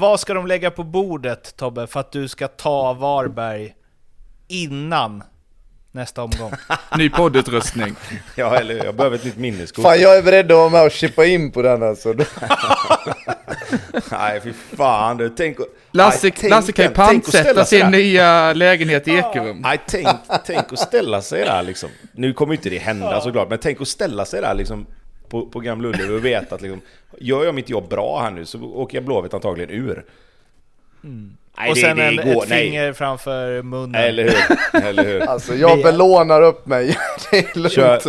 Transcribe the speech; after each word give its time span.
vad 0.00 0.20
ska 0.20 0.34
de 0.34 0.46
lägga 0.46 0.70
på 0.70 0.84
bordet 0.84 1.56
Tobbe 1.56 1.86
för 1.86 2.00
att 2.00 2.12
du 2.12 2.28
ska 2.28 2.48
ta 2.48 2.92
Varberg 2.92 3.74
innan 4.48 5.22
nästa 5.92 6.22
omgång? 6.22 6.52
Ny 6.98 7.10
poddutrustning. 7.10 7.94
Ja, 8.36 8.56
eller 8.56 8.74
hur? 8.74 8.84
Jag 8.84 8.94
behöver 8.94 9.16
ett 9.16 9.24
nytt 9.24 9.36
minneskort. 9.36 9.82
Fan 9.82 10.00
jag 10.00 10.18
är 10.18 10.22
beredd 10.22 10.52
att 10.52 10.56
vara 10.58 10.68
med 10.68 10.82
och 10.84 10.90
chippa 10.90 11.24
in 11.24 11.50
på 11.52 11.62
den 11.62 11.82
alltså. 11.82 12.14
Nej, 14.10 14.40
fy 14.44 14.52
fan 14.76 15.16
du. 15.16 15.28
Tänk, 15.28 15.56
Lasse, 15.92 16.26
Nej, 16.26 16.32
tänk- 16.40 16.50
Lasse 16.50 16.72
kan 16.72 16.84
ju 16.84 16.90
tänk 16.94 17.22
att 17.24 17.28
ställa 17.28 17.44
pantsätta 17.44 17.64
sig 17.64 17.78
sin 17.80 17.90
där. 17.90 17.98
nya 17.98 18.52
lägenhet 18.52 19.08
i 19.08 19.10
Ekerum. 19.10 19.58
Nej, 19.60 19.80
tänk, 19.86 20.08
tänk 20.46 20.72
att 20.72 20.78
ställa 20.78 21.22
sig 21.22 21.44
där 21.44 21.62
liksom. 21.62 21.90
Nu 22.12 22.32
kommer 22.32 22.54
inte 22.54 22.70
det 22.70 22.78
hända 22.78 23.20
såklart, 23.20 23.48
men 23.48 23.58
tänk 23.58 23.80
att 23.80 23.88
ställa 23.88 24.24
sig 24.24 24.40
där 24.40 24.54
liksom 24.54 24.86
på, 25.30 25.46
på 25.46 25.60
Gamla 25.60 25.88
Ullevi 25.88 26.18
och 26.18 26.24
veta 26.24 26.54
att 26.54 26.60
liksom, 26.62 26.80
gör 27.18 27.44
jag 27.44 27.54
mitt 27.54 27.68
jobb 27.70 27.88
bra 27.88 28.20
här 28.22 28.30
nu 28.30 28.44
så 28.46 28.62
åker 28.64 28.96
jag 28.96 29.04
Blåvitt 29.04 29.34
antagligen 29.34 29.70
ur. 29.70 30.04
Nej, 31.58 31.68
och 31.70 31.74
det- 31.74 31.80
sen 31.80 31.96
det 31.96 32.02
en, 32.04 32.16
går- 32.16 32.42
ett 32.42 32.48
nej. 32.48 32.64
finger 32.64 32.92
framför 32.92 33.62
munnen. 33.62 33.94
Eller 34.02 34.22
hur? 34.22 34.82
Eller 34.82 35.04
hur? 35.04 35.20
Alltså 35.28 35.54
jag 35.54 35.82
belånar 35.82 36.42
upp 36.42 36.66
mig. 36.66 36.96
Det 37.30 37.38
är 37.38 37.58
lugnt. 37.58 37.72
Kör, 37.72 38.00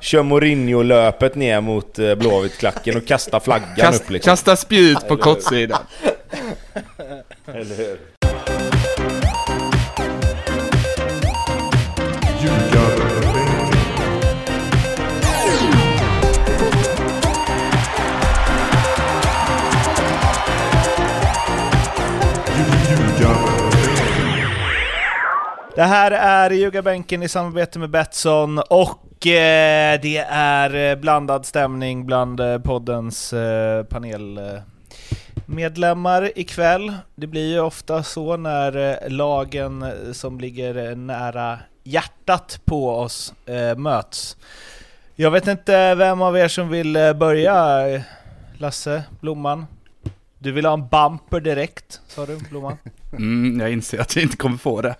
kör 0.00 0.22
Mourinho-löpet 0.22 1.34
ner 1.34 1.60
mot 1.60 1.98
eh, 1.98 2.14
Blåvitt-klacken 2.14 2.96
och 2.96 3.06
kasta 3.06 3.40
flaggan 3.40 3.68
Kast, 3.76 4.02
upp 4.02 4.10
liksom. 4.10 4.30
Kasta 4.30 4.56
spjut 4.56 5.08
på 5.08 5.16
kortsidan. 5.16 5.82
Eller 7.46 7.76
hur? 7.76 7.98
Det 25.74 25.82
här 25.82 26.10
är 26.10 26.50
Ljugarbänken 26.50 27.22
i 27.22 27.28
samarbete 27.28 27.78
med 27.78 27.90
Betsson 27.90 28.58
och 28.58 29.26
eh, 29.26 30.00
det 30.02 30.16
är 30.30 30.74
eh, 30.74 30.96
blandad 30.96 31.46
stämning 31.46 32.06
bland 32.06 32.40
eh, 32.40 32.58
poddens 32.58 33.32
eh, 33.32 33.84
panelmedlemmar 33.84 36.38
ikväll. 36.38 36.94
Det 37.14 37.26
blir 37.26 37.52
ju 37.52 37.60
ofta 37.60 38.02
så 38.02 38.36
när 38.36 38.76
eh, 38.76 38.96
lagen 39.10 39.82
eh, 39.82 40.12
som 40.12 40.40
ligger 40.40 40.90
eh, 40.90 40.96
nära 40.96 41.58
hjärtat 41.84 42.60
på 42.64 42.90
oss 42.90 43.34
eh, 43.46 43.76
möts. 43.76 44.36
Jag 45.16 45.30
vet 45.30 45.46
inte 45.46 45.94
vem 45.94 46.22
av 46.22 46.38
er 46.38 46.48
som 46.48 46.68
vill 46.68 46.96
eh, 46.96 47.12
börja. 47.12 47.84
Lasse, 48.58 49.02
Blomman? 49.20 49.66
Du 50.38 50.52
vill 50.52 50.66
ha 50.66 50.72
en 50.72 50.88
bumper 50.88 51.40
direkt, 51.40 52.00
sa 52.08 52.26
du 52.26 52.36
Blomman? 52.36 52.76
Mm, 53.12 53.60
jag 53.60 53.72
inser 53.72 54.00
att 54.00 54.16
jag 54.16 54.22
inte 54.22 54.36
kommer 54.36 54.56
få 54.56 54.80
det. 54.80 54.94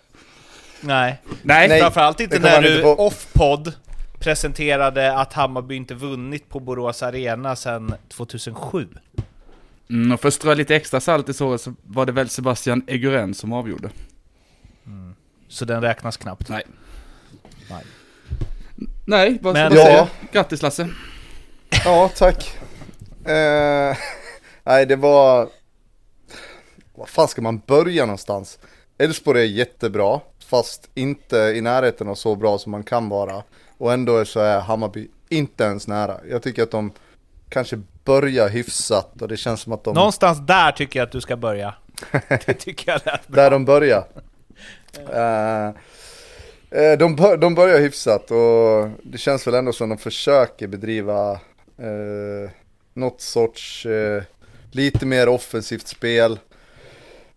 Nej. 0.80 1.22
Nej, 1.42 1.68
Nej. 1.68 1.80
Framförallt 1.80 2.20
inte 2.20 2.38
när 2.38 2.62
du 2.62 2.84
off-podd 2.84 3.72
presenterade 4.18 5.18
att 5.18 5.32
Hammarby 5.32 5.74
inte 5.76 5.94
vunnit 5.94 6.48
på 6.48 6.60
Borås 6.60 7.02
Arena 7.02 7.56
sedan 7.56 7.94
2007. 8.08 8.88
Mm, 9.90 10.12
och 10.12 10.20
för 10.20 10.28
att 10.28 10.34
strö 10.34 10.54
lite 10.54 10.76
extra 10.76 11.00
salt 11.00 11.28
i 11.28 11.34
såret 11.34 11.60
så 11.60 11.74
var 11.82 12.06
det 12.06 12.12
väl 12.12 12.28
Sebastian 12.28 12.82
Eguren 12.86 13.34
som 13.34 13.52
avgjorde. 13.52 13.90
Så 15.48 15.64
den 15.64 15.82
räknas 15.82 16.16
knappt. 16.16 16.48
Nej. 16.48 16.62
Nej. 17.70 17.84
Nej, 19.06 19.38
vad 19.42 19.54
ska 19.56 19.62
Men- 19.62 19.72
man 19.74 19.78
Ja. 19.78 19.84
säga? 19.84 20.08
Grattis 20.32 20.62
Lasse. 20.62 20.88
Ja, 21.84 22.10
tack. 22.16 22.58
Eh, 23.24 23.96
nej, 24.64 24.86
det 24.86 24.96
var... 24.96 25.48
Var 26.94 27.06
fan 27.06 27.28
ska 27.28 27.42
man 27.42 27.58
börja 27.66 28.02
någonstans? 28.06 28.58
Elfsborg 28.98 29.40
är 29.40 29.44
jättebra, 29.46 30.20
fast 30.50 30.90
inte 30.94 31.36
i 31.36 31.60
närheten 31.60 32.08
av 32.08 32.14
så 32.14 32.36
bra 32.36 32.58
som 32.58 32.72
man 32.72 32.82
kan 32.82 33.08
vara. 33.08 33.42
Och 33.78 33.92
ändå 33.92 34.24
så 34.24 34.40
är 34.40 34.60
Hammarby 34.60 35.08
inte 35.28 35.64
ens 35.64 35.88
nära. 35.88 36.20
Jag 36.30 36.42
tycker 36.42 36.62
att 36.62 36.70
de 36.70 36.92
kanske 37.48 37.80
börjar 38.04 38.48
hyfsat 38.48 39.22
och 39.22 39.28
det 39.28 39.36
känns 39.36 39.60
som 39.60 39.72
att 39.72 39.84
de... 39.84 39.94
Någonstans 39.94 40.38
där 40.46 40.72
tycker 40.72 41.00
jag 41.00 41.06
att 41.06 41.12
du 41.12 41.20
ska 41.20 41.36
börja. 41.36 41.74
Det 42.46 42.54
tycker 42.54 42.92
jag 42.92 43.00
lät 43.04 43.28
bra. 43.28 43.42
Där 43.42 43.50
de 43.50 43.64
börjar. 43.64 44.04
Eh, 45.12 45.66
eh, 46.80 46.98
de, 46.98 47.16
bör, 47.16 47.36
de 47.36 47.54
börjar 47.54 47.80
hyfsat 47.80 48.30
och 48.30 48.90
det 49.02 49.18
känns 49.18 49.46
väl 49.46 49.54
ändå 49.54 49.72
som 49.72 49.88
de 49.88 49.98
försöker 49.98 50.66
bedriva 50.66 51.32
uh, 51.32 52.50
något 52.94 53.20
sorts 53.20 53.86
eh, 53.86 54.22
lite 54.70 55.06
mer 55.06 55.28
offensivt 55.28 55.86
spel. 55.86 56.38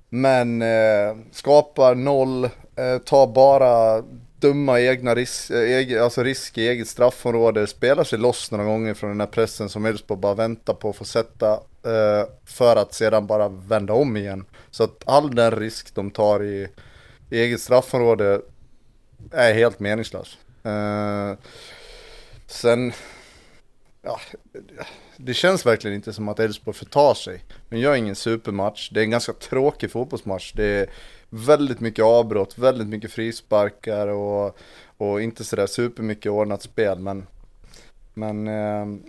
Men 0.09 0.61
eh, 0.61 1.15
skapar 1.31 1.95
noll, 1.95 2.43
eh, 2.43 2.49
Eh, 2.75 2.97
tar 2.97 3.27
bara 3.27 4.03
dumma 4.39 4.79
egna 4.79 5.15
ris 5.15 5.51
eh, 5.51 5.77
eg 5.77 5.97
alltså 5.97 6.23
risk 6.23 6.57
i 6.57 6.67
eget 6.67 6.87
straffområde, 6.87 7.67
spelar 7.67 8.03
sig 8.03 8.19
loss 8.19 8.51
några 8.51 8.65
gånger 8.65 8.93
från 8.93 9.09
den 9.09 9.19
här 9.19 9.27
pressen 9.27 9.69
som 9.69 9.85
Elfsborg 9.85 10.19
bara 10.19 10.33
väntar 10.33 10.73
på 10.73 10.89
att 10.89 10.95
få 10.95 11.05
sätta 11.05 11.53
eh, 11.85 12.27
för 12.45 12.75
att 12.75 12.93
sedan 12.93 13.27
bara 13.27 13.49
vända 13.49 13.93
om 13.93 14.17
igen. 14.17 14.45
Så 14.71 14.83
att 14.83 15.03
all 15.05 15.35
den 15.35 15.51
risk 15.51 15.95
de 15.95 16.11
tar 16.11 16.43
i, 16.43 16.67
i 17.29 17.39
eget 17.39 17.61
straffområde 17.61 18.41
är 19.31 19.53
helt 19.53 19.79
meningslös. 19.79 20.37
Eh, 20.63 21.33
sen, 22.47 22.93
ja, 24.01 24.19
det 25.25 25.33
känns 25.33 25.65
verkligen 25.65 25.95
inte 25.95 26.13
som 26.13 26.29
att 26.29 26.39
Elfsborg 26.39 26.77
förtar 26.77 27.13
sig. 27.13 27.43
Men 27.69 27.79
gör 27.79 27.95
ingen 27.95 28.15
supermatch. 28.15 28.89
Det 28.89 28.99
är 28.99 29.03
en 29.03 29.09
ganska 29.09 29.33
tråkig 29.33 29.91
fotbollsmatch. 29.91 30.53
Det 30.53 30.65
är 30.65 30.89
väldigt 31.29 31.79
mycket 31.79 32.05
avbrott, 32.05 32.57
väldigt 32.57 32.87
mycket 32.87 33.11
frisparkar 33.11 34.07
och, 34.07 34.57
och 34.97 35.21
inte 35.21 35.43
sådär 35.43 35.67
supermycket 35.67 36.31
ordnat 36.31 36.61
spel. 36.61 36.99
Men, 36.99 37.27
men 38.13 38.47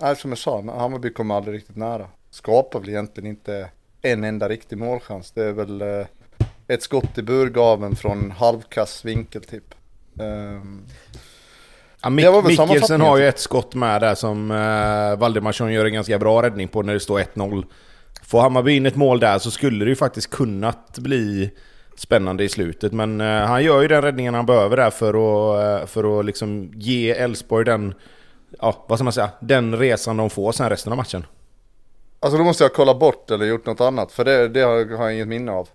eh, 0.03 0.15
som 0.15 0.31
jag 0.31 0.39
sa, 0.39 0.57
Hammarby 0.57 1.11
kommer 1.11 1.35
aldrig 1.35 1.57
riktigt 1.57 1.77
nära. 1.77 2.09
Skapar 2.31 2.81
väl 2.81 2.89
egentligen 2.89 3.31
inte 3.31 3.71
en 4.03 4.25
enda 4.25 4.49
riktig 4.49 4.79
målchans. 4.79 5.31
Det 5.31 5.45
är 5.45 5.53
väl 5.53 5.83
eh, 5.83 6.07
ett 6.67 6.83
skott 6.83 7.19
i 7.19 7.23
burgaven 7.23 7.97
från 7.97 8.31
halvkass 8.31 9.05
vinkel 9.05 9.45
typ. 9.45 9.75
Ehm, 10.21 10.83
Ja, 12.05 12.11
Mik- 12.11 12.49
Mikkelsen 12.69 13.01
har 13.01 13.17
ju 13.17 13.23
typ. 13.27 13.35
ett 13.35 13.41
skott 13.41 13.75
med 13.75 14.01
där 14.01 14.15
som 14.15 14.51
eh, 14.51 15.19
Valdemarsson 15.19 15.73
gör 15.73 15.85
en 15.85 15.93
ganska 15.93 16.19
bra 16.19 16.43
räddning 16.43 16.69
på 16.69 16.83
när 16.83 16.93
det 16.93 17.01
står 17.01 17.21
1-0. 17.21 17.65
Får 18.23 18.41
Hammarby 18.41 18.73
in 18.77 18.87
ett 18.87 18.97
mål 18.97 19.21
där 19.21 19.39
så 19.39 19.51
skulle 19.51 19.85
det 19.85 19.89
ju 19.89 19.97
faktiskt 19.97 20.31
kunnat 20.31 20.99
bli 20.99 21.51
spännande 21.97 22.45
i 22.45 22.49
slutet. 22.49 22.93
Men 22.93 23.21
eh, 23.21 23.27
han 23.47 23.65
gör 23.65 23.83
ju 23.83 23.89
den 23.89 24.03
räddningen 24.03 24.35
han 24.35 24.47
behöver 24.47 24.77
där 24.77 24.91
för 24.91 25.09
att, 25.09 25.81
eh, 25.83 25.87
för 25.87 26.19
att 26.21 26.25
liksom 26.25 26.73
ge 26.75 27.11
Elfsborg 27.11 27.65
den, 27.65 27.95
ja 28.61 28.85
vad 28.89 28.99
ska 28.99 29.05
man 29.05 29.13
säga, 29.13 29.31
den 29.41 29.77
resan 29.79 30.17
de 30.17 30.31
får 30.31 30.53
sen 30.53 30.69
resten 30.71 30.93
av 30.93 30.97
matchen. 30.97 31.27
alltså 32.21 32.39
då 32.39 32.45
måste 32.45 32.65
jag 32.65 32.73
kolla 32.75 32.95
bort 32.95 33.31
eller 33.31 33.47
gjort 33.47 33.67
något 33.67 33.81
annat. 33.81 34.13
För 34.13 34.25
det, 34.25 34.49
det 34.49 34.61
har 34.61 35.05
jag 35.05 35.15
inget 35.15 35.29
minne 35.29 35.53
av. 35.53 35.69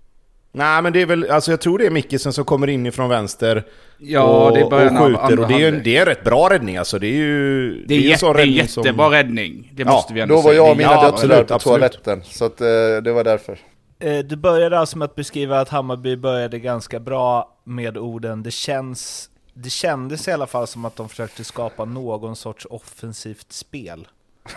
Nej 0.52 0.82
men 0.82 0.92
det 0.92 1.02
är 1.02 1.06
väl, 1.06 1.30
alltså 1.30 1.50
jag 1.50 1.60
tror 1.60 1.78
det 1.78 1.86
är 1.86 1.90
Mikkelsen 1.90 2.32
som 2.32 2.44
kommer 2.44 2.66
in 2.66 2.86
ifrån 2.86 3.08
vänster 3.08 3.64
Ja, 3.98 4.22
och, 4.22 4.54
det 4.54 4.60
är 4.60 4.64
och 4.64 4.98
skjuter. 4.98 5.40
Och 5.40 5.48
det 5.48 5.54
är, 5.62 5.68
en, 5.68 5.80
det 5.84 5.96
är 5.96 6.00
en 6.00 6.06
rätt 6.06 6.24
bra 6.24 6.48
räddning 6.50 6.76
alltså. 6.76 6.98
Det 6.98 7.06
är 7.06 7.12
ju... 7.16 7.84
Det 7.86 7.94
är, 7.94 7.98
ju 7.98 8.04
en 8.04 8.08
jätte, 8.08 8.20
sån 8.20 8.36
det 8.36 8.42
är 8.42 8.46
räddning 8.46 8.68
som- 8.68 8.82
jättebra 8.84 9.10
räddning. 9.10 9.70
Det 9.74 9.82
Ja, 9.82 9.90
måste 9.90 10.14
vi 10.14 10.20
ändå 10.20 10.34
Då 10.34 10.40
var 10.40 10.50
säga. 10.50 10.54
jag 10.56 10.66
Det 10.66 10.70
och 10.70 10.74
är 10.74 10.78
mina 10.78 10.90
Ja, 10.90 10.94
döttrar 11.02 11.12
absolut, 11.14 11.48
på 11.48 11.54
absolut. 11.54 11.80
toaletten. 11.80 12.22
Så 12.24 12.44
att, 12.44 12.60
eh, 12.60 12.66
det 13.04 13.12
var 13.12 13.24
därför. 13.24 13.58
Eh, 14.00 14.18
Du 14.18 14.36
började 14.36 14.78
alltså 14.78 14.98
med 14.98 15.04
att 15.06 15.14
beskriva 15.14 15.60
att 15.60 15.68
Hammarby 15.68 16.16
började 16.16 16.58
ganska 16.58 17.00
bra 17.00 17.56
med 17.64 17.98
orden 17.98 18.42
det 18.42 18.50
känns 18.50 19.26
det 19.54 19.70
kändes 19.70 20.28
i 20.28 20.32
alla 20.32 20.46
fall 20.46 20.66
som 20.66 20.84
att 20.84 20.96
de 20.96 21.08
försökte 21.08 21.44
skapa 21.44 21.84
någon 21.84 22.36
sorts 22.36 22.66
offensivt 22.70 23.52
spel. 23.52 24.08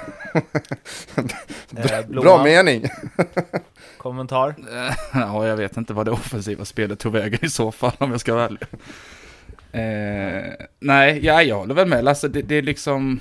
Eh, 1.75 2.07
Bra 2.07 2.43
mening. 2.43 2.85
kommentar? 3.97 4.55
Ja, 5.13 5.47
jag 5.47 5.57
vet 5.57 5.77
inte 5.77 5.93
vad 5.93 6.05
det 6.05 6.11
offensiva 6.11 6.65
spelet 6.65 6.99
tog 6.99 7.13
vägen 7.13 7.39
i 7.41 7.49
så 7.49 7.71
fall 7.71 7.91
om 7.97 8.11
jag 8.11 8.19
ska 8.19 8.33
vara 8.33 8.45
ärlig. 8.45 8.59
Eh, 9.71 10.53
nej, 10.79 11.19
ja, 11.25 11.43
jag 11.43 11.55
håller 11.55 11.75
väl 11.75 11.87
med 11.87 12.03
Lasse. 12.03 12.27
Det, 12.27 12.41
det 12.41 12.55
är 12.55 12.61
liksom... 12.61 13.19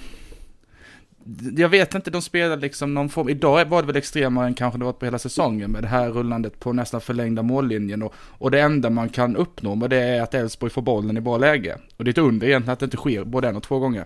Jag 1.56 1.69
vet 1.69 1.94
inte, 1.94 2.10
de 2.10 2.22
spelar 2.22 2.56
liksom 2.56 2.94
någon 2.94 3.08
form... 3.08 3.28
Idag 3.28 3.64
var 3.64 3.82
det 3.82 3.86
väl 3.86 3.96
extremare 3.96 4.46
än 4.46 4.54
kanske 4.54 4.78
det 4.78 4.84
varit 4.84 4.98
på 4.98 5.04
hela 5.04 5.19
säsongen 5.19 5.70
med 5.70 5.82
det 5.82 5.88
här 5.88 6.10
rullandet 6.10 6.60
på 6.60 6.72
nästan 6.72 7.00
förlängda 7.00 7.42
mållinjen. 7.42 8.02
Och, 8.02 8.14
och 8.16 8.50
det 8.50 8.60
enda 8.60 8.90
man 8.90 9.08
kan 9.08 9.36
uppnå 9.36 9.75
med 9.75 9.90
det 9.90 10.02
är 10.02 10.22
att 10.22 10.34
Elfsborg 10.34 10.72
får 10.72 10.82
bollen 10.82 11.16
i 11.16 11.20
bra 11.20 11.38
läge. 11.38 11.78
Och 11.96 12.04
det 12.04 12.08
är 12.08 12.12
ett 12.12 12.19
under 12.19 12.46
egentligen 12.46 12.72
att 12.72 12.78
det 12.78 12.84
inte 12.84 12.96
sker 12.96 13.25
både 13.25 13.48
en 13.48 13.56
och 13.56 13.62
två 13.62 13.78
gånger. 13.78 14.04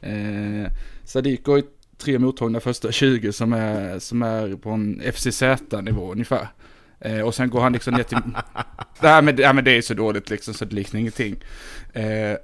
Eh, 0.00 0.72
ju 1.24 1.36
tre 1.98 2.18
mottagna 2.18 2.60
första 2.60 2.92
20 2.92 3.32
som 3.32 3.52
är, 3.52 3.98
som 3.98 4.22
är 4.22 4.56
på 4.56 4.70
en 4.70 5.02
FCZ-nivå 5.12 6.12
ungefär. 6.12 6.48
Eh, 7.00 7.20
och 7.20 7.34
sen 7.34 7.50
går 7.50 7.60
han 7.60 7.72
liksom 7.72 7.94
ner 7.94 8.02
till... 8.02 8.18
nej, 9.00 9.22
men, 9.22 9.34
nej 9.34 9.54
men 9.54 9.64
det 9.64 9.70
är 9.70 9.82
så 9.82 9.94
dåligt 9.94 10.30
liksom 10.30 10.54
så 10.54 10.64
det 10.64 10.74
liknar 10.74 11.00
ingenting. 11.00 11.36
Eh, 11.92 12.36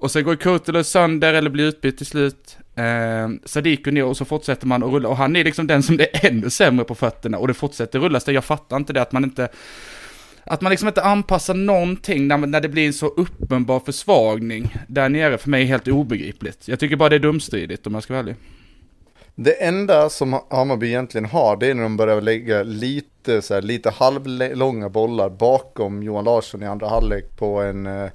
och 0.00 0.10
sen 0.10 0.24
går 0.24 0.36
Kurtulus 0.36 0.88
sönder 0.88 1.34
eller 1.34 1.50
blir 1.50 1.64
utbytt 1.64 1.96
till 1.96 2.06
slut. 2.06 2.58
Eh, 2.74 3.28
Sadiku 3.44 3.90
ner 3.90 4.04
och 4.04 4.16
så 4.16 4.24
fortsätter 4.24 4.66
man 4.66 4.82
att 4.82 4.90
rulla. 4.90 5.08
Och 5.08 5.16
han 5.16 5.36
är 5.36 5.44
liksom 5.44 5.66
den 5.66 5.82
som 5.82 6.00
är 6.00 6.26
ännu 6.26 6.50
sämre 6.50 6.84
på 6.84 6.94
fötterna. 6.94 7.38
Och 7.38 7.48
det 7.48 7.54
fortsätter 7.54 7.98
rullas 7.98 8.24
där. 8.24 8.32
Jag 8.32 8.44
fattar 8.44 8.76
inte 8.76 8.92
det 8.92 9.02
att 9.02 9.12
man 9.12 9.24
inte... 9.24 9.48
Att 10.44 10.60
man 10.60 10.70
liksom 10.70 10.88
inte 10.88 11.02
anpassar 11.02 11.54
någonting 11.54 12.28
när, 12.28 12.38
när 12.38 12.60
det 12.60 12.68
blir 12.68 12.86
en 12.86 12.92
så 12.92 13.06
uppenbar 13.06 13.80
försvagning 13.80 14.76
där 14.86 15.08
nere 15.08 15.38
för 15.38 15.50
mig 15.50 15.62
är 15.62 15.66
helt 15.66 15.88
obegripligt. 15.88 16.68
Jag 16.68 16.80
tycker 16.80 16.96
bara 16.96 17.08
det 17.08 17.16
är 17.16 17.20
dumstridigt 17.20 17.86
om 17.86 17.94
jag 17.94 18.02
ska 18.02 18.12
vara 18.12 18.22
ärlig. 18.22 18.36
Det 19.40 19.52
enda 19.52 20.10
som 20.10 20.40
Hammarby 20.50 20.86
egentligen 20.86 21.24
har, 21.24 21.56
det 21.56 21.66
är 21.66 21.74
när 21.74 21.82
de 21.82 21.96
börjar 21.96 22.20
lägga 22.20 22.62
lite, 22.62 23.42
så 23.42 23.54
här, 23.54 23.62
lite 23.62 23.90
halvlånga 23.90 24.88
bollar 24.88 25.28
bakom 25.28 26.02
Johan 26.02 26.24
Larsson 26.24 26.62
i 26.62 26.66
andra 26.66 26.88
halvlek 26.88 27.36
på 27.36 27.60
en 27.60 27.86
eh, 27.86 28.10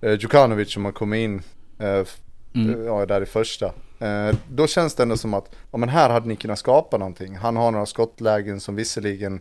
eh 0.00 0.12
Djukanovic 0.12 0.72
som 0.72 0.84
har 0.84 0.92
kommit 0.92 1.18
in 1.18 1.42
eh, 1.78 2.06
mm. 2.54 2.84
ja, 2.86 3.06
där 3.06 3.22
i 3.22 3.26
första. 3.26 3.66
Eh, 3.98 4.36
då 4.48 4.66
känns 4.66 4.94
det 4.94 5.02
ändå 5.02 5.16
som 5.16 5.34
att, 5.34 5.50
ja 5.72 5.78
men 5.78 5.88
här 5.88 6.10
hade 6.10 6.28
ni 6.28 6.36
kunnat 6.36 6.58
skapa 6.58 6.98
någonting. 6.98 7.36
Han 7.36 7.56
har 7.56 7.70
några 7.70 7.86
skottlägen 7.86 8.60
som 8.60 8.76
visserligen 8.76 9.40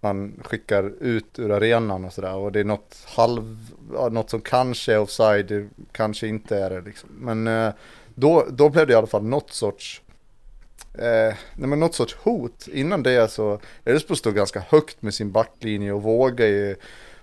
man 0.00 0.40
skickar 0.44 0.92
ut 1.00 1.38
ur 1.38 1.50
arenan 1.50 2.04
och 2.04 2.12
sådär. 2.12 2.34
Och 2.34 2.52
det 2.52 2.60
är 2.60 2.64
något 2.64 2.96
halv, 3.16 3.72
något 4.10 4.30
som 4.30 4.40
kanske 4.40 4.92
är 4.92 4.98
offside, 4.98 5.68
kanske 5.92 6.26
inte 6.26 6.56
är 6.56 6.70
det 6.70 6.80
liksom. 6.80 7.08
Men 7.18 7.46
eh, 7.46 7.72
då, 8.14 8.46
då 8.50 8.68
blev 8.68 8.86
det 8.86 8.92
i 8.92 8.96
alla 8.96 9.06
fall 9.06 9.24
något 9.24 9.50
sorts 9.50 10.01
eh, 10.94 11.34
nej 11.54 11.68
men 11.68 11.80
något 11.80 11.94
sorts 11.94 12.14
hot. 12.14 12.68
Innan 12.72 13.02
det 13.02 13.30
så, 13.30 13.60
Elfsborg 13.84 14.18
stod 14.18 14.34
ganska 14.34 14.60
högt 14.68 15.02
med 15.02 15.14
sin 15.14 15.32
backlinje 15.32 15.92
och 15.92 16.02
vågar 16.02 16.46
ju, 16.46 16.76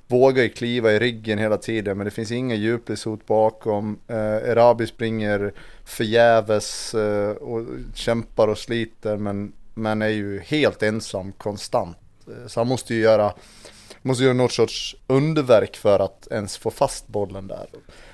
vågar 0.07 0.43
ju 0.43 0.49
kliva 0.49 0.91
i 0.91 0.99
ryggen 0.99 1.39
hela 1.39 1.57
tiden. 1.57 1.97
Men 1.97 2.05
det 2.05 2.11
finns 2.11 2.31
inga 2.31 2.55
djupledshot 2.55 3.27
bakom. 3.27 3.99
Eh, 4.07 4.15
Erabi 4.17 4.87
springer 4.87 5.53
förgäves 5.85 6.93
eh, 6.93 7.31
och 7.31 7.65
kämpar 7.93 8.47
och 8.47 8.57
sliter 8.57 9.17
men, 9.17 9.53
men 9.73 10.01
är 10.01 10.07
ju 10.07 10.39
helt 10.39 10.83
ensam 10.83 11.31
konstant. 11.31 11.97
Eh, 12.27 12.47
så 12.47 12.59
han 12.59 12.67
måste 12.67 12.93
ju 12.93 13.01
göra 13.01 13.33
måste 14.01 14.23
göra 14.23 14.33
något 14.33 14.51
sorts 14.51 14.95
underverk 15.07 15.77
för 15.77 15.99
att 15.99 16.27
ens 16.31 16.57
få 16.57 16.71
fast 16.71 17.07
bollen 17.07 17.47
där. 17.47 17.67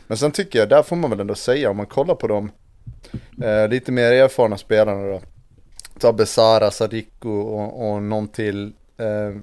Men 0.07 0.17
sen 0.17 0.31
tycker 0.31 0.59
jag, 0.59 0.69
där 0.69 0.83
får 0.83 0.95
man 0.95 1.09
väl 1.09 1.19
ändå 1.19 1.35
säga, 1.35 1.69
om 1.69 1.77
man 1.77 1.85
kollar 1.85 2.15
på 2.15 2.27
de 2.27 2.51
eh, 3.43 3.67
lite 3.69 3.91
mer 3.91 4.11
erfarna 4.11 4.57
spelarna 4.57 5.07
då, 5.07 5.21
ta 5.99 6.13
Besara, 6.13 6.71
Sadiko 6.71 7.29
och, 7.29 7.89
och 7.89 8.03
någon 8.03 8.27
till. 8.27 8.73
Eh, 8.97 9.41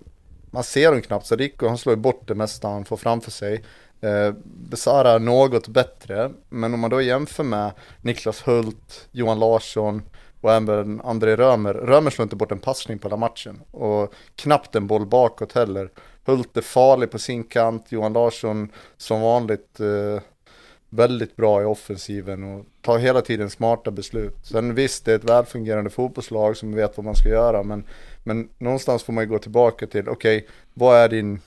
man 0.50 0.64
ser 0.64 0.92
dem 0.92 1.02
knappt, 1.02 1.26
Sadiku 1.26 1.66
han 1.66 1.78
slår 1.78 1.96
bort 1.96 2.28
det 2.28 2.34
mesta 2.34 2.68
han 2.68 2.84
får 2.84 2.96
framför 2.96 3.30
sig. 3.30 3.64
Eh, 4.00 4.34
Besara 4.44 5.18
något 5.18 5.68
bättre, 5.68 6.30
men 6.48 6.74
om 6.74 6.80
man 6.80 6.90
då 6.90 7.02
jämför 7.02 7.44
med 7.44 7.72
Niklas 8.00 8.48
Hult, 8.48 9.08
Johan 9.12 9.38
Larsson 9.38 10.02
och 10.40 10.52
även 10.52 11.00
André 11.00 11.36
Römer. 11.36 11.74
Römer 11.74 12.10
slår 12.10 12.22
inte 12.22 12.36
bort 12.36 12.52
en 12.52 12.58
passning 12.58 12.98
på 12.98 13.08
hela 13.08 13.16
matchen 13.16 13.60
och 13.70 14.14
knappt 14.36 14.74
en 14.74 14.86
boll 14.86 15.06
bakåt 15.06 15.52
heller. 15.52 15.90
Hult 16.24 16.56
är 16.56 16.60
farlig 16.60 17.10
på 17.10 17.18
sin 17.18 17.44
kant, 17.44 17.86
Johan 17.88 18.12
Larsson 18.12 18.72
som 18.96 19.20
vanligt 19.20 19.80
eh, 19.80 20.22
väldigt 20.94 21.36
bra 21.36 21.62
i 21.62 21.64
offensiven 21.64 22.44
och 22.44 22.66
tar 22.80 22.98
hela 22.98 23.20
tiden 23.20 23.50
smarta 23.50 23.90
beslut. 23.90 24.36
Sen 24.42 24.74
visst, 24.74 25.04
det 25.04 25.12
är 25.12 25.16
ett 25.16 25.30
välfungerande 25.30 25.90
fotbollslag 25.90 26.56
som 26.56 26.74
vet 26.74 26.96
vad 26.96 27.04
man 27.04 27.14
ska 27.14 27.28
göra, 27.28 27.62
men, 27.62 27.84
men 28.24 28.48
någonstans 28.58 29.02
får 29.02 29.12
man 29.12 29.24
ju 29.24 29.30
gå 29.30 29.38
tillbaka 29.38 29.86
till, 29.86 30.08
okej, 30.08 30.36
okay, 30.36 30.48
vad 30.74 30.96
är 30.96 31.08
din 31.08 31.40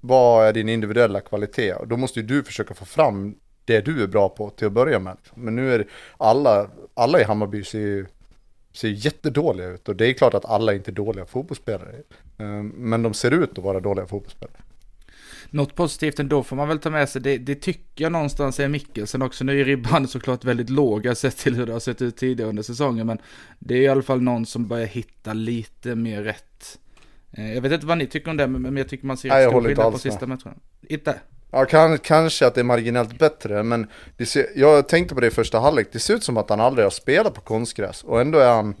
vad 0.00 0.46
är 0.46 0.52
din 0.52 0.68
individuella 0.68 1.20
kvalitet? 1.20 1.74
Och 1.74 1.88
då 1.88 1.96
måste 1.96 2.20
ju 2.20 2.26
du 2.26 2.42
försöka 2.42 2.74
få 2.74 2.84
fram 2.84 3.34
det 3.64 3.80
du 3.80 4.02
är 4.02 4.06
bra 4.06 4.28
på 4.28 4.50
till 4.50 4.66
att 4.66 4.72
börja 4.72 4.98
med. 4.98 5.16
Men 5.34 5.56
nu 5.56 5.74
är 5.74 5.78
det, 5.78 5.84
alla, 6.16 6.70
alla 6.94 7.20
i 7.20 7.24
Hammarby 7.24 7.64
ser 7.64 7.78
ju 7.78 8.06
ser 8.72 8.88
jättedåliga 8.88 9.68
ut 9.68 9.88
och 9.88 9.96
det 9.96 10.06
är 10.06 10.12
klart 10.12 10.34
att 10.34 10.44
alla 10.44 10.72
är 10.72 10.76
inte 10.76 10.92
dåliga 10.92 11.26
fotbollsspelare. 11.26 11.94
Eh, 12.38 12.62
men 12.62 13.02
de 13.02 13.14
ser 13.14 13.30
ut 13.30 13.58
att 13.58 13.64
vara 13.64 13.80
dåliga 13.80 14.06
fotbollsspelare. 14.06 14.62
Något 15.50 15.74
positivt 15.74 16.18
ändå 16.18 16.42
får 16.42 16.56
man 16.56 16.68
väl 16.68 16.78
ta 16.78 16.90
med 16.90 17.08
sig, 17.08 17.22
det, 17.22 17.38
det 17.38 17.54
tycker 17.54 18.04
jag 18.04 18.12
någonstans 18.12 18.60
är 18.60 18.68
Mikkelsen 18.68 19.22
också. 19.22 19.44
Nu 19.44 19.60
är 19.60 19.64
ribban 19.64 20.08
såklart 20.08 20.44
väldigt 20.44 20.70
låga 20.70 21.14
sett 21.14 21.36
till 21.36 21.54
hur 21.54 21.66
det 21.66 21.72
har 21.72 21.80
sett 21.80 22.02
ut 22.02 22.16
tidigare 22.16 22.48
under 22.48 22.62
säsongen, 22.62 23.06
men 23.06 23.18
det 23.58 23.74
är 23.74 23.80
i 23.80 23.88
alla 23.88 24.02
fall 24.02 24.22
någon 24.22 24.46
som 24.46 24.68
börjar 24.68 24.86
hitta 24.86 25.32
lite 25.32 25.94
mer 25.94 26.22
rätt. 26.22 26.78
Eh, 27.32 27.54
jag 27.54 27.62
vet 27.62 27.72
inte 27.72 27.86
vad 27.86 27.98
ni 27.98 28.06
tycker 28.06 28.30
om 28.30 28.36
det, 28.36 28.46
men 28.46 28.76
jag 28.76 28.88
tycker 28.88 29.06
man 29.06 29.16
ser 29.16 29.28
Nej, 29.28 29.48
stor 29.48 29.62
skillnad 29.62 29.92
på 29.92 29.98
sista 29.98 30.26
matcherna. 30.26 30.54
Inte? 30.88 31.14
Ja, 31.52 31.64
kan, 31.64 31.98
kanske 31.98 32.46
att 32.46 32.54
det 32.54 32.60
är 32.60 32.64
marginellt 32.64 33.18
bättre, 33.18 33.62
men 33.62 33.86
ser, 34.24 34.46
jag 34.56 34.88
tänkte 34.88 35.14
på 35.14 35.20
det 35.20 35.26
i 35.26 35.30
första 35.30 35.60
halvlek, 35.60 35.88
det 35.92 35.98
ser 35.98 36.14
ut 36.14 36.24
som 36.24 36.36
att 36.36 36.50
han 36.50 36.60
aldrig 36.60 36.84
har 36.84 36.90
spelat 36.90 37.34
på 37.34 37.40
konstgräs 37.40 38.04
och 38.04 38.20
ändå 38.20 38.38
är 38.38 38.50
han 38.50 38.74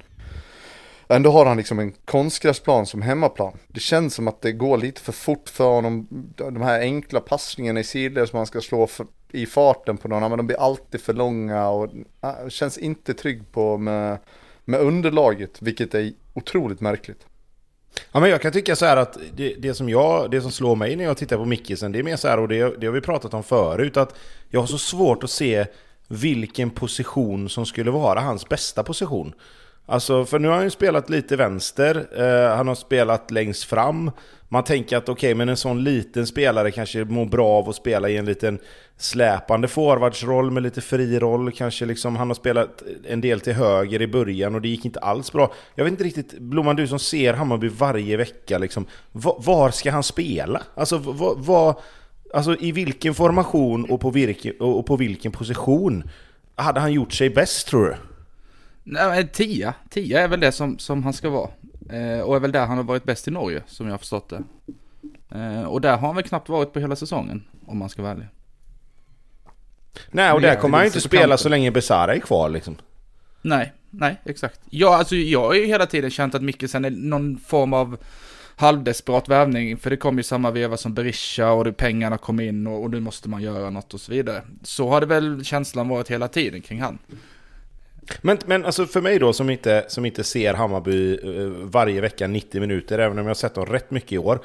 Ändå 1.12 1.30
har 1.30 1.46
han 1.46 1.56
liksom 1.56 1.78
en 1.78 1.92
konstgräsplan 2.04 2.86
som 2.86 3.02
hemmaplan. 3.02 3.58
Det 3.68 3.80
känns 3.80 4.14
som 4.14 4.28
att 4.28 4.42
det 4.42 4.52
går 4.52 4.78
lite 4.78 5.00
för 5.00 5.12
fort 5.12 5.48
för 5.48 5.70
honom. 5.70 6.08
De 6.36 6.62
här 6.62 6.80
enkla 6.80 7.20
passningarna 7.20 7.80
i 7.80 7.84
sidled 7.84 8.28
som 8.28 8.36
han 8.36 8.46
ska 8.46 8.60
slå 8.60 8.86
för, 8.86 9.06
i 9.32 9.46
farten 9.46 9.96
på 9.96 10.08
någon, 10.08 10.20
men 10.20 10.36
de 10.36 10.46
blir 10.46 10.60
alltid 10.60 11.00
för 11.00 11.12
långa 11.12 11.68
och 11.68 11.88
äh, 12.22 12.48
känns 12.48 12.78
inte 12.78 13.14
trygg 13.14 13.52
på 13.52 13.78
med, 13.78 14.18
med 14.64 14.80
underlaget, 14.80 15.62
vilket 15.62 15.94
är 15.94 16.12
otroligt 16.34 16.80
märkligt. 16.80 17.26
Ja, 18.12 18.20
men 18.20 18.30
jag 18.30 18.42
kan 18.42 18.52
tycka 18.52 18.76
så 18.76 18.86
här 18.86 18.96
att 18.96 19.18
det, 19.34 19.54
det, 19.54 19.74
som 19.74 19.88
jag, 19.88 20.30
det 20.30 20.40
som 20.40 20.50
slår 20.52 20.76
mig 20.76 20.96
när 20.96 21.04
jag 21.04 21.16
tittar 21.16 21.36
på 21.36 21.44
Mickisen, 21.44 21.92
det 21.92 21.98
är 21.98 22.02
mer 22.02 22.16
så 22.16 22.28
här, 22.28 22.38
och 22.38 22.48
det, 22.48 22.80
det 22.80 22.86
har 22.86 22.94
vi 22.94 23.00
pratat 23.00 23.34
om 23.34 23.42
förut, 23.42 23.96
att 23.96 24.14
jag 24.48 24.60
har 24.60 24.66
så 24.66 24.78
svårt 24.78 25.24
att 25.24 25.30
se 25.30 25.66
vilken 26.08 26.70
position 26.70 27.48
som 27.48 27.66
skulle 27.66 27.90
vara 27.90 28.20
hans 28.20 28.48
bästa 28.48 28.82
position. 28.82 29.34
Alltså, 29.86 30.24
för 30.24 30.38
nu 30.38 30.48
har 30.48 30.54
han 30.54 30.64
ju 30.64 30.70
spelat 30.70 31.10
lite 31.10 31.36
vänster, 31.36 32.06
eh, 32.16 32.56
han 32.56 32.68
har 32.68 32.74
spelat 32.74 33.30
längst 33.30 33.64
fram. 33.64 34.10
Man 34.52 34.64
tänker 34.64 34.96
att 34.96 35.08
okej, 35.08 35.28
okay, 35.28 35.34
men 35.34 35.48
en 35.48 35.56
sån 35.56 35.84
liten 35.84 36.26
spelare 36.26 36.70
kanske 36.70 37.04
mår 37.04 37.26
bra 37.26 37.48
av 37.48 37.68
att 37.68 37.76
spela 37.76 38.08
i 38.08 38.16
en 38.16 38.24
liten 38.24 38.58
släpande 38.96 39.68
forwardsroll 39.68 40.50
med 40.50 40.62
lite 40.62 40.80
fri 40.80 41.18
roll. 41.18 41.52
Kanske 41.52 41.84
liksom, 41.84 42.16
han 42.16 42.28
har 42.28 42.34
spelat 42.34 42.82
en 43.08 43.20
del 43.20 43.40
till 43.40 43.52
höger 43.52 44.02
i 44.02 44.06
början 44.06 44.54
och 44.54 44.60
det 44.60 44.68
gick 44.68 44.84
inte 44.84 45.00
alls 45.00 45.32
bra. 45.32 45.52
Jag 45.74 45.84
vet 45.84 45.90
inte 45.90 46.04
riktigt, 46.04 46.38
Blomman 46.38 46.76
du 46.76 46.86
som 46.86 46.98
ser 46.98 47.34
Hammarby 47.34 47.68
varje 47.68 48.16
vecka, 48.16 48.58
liksom, 48.58 48.86
var 49.12 49.70
ska 49.70 49.90
han 49.90 50.02
spela? 50.02 50.62
Alltså, 50.74 50.98
var, 50.98 51.34
var, 51.36 51.80
alltså 52.34 52.56
i 52.56 52.72
vilken 52.72 53.14
formation 53.14 53.90
och 53.90 54.00
på, 54.00 54.10
virke, 54.10 54.52
och 54.52 54.86
på 54.86 54.96
vilken 54.96 55.32
position 55.32 56.10
hade 56.56 56.80
han 56.80 56.92
gjort 56.92 57.12
sig 57.12 57.30
bäst 57.30 57.66
tror 57.66 57.84
du? 57.84 57.96
Nej, 58.84 59.28
tia. 59.28 59.74
Tia 59.90 60.20
är 60.20 60.28
väl 60.28 60.40
det 60.40 60.52
som, 60.52 60.78
som 60.78 61.02
han 61.02 61.12
ska 61.12 61.30
vara. 61.30 61.50
Eh, 61.90 62.20
och 62.20 62.36
är 62.36 62.40
väl 62.40 62.52
där 62.52 62.66
han 62.66 62.76
har 62.76 62.84
varit 62.84 63.04
bäst 63.04 63.28
i 63.28 63.30
Norge, 63.30 63.62
som 63.66 63.86
jag 63.86 63.92
har 63.92 63.98
förstått 63.98 64.28
det. 64.28 64.42
Eh, 65.38 65.62
och 65.62 65.80
där 65.80 65.96
har 65.96 66.06
han 66.06 66.16
väl 66.16 66.24
knappt 66.24 66.48
varit 66.48 66.72
på 66.72 66.80
hela 66.80 66.96
säsongen, 66.96 67.44
om 67.66 67.78
man 67.78 67.88
ska 67.88 68.02
vara 68.02 68.12
ärlig. 68.12 68.26
Nej, 70.10 70.32
och 70.32 70.40
där 70.40 70.56
kommer 70.56 70.78
han 70.78 70.84
ju 70.84 70.88
inte 70.88 71.00
spela 71.00 71.36
så 71.36 71.48
länge 71.48 71.70
Besara 71.70 72.14
är 72.14 72.18
kvar 72.18 72.48
liksom. 72.48 72.76
Nej, 73.42 73.72
nej, 73.90 74.20
exakt. 74.24 74.60
Ja, 74.70 74.96
alltså 74.96 75.16
jag 75.16 75.40
har 75.40 75.54
ju 75.54 75.66
hela 75.66 75.86
tiden 75.86 76.10
känt 76.10 76.34
att 76.34 76.42
Mikkelsen 76.42 76.84
är 76.84 76.90
någon 76.90 77.38
form 77.38 77.72
av 77.72 77.96
halvdesperat 78.56 79.28
värvning, 79.28 79.76
för 79.76 79.90
det 79.90 79.96
kom 79.96 80.16
ju 80.16 80.22
samma 80.22 80.50
veva 80.50 80.76
som 80.76 80.94
Berisha 80.94 81.52
och 81.52 81.64
det, 81.64 81.72
pengarna 81.72 82.18
kom 82.18 82.40
in 82.40 82.66
och, 82.66 82.82
och 82.82 82.90
nu 82.90 83.00
måste 83.00 83.28
man 83.28 83.42
göra 83.42 83.70
något 83.70 83.94
och 83.94 84.00
så 84.00 84.12
vidare. 84.12 84.42
Så 84.62 84.88
har 84.88 85.00
det 85.00 85.06
väl 85.06 85.44
känslan 85.44 85.88
varit 85.88 86.10
hela 86.10 86.28
tiden 86.28 86.60
kring 86.60 86.80
han. 86.80 86.98
Men, 88.22 88.38
men 88.46 88.64
alltså 88.64 88.86
för 88.86 89.00
mig 89.00 89.18
då 89.18 89.32
som 89.32 89.50
inte, 89.50 89.84
som 89.88 90.06
inte 90.06 90.24
ser 90.24 90.54
Hammarby 90.54 91.12
eh, 91.12 91.46
varje 91.48 92.00
vecka 92.00 92.26
90 92.26 92.60
minuter, 92.60 92.98
även 92.98 93.18
om 93.18 93.24
jag 93.24 93.30
har 93.30 93.34
sett 93.34 93.54
dem 93.54 93.66
rätt 93.66 93.90
mycket 93.90 94.12
i 94.12 94.18
år. 94.18 94.38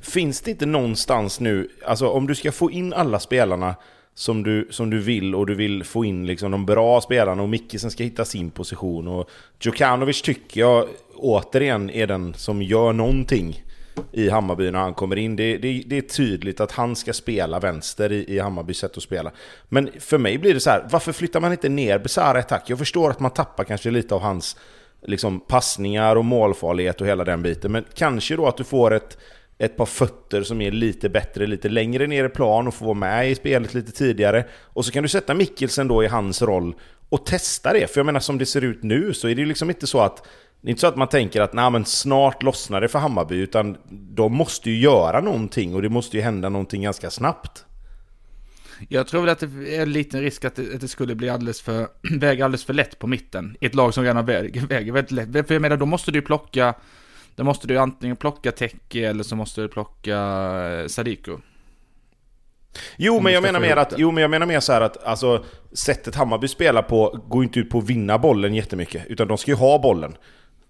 Finns 0.00 0.40
det 0.40 0.50
inte 0.50 0.66
någonstans 0.66 1.40
nu, 1.40 1.68
alltså 1.84 2.08
om 2.08 2.26
du 2.26 2.34
ska 2.34 2.52
få 2.52 2.70
in 2.70 2.92
alla 2.92 3.20
spelarna 3.20 3.74
som 4.14 4.42
du, 4.42 4.68
som 4.70 4.90
du 4.90 5.00
vill 5.00 5.34
och 5.34 5.46
du 5.46 5.54
vill 5.54 5.84
få 5.84 6.04
in 6.04 6.26
liksom 6.26 6.50
de 6.50 6.66
bra 6.66 7.00
spelarna 7.00 7.42
och 7.42 7.48
Mickisen 7.48 7.90
ska 7.90 8.04
hitta 8.04 8.24
sin 8.24 8.50
position 8.50 9.08
och 9.08 9.30
Djukanovic 9.60 10.22
tycker 10.22 10.60
jag 10.60 10.88
återigen 11.16 11.90
är 11.90 12.06
den 12.06 12.34
som 12.34 12.62
gör 12.62 12.92
någonting 12.92 13.62
i 14.12 14.28
Hammarby 14.28 14.70
när 14.70 14.78
han 14.78 14.94
kommer 14.94 15.16
in. 15.16 15.36
Det, 15.36 15.56
det, 15.56 15.82
det, 15.86 15.98
är 15.98 16.02
tydligt 16.02 16.60
att 16.60 16.72
han 16.72 16.96
ska 16.96 17.12
spela 17.12 17.58
vänster 17.58 18.12
i, 18.12 18.34
i 18.34 18.38
Hammarbys 18.38 18.78
sätt 18.78 18.96
att 18.96 19.02
spela. 19.02 19.32
Men 19.68 19.90
för 19.98 20.18
mig 20.18 20.38
blir 20.38 20.54
det 20.54 20.60
så 20.60 20.70
här, 20.70 20.86
varför 20.90 21.12
flyttar 21.12 21.40
man 21.40 21.52
inte 21.52 21.68
ner 21.68 21.98
Besara 21.98 22.38
i 22.38 22.40
attack? 22.40 22.70
Jag 22.70 22.78
förstår 22.78 23.10
att 23.10 23.20
man 23.20 23.30
tappar 23.30 23.64
kanske 23.64 23.90
lite 23.90 24.14
av 24.14 24.20
hans 24.20 24.56
liksom, 25.06 25.40
passningar 25.40 26.16
och 26.16 26.24
målfarlighet 26.24 27.00
och 27.00 27.06
hela 27.06 27.24
den 27.24 27.42
biten. 27.42 27.72
Men 27.72 27.84
kanske 27.94 28.36
då 28.36 28.46
att 28.46 28.56
du 28.56 28.64
får 28.64 28.94
ett, 28.94 29.18
ett 29.58 29.76
par 29.76 29.86
fötter 29.86 30.42
som 30.42 30.60
är 30.60 30.70
lite 30.70 31.08
bättre, 31.08 31.46
lite 31.46 31.68
längre 31.68 32.06
ner 32.06 32.24
i 32.24 32.28
plan 32.28 32.68
och 32.68 32.74
får 32.74 32.86
vara 32.86 32.94
med 32.94 33.30
i 33.30 33.34
spelet 33.34 33.74
lite 33.74 33.92
tidigare. 33.92 34.44
Och 34.62 34.84
så 34.84 34.92
kan 34.92 35.02
du 35.02 35.08
sätta 35.08 35.34
Mikkelsen 35.34 35.88
då 35.88 36.04
i 36.04 36.06
hans 36.06 36.42
roll 36.42 36.74
och 37.08 37.26
testa 37.26 37.72
det. 37.72 37.90
För 37.90 37.98
jag 37.98 38.06
menar 38.06 38.20
som 38.20 38.38
det 38.38 38.46
ser 38.46 38.64
ut 38.64 38.82
nu 38.82 39.14
så 39.14 39.28
är 39.28 39.34
det 39.34 39.40
ju 39.40 39.46
liksom 39.46 39.70
inte 39.70 39.86
så 39.86 40.00
att 40.00 40.26
det 40.60 40.68
är 40.68 40.70
inte 40.70 40.80
så 40.80 40.86
att 40.86 40.96
man 40.96 41.08
tänker 41.08 41.40
att 41.40 41.52
Nej, 41.52 41.70
men 41.70 41.84
snart 41.84 42.42
lossnar 42.42 42.80
det 42.80 42.88
för 42.88 42.98
Hammarby, 42.98 43.36
utan 43.36 43.76
de 43.90 44.32
måste 44.32 44.70
ju 44.70 44.80
göra 44.80 45.20
någonting 45.20 45.74
och 45.74 45.82
det 45.82 45.88
måste 45.88 46.16
ju 46.16 46.22
hända 46.22 46.48
någonting 46.48 46.82
ganska 46.82 47.10
snabbt. 47.10 47.64
Jag 48.88 49.06
tror 49.06 49.20
väl 49.20 49.30
att 49.30 49.38
det 49.38 49.76
är 49.76 49.82
en 49.82 49.92
liten 49.92 50.20
risk 50.20 50.44
att 50.44 50.54
det, 50.54 50.74
att 50.74 50.80
det 50.80 50.88
skulle 50.88 51.14
bli 51.14 51.28
alldeles 51.28 51.60
för, 51.60 51.88
väga 52.18 52.44
alldeles 52.44 52.64
för 52.64 52.74
lätt 52.74 52.98
på 52.98 53.06
mitten. 53.06 53.56
I 53.60 53.66
ett 53.66 53.74
lag 53.74 53.94
som 53.94 54.04
redan 54.04 54.26
väger, 54.26 54.66
väger 54.66 54.92
väldigt 54.92 55.10
lätt. 55.34 55.46
För 55.46 55.54
jag 55.54 55.62
menar, 55.62 55.76
då 55.76 55.86
måste 55.86 56.10
du 56.10 56.22
plocka, 56.22 56.74
då 57.34 57.44
måste 57.44 57.68
du 57.68 57.78
antingen 57.78 58.16
plocka 58.16 58.52
Teki 58.52 59.04
eller 59.04 59.24
så 59.24 59.36
måste 59.36 59.60
du 59.60 59.68
plocka 59.68 60.16
eh, 60.16 60.86
Sadiko. 60.86 61.38
Jo 62.96 63.16
Om 63.16 63.24
men, 63.24 63.32
jag 63.32 63.42
menar 63.42 63.60
mer 63.60 63.76
att, 63.76 63.90
det. 63.90 63.96
jo 63.98 64.10
men 64.10 64.22
jag 64.22 64.30
menar 64.30 64.46
mer 64.46 64.60
så 64.60 64.72
här 64.72 64.80
att 64.80 65.04
alltså, 65.04 65.44
sättet 65.72 66.14
Hammarby 66.14 66.48
spelar 66.48 66.82
på 66.82 67.20
går 67.28 67.44
inte 67.44 67.60
ut 67.60 67.70
på 67.70 67.78
att 67.78 67.84
vinna 67.84 68.18
bollen 68.18 68.54
jättemycket. 68.54 69.06
Utan 69.06 69.28
de 69.28 69.38
ska 69.38 69.50
ju 69.50 69.56
ha 69.56 69.78
bollen. 69.78 70.16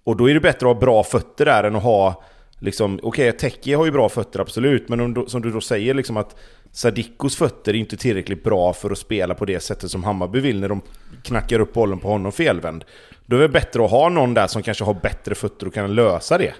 Och 0.06 0.16
då 0.16 0.30
är 0.30 0.34
det 0.34 0.40
bättre 0.40 0.70
att 0.70 0.74
ha 0.74 0.80
bra 0.80 1.04
fötter 1.04 1.44
där 1.44 1.64
än 1.64 1.76
att 1.76 1.82
ha 1.82 2.24
liksom, 2.58 3.00
okej 3.02 3.32
Teki 3.32 3.72
har 3.72 3.84
ju 3.84 3.90
bra 3.90 4.08
fötter 4.08 4.40
absolut, 4.40 4.88
men 4.88 5.00
om, 5.00 5.24
som 5.28 5.42
du 5.42 5.50
då 5.50 5.60
säger 5.60 5.94
liksom 5.94 6.16
att 6.16 6.36
Sadikos 6.72 7.36
fötter 7.36 7.74
är 7.74 7.78
inte 7.78 7.96
tillräckligt 7.96 8.44
bra 8.44 8.72
för 8.72 8.90
att 8.90 8.98
spela 8.98 9.34
på 9.34 9.44
det 9.44 9.60
sättet 9.60 9.90
som 9.90 10.04
Hammarby 10.04 10.40
vill 10.40 10.60
när 10.60 10.68
de 10.68 10.80
knackar 11.22 11.60
upp 11.60 11.72
bollen 11.72 11.98
på 11.98 12.08
honom 12.08 12.32
felvänd. 12.32 12.84
Då 13.26 13.36
är 13.36 13.40
det 13.40 13.48
bättre 13.48 13.84
att 13.84 13.90
ha 13.90 14.08
någon 14.08 14.34
där 14.34 14.46
som 14.46 14.62
kanske 14.62 14.84
har 14.84 14.94
bättre 14.94 15.34
fötter 15.34 15.66
och 15.66 15.74
kan 15.74 15.94
lösa 15.94 16.38
det. 16.38 16.54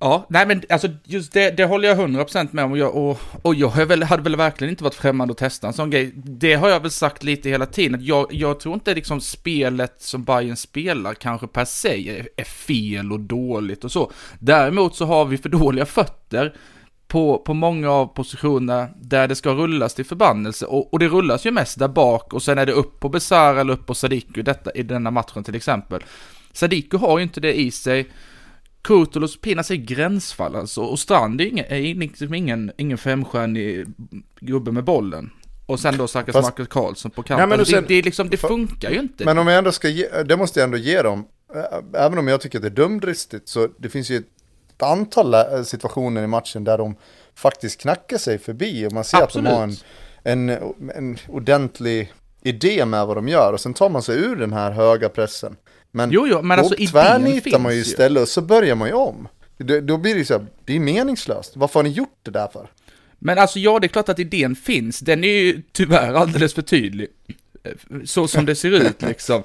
Ja, 0.00 0.26
nej 0.28 0.46
men 0.46 0.62
alltså 0.68 0.88
just 1.04 1.32
det, 1.32 1.50
det 1.50 1.64
håller 1.64 1.88
jag 1.88 1.98
100% 1.98 2.48
med 2.52 2.64
om 2.64 2.72
och 2.72 2.78
jag, 2.78 2.96
och, 2.96 3.20
och 3.42 3.54
jag 3.54 3.86
väl, 3.86 4.02
hade 4.02 4.22
väl 4.22 4.36
verkligen 4.36 4.70
inte 4.70 4.84
varit 4.84 4.94
främmande 4.94 5.32
att 5.32 5.38
testa 5.38 5.66
en 5.66 5.72
sån 5.72 5.90
grej. 5.90 6.12
Det 6.14 6.54
har 6.54 6.68
jag 6.68 6.80
väl 6.80 6.90
sagt 6.90 7.22
lite 7.22 7.48
hela 7.48 7.66
tiden, 7.66 7.94
att 7.94 8.02
jag, 8.02 8.26
jag 8.30 8.60
tror 8.60 8.74
inte 8.74 8.94
liksom 8.94 9.20
spelet 9.20 9.94
som 9.98 10.24
Bayern 10.24 10.56
spelar 10.56 11.14
kanske 11.14 11.46
per 11.46 11.64
se 11.64 12.18
är, 12.18 12.28
är 12.36 12.44
fel 12.44 13.12
och 13.12 13.20
dåligt 13.20 13.84
och 13.84 13.92
så. 13.92 14.12
Däremot 14.38 14.96
så 14.96 15.04
har 15.04 15.24
vi 15.24 15.38
för 15.38 15.48
dåliga 15.48 15.86
fötter 15.86 16.54
på, 17.08 17.38
på 17.38 17.54
många 17.54 17.90
av 17.90 18.06
positionerna 18.06 18.88
där 19.00 19.28
det 19.28 19.34
ska 19.34 19.50
rullas 19.50 19.94
till 19.94 20.04
förbannelse 20.04 20.66
och, 20.66 20.92
och 20.92 20.98
det 20.98 21.08
rullas 21.08 21.46
ju 21.46 21.50
mest 21.50 21.78
där 21.78 21.88
bak 21.88 22.32
och 22.32 22.42
sen 22.42 22.58
är 22.58 22.66
det 22.66 22.72
upp 22.72 23.00
på 23.00 23.08
Besara 23.08 23.60
eller 23.60 23.72
upp 23.72 23.86
på 23.86 23.94
Sadiku 23.94 24.42
detta, 24.42 24.70
i 24.70 24.82
denna 24.82 25.10
matchen 25.10 25.44
till 25.44 25.54
exempel. 25.54 26.02
Sadiku 26.52 26.96
har 26.96 27.18
ju 27.18 27.22
inte 27.22 27.40
det 27.40 27.60
i 27.60 27.70
sig. 27.70 28.08
Kurtulus 28.82 29.40
Pinas 29.40 29.70
är 29.70 29.74
gränsfall 29.74 30.56
alltså 30.56 30.80
och 30.82 30.98
Strand 30.98 31.40
är, 31.40 31.44
ingen, 31.46 31.64
är 31.68 31.94
liksom 31.94 32.34
ingen, 32.34 32.72
ingen 32.76 32.98
femstjärnig 32.98 33.86
gubbe 34.40 34.72
med 34.72 34.84
bollen. 34.84 35.30
Och 35.66 35.80
sen 35.80 35.96
då 35.96 36.08
stackars 36.08 36.32
Fast- 36.32 36.46
Marcus 36.48 36.68
Karlsson 36.68 37.10
på 37.10 37.22
kanten. 37.22 37.36
Nej, 37.38 37.46
men 37.48 37.60
och 37.60 37.66
det, 37.66 37.72
sen- 37.72 37.84
det, 37.88 37.94
är 37.94 38.02
liksom, 38.02 38.28
det 38.30 38.36
funkar 38.36 38.90
ju 38.90 38.98
inte. 38.98 39.24
Men 39.24 39.38
om 39.38 39.46
jag 39.48 39.58
ändå 39.58 39.72
ska 39.72 39.88
ge, 39.88 40.22
det 40.22 40.36
måste 40.36 40.60
jag 40.60 40.64
ändå 40.64 40.76
ge 40.78 41.02
dem. 41.02 41.24
Även 41.94 42.18
om 42.18 42.28
jag 42.28 42.40
tycker 42.40 42.58
att 42.58 42.62
det 42.62 42.68
är 42.68 42.70
dumdristigt 42.70 43.48
så 43.48 43.68
det 43.78 43.88
finns 43.88 44.10
ju 44.10 44.16
ett 44.16 44.82
antal 44.82 45.34
situationer 45.64 46.22
i 46.22 46.26
matchen 46.26 46.64
där 46.64 46.78
de 46.78 46.94
faktiskt 47.34 47.80
knackar 47.80 48.18
sig 48.18 48.38
förbi 48.38 48.86
och 48.86 48.92
man 48.92 49.04
ser 49.04 49.22
att 49.22 49.32
de 49.32 49.46
har 49.46 49.62
en, 49.62 49.70
Absolut. 49.70 49.84
en, 50.22 50.48
en 50.94 51.18
ordentlig 51.28 52.12
idé 52.42 52.84
med 52.84 53.06
vad 53.06 53.16
de 53.16 53.28
gör 53.28 53.52
och 53.52 53.60
sen 53.60 53.74
tar 53.74 53.88
man 53.90 54.02
sig 54.02 54.18
ur 54.18 54.36
den 54.36 54.52
här 54.52 54.70
höga 54.70 55.08
pressen. 55.08 55.56
Men 55.98 56.10
Jo, 56.12 56.26
jo, 56.26 56.42
men 56.42 56.56
då 56.56 56.62
alltså 56.62 56.74
idén 56.74 56.90
tvärnitar 56.90 57.40
finns 57.40 57.58
man 57.58 57.72
ju 57.72 57.78
ju. 57.78 57.82
istället 57.82 58.22
och 58.22 58.28
så 58.28 58.40
börjar 58.42 58.74
man 58.74 58.88
ju 58.88 58.94
om. 58.94 59.28
Då, 59.58 59.80
då 59.80 59.96
blir 59.96 60.14
det 60.14 60.18
ju 60.18 60.24
så 60.24 60.34
här, 60.34 60.46
det 60.64 60.76
är 60.76 60.80
meningslöst. 60.80 61.52
Varför 61.56 61.80
har 61.80 61.84
ni 61.84 61.90
gjort 61.90 62.18
det 62.22 62.30
där 62.30 62.48
för? 62.52 62.70
Men 63.18 63.38
alltså 63.38 63.58
ja, 63.58 63.78
det 63.78 63.86
är 63.86 63.88
klart 63.88 64.08
att 64.08 64.18
idén 64.18 64.56
finns. 64.56 65.00
Den 65.00 65.24
är 65.24 65.28
ju 65.28 65.62
tyvärr 65.72 66.14
alldeles 66.14 66.54
för 66.54 66.62
tydlig. 66.62 67.08
Så 68.04 68.28
som 68.28 68.46
det 68.46 68.54
ser 68.54 68.70
ut 68.70 69.02
liksom. 69.02 69.42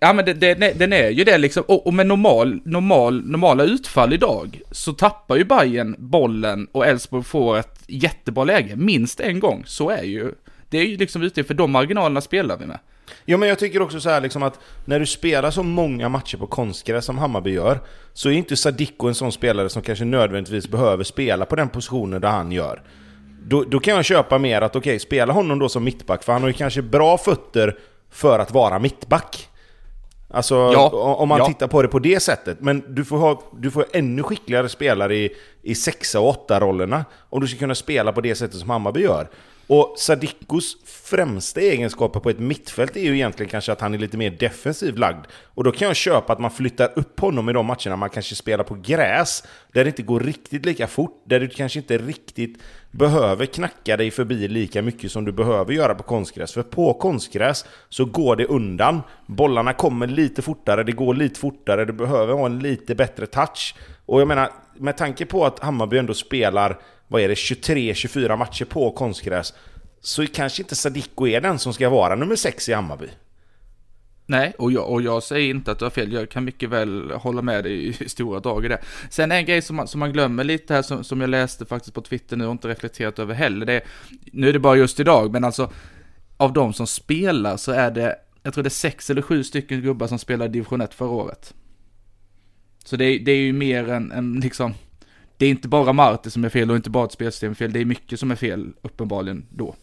Ja 0.00 0.12
men 0.12 0.24
det, 0.24 0.34
det, 0.34 0.54
den 0.78 0.92
är 0.92 1.10
ju 1.10 1.24
det 1.24 1.38
liksom. 1.38 1.62
Och, 1.68 1.86
och 1.86 1.94
med 1.94 2.06
normal, 2.06 2.60
normal, 2.64 3.26
normala 3.26 3.64
utfall 3.64 4.12
idag 4.12 4.60
så 4.70 4.92
tappar 4.92 5.36
ju 5.36 5.44
Bayern 5.44 5.96
bollen 5.98 6.66
och 6.72 6.86
Elfsborg 6.86 7.24
får 7.24 7.58
ett 7.58 7.82
jättebra 7.86 8.44
läge. 8.44 8.76
Minst 8.76 9.20
en 9.20 9.40
gång. 9.40 9.62
Så 9.66 9.90
är 9.90 10.02
ju. 10.02 10.32
Det 10.70 10.78
är 10.78 10.84
ju 10.84 10.96
liksom 10.96 11.22
ute 11.22 11.44
för 11.44 11.54
de 11.54 11.70
marginalerna 11.70 12.20
spelar 12.20 12.56
vi 12.56 12.66
med. 12.66 12.78
Ja 13.24 13.36
men 13.36 13.48
jag 13.48 13.58
tycker 13.58 13.82
också 13.82 14.00
så 14.00 14.10
här 14.10 14.20
liksom 14.20 14.42
att 14.42 14.58
när 14.84 15.00
du 15.00 15.06
spelar 15.06 15.50
så 15.50 15.62
många 15.62 16.08
matcher 16.08 16.36
på 16.36 16.46
konstgräs 16.46 17.04
som 17.04 17.18
Hammarby 17.18 17.50
gör 17.50 17.78
så 18.12 18.28
är 18.28 18.32
inte 18.32 18.56
Sadiko 18.56 19.08
en 19.08 19.14
sån 19.14 19.32
spelare 19.32 19.68
som 19.68 19.82
kanske 19.82 20.04
nödvändigtvis 20.04 20.68
behöver 20.68 21.04
spela 21.04 21.46
på 21.46 21.56
den 21.56 21.68
positionen 21.68 22.20
där 22.20 22.28
han 22.28 22.52
gör. 22.52 22.82
Då, 23.42 23.64
då 23.64 23.80
kan 23.80 23.94
jag 23.94 24.04
köpa 24.04 24.38
mer 24.38 24.62
att 24.62 24.76
okej, 24.76 24.98
spela 24.98 25.32
honom 25.32 25.58
då 25.58 25.68
som 25.68 25.84
mittback 25.84 26.24
för 26.24 26.32
han 26.32 26.42
har 26.42 26.48
ju 26.48 26.54
kanske 26.54 26.82
bra 26.82 27.18
fötter 27.18 27.78
för 28.10 28.38
att 28.38 28.50
vara 28.50 28.78
mittback. 28.78 29.48
Alltså 30.32 30.54
Ja, 30.54 30.88
om 31.18 31.28
man 31.28 31.38
ja. 31.38 31.46
tittar 31.46 31.66
på 31.66 31.82
det 31.82 31.88
på 31.88 31.98
det 31.98 32.20
sättet. 32.20 32.60
Men 32.60 32.94
du 32.94 33.04
får 33.04 33.16
ha 33.16 33.42
du 33.58 33.70
får 33.70 33.84
ännu 33.92 34.22
skickligare 34.22 34.68
spelare 34.68 35.16
i, 35.16 35.30
i 35.62 35.74
sexa 35.74 36.20
och 36.20 36.28
åtta 36.28 36.60
rollerna 36.60 37.04
om 37.30 37.40
du 37.40 37.48
ska 37.48 37.58
kunna 37.58 37.74
spela 37.74 38.12
på 38.12 38.20
det 38.20 38.34
sättet 38.34 38.60
som 38.60 38.70
Hammarby 38.70 39.00
gör. 39.00 39.28
Och 39.72 39.94
Sadikos 39.96 40.76
främsta 40.84 41.60
egenskaper 41.60 42.20
på 42.20 42.30
ett 42.30 42.38
mittfält 42.38 42.96
är 42.96 43.00
ju 43.00 43.14
egentligen 43.14 43.50
kanske 43.50 43.72
att 43.72 43.80
han 43.80 43.94
är 43.94 43.98
lite 43.98 44.16
mer 44.16 44.30
defensivt 44.30 44.98
lagd. 44.98 45.24
Och 45.44 45.64
då 45.64 45.72
kan 45.72 45.88
jag 45.88 45.96
köpa 45.96 46.32
att 46.32 46.38
man 46.38 46.50
flyttar 46.50 46.92
upp 46.96 47.20
honom 47.20 47.48
i 47.48 47.52
de 47.52 47.66
matcherna 47.66 47.96
man 47.96 48.10
kanske 48.10 48.34
spelar 48.34 48.64
på 48.64 48.74
gräs, 48.74 49.44
där 49.72 49.84
det 49.84 49.90
inte 49.90 50.02
går 50.02 50.20
riktigt 50.20 50.66
lika 50.66 50.86
fort, 50.86 51.22
där 51.24 51.40
du 51.40 51.48
kanske 51.48 51.78
inte 51.78 51.98
riktigt 51.98 52.62
behöver 52.90 53.46
knacka 53.46 53.96
dig 53.96 54.10
förbi 54.10 54.48
lika 54.48 54.82
mycket 54.82 55.12
som 55.12 55.24
du 55.24 55.32
behöver 55.32 55.72
göra 55.72 55.94
på 55.94 56.02
konstgräs. 56.02 56.52
För 56.52 56.62
på 56.62 56.94
konstgräs 56.94 57.64
så 57.88 58.04
går 58.04 58.36
det 58.36 58.46
undan, 58.46 59.02
bollarna 59.26 59.72
kommer 59.72 60.06
lite 60.06 60.42
fortare, 60.42 60.82
det 60.82 60.92
går 60.92 61.14
lite 61.14 61.40
fortare, 61.40 61.84
du 61.84 61.92
behöver 61.92 62.34
ha 62.34 62.46
en 62.46 62.58
lite 62.58 62.94
bättre 62.94 63.26
touch. 63.26 63.74
Och 64.06 64.20
jag 64.20 64.28
menar, 64.28 64.50
med 64.76 64.96
tanke 64.96 65.26
på 65.26 65.44
att 65.44 65.58
Hammarby 65.58 65.98
ändå 65.98 66.14
spelar, 66.14 66.78
vad 67.10 67.22
är 67.22 67.28
det, 67.28 67.34
23-24 67.34 68.36
matcher 68.36 68.64
på 68.64 68.90
konstgräs, 68.92 69.54
så 70.00 70.26
kanske 70.26 70.62
inte 70.62 70.76
Sadiko 70.76 71.26
är 71.26 71.40
den 71.40 71.58
som 71.58 71.72
ska 71.74 71.88
vara 71.90 72.14
nummer 72.16 72.36
6 72.36 72.68
i 72.68 72.72
Hammarby. 72.72 73.06
Nej, 74.26 74.52
och 74.58 74.72
jag, 74.72 74.90
och 74.90 75.02
jag 75.02 75.22
säger 75.22 75.50
inte 75.50 75.72
att 75.72 75.78
du 75.78 75.84
har 75.84 75.90
fel. 75.90 76.12
Jag 76.12 76.30
kan 76.30 76.44
mycket 76.44 76.68
väl 76.70 77.10
hålla 77.10 77.42
med 77.42 77.64
dig 77.64 77.86
i, 77.88 78.08
stora 78.08 78.40
drag 78.40 78.64
i 78.64 78.68
det. 78.68 78.78
Sen 79.10 79.32
en 79.32 79.44
grej 79.44 79.62
som 79.62 79.76
man, 79.76 79.88
som 79.88 80.00
man 80.00 80.12
glömmer 80.12 80.44
lite 80.44 80.74
här, 80.74 80.82
som, 80.82 81.04
som 81.04 81.20
jag 81.20 81.30
läste 81.30 81.66
faktiskt 81.66 81.94
på 81.94 82.00
Twitter 82.00 82.36
nu 82.36 82.46
och 82.46 82.52
inte 82.52 82.68
reflekterat 82.68 83.18
över 83.18 83.34
heller. 83.34 83.66
Det 83.66 83.72
är, 83.72 83.82
nu 84.32 84.48
är 84.48 84.52
det 84.52 84.58
bara 84.58 84.76
just 84.76 85.00
idag, 85.00 85.32
men 85.32 85.44
alltså 85.44 85.72
av 86.36 86.52
de 86.52 86.72
som 86.72 86.86
spelar 86.86 87.56
så 87.56 87.72
är 87.72 87.90
det, 87.90 88.16
jag 88.42 88.54
tror 88.54 88.64
det 88.64 88.68
är 88.68 88.70
sex 88.70 89.10
eller 89.10 89.22
sju 89.22 89.44
stycken 89.44 89.80
gubbar 89.82 90.06
som 90.06 90.18
spelade 90.18 90.48
i 90.50 90.52
division 90.52 90.80
1 90.80 90.94
förra 90.94 91.08
året. 91.10 91.54
Så 92.84 92.96
det, 92.96 93.04
är- 93.04 93.18
det 93.18 93.32
är 93.32 93.36
ju 93.36 93.52
mer 93.52 93.88
än, 93.88 94.12
än 94.12 94.40
liksom, 94.40 94.74
det 95.40 95.46
är 95.46 95.50
inte 95.50 95.68
bara 95.68 95.92
Marti 95.92 96.32
som 96.32 96.44
är 96.44 96.48
fel 96.48 96.70
och 96.70 96.76
inte 96.76 96.90
bara 96.90 97.04
ett 97.04 97.12
spelsystem 97.12 97.54
fel, 97.54 97.72
det 97.72 97.80
är 97.80 97.84
mycket 97.84 98.20
som 98.20 98.30
är 98.30 98.36
fel 98.36 98.72
uppenbarligen 98.82 99.46
då. 99.50 99.74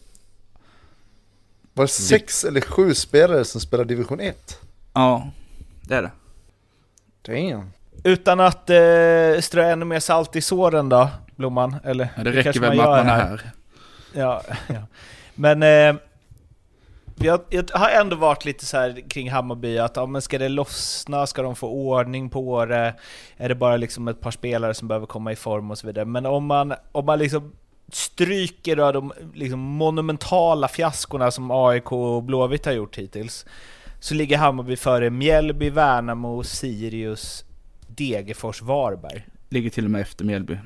Var 1.74 1.84
det 1.84 1.88
sex 1.88 2.44
eller 2.44 2.60
sju 2.60 2.94
spelare 2.94 3.44
som 3.44 3.60
spelar 3.60 3.84
division 3.84 4.20
1? 4.20 4.60
Ja, 4.92 5.30
det 5.82 5.94
är 5.94 6.02
det. 6.02 6.10
Damn. 7.22 7.70
Utan 8.04 8.40
att 8.40 8.70
eh, 8.70 9.40
strö 9.40 9.70
ännu 9.72 9.84
mer 9.84 10.00
salt 10.00 10.36
i 10.36 10.40
såren 10.40 10.88
då, 10.88 11.08
Blomman? 11.36 11.76
Eller, 11.84 12.08
Ja, 12.16 12.24
det 12.24 12.32
räcker 12.32 12.60
väl 12.60 12.76
med 12.76 12.86
att 12.86 13.06
man 13.06 13.14
är 13.14 13.26
här. 13.26 13.50
Ja, 14.12 14.42
ja. 14.66 14.82
Men 15.34 15.62
eh, 15.62 16.00
jag, 17.20 17.40
jag 17.48 17.64
har 17.72 17.90
ändå 17.90 18.16
varit 18.16 18.44
lite 18.44 18.66
så 18.66 18.76
här 18.76 19.10
kring 19.10 19.30
Hammarby 19.30 19.78
att 19.78 19.96
ja, 19.96 20.06
men 20.06 20.22
ska 20.22 20.38
det 20.38 20.48
lossna, 20.48 21.26
ska 21.26 21.42
de 21.42 21.56
få 21.56 21.68
ordning 21.68 22.30
på 22.30 22.64
det? 22.64 22.94
Är 23.36 23.48
det 23.48 23.54
bara 23.54 23.76
liksom 23.76 24.08
ett 24.08 24.20
par 24.20 24.30
spelare 24.30 24.74
som 24.74 24.88
behöver 24.88 25.06
komma 25.06 25.32
i 25.32 25.36
form 25.36 25.70
och 25.70 25.78
så 25.78 25.86
vidare? 25.86 26.04
Men 26.04 26.26
om 26.26 26.46
man, 26.46 26.74
om 26.92 27.06
man 27.06 27.18
liksom 27.18 27.52
stryker 27.92 28.76
då 28.76 28.92
de 28.92 29.12
liksom 29.34 29.60
monumentala 29.60 30.68
fiaskorna 30.68 31.30
som 31.30 31.50
AIK 31.50 31.92
och 31.92 32.22
Blåvitt 32.22 32.66
har 32.66 32.72
gjort 32.72 32.98
hittills, 32.98 33.46
så 34.00 34.14
ligger 34.14 34.38
Hammarby 34.38 34.76
före 34.76 35.10
Mjällby, 35.10 35.70
Värnamo, 35.70 36.42
Sirius, 36.42 37.44
Degerfors, 37.86 38.62
Varberg. 38.62 39.26
Ligger 39.48 39.70
till 39.70 39.84
och 39.84 39.90
med 39.90 40.00
efter 40.00 40.24
Mjällby. 40.24 40.58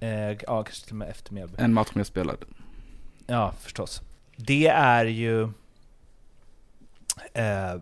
Eh, 0.00 0.30
ja, 0.30 0.62
kanske 0.62 0.84
till 0.84 0.92
och 0.92 0.96
med 0.96 1.08
efter 1.08 1.34
Mjällby. 1.34 1.54
En 1.58 1.72
match 1.72 1.90
mer 1.94 2.04
spelad. 2.04 2.36
Ja, 3.26 3.52
förstås. 3.60 4.02
Det 4.36 4.66
är 4.66 5.04
ju 5.04 5.42
eh, 7.34 7.74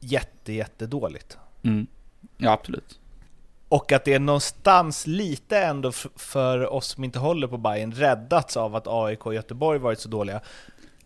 jätte, 0.00 0.52
jätte 0.52 0.86
dåligt. 0.86 1.38
Mm. 1.62 1.86
Ja, 2.36 2.50
absolut. 2.52 2.98
Och 3.68 3.92
att 3.92 4.04
det 4.04 4.14
är 4.14 4.18
någonstans 4.18 5.06
lite 5.06 5.58
ändå 5.58 5.92
för 6.16 6.72
oss 6.72 6.86
som 6.86 7.04
inte 7.04 7.18
håller 7.18 7.46
på 7.48 7.56
Bayern 7.58 7.92
räddats 7.92 8.56
av 8.56 8.76
att 8.76 8.86
AIK 8.86 9.26
och 9.26 9.34
Göteborg 9.34 9.78
varit 9.78 10.00
så 10.00 10.08
dåliga. 10.08 10.40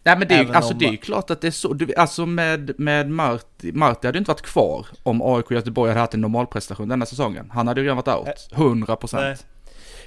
Nej 0.05 0.19
men 0.19 0.29
det 0.29 0.35
är, 0.35 0.45
ju- 0.45 0.53
alltså, 0.53 0.73
om- 0.73 0.79
det 0.79 0.85
är 0.85 0.91
ju 0.91 0.97
klart 0.97 1.31
att 1.31 1.41
det 1.41 1.47
är 1.47 1.51
så. 1.51 1.73
Du, 1.73 1.95
alltså 1.95 2.27
med, 2.27 2.81
med 2.81 3.11
Marti, 3.11 3.73
Marti 3.73 4.07
hade 4.07 4.17
ju 4.17 4.19
inte 4.19 4.31
varit 4.31 4.43
kvar 4.43 4.87
om 5.03 5.23
AIK 5.23 5.47
och 5.47 5.53
Göteborg 5.53 5.91
hade 5.91 6.01
haft 6.01 6.15
en 6.15 6.21
normalprestation 6.21 6.89
denna 6.89 7.07
säsongen. 7.07 7.51
Han 7.51 7.69
hade 7.69 7.81
ju 7.81 7.85
redan 7.85 7.97
varit 7.97 8.29
out. 8.29 8.49
100 8.53 8.87
Nej. 8.89 8.97
procent. 8.97 9.47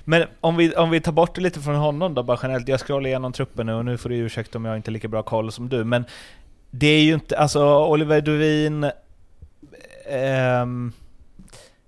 Men 0.06 0.24
om 0.42 0.56
vi, 0.58 0.76
om 0.76 0.90
vi 0.90 1.02
tar 1.02 1.12
bort 1.12 1.36
det 1.36 1.42
lite 1.42 1.60
från 1.60 1.76
honom 1.76 2.14
då, 2.14 2.24
bara 2.24 2.40
generellt. 2.42 2.68
Jag 2.68 2.80
scrollar 2.80 3.08
igenom 3.08 3.34
truppen 3.34 3.66
nu 3.66 3.74
och 3.74 3.86
nu 3.86 3.98
får 3.98 4.10
du 4.10 4.16
ursäkta 4.16 4.58
om 4.58 4.66
jag 4.66 4.76
inte 4.76 4.90
har 4.90 4.94
lika 4.94 5.08
bra 5.08 5.24
koll 5.24 5.52
som 5.52 5.70
du, 5.70 5.84
men 5.84 6.06
det 6.72 6.88
är 6.88 7.02
ju 7.02 7.14
inte, 7.14 7.38
alltså 7.38 7.86
Oliver 7.86 8.22
Duvin, 8.22 8.92
ehm, 10.10 10.92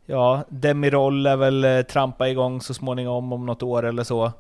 ja, 0.05 0.43
Demirol 0.49 1.25
är 1.25 1.35
väl 1.35 1.63
eh, 1.63 1.81
trampa 1.81 2.29
igång 2.29 2.61
så 2.61 2.73
småningom 2.73 3.33
om 3.33 3.45
något 3.45 3.63
år 3.63 3.85
eller 3.85 4.03
så. 4.03 4.31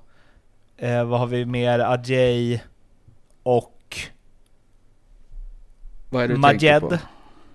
Eh, 0.77 1.03
vad 1.03 1.19
har 1.19 1.27
vi 1.27 1.45
mer? 1.45 1.79
Adjei, 1.79 2.61
och 3.43 3.97
Vad 6.09 6.23
är 6.23 6.27
det 6.27 6.33
du? 6.33 6.39
Majed, 6.39 6.99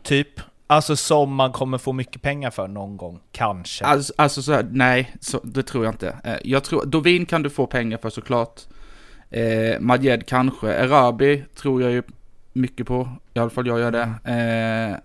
typ. 0.02 0.41
Alltså 0.66 0.97
som 0.97 1.35
man 1.35 1.52
kommer 1.52 1.78
få 1.78 1.92
mycket 1.92 2.23
pengar 2.23 2.50
för 2.50 2.69
någon 2.69 2.97
gång, 2.97 3.21
kanske. 3.33 3.85
Alltså, 3.85 4.12
alltså 4.16 4.42
så 4.42 4.52
här, 4.52 4.66
nej, 4.71 5.14
så, 5.21 5.40
det 5.42 5.62
tror 5.62 5.85
jag 5.85 5.95
inte. 5.95 6.16
Eh, 6.25 6.37
jag 6.45 6.64
tror, 6.64 6.85
Dovin 6.85 7.26
kan 7.26 7.42
du 7.42 7.50
få 7.50 7.66
pengar 7.66 7.99
för 7.99 8.11
såklart. 8.11 8.61
Eh, 9.31 9.81
Majed 9.81 10.26
kanske. 10.26 10.73
Erabi 10.73 11.45
tror 11.54 11.83
jag 11.83 11.92
ju 11.92 12.02
mycket 12.52 12.87
på. 12.87 13.09
I 13.35 13.38
alla 13.38 13.50
fall 13.50 13.66
jag 13.66 13.78
gör 13.81 13.90
det. 13.90 14.02
Eh, 14.25 14.99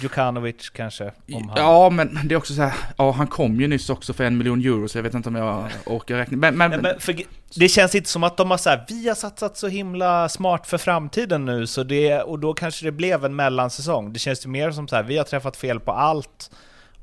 Djukanovic 0.00 0.70
kanske, 0.70 1.12
om 1.32 1.48
han... 1.48 1.58
ja, 1.58 1.90
men 1.90 2.18
det 2.24 2.34
är 2.34 2.36
också 2.36 2.54
så 2.54 2.62
här, 2.62 2.74
ja 2.98 3.10
han 3.10 3.26
kom 3.26 3.60
ju 3.60 3.68
nyss 3.68 3.90
också 3.90 4.12
för 4.12 4.24
en 4.24 4.38
miljon 4.38 4.60
euro 4.60 4.88
så 4.88 4.98
jag 4.98 5.02
vet 5.02 5.14
inte 5.14 5.28
om 5.28 5.34
jag 5.34 5.68
orkar 5.86 6.16
räkna. 6.16 6.36
Men, 6.36 6.58
men, 6.58 6.80
men 6.80 7.00
för, 7.00 7.16
det 7.54 7.68
känns 7.68 7.94
inte 7.94 8.08
som 8.08 8.24
att 8.24 8.36
de 8.36 8.50
har 8.50 8.58
så 8.58 8.70
här, 8.70 8.84
vi 8.88 9.08
har 9.08 9.14
satsat 9.14 9.56
så 9.56 9.68
himla 9.68 10.28
smart 10.28 10.66
för 10.66 10.78
framtiden 10.78 11.44
nu, 11.44 11.66
så 11.66 11.82
det, 11.82 12.22
och 12.22 12.38
då 12.38 12.54
kanske 12.54 12.84
det 12.84 12.92
blev 12.92 13.24
en 13.24 13.36
mellansäsong. 13.36 14.12
Det 14.12 14.18
känns 14.18 14.46
ju 14.46 14.50
mer 14.50 14.70
som 14.70 14.88
så 14.88 14.96
här, 14.96 15.02
vi 15.02 15.18
har 15.18 15.24
träffat 15.24 15.56
fel 15.56 15.80
på 15.80 15.92
allt, 15.92 16.50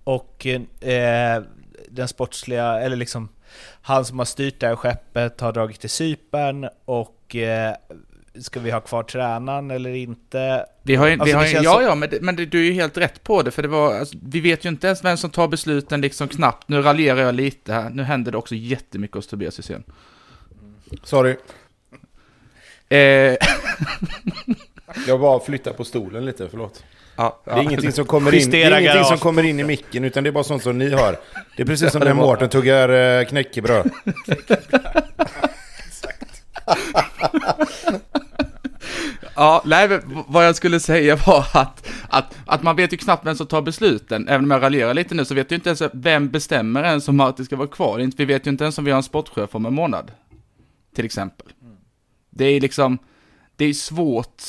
och 0.04 0.46
eh, 0.46 1.44
den 1.90 2.08
sportsliga, 2.08 2.80
eller 2.80 2.96
liksom 2.96 3.30
han 3.82 4.06
som 4.06 4.20
har 4.20 4.26
styrt 4.26 4.60
det 4.60 4.68
här 4.68 4.76
skeppet 4.76 5.42
har 5.42 5.52
dragit 5.54 5.80
till 5.80 5.90
Cypern, 5.90 6.70
och 6.86 7.36
eh, 7.36 7.76
ska 8.42 8.60
vi 8.60 8.72
ha 8.72 8.80
kvar 8.82 9.04
tränaren 9.04 9.72
eller 9.72 9.96
inte? 9.96 10.66
Vi 10.84 10.96
har, 10.96 11.08
ju- 11.08 11.16
vi 11.26 11.34
Alltså, 11.34 11.58
har, 11.58 11.64
ja, 11.64 11.82
ja, 11.82 11.96
men, 11.96 12.10
det- 12.10 12.22
men 12.22 12.36
det, 12.36 12.46
du 12.46 12.60
är 12.60 12.64
ju 12.64 12.74
helt 12.74 12.98
rätt 12.98 13.24
på 13.24 13.42
det, 13.42 13.52
för 13.52 13.62
det 13.62 13.68
var, 13.68 14.00
alltså, 14.00 14.18
vi 14.24 14.40
vet 14.40 14.66
ju 14.66 14.70
inte 14.70 14.88
ens 14.88 15.04
vem 15.04 15.18
som 15.18 15.30
tar 15.30 15.48
besluten 15.48 16.02
liksom 16.02 16.28
knappt. 16.28 16.70
Nu 16.70 16.82
raljerar 16.82 17.20
jag 17.22 17.36
lite 17.36 17.74
här, 17.74 17.90
nu 17.90 18.04
händer 18.04 18.32
det 18.32 18.38
också 18.38 18.56
jättemycket 18.56 19.16
hos 19.16 19.28
Tobias 19.28 19.60
Hysén. 19.60 19.84
Sorry. 21.04 21.36
Eh, 22.90 22.98
Jag 25.08 25.20
bara 25.20 25.40
flyttar 25.40 25.74
på 25.74 25.84
stolen 25.84 26.26
lite, 26.26 26.48
förlåt. 26.50 26.84
ja, 27.16 27.42
Det 27.46 27.52
är 27.52 27.62
ingenting 27.62 27.92
som 27.92 28.06
kommer 28.06 28.36
in, 28.36 28.50
det 28.52 28.58
är 28.58 28.66
Justera 28.66 28.80
ingenting 28.82 29.04
som 29.06 29.18
kommer 29.18 29.44
in 29.44 29.60
i 29.60 29.64
micken, 29.64 30.04
utan 30.04 30.24
det 30.24 30.30
är 30.30 30.32
bara 30.32 30.44
sånt 30.44 30.64
som 30.64 30.78
ni 30.78 30.90
hör. 30.90 31.18
Det 31.58 31.64
är 31.64 31.68
precis 31.68 31.92
som 31.92 32.02
när 32.02 32.14
Mårten 32.14 32.50
tuggar 32.50 33.20
eh, 33.20 33.26
knäckebröd. 33.26 33.90
Ja, 39.40 39.62
nej, 39.66 40.00
vad 40.28 40.48
jag 40.48 40.56
skulle 40.56 40.80
säga 40.80 41.16
var 41.28 41.46
att, 41.54 41.90
att, 42.10 42.38
att 42.46 42.64
man 42.64 42.76
vet 42.76 42.94
ju 42.94 42.98
knappt 42.98 43.26
vem 43.26 43.36
som 43.36 43.48
tar 43.48 43.62
besluten. 43.62 44.28
Även 44.28 44.46
om 44.46 44.52
jag 44.52 44.62
raljerar 44.62 44.94
lite 44.94 45.16
nu 45.16 45.26
så 45.26 45.36
vet 45.36 45.52
ju 45.52 45.56
inte 45.56 45.70
ens 45.70 45.82
vem 45.94 46.30
bestämmer 46.30 46.84
ens 46.84 47.08
om 47.08 47.20
att 47.20 47.38
det 47.38 47.46
ska 47.46 47.56
vara 47.56 47.68
kvar. 47.68 48.12
Vi 48.18 48.26
vet 48.26 48.48
ju 48.48 48.52
inte 48.52 48.64
ens 48.64 48.78
om 48.78 48.86
vi 48.86 48.92
har 48.92 48.98
en 48.98 49.04
sportchef 49.04 49.56
om 49.56 49.66
en 49.66 49.74
månad. 49.74 50.12
Till 50.96 51.06
exempel. 51.06 51.48
Det 52.30 52.46
är 52.46 52.62
liksom, 52.62 52.98
det 53.56 53.66
är 53.66 53.74
svårt 53.74 54.44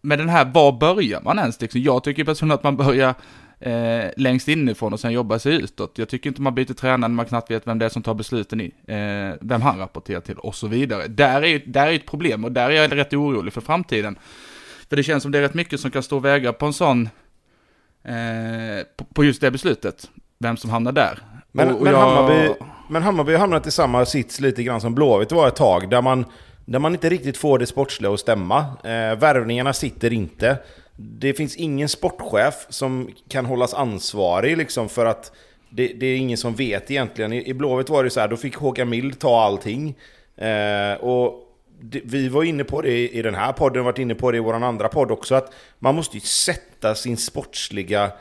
med 0.00 0.18
den 0.18 0.28
här, 0.28 0.44
var 0.44 0.72
börjar 0.72 1.20
man 1.20 1.38
ens 1.38 1.60
liksom? 1.60 1.80
Jag 1.80 2.04
tycker 2.04 2.24
personligen 2.24 2.58
att 2.58 2.64
man 2.64 2.76
börjar 2.76 3.14
eh, 3.60 4.10
längst 4.16 4.48
inifrån 4.48 4.92
och 4.92 5.00
sen 5.00 5.12
jobbar 5.12 5.38
sig 5.38 5.52
utåt. 5.62 5.92
Jag 5.98 6.08
tycker 6.08 6.30
inte 6.30 6.42
man 6.42 6.54
byter 6.54 6.64
tränare 6.74 6.98
när 7.08 7.16
man 7.16 7.26
knappt 7.26 7.50
vet 7.50 7.66
vem 7.66 7.78
det 7.78 7.84
är 7.84 7.88
som 7.88 8.02
tar 8.02 8.14
besluten 8.14 8.60
i, 8.60 8.72
eh, 8.86 9.36
vem 9.40 9.62
han 9.62 9.78
rapporterar 9.78 10.20
till 10.20 10.36
och 10.38 10.54
så 10.54 10.66
vidare. 10.66 11.06
Där 11.08 11.44
är 11.44 11.62
där 11.66 11.86
är 11.86 11.92
ett 11.92 12.06
problem 12.06 12.44
och 12.44 12.52
där 12.52 12.70
är 12.70 12.74
jag 12.74 12.96
rätt 12.96 13.12
orolig 13.14 13.52
för 13.52 13.60
framtiden. 13.60 14.18
För 14.88 14.96
det 14.96 15.02
känns 15.02 15.22
som 15.22 15.32
det 15.32 15.38
är 15.38 15.42
rätt 15.42 15.54
mycket 15.54 15.80
som 15.80 15.90
kan 15.90 16.02
stå 16.02 16.16
och 16.16 16.24
väga 16.24 16.52
på 16.52 16.66
en 16.66 16.72
sån, 16.72 17.08
eh, 18.04 18.84
på, 18.96 19.04
på 19.04 19.24
just 19.24 19.40
det 19.40 19.50
beslutet. 19.50 20.10
Vem 20.38 20.56
som 20.56 20.70
hamnar 20.70 20.92
där. 20.92 21.18
Men, 21.52 21.68
Och- 21.68 21.76
och 21.76 21.82
men, 21.82 21.92
jag- 21.92 22.00
Hammarby, 22.00 22.54
men 22.88 23.02
Hammarby 23.02 23.32
har 23.32 23.38
hamnat 23.38 23.66
i 23.66 23.70
samma 23.70 24.04
sits 24.06 24.40
lite 24.40 24.62
grann 24.62 24.80
som 24.80 24.94
Blåvitt 24.94 25.32
var 25.32 25.48
ett 25.48 25.56
tag, 25.56 25.90
där 25.90 26.02
man, 26.02 26.24
där 26.64 26.78
man 26.78 26.92
inte 26.92 27.08
riktigt 27.08 27.36
får 27.36 27.58
det 27.58 27.66
sportsliga 27.66 28.12
att 28.12 28.20
stämma. 28.20 28.58
Eh, 28.84 29.18
värvningarna 29.18 29.72
sitter 29.72 30.12
inte. 30.12 30.58
Det 31.02 31.34
finns 31.34 31.56
ingen 31.56 31.88
sportchef 31.88 32.66
som 32.68 33.10
kan 33.28 33.46
hållas 33.46 33.74
ansvarig 33.74 34.56
liksom 34.56 34.88
för 34.88 35.06
att 35.06 35.32
det, 35.70 35.86
det 35.86 36.06
är 36.06 36.16
ingen 36.16 36.38
som 36.38 36.54
vet 36.54 36.90
egentligen. 36.90 37.32
I, 37.32 37.48
i 37.48 37.54
Blåvitt 37.54 37.88
var 37.88 38.04
det 38.04 38.10
så 38.10 38.20
här, 38.20 38.28
då 38.28 38.36
fick 38.36 38.56
Håkan 38.56 38.88
Mild 38.88 39.18
ta 39.18 39.40
allting. 39.40 39.94
Eh, 40.36 40.94
och 41.00 41.46
det, 41.80 42.00
vi 42.04 42.28
var 42.28 42.44
inne 42.44 42.64
på 42.64 42.82
det 42.82 42.90
i, 42.90 43.18
i 43.18 43.22
den 43.22 43.34
här 43.34 43.52
podden, 43.52 43.84
varit 43.84 43.98
inne 43.98 44.14
på 44.14 44.30
det 44.30 44.36
i 44.36 44.40
vår 44.40 44.54
andra 44.54 44.88
podd 44.88 45.10
också, 45.10 45.34
att 45.34 45.52
man 45.78 45.94
måste 45.94 46.16
ju 46.16 46.20
sätta 46.20 46.94
sin 46.94 47.16
sportsliga 47.16 48.12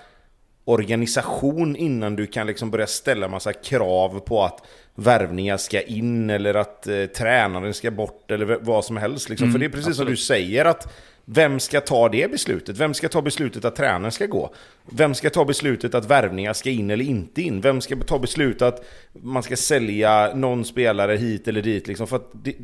organisation 0.66 1.76
innan 1.76 2.16
du 2.16 2.28
kan 2.28 2.48
liksom 2.48 2.72
börja 2.72 2.88
ställa 2.88 3.28
massa 3.28 3.54
krav 3.54 4.20
på 4.20 4.44
att 4.44 4.66
värvningar 4.96 5.58
ska 5.58 5.82
in 5.82 6.30
eller 6.30 6.54
att 6.54 6.88
eh, 6.88 7.06
tränaren 7.06 7.74
ska 7.74 7.92
bort 7.92 8.32
eller 8.32 8.58
vad 8.62 8.86
som 8.86 8.98
helst. 8.98 9.30
Liksom. 9.30 9.46
Mm, 9.46 9.52
För 9.54 9.60
det 9.60 9.66
är 9.66 9.70
precis 9.70 9.84
som 9.84 9.92
absolut. 9.92 10.14
du 10.14 10.18
säger 10.18 10.66
att 10.66 10.94
vem 11.32 11.60
ska 11.60 11.82
ta 11.82 12.10
det 12.10 12.32
beslutet? 12.32 12.78
Vem 12.78 12.94
ska 12.94 13.10
ta 13.10 13.22
beslutet 13.22 13.66
att 13.66 13.76
tränaren 13.76 14.12
ska 14.12 14.26
gå? 14.26 14.54
Vem 14.86 15.14
ska 15.14 15.30
ta 15.30 15.46
beslutet 15.46 15.96
att 15.96 16.06
värvningar 16.06 16.54
ska 16.54 16.70
in 16.70 16.90
eller 16.90 17.06
inte 17.06 17.42
in? 17.42 17.62
Vem 17.62 17.82
ska 17.82 17.96
ta 17.96 18.20
beslutet 18.20 18.62
att 18.62 18.86
man 19.14 19.44
ska 19.44 19.56
sälja 19.56 20.36
någon 20.36 20.66
spelare 20.66 21.16
hit 21.16 21.48
eller 21.48 21.62
dit? 21.62 21.88
Liksom? 21.88 22.08
För 22.08 22.16
att 22.16 22.30
det, 22.34 22.56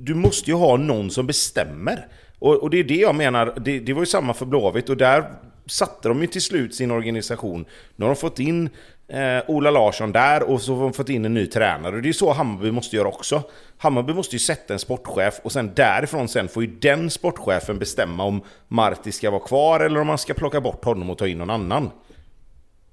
du 0.00 0.14
måste 0.14 0.50
ju 0.50 0.56
ha 0.56 0.76
någon 0.76 1.10
som 1.10 1.26
bestämmer. 1.26 2.06
Och, 2.38 2.54
och 2.54 2.70
det 2.70 2.78
är 2.78 2.84
det 2.84 2.96
jag 2.96 3.14
menar, 3.14 3.58
det, 3.64 3.78
det 3.78 3.92
var 3.92 4.02
ju 4.02 4.06
samma 4.06 4.34
för 4.34 4.46
Blåvitt 4.46 4.88
och 4.88 4.96
där 4.96 5.30
satte 5.66 6.08
de 6.08 6.20
ju 6.20 6.26
till 6.26 6.42
slut 6.42 6.74
sin 6.74 6.90
organisation. 6.90 7.64
Nu 7.96 8.04
har 8.04 8.14
de 8.14 8.16
fått 8.16 8.38
in 8.38 8.68
eh, 9.08 9.42
Ola 9.46 9.70
Larsson 9.70 10.12
där 10.12 10.42
och 10.42 10.62
så 10.62 10.74
har 10.74 10.82
de 10.82 10.92
fått 10.92 11.08
in 11.08 11.24
en 11.24 11.34
ny 11.34 11.46
tränare. 11.46 11.96
Och 11.96 12.02
det 12.02 12.08
är 12.08 12.12
så 12.12 12.32
Hammarby 12.32 12.70
måste 12.70 12.96
göra 12.96 13.08
också. 13.08 13.42
Hammarby 13.78 14.12
måste 14.12 14.34
ju 14.34 14.40
sätta 14.40 14.72
en 14.72 14.78
sportchef 14.78 15.40
och 15.42 15.52
sen 15.52 15.74
därifrån 15.74 16.28
sen 16.28 16.48
får 16.48 16.64
ju 16.64 16.70
den 16.80 17.10
sportchefen 17.10 17.78
bestämma 17.78 18.24
om 18.24 18.42
Marti 18.68 19.12
ska 19.12 19.30
vara 19.30 19.40
kvar 19.40 19.80
eller 19.80 20.00
om 20.00 20.06
man 20.06 20.18
ska 20.18 20.34
plocka 20.34 20.60
bort 20.60 20.84
honom 20.84 21.10
och 21.10 21.18
ta 21.18 21.26
in 21.26 21.38
någon 21.38 21.50
annan. 21.50 21.90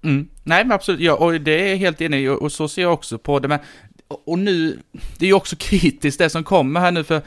Mm. 0.04 0.28
Nej 0.44 0.64
men 0.64 0.72
absolut, 0.72 1.02
ja, 1.02 1.16
och 1.16 1.42
det 1.42 1.72
är 1.72 1.76
helt 1.76 2.02
enig 2.02 2.32
och 2.32 2.42
och 2.42 2.52
så 2.52 2.68
ser 2.68 2.82
jag 2.82 2.94
också 2.94 3.18
på 3.18 3.40
det. 3.40 3.48
Men, 3.48 3.60
och 4.08 4.40
nu, 4.40 4.80
det 4.92 5.26
är 5.26 5.28
ju 5.28 5.34
också 5.34 5.56
kritiskt 5.60 6.20
det 6.20 6.30
som 6.30 6.44
kommer 6.44 6.80
här 6.80 6.92
nu 6.92 7.04
för 7.04 7.22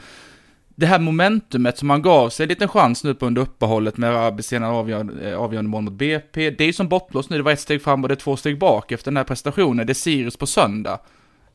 det 0.79 0.85
här 0.85 0.99
momentumet 0.99 1.77
som 1.77 1.87
man 1.87 2.01
gav 2.01 2.29
sig 2.29 2.43
en 2.43 2.49
liten 2.49 2.67
chans 2.67 3.03
nu 3.03 3.13
på 3.13 3.25
under 3.25 3.41
uppehållet 3.41 3.97
med 3.97 4.09
Arabi 4.09 4.43
senare 4.43 4.71
avgörande, 4.71 5.31
eh, 5.31 5.39
avgörande 5.39 5.69
mål 5.69 5.83
mot 5.83 5.93
BP. 5.93 6.49
Det 6.49 6.63
är 6.63 6.65
ju 6.65 6.73
som 6.73 6.87
bortblåst 6.87 7.29
nu, 7.29 7.37
det 7.37 7.43
var 7.43 7.51
ett 7.51 7.59
steg 7.59 7.81
fram 7.81 8.03
och 8.03 8.07
det 8.07 8.13
är 8.13 8.15
två 8.15 8.37
steg 8.37 8.59
bak 8.59 8.91
efter 8.91 9.11
den 9.11 9.17
här 9.17 9.23
prestationen. 9.23 9.87
Det 9.87 9.91
är 9.91 9.95
Sirius 9.95 10.37
på 10.37 10.45
söndag. 10.45 10.99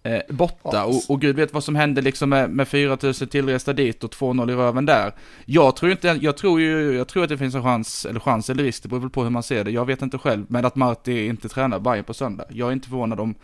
Eh, 0.02 0.20
borta, 0.28 0.85
och, 0.85 1.02
och 1.08 1.20
gud 1.20 1.37
vet 1.37 1.52
vad 1.54 1.64
som 1.64 1.74
hände 1.74 2.00
liksom 2.00 2.28
med, 2.28 2.50
med 2.50 2.68
4000 2.68 3.28
tillresta 3.28 3.72
dit 3.72 4.04
och 4.04 4.11
2-0 4.11 4.52
i 4.52 4.54
röven 4.54 4.87
där. 4.87 5.12
Jag 5.44 5.76
tror 5.76 5.92
inte, 5.92 6.18
jag 6.20 6.37
tror 6.37 6.61
ju, 6.61 6.92
jag 6.96 7.08
tror 7.08 7.22
att 7.22 7.28
det 7.28 7.38
finns 7.38 7.54
en 7.54 7.62
chans, 7.62 8.06
eller 8.06 8.20
chans 8.20 8.50
eller 8.50 8.62
risk, 8.62 8.82
det 8.82 8.88
beror 8.88 9.00
väl 9.00 9.11
på 9.11 9.22
hur 9.22 9.30
man 9.30 9.42
ser 9.42 9.64
det. 9.64 9.70
Jag 9.70 9.87
vet 9.87 10.02
inte 10.02 10.18
själv, 10.18 10.44
men 10.48 10.64
att 10.64 10.76
Marti 10.76 11.26
inte 11.26 11.48
tränar 11.48 11.78
Bayern 11.78 12.04
på 12.04 12.14
söndag. 12.14 12.44
Jag 12.48 12.68
är 12.68 12.72
inte 12.72 12.88
förvånad 12.88 13.20
om, 13.20 13.35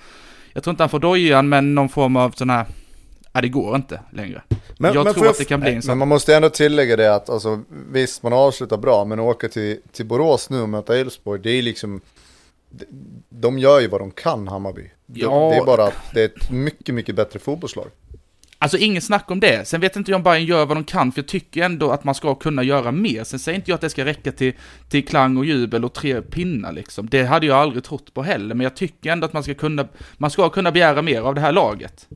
jag 0.52 0.62
tror 0.62 0.72
inte 0.72 0.82
han 0.82 0.90
får 0.90 1.00
dojan, 1.00 1.48
men 1.48 1.74
någon 1.74 1.88
form 1.88 2.16
av 2.16 2.30
sån 2.30 2.50
här, 2.50 2.66
ja 3.38 3.42
det 3.42 3.48
går 3.48 3.76
inte 3.76 4.00
längre. 4.12 4.42
Men- 4.78 4.94
jag 4.94 5.04
men 5.04 5.14
tror 5.14 5.28
att 5.28 5.38
det 5.38 5.44
kan 5.44 5.60
bli 5.60 5.68
en 5.68 5.74
Men 5.74 5.82
sån. 5.82 5.98
man 5.98 6.08
måste 6.08 6.36
ändå 6.36 6.50
tillägga 6.50 6.96
det 6.96 7.14
att 7.14 7.30
alltså, 7.30 7.62
visst 7.92 8.22
man 8.22 8.32
avslutar 8.32 8.76
bra 8.76 9.04
men 9.04 9.18
att 9.20 9.24
åka 9.24 9.48
till, 9.48 9.80
till 9.92 10.06
Borås 10.06 10.50
nu 10.50 10.60
och 10.60 10.68
möta 10.68 10.96
Elfsborg 10.98 11.40
det 11.42 11.50
är 11.50 11.62
liksom 11.62 12.00
de- 13.28 13.58
gör 13.58 13.80
ju 13.80 13.88
vad 13.88 14.00
de 14.00 14.10
kan 14.10 14.48
Hammarby. 14.48 14.90
Ja. 15.06 15.50
Det 15.52 15.56
är 15.56 15.64
bara 15.64 15.84
att 15.84 15.94
det 16.14 16.20
är 16.20 16.24
ett 16.24 16.50
mycket, 16.50 16.94
mycket 16.94 17.14
bättre 17.14 17.38
fotbollslag. 17.38 17.86
Alltså 18.60 18.78
ingen 18.78 19.02
snack 19.02 19.30
om 19.30 19.40
det. 19.40 19.68
Sen 19.68 19.80
vet 19.80 19.96
inte 19.96 20.10
jag 20.10 20.16
om 20.18 20.22
Bayern 20.22 20.44
gör 20.46 20.66
vad 20.66 20.76
de 20.76 20.84
kan, 20.84 21.12
för 21.12 21.18
jag 21.22 21.28
tycker 21.28 21.62
ändå 21.64 21.90
att 21.90 22.04
man 22.04 22.14
ska 22.14 22.34
kunna 22.34 22.62
göra 22.62 22.92
mer. 22.92 23.24
Sen 23.24 23.38
säger 23.38 23.56
inte 23.58 23.70
jag 23.70 23.74
att 23.74 23.80
det 23.80 23.90
ska 23.90 24.04
räcka 24.04 24.32
till, 24.32 24.52
till 24.88 25.06
klang 25.06 25.36
och 25.36 25.44
jubel 25.44 25.84
och 25.84 25.92
tre 25.92 26.22
pinnar 26.22 26.72
liksom. 26.72 27.08
Det 27.08 27.22
hade 27.24 27.46
jag 27.46 27.56
aldrig 27.58 27.84
trott 27.84 28.14
på 28.14 28.22
heller, 28.22 28.54
men 28.54 28.64
jag 28.64 28.76
tycker 28.76 29.12
ändå 29.12 29.24
att 29.24 29.32
man 29.32 29.42
ska 29.42 29.54
kunna, 29.54 29.88
man 30.16 30.30
ska 30.30 30.48
kunna 30.48 30.72
begära 30.72 31.02
mer 31.02 31.20
av 31.20 31.34
det 31.34 31.40
här 31.40 31.52
laget. 31.52 32.06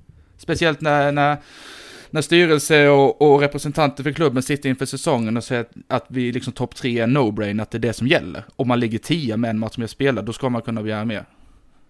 Speciellt 0.42 0.80
när, 0.80 1.12
när, 1.12 1.36
när 2.10 2.20
styrelse 2.22 2.88
och, 2.88 3.22
och 3.22 3.40
representanter 3.40 4.02
för 4.02 4.12
klubben 4.12 4.42
sitter 4.42 4.68
inför 4.68 4.86
säsongen 4.86 5.36
och 5.36 5.44
säger 5.44 5.60
att, 5.62 5.70
att 5.88 6.04
vi 6.08 6.32
liksom 6.32 6.52
topp 6.52 6.74
tre 6.74 6.98
är 7.00 7.06
no-brain, 7.06 7.62
att 7.62 7.70
det 7.70 7.78
är 7.78 7.80
det 7.80 7.92
som 7.92 8.06
gäller. 8.06 8.44
Om 8.56 8.68
man 8.68 8.80
ligger 8.80 8.98
tia 8.98 9.36
med 9.36 9.50
en 9.50 9.58
match 9.58 9.74
som 9.74 9.80
jag 9.80 9.90
spelar, 9.90 10.22
då 10.22 10.32
ska 10.32 10.48
man 10.48 10.62
kunna 10.62 10.82
begära 10.82 11.04
mer. 11.04 11.24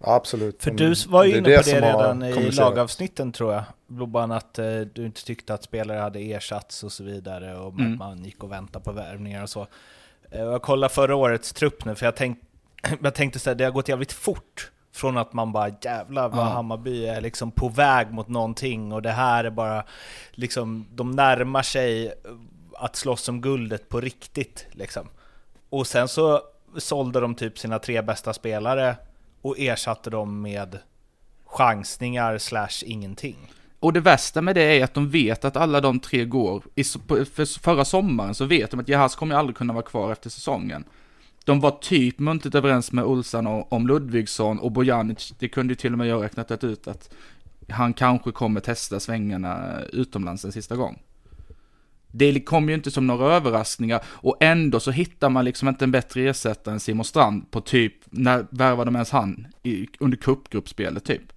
Absolut. 0.04 0.62
För 0.62 0.70
Mm, 0.70 0.76
du 0.90 0.94
var 1.08 1.24
ju 1.24 1.30
inne 1.30 1.42
på 1.42 1.48
det 1.48 1.62
som 1.64 1.82
har 1.82 1.98
redan 1.98 2.22
i 2.22 2.50
lagavsnitten 2.50 3.32
tror 3.32 3.52
jag. 3.52 3.62
Blobban 3.86 4.32
att 4.32 4.58
eh, 4.58 4.64
du 4.92 5.06
inte 5.06 5.24
tyckte 5.24 5.54
att 5.54 5.62
spelare 5.62 5.98
hade 5.98 6.18
ersatts 6.20 6.84
och 6.84 6.92
så 6.92 7.04
vidare 7.04 7.56
och 7.58 7.72
Mm. 7.72 7.92
att 7.92 7.98
man 7.98 8.24
gick 8.24 8.44
och 8.44 8.52
väntade 8.52 8.84
på 8.84 8.92
värvningar 8.92 9.42
och 9.42 9.48
så. 9.50 9.66
Eh, 10.30 10.40
Jag 10.40 10.62
kollade 10.62 10.94
förra 10.94 11.16
årets 11.16 11.52
trupp 11.52 11.84
nu 11.84 11.94
för 11.94 12.06
jag, 12.06 12.16
tänk, 12.16 12.38
jag 13.02 13.14
tänkte 13.14 13.38
så 13.38 13.50
här, 13.50 13.54
det 13.54 13.64
har 13.64 13.70
gått 13.72 13.88
jävligt 13.88 14.12
fort. 14.12 14.70
Från 14.94 15.18
att 15.18 15.32
man 15.32 15.52
bara 15.52 15.68
jävlar 15.82 16.28
vad 16.28 16.46
Ja. 16.46 16.50
Hammarby 16.50 17.06
är 17.06 17.20
liksom 17.20 17.50
på 17.50 17.68
väg 17.68 18.10
mot 18.10 18.28
någonting 18.28 18.92
och 18.92 19.02
det 19.02 19.10
här 19.10 19.44
är 19.44 19.50
bara 19.50 19.84
liksom, 20.30 20.86
de 20.90 21.10
närmar 21.10 21.62
sig 21.62 22.12
att 22.78 22.96
slåss 22.96 23.28
om 23.28 23.40
guldet 23.40 23.88
på 23.88 24.00
riktigt 24.00 24.66
liksom. 24.70 25.08
Och 25.70 25.86
sen 25.86 26.08
så 26.08 26.40
sålde 26.76 27.20
de 27.20 27.34
typ 27.34 27.58
sina 27.58 27.78
tre 27.78 28.02
bästa 28.02 28.32
spelare 28.32 28.96
och 29.42 29.58
ersatte 29.58 30.10
dem 30.10 30.42
med 30.42 30.78
chansningar 31.46 32.38
slash 32.38 32.82
ingenting. 32.84 33.36
Och 33.80 33.92
det 33.92 34.00
värsta 34.00 34.42
med 34.42 34.54
det 34.54 34.62
är 34.80 34.84
att 34.84 34.94
de 34.94 35.10
vet 35.10 35.44
att 35.44 35.56
alla 35.56 35.80
de 35.80 36.00
tre 36.00 36.24
går. 36.24 36.62
I, 36.74 36.84
för 36.84 37.60
förra 37.60 37.84
sommaren 37.84 38.34
så 38.34 38.44
vet 38.44 38.70
de 38.70 38.80
att 38.80 38.88
Jahas 38.88 39.16
kommer 39.16 39.34
aldrig 39.34 39.56
kunna 39.56 39.72
vara 39.72 39.84
kvar 39.84 40.12
efter 40.12 40.30
säsongen. 40.30 40.84
De 41.44 41.60
var 41.60 41.70
typ 41.70 42.18
muntligt 42.18 42.54
överens 42.54 42.92
med 42.92 43.04
Olsson 43.04 43.46
om 43.46 43.86
Ludvigsson 43.86 44.58
och 44.58 44.72
Bojanic. 44.72 45.34
Det 45.38 45.48
kunde 45.48 45.72
ju 45.72 45.76
till 45.76 45.92
och 45.92 45.98
med 45.98 46.06
jag 46.06 46.24
räknat 46.24 46.64
ut 46.64 46.88
att 46.88 47.14
han 47.68 47.94
kanske 47.94 48.32
kommer 48.32 48.60
testa 48.60 49.00
svängarna 49.00 49.80
utomlands 49.92 50.44
en 50.44 50.52
sista 50.52 50.76
gång. 50.76 51.02
Det 52.14 52.40
kom 52.40 52.68
ju 52.68 52.74
inte 52.74 52.90
som 52.90 53.06
några 53.06 53.34
överraskningar 53.34 54.00
och 54.06 54.36
ändå 54.40 54.80
så 54.80 54.90
hittar 54.90 55.30
man 55.30 55.44
liksom 55.44 55.68
inte 55.68 55.84
en 55.84 55.90
bättre 55.90 56.28
ersättare 56.28 56.74
än 56.74 56.80
Simon 56.80 57.04
Strand 57.04 57.50
på 57.50 57.60
typ, 57.60 57.94
när 58.04 58.46
värvade 58.50 58.84
de 58.84 58.96
ens 58.96 59.10
han? 59.10 59.46
I, 59.62 59.88
under 59.98 60.16
cupgruppspelet 60.16 61.04
typ. 61.04 61.32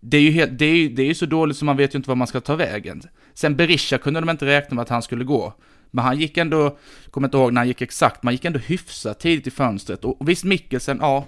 Det 0.00 0.16
är 0.16 0.20
ju 0.20 0.30
helt, 0.30 0.58
det 0.58 0.64
är, 0.64 0.88
det 0.88 1.02
är 1.02 1.14
så 1.14 1.26
dåligt 1.26 1.56
så 1.56 1.64
man 1.64 1.76
vet 1.76 1.94
ju 1.94 1.96
inte 1.96 2.10
vad 2.10 2.16
man 2.16 2.26
ska 2.26 2.40
ta 2.40 2.56
vägen. 2.56 3.02
Sen 3.34 3.56
Berisha 3.56 3.98
kunde 3.98 4.20
de 4.20 4.30
inte 4.30 4.46
räkna 4.46 4.74
med 4.74 4.82
att 4.82 4.88
han 4.88 5.02
skulle 5.02 5.24
gå. 5.24 5.54
Men 5.94 6.04
han 6.04 6.18
gick 6.18 6.36
ändå, 6.36 6.78
kommer 7.10 7.28
inte 7.28 7.36
ihåg 7.36 7.52
när 7.52 7.60
han 7.60 7.68
gick 7.68 7.82
exakt, 7.82 8.22
man 8.22 8.34
gick 8.34 8.44
ändå 8.44 8.58
hyfsat 8.58 9.20
tidigt 9.20 9.46
i 9.46 9.50
fönstret. 9.50 10.04
Och 10.04 10.28
visst 10.28 10.44
Mikkelsen, 10.44 10.98
ja, 11.00 11.26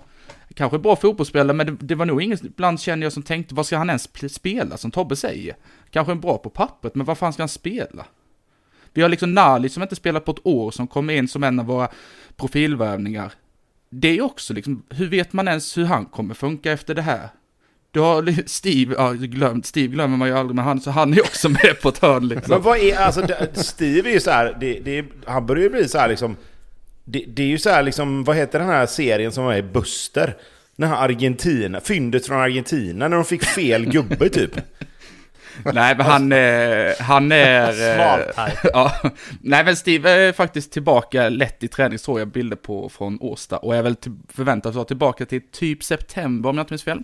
kanske 0.54 0.78
bra 0.78 0.96
fotbollsspelare, 0.96 1.56
men 1.56 1.66
det, 1.66 1.76
det, 1.80 1.94
var 1.94 2.06
nog 2.06 2.22
ingen, 2.22 2.38
ibland 2.46 2.80
känner 2.80 3.06
jag 3.06 3.12
som 3.12 3.22
tänkte, 3.22 3.54
vad 3.54 3.66
ska 3.66 3.76
han 3.76 3.88
ens 3.90 4.34
spela, 4.34 4.76
som 4.76 4.90
Tobbe 4.90 5.16
säger? 5.16 5.56
Kanske 5.90 6.12
en 6.12 6.20
bra 6.20 6.38
på 6.38 6.50
pappret, 6.50 6.94
men 6.94 7.06
vad 7.06 7.18
fan 7.18 7.32
ska 7.32 7.42
han 7.42 7.48
spela? 7.48 8.06
Vi 8.92 9.02
har 9.02 9.08
liksom 9.08 9.34
Nali 9.34 9.68
som 9.68 9.82
inte 9.82 9.96
spelat 9.96 10.24
på 10.24 10.30
ett 10.30 10.46
år, 10.46 10.70
som 10.70 10.86
kom 10.86 11.10
in 11.10 11.28
som 11.28 11.44
en 11.44 11.60
av 11.60 11.66
våra 11.66 11.88
profilvärvningar. 12.36 13.32
Det 13.90 14.08
är 14.08 14.22
också 14.22 14.54
liksom, 14.54 14.82
hur 14.90 15.08
vet 15.08 15.32
man 15.32 15.48
ens 15.48 15.78
hur 15.78 15.84
han 15.84 16.04
kommer 16.04 16.34
funka 16.34 16.72
efter 16.72 16.94
det 16.94 17.02
här? 17.02 17.28
Du 17.94 18.00
har 18.00 18.48
Steve, 18.48 18.94
ja, 18.98 19.12
glömt, 19.12 19.66
Steve 19.66 19.94
glömmer 19.94 20.16
man 20.16 20.28
ju 20.28 20.38
aldrig, 20.38 20.56
men 20.56 20.64
han, 20.64 20.80
så 20.80 20.90
han 20.90 21.12
är 21.12 21.20
också 21.20 21.48
med 21.48 21.80
på 21.82 21.88
ett 21.88 21.98
hörn 21.98 22.28
liksom. 22.28 22.50
Men 22.50 22.62
vad 22.62 22.78
är, 22.78 22.96
alltså 22.96 23.26
Steve 23.52 24.10
är 24.10 24.14
ju 24.14 24.20
så 24.20 24.30
här, 24.30 24.56
det, 24.60 24.80
det, 24.84 25.04
han 25.26 25.46
börjar 25.46 25.62
ju 25.62 25.70
bli 25.70 25.88
så 25.88 25.98
här 25.98 26.08
liksom... 26.08 26.36
Det, 27.04 27.24
det, 27.26 27.42
är 27.42 27.46
ju 27.46 27.58
så 27.58 27.70
här 27.70 27.82
liksom, 27.82 28.24
vad 28.24 28.36
heter 28.36 28.58
den 28.58 28.68
här 28.68 28.86
serien 28.86 29.32
som 29.32 29.44
var 29.44 29.54
i 29.54 29.62
Buster? 29.62 30.36
Den 30.76 30.88
här 30.88 30.96
Argentina, 30.96 31.80
fyndet 31.80 32.26
från 32.26 32.40
Argentina, 32.40 33.08
när 33.08 33.16
de 33.16 33.24
fick 33.24 33.44
fel 33.44 33.86
gubbe 33.90 34.28
typ. 34.28 34.50
Nej, 35.64 35.96
men 35.96 36.06
han, 36.06 36.32
eh, 36.32 36.92
han 37.00 37.32
är... 37.32 37.70
Eh, 37.70 38.52
ja, 38.72 38.92
nej, 39.40 39.64
men 39.64 39.76
Steve 39.76 40.10
är 40.10 40.32
faktiskt 40.32 40.72
tillbaka 40.72 41.28
lätt 41.28 41.62
i 41.62 41.68
träning, 41.68 41.98
såg 41.98 42.20
jag 42.20 42.28
bilder 42.28 42.56
på 42.56 42.88
från 42.88 43.18
Årsta. 43.20 43.56
Och 43.56 43.76
är 43.76 43.82
väl 43.82 43.96
förväntat 44.28 44.74
vara 44.74 44.84
tillbaka 44.84 45.26
till 45.26 45.40
typ 45.52 45.84
september 45.84 46.50
om 46.50 46.56
jag 46.56 46.62
inte 46.62 46.72
minns 46.72 46.84
fel. 46.84 47.02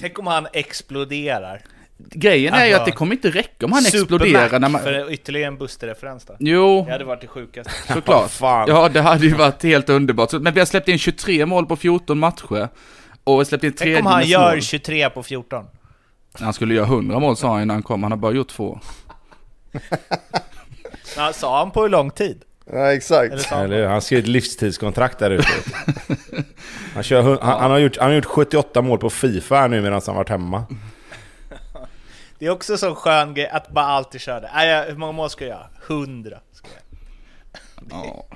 Tänk 0.00 0.18
om 0.18 0.26
han 0.26 0.46
exploderar. 0.52 1.62
Grejen 1.98 2.54
är 2.54 2.66
ju 2.66 2.74
att 2.74 2.84
det 2.84 2.92
kommer 2.92 3.14
inte 3.14 3.30
räcka 3.30 3.66
om 3.66 3.72
han 3.72 3.86
exploderar. 3.86 4.58
När 4.58 4.68
man... 4.68 4.82
för 4.82 5.12
ytterligare 5.12 5.48
en 5.48 5.58
Buster-referens 5.58 6.24
då. 6.26 6.36
Jo. 6.38 6.84
Det 6.86 6.92
hade 6.92 7.04
varit 7.04 7.20
det 7.20 7.26
sjukaste. 7.26 7.72
Såklart. 7.94 8.30
ja, 8.40 8.88
det 8.88 9.00
hade 9.00 9.26
ju 9.26 9.34
varit 9.34 9.62
helt 9.62 9.88
underbart. 9.88 10.32
Men 10.32 10.54
vi 10.54 10.60
har 10.60 10.66
släppt 10.66 10.88
in 10.88 10.98
23 10.98 11.46
mål 11.46 11.66
på 11.66 11.76
14 11.76 12.18
matcher. 12.18 12.68
Och 13.24 13.46
släppt 13.46 13.64
in 13.64 13.72
tre 13.72 13.94
Tänk 13.94 14.06
om 14.06 14.12
han 14.12 14.26
gör 14.26 14.52
mål. 14.52 14.62
23 14.62 15.10
på 15.10 15.22
14. 15.22 15.64
Han 16.32 16.52
skulle 16.52 16.74
göra 16.74 16.86
100 16.86 17.18
mål 17.18 17.36
sa 17.36 17.58
han 17.58 17.66
när 17.66 17.74
han 17.74 17.82
kom, 17.82 18.02
han 18.02 18.12
har 18.12 18.18
bara 18.18 18.32
gjort 18.32 18.48
två. 18.48 18.80
ja, 21.16 21.32
sa 21.32 21.58
han 21.58 21.70
på 21.70 21.82
hur 21.82 21.88
lång 21.88 22.10
tid? 22.10 22.44
Ja, 22.72 22.92
exakt. 22.92 23.52
Eller, 23.52 23.86
han 23.86 24.02
skrev 24.02 24.18
ett 24.18 24.26
livstidskontrakt 24.26 25.18
där 25.18 25.30
ute. 25.30 25.48
Han, 26.94 27.02
kör, 27.02 27.22
han, 27.22 27.60
han, 27.60 27.70
har 27.70 27.78
gjort, 27.78 27.98
han 27.98 28.08
har 28.08 28.14
gjort 28.14 28.24
78 28.24 28.82
mål 28.82 28.98
på 28.98 29.10
Fifa 29.10 29.56
här 29.56 29.68
nu 29.68 29.80
medan 29.82 30.00
han 30.06 30.16
varit 30.16 30.28
hemma. 30.28 30.64
Det 32.38 32.46
är 32.46 32.50
också 32.50 32.76
så 32.78 32.94
skön 32.94 33.34
grej 33.34 33.48
att 33.48 33.70
bara 33.70 33.84
alltid 33.84 34.20
köra 34.20 34.40
det. 34.40 34.50
Nej, 34.54 34.84
hur 34.88 34.96
många 34.96 35.12
mål 35.12 35.30
ska 35.30 35.44
jag 35.44 35.50
göra? 35.50 35.66
100. 35.86 36.38
Ska 36.52 36.68
jag. 36.74 36.88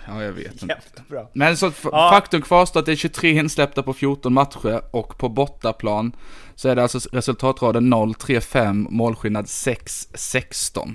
Ja, 0.06 0.22
jag 0.22 0.32
vet 0.32 0.52
inte. 0.52 0.66
Jättebra. 0.66 1.26
Men 1.32 1.56
så 1.56 1.72
ja. 1.82 2.10
faktum 2.10 2.42
kvarstår 2.42 2.80
att 2.80 2.86
det 2.86 2.92
är 2.92 2.96
23 2.96 3.30
insläppta 3.30 3.82
på 3.82 3.92
14 3.94 4.32
matcher 4.32 4.82
och 4.90 5.18
på 5.18 5.28
bortaplan 5.28 6.16
så 6.54 6.68
är 6.68 6.76
det 6.76 6.82
alltså 6.82 6.98
resultatraden 7.12 7.94
0-3-5, 7.94 8.86
målskillnad 8.90 9.44
6-16. 9.44 10.94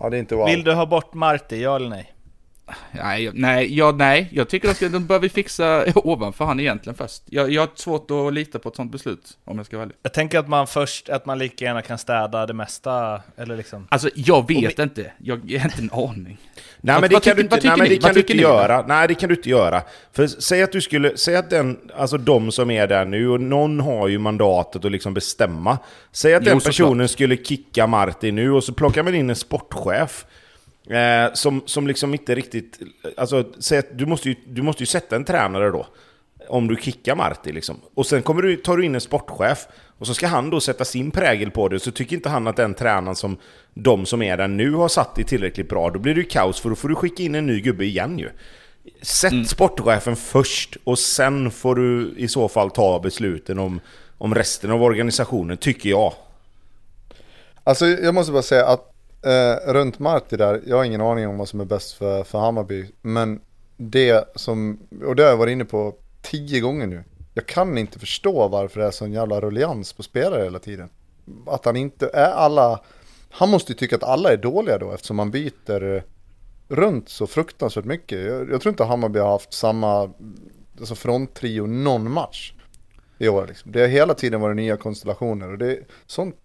Ja, 0.00 0.10
det 0.10 0.16
är 0.16 0.18
inte 0.18 0.34
wow. 0.34 0.46
Vill 0.46 0.64
du 0.64 0.72
ha 0.72 0.86
bort 0.86 1.14
Marti, 1.14 1.62
ja 1.62 1.76
eller 1.76 1.88
nej? 1.88 2.15
Nej, 2.92 3.30
nej, 3.34 3.78
ja, 3.78 3.92
nej. 3.92 4.28
jag 4.32 4.48
tycker 4.48 4.68
att 4.68 5.08
de 5.08 5.18
vi 5.20 5.28
fixa 5.28 5.84
ovanför 5.94 6.44
han 6.44 6.60
egentligen 6.60 6.96
först. 6.96 7.22
Jag, 7.26 7.50
jag 7.50 7.62
har 7.62 7.70
svårt 7.74 8.10
att 8.10 8.34
lita 8.34 8.58
på 8.58 8.68
ett 8.68 8.76
sånt 8.76 8.92
beslut, 8.92 9.38
om 9.44 9.56
jag 9.56 9.66
ska 9.66 9.80
ärlig. 9.80 9.96
Jag 10.02 10.12
tänker 10.12 10.38
att 10.38 10.48
man 10.48 10.66
först, 10.66 11.08
att 11.08 11.26
man 11.26 11.38
lika 11.38 11.64
gärna 11.64 11.82
kan 11.82 11.98
städa 11.98 12.46
det 12.46 12.54
mesta, 12.54 13.22
eller 13.36 13.56
liksom... 13.56 13.86
Alltså, 13.90 14.08
jag 14.14 14.48
vet 14.48 14.78
inte. 14.78 15.12
Jag 15.18 15.36
har 15.36 15.64
inte 15.64 15.78
en 15.78 15.90
aning. 15.92 16.38
Nej, 16.80 17.00
men 17.00 17.10
det 17.10 17.20
kan 17.20 17.36
du 17.36 17.42
inte, 17.42 17.60
nej, 17.64 17.74
men 17.78 17.88
det 17.88 17.96
kan 17.96 18.14
du 18.14 18.20
inte 18.20 18.36
göra. 18.36 18.84
Nej, 18.86 19.08
det 19.08 19.14
kan 19.14 19.28
du 19.28 19.34
inte 19.34 19.50
göra. 19.50 19.82
För 20.12 20.26
säg 20.26 20.62
att 20.62 20.72
du 20.72 20.80
skulle, 20.80 21.16
säg 21.16 21.36
att 21.36 21.50
den, 21.50 21.78
alltså 21.96 22.18
de 22.18 22.52
som 22.52 22.70
är 22.70 22.86
där 22.86 23.04
nu, 23.04 23.28
och 23.28 23.40
någon 23.40 23.80
har 23.80 24.08
ju 24.08 24.18
mandatet 24.18 24.84
att 24.84 24.92
liksom 24.92 25.14
bestämma. 25.14 25.78
Säg 26.12 26.34
att 26.34 26.42
jo, 26.46 26.50
den 26.50 26.60
personen 26.60 27.08
skulle 27.08 27.36
kicka 27.36 27.86
Martin 27.86 28.34
nu, 28.34 28.50
och 28.52 28.64
så 28.64 28.72
plockar 28.72 29.02
man 29.02 29.14
in 29.14 29.30
en 29.30 29.36
sportchef. 29.36 30.26
Eh, 30.90 31.32
som, 31.34 31.62
som 31.66 31.86
liksom 31.86 32.12
inte 32.12 32.34
riktigt... 32.34 32.78
Alltså, 33.16 33.44
du, 33.92 34.06
måste 34.06 34.28
ju, 34.28 34.34
du 34.46 34.62
måste 34.62 34.82
ju 34.82 34.86
sätta 34.86 35.16
en 35.16 35.24
tränare 35.24 35.70
då. 35.70 35.86
Om 36.48 36.68
du 36.68 36.76
kickar 36.76 37.14
Marti 37.14 37.52
liksom. 37.52 37.80
Och 37.94 38.06
sen 38.06 38.22
kommer 38.22 38.42
du, 38.42 38.56
tar 38.56 38.76
du 38.76 38.84
in 38.84 38.94
en 38.94 39.00
sportchef. 39.00 39.66
Och 39.98 40.06
så 40.06 40.14
ska 40.14 40.26
han 40.26 40.50
då 40.50 40.60
sätta 40.60 40.84
sin 40.84 41.10
prägel 41.10 41.50
på 41.50 41.68
det. 41.68 41.80
Så 41.80 41.90
tycker 41.90 42.16
inte 42.16 42.28
han 42.28 42.46
att 42.46 42.56
den 42.56 42.74
tränaren 42.74 43.16
som 43.16 43.36
de 43.74 44.06
som 44.06 44.22
är 44.22 44.36
där 44.36 44.48
nu 44.48 44.72
har 44.72 44.88
satt 44.88 45.18
är 45.18 45.22
tillräckligt 45.22 45.68
bra. 45.68 45.90
Då 45.90 45.98
blir 45.98 46.14
det 46.14 46.20
ju 46.20 46.26
kaos 46.26 46.60
för 46.60 46.68
då 46.68 46.74
får 46.74 46.88
du 46.88 46.94
skicka 46.94 47.22
in 47.22 47.34
en 47.34 47.46
ny 47.46 47.60
gubbe 47.60 47.84
igen 47.84 48.18
ju. 48.18 48.30
Sätt 49.02 49.32
mm. 49.32 49.44
sportchefen 49.44 50.16
först 50.16 50.76
och 50.84 50.98
sen 50.98 51.50
får 51.50 51.74
du 51.74 52.14
i 52.16 52.28
så 52.28 52.48
fall 52.48 52.70
ta 52.70 53.00
besluten 53.00 53.58
om, 53.58 53.80
om 54.18 54.34
resten 54.34 54.70
av 54.70 54.82
organisationen, 54.82 55.56
tycker 55.56 55.90
jag. 55.90 56.12
Alltså 57.64 57.86
jag 57.86 58.14
måste 58.14 58.32
bara 58.32 58.42
säga 58.42 58.66
att 58.66 58.95
eh, 59.22 59.72
runt 59.72 59.98
Marti 59.98 60.36
där, 60.36 60.62
jag 60.66 60.76
har 60.76 60.84
ingen 60.84 61.00
aning 61.00 61.28
om 61.28 61.38
vad 61.38 61.48
som 61.48 61.60
är 61.60 61.64
bäst 61.64 61.92
för, 61.92 62.24
för 62.24 62.38
Hammarby. 62.38 62.90
Men 63.02 63.40
det 63.76 64.24
som, 64.34 64.78
och 65.04 65.16
det 65.16 65.22
har 65.22 65.30
jag 65.30 65.36
varit 65.36 65.52
inne 65.52 65.64
på 65.64 65.94
tio 66.22 66.60
gånger 66.60 66.86
nu. 66.86 67.04
Jag 67.34 67.46
kan 67.46 67.78
inte 67.78 67.98
förstå 67.98 68.48
varför 68.48 68.80
det 68.80 68.86
är 68.86 68.90
sån 68.90 69.12
jävla 69.12 69.40
rullians 69.40 69.92
på 69.92 70.02
spelare 70.02 70.44
hela 70.44 70.58
tiden. 70.58 70.88
Att 71.46 71.64
han 71.64 71.76
inte 71.76 72.10
är 72.14 72.30
alla, 72.30 72.80
han 73.30 73.50
måste 73.50 73.72
ju 73.72 73.78
tycka 73.78 73.96
att 73.96 74.02
alla 74.02 74.32
är 74.32 74.36
dåliga 74.36 74.78
då 74.78 74.92
eftersom 74.92 75.16
man 75.16 75.30
byter 75.30 76.02
runt 76.68 77.08
så 77.08 77.26
fruktansvärt 77.26 77.84
mycket. 77.84 78.18
Jag, 78.18 78.50
jag 78.50 78.60
tror 78.60 78.70
inte 78.70 78.84
Hammarby 78.84 79.18
har 79.18 79.30
haft 79.30 79.52
samma 79.52 80.10
alltså 80.78 80.94
fronttrio 80.94 81.66
någon 81.66 82.12
match 82.12 82.52
i 83.18 83.28
år. 83.28 83.46
Liksom. 83.46 83.72
Det 83.72 83.80
har 83.80 83.88
hela 83.88 84.14
tiden 84.14 84.40
varit 84.40 84.56
nya 84.56 84.76
konstellationer 84.76 85.52
och 85.52 85.58
det, 85.58 85.78
sånt, 86.06 86.36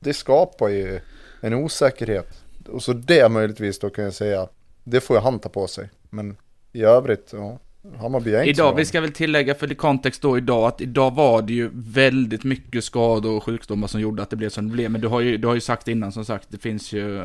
det 0.00 0.14
skapar 0.14 0.68
ju 0.68 1.00
en 1.40 1.54
osäkerhet. 1.54 2.44
Och 2.68 2.82
så 2.82 2.92
det 2.92 3.28
möjligtvis 3.28 3.78
då 3.78 3.90
kan 3.90 4.04
jag 4.04 4.14
säga, 4.14 4.48
det 4.84 5.00
får 5.00 5.16
ju 5.16 5.22
han 5.22 5.38
ta 5.38 5.48
på 5.48 5.66
sig. 5.66 5.90
Men 6.10 6.36
i 6.72 6.82
övrigt, 6.82 7.30
ja. 7.32 7.58
Hammarby 7.98 8.34
är 8.34 8.38
inte 8.38 8.50
Idag, 8.50 8.74
vi 8.74 8.84
ska 8.84 9.00
väl 9.00 9.12
tillägga 9.12 9.54
för 9.54 9.74
kontext 9.74 10.22
då 10.22 10.38
idag, 10.38 10.64
att 10.68 10.80
idag 10.80 11.14
var 11.14 11.42
det 11.42 11.52
ju 11.52 11.70
väldigt 11.74 12.44
mycket 12.44 12.84
skador 12.84 13.36
och 13.36 13.44
sjukdomar 13.44 13.88
som 13.88 14.00
gjorde 14.00 14.22
att 14.22 14.30
det 14.30 14.36
blev 14.36 14.50
som 14.50 14.68
det 14.68 14.72
blev. 14.72 14.90
Men 14.90 15.00
du 15.00 15.08
har 15.08 15.20
ju, 15.20 15.36
du 15.36 15.46
har 15.46 15.54
ju 15.54 15.60
sagt 15.60 15.88
innan 15.88 16.12
som 16.12 16.24
sagt, 16.24 16.48
det 16.50 16.58
finns 16.58 16.92
ju, 16.92 17.16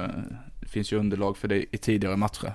det 0.59 0.67
finns 0.67 0.93
ju 0.93 0.99
underlag 0.99 1.37
för 1.37 1.47
det 1.47 1.75
i 1.75 1.77
tidigare 1.77 2.17
matcher. 2.17 2.53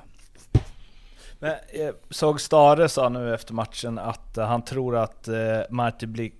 Men, 1.39 1.51
eh, 1.51 1.95
såg 2.11 2.41
Stare 2.41 2.89
sa 2.89 3.09
nu 3.09 3.35
efter 3.35 3.55
matchen 3.55 3.99
att 3.99 4.37
han 4.37 4.65
tror 4.65 4.97
att 4.97 5.29
eh, 5.29 5.37
Marti 5.71 6.07
blir 6.07 6.31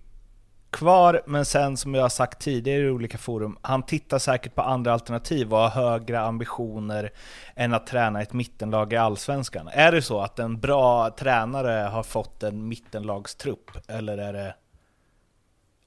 kvar, 0.77 1.23
men 1.27 1.45
sen 1.45 1.77
som 1.77 1.95
jag 1.95 2.03
har 2.03 2.09
sagt 2.09 2.41
tidigare 2.41 2.83
i 2.83 2.91
olika 2.91 3.19
forum, 3.19 3.59
han 3.63 3.83
tittar 3.83 4.19
säkert 4.19 4.55
på 4.55 4.63
andra 4.63 4.93
alternativ 4.93 5.53
och 5.53 5.59
har 5.59 5.69
högre 5.69 6.21
ambitioner 6.21 7.11
än 7.55 7.75
att 7.75 7.87
träna 7.87 8.23
ett 8.23 8.33
mittenlag 8.33 8.93
i 8.93 8.97
Allsvenskan. 8.97 9.69
Är 9.73 9.93
det 9.93 10.03
så 10.03 10.21
att 10.21 10.39
en 10.39 10.61
bra 10.61 11.11
tränare 11.11 11.89
har 11.89 12.03
fått 12.03 12.43
en 12.43 12.69
mittenlagstrupp, 12.69 13.71
eller 13.89 14.19
är 14.19 14.33
det 14.33 14.55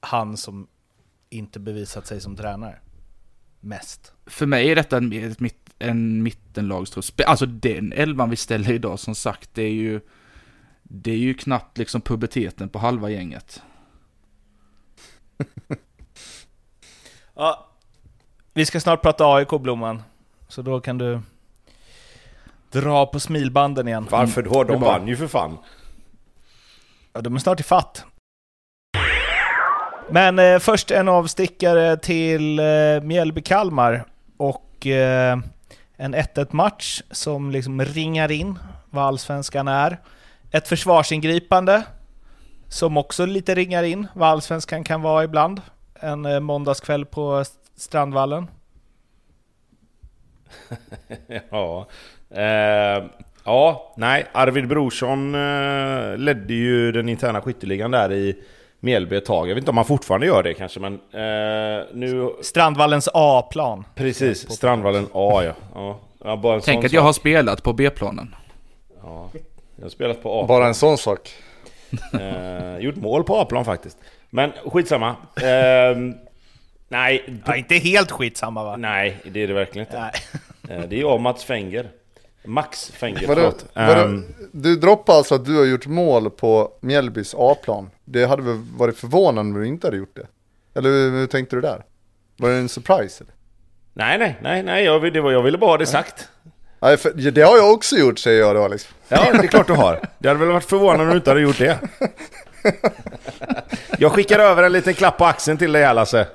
han 0.00 0.36
som 0.36 0.66
inte 1.30 1.60
bevisat 1.60 2.06
sig 2.06 2.20
som 2.20 2.36
tränare? 2.36 2.78
Mest. 3.60 4.12
För 4.26 4.46
mig 4.46 4.70
är 4.70 4.76
detta 4.76 4.96
en, 4.96 5.32
en 5.78 6.22
mittenlagstrupp. 6.22 7.20
Alltså 7.26 7.46
den 7.46 7.92
elvan 7.92 8.30
vi 8.30 8.36
ställer 8.36 8.72
idag, 8.72 8.98
som 8.98 9.14
sagt, 9.14 9.50
det 9.54 9.62
är 9.62 9.72
ju 9.72 10.00
det 10.82 11.10
är 11.10 11.16
ju 11.16 11.34
knappt 11.34 11.78
liksom 11.78 12.00
puberteten 12.00 12.68
på 12.68 12.78
halva 12.78 13.10
gänget. 13.10 13.62
ja, 17.34 17.66
vi 18.54 18.66
ska 18.66 18.80
snart 18.80 19.02
prata 19.02 19.24
AIK 19.34 19.48
Blomman. 19.48 20.02
Så 20.48 20.62
då 20.62 20.80
kan 20.80 20.98
du 20.98 21.20
dra 22.70 23.06
på 23.06 23.20
smilbanden 23.20 23.88
igen. 23.88 24.06
Varför 24.10 24.42
då? 24.42 24.64
De 24.64 24.80
vann 24.80 25.08
ju 25.08 25.16
för 25.16 25.26
fan. 25.26 25.58
Ja, 27.12 27.20
de 27.20 27.34
är 27.34 27.38
snart 27.38 27.60
i 27.60 27.62
fatt. 27.62 28.04
Men 30.10 30.38
eh, 30.38 30.58
först 30.58 30.90
en 30.90 31.08
avstickare 31.08 31.96
till 31.96 32.58
eh, 32.58 32.62
Mjällby-Kalmar 33.02 34.04
och 34.36 34.86
eh, 34.86 35.38
en 35.96 36.14
1-1 36.14 36.46
match 36.50 37.02
som 37.10 37.50
liksom 37.50 37.84
ringar 37.84 38.30
in 38.30 38.58
vad 38.90 39.04
allsvenskan 39.04 39.68
är. 39.68 39.98
Ett 40.50 40.68
försvarsingripande 40.68 41.82
som 42.70 42.96
också 42.96 43.26
lite 43.26 43.54
ringar 43.54 43.82
in 43.82 44.06
vad 44.14 44.28
allsvenskan 44.28 44.84
kan 44.84 45.02
vara 45.02 45.24
ibland. 45.24 45.60
En 45.94 46.26
eh, 46.26 46.40
måndagskväll 46.40 47.06
på 47.06 47.44
Strandvallen. 47.76 48.46
ja. 51.50 51.86
Eh, 52.30 53.04
ja, 53.44 53.94
nej. 53.96 54.26
Arvid 54.32 54.68
Brorsson 54.68 55.34
eh, 55.34 56.16
ledde 56.16 56.54
ju 56.54 56.92
den 56.92 57.08
interna 57.08 57.40
skytteligan 57.40 57.90
där 57.90 58.12
i 58.12 58.36
Mjällby 58.80 59.16
ett 59.16 59.24
tag. 59.24 59.48
Jag 59.48 59.54
vet 59.54 59.62
inte 59.62 59.70
om 59.70 59.76
han 59.76 59.86
fortfarande 59.86 60.26
gör 60.26 60.42
det 60.42 60.54
kanske, 60.54 60.80
men 60.80 60.92
eh, 60.94 61.86
nu... 61.92 62.30
Strandvallens 62.42 63.08
A-plan. 63.14 63.84
Precis, 63.94 64.52
Strandvallen 64.52 65.06
A 65.12 65.42
ja. 65.44 65.52
ja. 65.74 66.00
ja 66.24 66.36
bara 66.36 66.54
en 66.54 66.60
Tänk 66.60 66.76
sån 66.76 66.86
att 66.86 66.92
jag 66.92 67.00
sak. 67.00 67.06
har 67.06 67.12
spelat 67.12 67.62
på 67.62 67.72
B-planen. 67.72 68.34
Ja, 69.02 69.30
jag 69.76 69.84
har 69.84 69.90
spelat 69.90 70.22
på 70.22 70.40
A. 70.40 70.44
Bara 70.48 70.66
en 70.66 70.74
sån 70.74 70.98
sak. 70.98 71.30
Eh, 72.12 72.78
gjort 72.78 72.96
mål 72.96 73.24
på 73.24 73.36
A-plan 73.40 73.64
faktiskt. 73.64 73.98
Men 74.30 74.52
skitsamma. 74.66 75.08
Eh, 75.36 75.96
nej, 76.88 77.40
Ja, 77.46 77.56
inte 77.56 77.74
helt 77.74 78.10
skitsamma 78.10 78.64
va? 78.64 78.76
nej, 78.76 79.16
det 79.24 79.42
är 79.42 79.48
det 79.48 79.54
verkligen 79.54 79.86
inte. 79.86 80.00
Nej. 80.00 80.12
Eh, 80.78 80.88
det 80.88 80.96
är 80.96 81.00
jag 81.00 81.14
och 81.14 81.20
Mats 81.20 81.44
Fenger. 81.44 81.90
Max 82.44 82.90
Fenger, 82.90 83.26
Vadå, 83.26 83.52
vadå, 83.74 84.00
Ehm, 84.00 84.24
du 84.52 84.76
droppar 84.76 85.14
alltså 85.14 85.34
att 85.34 85.44
du 85.44 85.56
har 85.58 85.64
gjort 85.64 85.86
mål 85.86 86.30
på 86.30 86.72
Mjällbys 86.80 87.34
A-plan. 87.38 87.90
Det 88.04 88.24
hade 88.26 88.42
väl 88.42 88.56
varit 88.76 88.96
förvånande 88.98 89.40
om 89.40 89.60
du 89.62 89.66
inte 89.68 89.86
hade 89.86 89.96
gjort 89.96 90.16
det? 90.16 90.26
Eller 90.78 90.88
hur, 90.88 91.10
hur 91.10 91.26
tänkte 91.26 91.56
du 91.56 91.62
där? 91.62 91.84
Var 92.36 92.50
det 92.50 92.56
en 92.56 92.68
surprise? 92.68 93.24
Eller? 93.24 93.34
nej, 93.92 94.18
nej, 94.18 94.36
nej, 94.42 94.62
nej, 94.62 94.84
jag, 94.84 95.12
det 95.12 95.20
var, 95.20 95.32
jag 95.32 95.42
ville 95.42 95.58
bara 95.58 95.70
ha 95.70 95.78
det 95.78 95.86
sagt. 95.86 96.28
Nej, 96.82 96.96
för, 96.96 97.12
ja, 97.16 97.30
det 97.30 97.42
har 97.42 97.56
jag 97.56 97.72
också 97.72 97.96
gjort 97.96 98.18
säger 98.18 98.40
jag 98.40 98.56
då 98.56 98.68
liksom. 98.68 98.94
Ja, 99.08 99.32
det 99.32 99.38
är 99.38 99.46
klart 99.46 99.66
du 99.66 99.72
har. 99.72 100.00
Det 100.18 100.28
hade 100.28 100.40
väl 100.40 100.48
varit 100.48 100.64
förvånande 100.64 101.04
om 101.04 101.10
du 101.10 101.16
inte 101.16 101.30
hade 101.30 101.40
gjort 101.40 101.58
det. 101.58 101.78
Jag 103.98 104.12
skickar 104.12 104.38
över 104.38 104.62
en 104.62 104.72
liten 104.72 104.94
klapp 104.94 105.18
på 105.18 105.24
axeln 105.24 105.58
till 105.58 105.72
dig 105.72 105.84
här 105.84 105.94
Lasse. 105.94 106.26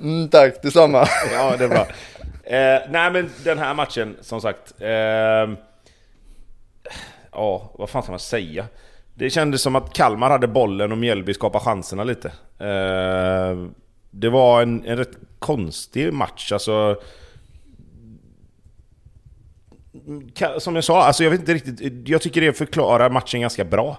Mm, 0.00 0.28
tack, 0.28 0.62
detsamma. 0.62 1.06
Ja, 1.32 1.54
det 1.58 1.64
är 1.64 1.68
bra. 1.68 1.86
Eh, 2.44 2.82
nej 2.90 3.10
men 3.10 3.30
den 3.44 3.58
här 3.58 3.74
matchen, 3.74 4.16
som 4.20 4.40
sagt. 4.40 4.72
ehm, 4.80 5.56
ja, 7.32 7.74
vad 7.74 7.90
fan 7.90 8.02
ska 8.02 8.12
man 8.12 8.18
säga? 8.18 8.66
Det 9.14 9.30
kändes 9.30 9.62
som 9.62 9.76
att 9.76 9.92
Kalmar 9.92 10.30
hade 10.30 10.48
bollen 10.48 10.92
och 10.92 10.98
Mjällby 10.98 11.34
skapade 11.34 11.64
chanserna 11.64 12.04
lite. 12.04 12.28
Eh, 12.58 13.66
det 14.10 14.28
var 14.28 14.62
en, 14.62 14.84
en 14.86 14.96
rätt 14.96 15.16
konstig 15.38 16.12
match, 16.12 16.52
alltså... 16.52 16.96
Som 20.58 20.74
jag 20.74 20.84
sa, 20.84 21.02
alltså 21.02 21.24
jag 21.24 21.30
vet 21.30 21.40
inte 21.40 21.54
riktigt, 21.54 22.08
jag 22.08 22.22
tycker 22.22 22.40
det 22.40 22.52
förklarar 22.52 23.10
matchen 23.10 23.40
ganska 23.40 23.64
bra. 23.64 23.98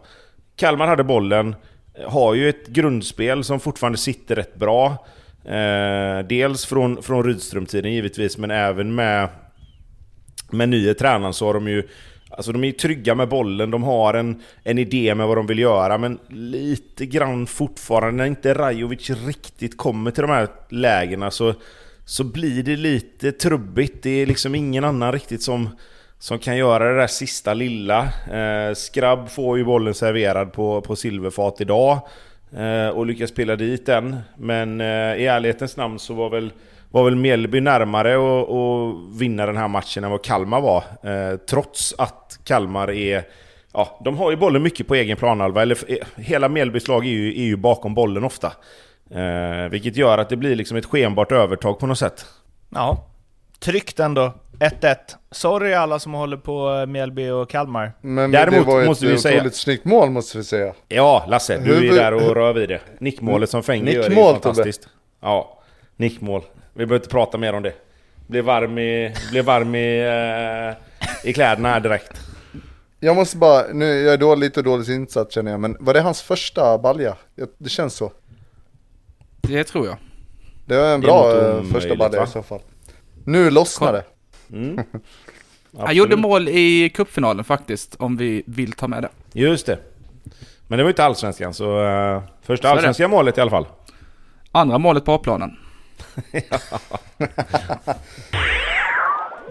Kalmar 0.55 0.87
hade 0.87 1.03
bollen, 1.03 1.55
har 2.07 2.33
ju 2.33 2.49
ett 2.49 2.67
grundspel 2.67 3.43
som 3.43 3.59
fortfarande 3.59 3.97
sitter 3.97 4.35
rätt 4.35 4.55
bra. 4.55 5.05
Eh, 5.45 6.25
dels 6.29 6.65
från, 6.65 7.03
från 7.03 7.23
Rydström-tiden 7.23 7.93
givetvis, 7.93 8.37
men 8.37 8.51
även 8.51 8.95
med, 8.95 9.29
med 10.51 10.69
nya 10.69 10.93
tränaren 10.93 11.33
så 11.33 11.45
har 11.45 11.53
de 11.53 11.67
ju... 11.67 11.87
Alltså 12.29 12.51
de 12.51 12.63
är 12.63 12.67
ju 12.67 12.73
trygga 12.73 13.15
med 13.15 13.29
bollen, 13.29 13.71
de 13.71 13.83
har 13.83 14.13
en, 14.13 14.41
en 14.63 14.77
idé 14.77 15.15
med 15.15 15.27
vad 15.27 15.37
de 15.37 15.47
vill 15.47 15.59
göra, 15.59 15.97
men 15.97 16.19
lite 16.29 17.05
grann 17.05 17.47
fortfarande 17.47 18.17
när 18.17 18.25
inte 18.25 18.53
Rajovic 18.53 19.09
riktigt 19.09 19.77
kommer 19.77 20.11
till 20.11 20.21
de 20.21 20.31
här 20.31 20.47
lägena 20.69 21.31
så, 21.31 21.53
så 22.11 22.23
blir 22.23 22.63
det 22.63 22.75
lite 22.75 23.31
trubbigt. 23.31 24.03
Det 24.03 24.09
är 24.09 24.25
liksom 24.25 24.55
ingen 24.55 24.83
annan 24.83 25.11
riktigt 25.11 25.41
som, 25.41 25.69
som 26.19 26.39
kan 26.39 26.57
göra 26.57 26.91
det 26.91 26.99
där 26.99 27.07
sista 27.07 27.53
lilla. 27.53 27.99
Eh, 28.31 28.73
Skrabb 28.73 29.29
får 29.29 29.57
ju 29.57 29.63
bollen 29.63 29.93
serverad 29.93 30.53
på, 30.53 30.81
på 30.81 30.95
silverfat 30.95 31.61
idag 31.61 31.99
eh, 32.57 32.87
och 32.87 33.05
lyckas 33.05 33.29
spela 33.29 33.55
dit 33.55 33.85
den. 33.85 34.17
Men 34.37 34.81
eh, 34.81 35.15
i 35.15 35.25
ärlighetens 35.25 35.77
namn 35.77 35.99
så 35.99 36.13
var 36.13 36.29
väl, 36.29 36.51
var 36.89 37.03
väl 37.03 37.15
Mjällby 37.15 37.61
närmare 37.61 38.15
att 38.41 39.19
vinna 39.21 39.45
den 39.45 39.57
här 39.57 39.67
matchen 39.67 40.03
än 40.03 40.11
vad 40.11 40.23
Kalmar 40.23 40.61
var. 40.61 40.83
Eh, 41.03 41.37
trots 41.37 41.95
att 41.97 42.39
Kalmar 42.43 42.91
är... 42.91 43.23
Ja, 43.73 43.99
de 44.05 44.17
har 44.17 44.31
ju 44.31 44.37
bollen 44.37 44.63
mycket 44.63 44.87
på 44.87 44.95
egen 44.95 45.17
planhalva. 45.17 45.61
Eller, 45.61 45.77
eh, 45.91 45.97
hela 46.15 46.49
Mjällbys 46.49 46.87
lag 46.87 47.05
är 47.05 47.09
ju, 47.09 47.29
är 47.29 47.45
ju 47.45 47.55
bakom 47.55 47.93
bollen 47.93 48.23
ofta. 48.23 48.53
Eh, 49.15 49.69
vilket 49.69 49.95
gör 49.95 50.17
att 50.17 50.29
det 50.29 50.35
blir 50.37 50.55
liksom 50.55 50.77
ett 50.77 50.85
skenbart 50.85 51.31
övertag 51.31 51.79
på 51.79 51.87
något 51.87 51.97
sätt. 51.99 52.25
Ja. 52.69 53.05
Tryggt 53.59 53.99
ändå. 53.99 54.33
1-1. 54.59 54.95
Sorry 55.31 55.73
alla 55.73 55.99
som 55.99 56.13
håller 56.13 56.37
på 56.37 56.69
eh, 56.73 56.85
Mjällby 56.85 57.29
och 57.29 57.49
Kalmar. 57.49 57.91
Men 58.01 58.31
Däremot 58.31 58.65
det 58.65 58.71
var 58.73 58.85
måste 58.85 59.05
ett 59.05 59.11
vi 59.11 59.17
säga- 59.17 59.35
otroligt 59.37 59.55
snyggt 59.55 59.85
mål 59.85 60.09
måste 60.09 60.37
vi 60.37 60.43
säga. 60.43 60.73
Ja, 60.87 61.25
Lasse, 61.27 61.57
du 61.57 61.71
är 61.75 61.81
Huvud- 61.81 61.95
där 61.95 62.13
och 62.13 62.21
rör 62.35 62.53
vid 62.53 62.69
det. 62.69 62.79
Nickmålet 62.99 63.49
som 63.49 63.63
Fenger 63.63 63.91
gör 63.91 63.99
är 63.99 64.03
ju 64.03 64.09
Nickmål, 64.09 64.33
Tobbe. 64.33 64.43
fantastiskt. 64.43 64.87
Ja, 65.21 65.59
nickmål. 65.95 66.41
Vi 66.73 66.85
behöver 66.85 66.95
inte 66.95 67.09
prata 67.09 67.37
mer 67.37 67.53
om 67.53 67.63
det. 67.63 67.73
Blev 68.27 68.43
varm 68.45 68.77
i, 68.77 69.13
blev 69.31 69.45
varm 69.45 69.75
i, 69.75 69.99
eh, 71.25 71.29
i 71.29 71.33
kläderna 71.33 71.69
här 71.69 71.79
direkt. 71.79 72.11
Jag 72.99 73.15
måste 73.15 73.37
bara, 73.37 73.63
nu 73.73 73.85
jag 73.85 74.13
är 74.13 74.17
dåligt, 74.17 74.39
lite 74.43 74.61
dåligt 74.61 74.87
insatt 74.89 75.31
känner 75.31 75.51
jag, 75.51 75.59
men 75.59 75.77
var 75.79 75.93
det 75.93 76.01
hans 76.01 76.21
första 76.21 76.77
balja? 76.77 77.15
Det 77.57 77.69
känns 77.69 77.93
så. 77.95 78.11
Det 79.41 79.63
tror 79.63 79.85
jag. 79.85 79.97
Det 80.65 80.77
var 80.77 80.85
en 80.85 81.03
är 81.03 81.05
bra 81.05 81.23
något 81.23 81.65
eh, 81.65 81.71
första 81.71 81.95
balja 81.95 82.19
va? 82.19 82.25
i 82.25 82.29
så 82.29 82.43
fall. 82.43 82.61
Nu 83.25 83.49
lossnar 83.49 83.93
det. 83.93 84.03
Mm. 84.51 84.83
Han 85.77 85.95
gjorde 85.95 86.15
mål 86.15 86.49
i 86.49 86.89
cupfinalen 86.89 87.45
faktiskt, 87.45 87.95
om 87.95 88.17
vi 88.17 88.43
vill 88.45 88.71
ta 88.71 88.87
med 88.87 89.03
det. 89.03 89.09
Just 89.39 89.65
det. 89.65 89.79
Men 90.67 90.77
det 90.77 90.83
var 90.83 90.89
inte 90.89 91.03
allsvenskan, 91.03 91.53
så 91.53 91.83
uh, 91.83 92.21
första 92.41 92.67
Så 92.67 92.73
är 92.73 92.75
allsvenska 92.75 93.07
målet 93.07 93.37
i 93.37 93.41
alla 93.41 93.51
fall. 93.51 93.65
Andra 94.51 94.77
målet 94.77 95.05
på 95.05 95.13
A-planen. 95.13 95.57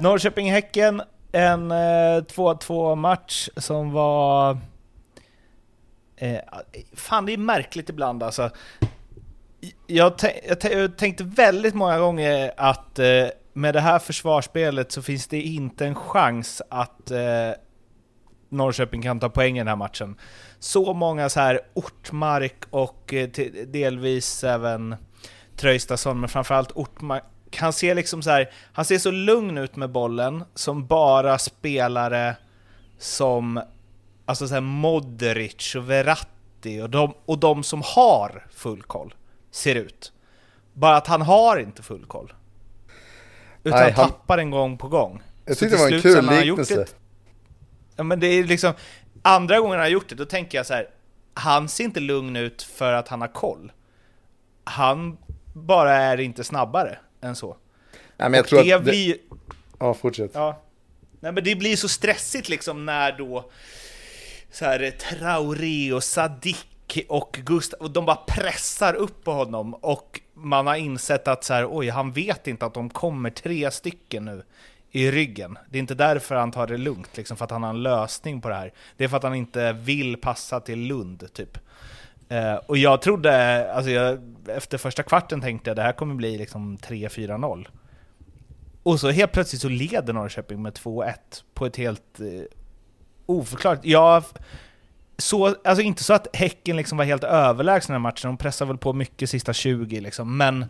Norrköping-Häcken, 0.00 1.02
en 1.32 1.70
eh, 1.70 1.76
2-2 1.76 2.94
match 2.94 3.48
som 3.56 3.92
var... 3.92 4.58
Eh, 6.16 6.38
fan, 6.96 7.26
det 7.26 7.32
är 7.32 7.38
märkligt 7.38 7.88
ibland 7.88 8.22
alltså. 8.22 8.50
Jag, 9.86 10.12
jag, 10.62 10.96
tänkte 10.96 11.24
väldigt 11.24 11.74
många 11.74 11.98
gånger 11.98 12.52
att 12.56 12.98
eh, 12.98 13.26
med 13.52 13.74
det 13.74 13.80
här 13.80 13.98
försvarsspelet 13.98 14.92
så 14.92 15.02
finns 15.02 15.26
det 15.26 15.40
inte 15.40 15.86
en 15.86 15.94
chans 15.94 16.62
att 16.68 17.10
eh, 17.10 17.50
Norrköping 18.48 19.02
kan 19.02 19.20
ta 19.20 19.28
poäng 19.28 19.56
i 19.56 19.60
den 19.60 19.68
här 19.68 19.76
matchen. 19.76 20.16
Så 20.58 20.94
många 20.94 21.28
så 21.28 21.40
här 21.40 21.60
Ortmark 21.74 22.64
och 22.70 23.14
eh, 23.14 23.28
delvis 23.66 24.44
även 24.44 24.96
Tröjstason, 25.56 26.20
men 26.20 26.28
framförallt 26.28 26.72
Ortmark. 26.72 27.24
Han 27.56 27.72
ser 27.72 27.94
liksom 27.94 28.22
så 28.22 28.30
här, 28.30 28.50
han 28.72 28.84
ser 28.84 28.98
så 28.98 29.10
lugn 29.10 29.58
ut 29.58 29.76
med 29.76 29.90
bollen 29.90 30.44
som 30.54 30.86
bara 30.86 31.38
spelare 31.38 32.36
som 32.98 33.60
alltså 34.26 34.48
så 34.48 34.54
här 34.54 34.60
Modric 34.60 35.74
och 35.74 35.90
Verratti 35.90 36.80
och 36.82 36.90
de, 36.90 37.14
och 37.26 37.38
de 37.38 37.62
som 37.62 37.82
har 37.84 38.46
full 38.50 38.82
koll 38.82 39.14
ser 39.50 39.74
ut. 39.74 40.12
Bara 40.72 40.96
att 40.96 41.06
han 41.06 41.22
har 41.22 41.58
inte 41.58 41.82
full 41.82 42.04
koll. 42.06 42.32
Utan 43.64 43.78
Nej, 43.80 43.92
han- 43.92 44.08
tappar 44.10 44.38
en 44.38 44.50
gång 44.50 44.78
på 44.78 44.88
gång. 44.88 45.22
Jag 45.44 45.58
tyckte 45.58 45.76
det 45.76 45.82
var 45.82 45.90
en 45.92 46.00
kul 46.02 46.24
liknelse. 46.40 46.82
ett- 46.82 46.96
Ja 47.96 48.02
men 48.04 48.20
det 48.20 48.26
är 48.26 48.44
liksom, 48.44 48.72
andra 49.22 49.58
gången 49.60 49.72
han 49.72 49.80
har 49.80 49.88
gjort 49.88 50.08
det, 50.08 50.14
då 50.14 50.24
tänker 50.24 50.58
jag 50.58 50.66
så 50.66 50.74
här. 50.74 50.88
han 51.34 51.68
ser 51.68 51.84
inte 51.84 52.00
lugn 52.00 52.36
ut 52.36 52.62
för 52.62 52.92
att 52.92 53.08
han 53.08 53.20
har 53.20 53.28
koll. 53.28 53.72
Han 54.64 55.16
bara 55.52 55.92
är 55.96 56.20
inte 56.20 56.44
snabbare 56.44 56.98
än 57.20 57.36
så. 57.36 57.56
Nej 58.16 58.28
men 58.30 58.32
jag 58.34 58.40
Och 58.40 58.48
tror 58.48 58.62
det 58.64 58.72
att 58.72 58.84
det... 58.84 58.90
blir 58.90 59.16
Ja, 59.78 59.94
fortsätt. 59.94 60.30
Ja. 60.34 60.62
Nej 61.20 61.32
men 61.32 61.44
det 61.44 61.56
blir 61.56 61.76
så 61.76 61.88
stressigt 61.88 62.48
liksom 62.48 62.86
när 62.86 63.12
då 63.18 63.50
så 64.52 64.64
här 64.64 64.90
Traoré 64.90 65.92
och 65.92 66.04
Sadik 66.04 66.66
och 67.08 67.40
Gustav, 67.44 67.80
och 67.80 67.90
de 67.90 68.06
bara 68.06 68.16
pressar 68.16 68.94
upp 68.94 69.24
på 69.24 69.32
honom 69.32 69.74
och 69.74 70.20
man 70.34 70.66
har 70.66 70.76
insett 70.76 71.28
att 71.28 71.44
så 71.44 71.54
här, 71.54 71.66
oj, 71.70 71.88
han 71.88 72.12
vet 72.12 72.46
inte 72.46 72.66
att 72.66 72.74
de 72.74 72.90
kommer 72.90 73.30
tre 73.30 73.70
stycken 73.70 74.24
nu 74.24 74.42
i 74.90 75.10
ryggen. 75.10 75.58
Det 75.70 75.78
är 75.78 75.80
inte 75.80 75.94
därför 75.94 76.34
han 76.34 76.50
tar 76.50 76.66
det 76.66 76.76
lugnt, 76.76 77.16
liksom 77.16 77.36
för 77.36 77.44
att 77.44 77.50
han 77.50 77.62
har 77.62 77.70
en 77.70 77.82
lösning 77.82 78.40
på 78.40 78.48
det 78.48 78.54
här. 78.54 78.72
Det 78.96 79.04
är 79.04 79.08
för 79.08 79.16
att 79.16 79.22
han 79.22 79.34
inte 79.34 79.72
vill 79.72 80.16
passa 80.16 80.60
till 80.60 80.78
Lund, 80.78 81.32
typ. 81.32 81.58
Eh, 82.28 82.54
och 82.54 82.76
jag 82.76 83.02
trodde, 83.02 83.72
alltså 83.72 83.90
jag, 83.90 84.18
efter 84.46 84.78
första 84.78 85.02
kvarten 85.02 85.40
tänkte 85.40 85.70
jag 85.70 85.76
det 85.76 85.82
här 85.82 85.92
kommer 85.92 86.14
bli 86.14 86.38
liksom 86.38 86.76
3-4-0. 86.78 87.66
Och 88.82 89.00
så 89.00 89.10
helt 89.10 89.32
plötsligt 89.32 89.62
så 89.62 89.68
leder 89.68 90.12
Norrköping 90.12 90.62
med 90.62 90.72
2-1 90.72 91.14
på 91.54 91.66
ett 91.66 91.76
helt 91.76 92.20
eh, 92.20 92.26
oförklarligt... 93.26 93.84
Jag 93.84 94.24
så, 95.20 95.56
alltså 95.64 95.82
inte 95.82 96.04
så 96.04 96.12
att 96.12 96.36
Häcken 96.36 96.76
liksom 96.76 96.98
var 96.98 97.04
helt 97.04 97.24
överlägsna 97.24 97.92
den 97.92 98.02
här 98.02 98.10
matchen, 98.10 98.30
de 98.30 98.36
pressade 98.36 98.68
väl 98.68 98.78
på 98.78 98.92
mycket 98.92 99.30
sista 99.30 99.52
20 99.52 100.00
liksom, 100.00 100.36
men 100.36 100.62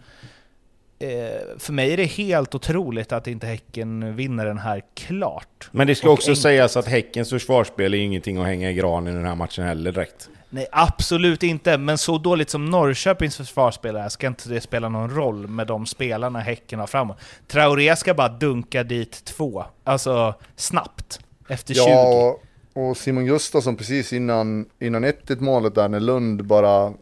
eh, 0.99 1.59
för 1.59 1.73
mig 1.73 1.93
är 1.93 1.97
det 1.97 2.05
helt 2.05 2.55
otroligt 2.55 3.13
att 3.13 3.27
inte 3.27 3.47
Häcken 3.47 4.17
vinner 4.17 4.47
den 4.47 4.59
här 4.59 4.83
klart. 4.95 5.69
Men 5.71 5.87
det 5.87 5.95
ska 5.95 6.11
också 6.11 6.31
enkelt. 6.31 6.43
sägas 6.43 6.77
att 6.77 6.87
Häckens 6.87 7.31
försvarsspel 7.31 7.95
är 7.95 7.99
ingenting 7.99 8.39
att 8.39 8.47
hänga 8.47 8.71
i 8.71 8.75
granen 8.75 9.15
i 9.15 9.17
den 9.17 9.27
här 9.27 9.35
matchen 9.35 9.65
heller 9.65 9.93
direkt. 9.93 10.29
Nej, 10.53 10.67
absolut 10.73 11.43
inte, 11.43 11.79
men 11.79 11.99
så 11.99 12.19
dåligt 12.19 12.51
som 12.51 12.65
Norrköpings 12.65 13.37
försvarsspelare 13.37 14.05
är 14.05 14.09
ska 14.09 14.27
inte 14.27 14.49
det 14.49 14.61
spela 14.61 14.89
någon 14.89 15.11
roll 15.11 15.47
med 15.47 15.67
de 15.67 15.87
spelarna 15.87 16.41
Häcken 16.41 16.79
har 16.79 16.87
framåt. 16.87 17.19
Traoré 17.49 17.97
ska 17.97 18.15
bara 18.15 18.29
dunka 18.29 18.83
dit 18.83 19.25
två, 19.25 19.65
alltså 19.85 20.35
snabbt, 20.57 21.21
efter 21.49 21.75
20. 21.75 21.81
Ja, 21.81 22.39
och, 22.72 22.96
Simon 22.96 23.26
Gustafsson 23.26 23.76
precis 23.76 24.12
innan, 24.12 24.66
innan 24.78 25.04
1-1 25.04 25.40
målet 25.40 25.74
där 25.74 25.88
när 25.88 26.00
Lund 26.00 26.44
bara 26.44 26.92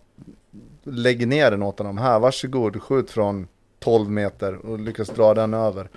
lägger 0.82 1.26
ner 1.26 1.50
den 1.50 1.62
åt 1.62 1.78
honom. 1.78 1.98
Här, 1.98 2.18
varsågod, 2.18 2.82
skjut 2.82 3.10
från 3.10 3.46
12 3.78 4.10
meter 4.10 4.66
och 4.66 4.78
lyckas 4.78 5.08
dra 5.08 5.34
den 5.34 5.54
över. 5.54 5.88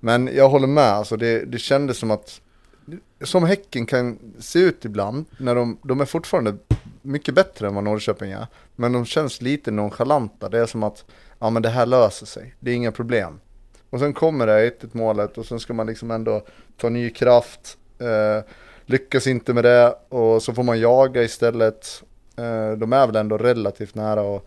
Men 0.00 0.30
jag 0.34 0.48
håller 0.48 0.66
med, 0.66 0.84
alltså 0.84 1.16
det, 1.16 1.44
det 1.44 1.58
kändes 1.58 1.98
som 1.98 2.10
att 2.10 2.40
som 3.24 3.44
Häcken 3.44 3.86
kan 3.86 4.18
se 4.38 4.58
ut 4.58 4.84
ibland, 4.84 5.24
när 5.38 5.54
de, 5.54 5.78
de 5.82 6.00
är 6.00 6.04
fortfarande 6.04 6.56
mycket 7.02 7.34
bättre 7.34 7.66
än 7.66 7.74
vad 7.74 7.84
Norrköping 7.84 8.30
är. 8.30 8.46
Men 8.76 8.92
de 8.92 9.04
känns 9.04 9.42
lite 9.42 9.70
nonchalanta, 9.70 10.48
det 10.48 10.58
är 10.58 10.66
som 10.66 10.82
att 10.82 11.04
ja 11.38 11.50
men 11.50 11.62
det 11.62 11.68
här 11.68 11.86
löser 11.86 12.26
sig, 12.26 12.54
det 12.60 12.70
är 12.70 12.74
inga 12.74 12.92
problem. 12.92 13.40
Och 13.90 13.98
sen 14.00 14.12
kommer 14.12 14.46
det 14.46 14.70
1-1 14.80 14.88
målet 14.92 15.38
och 15.38 15.46
sen 15.46 15.60
ska 15.60 15.72
man 15.72 15.86
liksom 15.86 16.10
ändå 16.10 16.46
ta 16.76 16.88
ny 16.88 17.10
kraft. 17.10 17.78
Eh, 17.98 18.44
lyckas 18.86 19.26
inte 19.26 19.54
med 19.54 19.64
det 19.64 19.94
och 20.08 20.42
så 20.42 20.54
får 20.54 20.62
man 20.62 20.80
jaga 20.80 21.22
istället. 21.22 22.02
Eh, 22.36 22.72
de 22.72 22.92
är 22.92 23.06
väl 23.06 23.16
ändå 23.16 23.38
relativt 23.38 23.94
nära 23.94 24.36
att, 24.36 24.46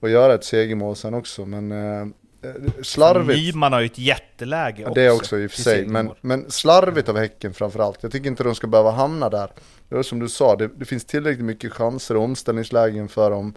att 0.00 0.10
göra 0.10 0.34
ett 0.34 0.44
segermål 0.44 0.96
sen 0.96 1.14
också 1.14 1.46
men 1.46 1.72
eh, 1.72 2.00
eh, 2.00 2.82
slarvigt. 2.82 3.54
Nyman 3.54 3.72
har 3.72 3.80
ju 3.80 3.86
ett 3.86 3.98
jätteläge 3.98 4.82
Ja, 4.82 4.92
det 4.94 5.02
är 5.02 5.10
också 5.10 5.38
i 5.38 5.46
och 5.46 5.50
för 5.50 5.62
sig, 5.62 5.86
men, 5.86 6.10
men 6.20 6.50
slarvigt 6.50 7.08
av 7.08 7.16
Häcken 7.16 7.54
framförallt. 7.54 8.02
Jag 8.02 8.12
tycker 8.12 8.26
inte 8.26 8.44
de 8.44 8.54
ska 8.54 8.66
behöva 8.66 8.90
hamna 8.90 9.28
där. 9.28 9.50
Det 9.88 9.94
var 9.94 10.02
som 10.02 10.18
du 10.18 10.28
sa, 10.28 10.56
det, 10.56 10.68
det 10.68 10.84
finns 10.84 11.04
tillräckligt 11.04 11.44
mycket 11.46 11.72
chanser 11.72 12.16
och 12.16 12.22
omställningslägen 12.22 13.08
för 13.08 13.30
dem 13.30 13.54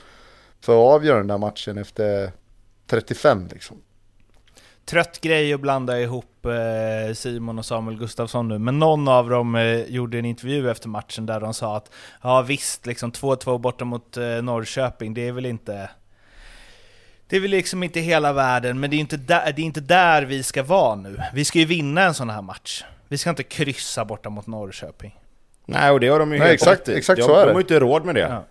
för 0.62 0.74
att 0.74 0.96
avgöra 0.96 1.18
den 1.18 1.28
där 1.28 1.38
matchen 1.38 1.78
efter 1.78 2.32
35 2.88 3.48
liksom. 3.52 3.78
Trött 4.86 5.22
grej 5.22 5.54
att 5.54 5.60
blanda 5.62 6.00
ihop 6.00 6.46
eh, 6.46 7.14
Simon 7.14 7.60
och 7.60 7.66
Samuel 7.66 7.98
Gustafsson 7.98 8.48
nu, 8.48 8.60
men 8.60 8.80
någon 8.80 9.08
av 9.08 9.30
dem 9.30 9.56
eh, 9.56 9.82
gjorde 9.82 10.20
en 10.20 10.26
intervju 10.26 10.72
efter 10.72 10.90
matchen 10.90 11.26
där 11.26 11.40
de 11.40 11.54
sa 11.54 11.78
att 11.78 11.92
ja 12.22 12.42
visst, 12.42 12.86
liksom 12.86 13.12
2-2 13.12 13.58
borta 13.60 13.86
mot 13.86 14.18
eh, 14.18 14.24
Norrköping, 14.24 15.14
det 15.14 15.28
är 15.28 15.32
väl 15.32 15.46
inte 15.46 15.90
det 17.28 17.36
är 17.36 17.40
väl 17.42 17.52
liksom 17.52 17.84
inte 17.84 18.00
hela 18.00 18.34
världen, 18.34 18.80
men 18.80 18.90
det 18.90 18.96
är 18.96 19.00
inte, 19.00 19.18
där, 19.18 19.52
det 19.56 19.62
är 19.62 19.66
inte 19.66 19.82
där 19.82 20.22
vi 20.22 20.44
ska 20.44 20.64
vara 20.64 20.96
nu. 20.96 21.22
Vi 21.34 21.46
ska 21.46 21.60
ju 21.60 21.66
vinna 21.66 22.02
en 22.02 22.14
sån 22.14 22.30
här 22.30 22.42
match. 22.42 22.84
Vi 23.08 23.18
ska 23.18 23.30
inte 23.30 23.44
kryssa 23.44 24.06
borta 24.06 24.30
mot 24.30 24.48
Norrköping. 24.48 25.20
Nej, 25.66 25.92
och 25.92 26.00
det 26.00 26.08
har 26.08 26.20
de 26.20 26.32
ju 26.34 26.40
Nej, 26.40 26.48
helt 26.48 26.62
exakt- 26.62 26.90
exakt 26.90 27.18
de, 27.18 27.24
så 27.24 27.32
är 27.36 27.40
De 27.40 27.46
det. 27.46 27.52
har 27.52 27.60
ju 27.60 27.62
inte 27.62 27.80
råd 27.80 28.06
med 28.06 28.16
det. 28.16 28.22
Ja. 28.22 28.44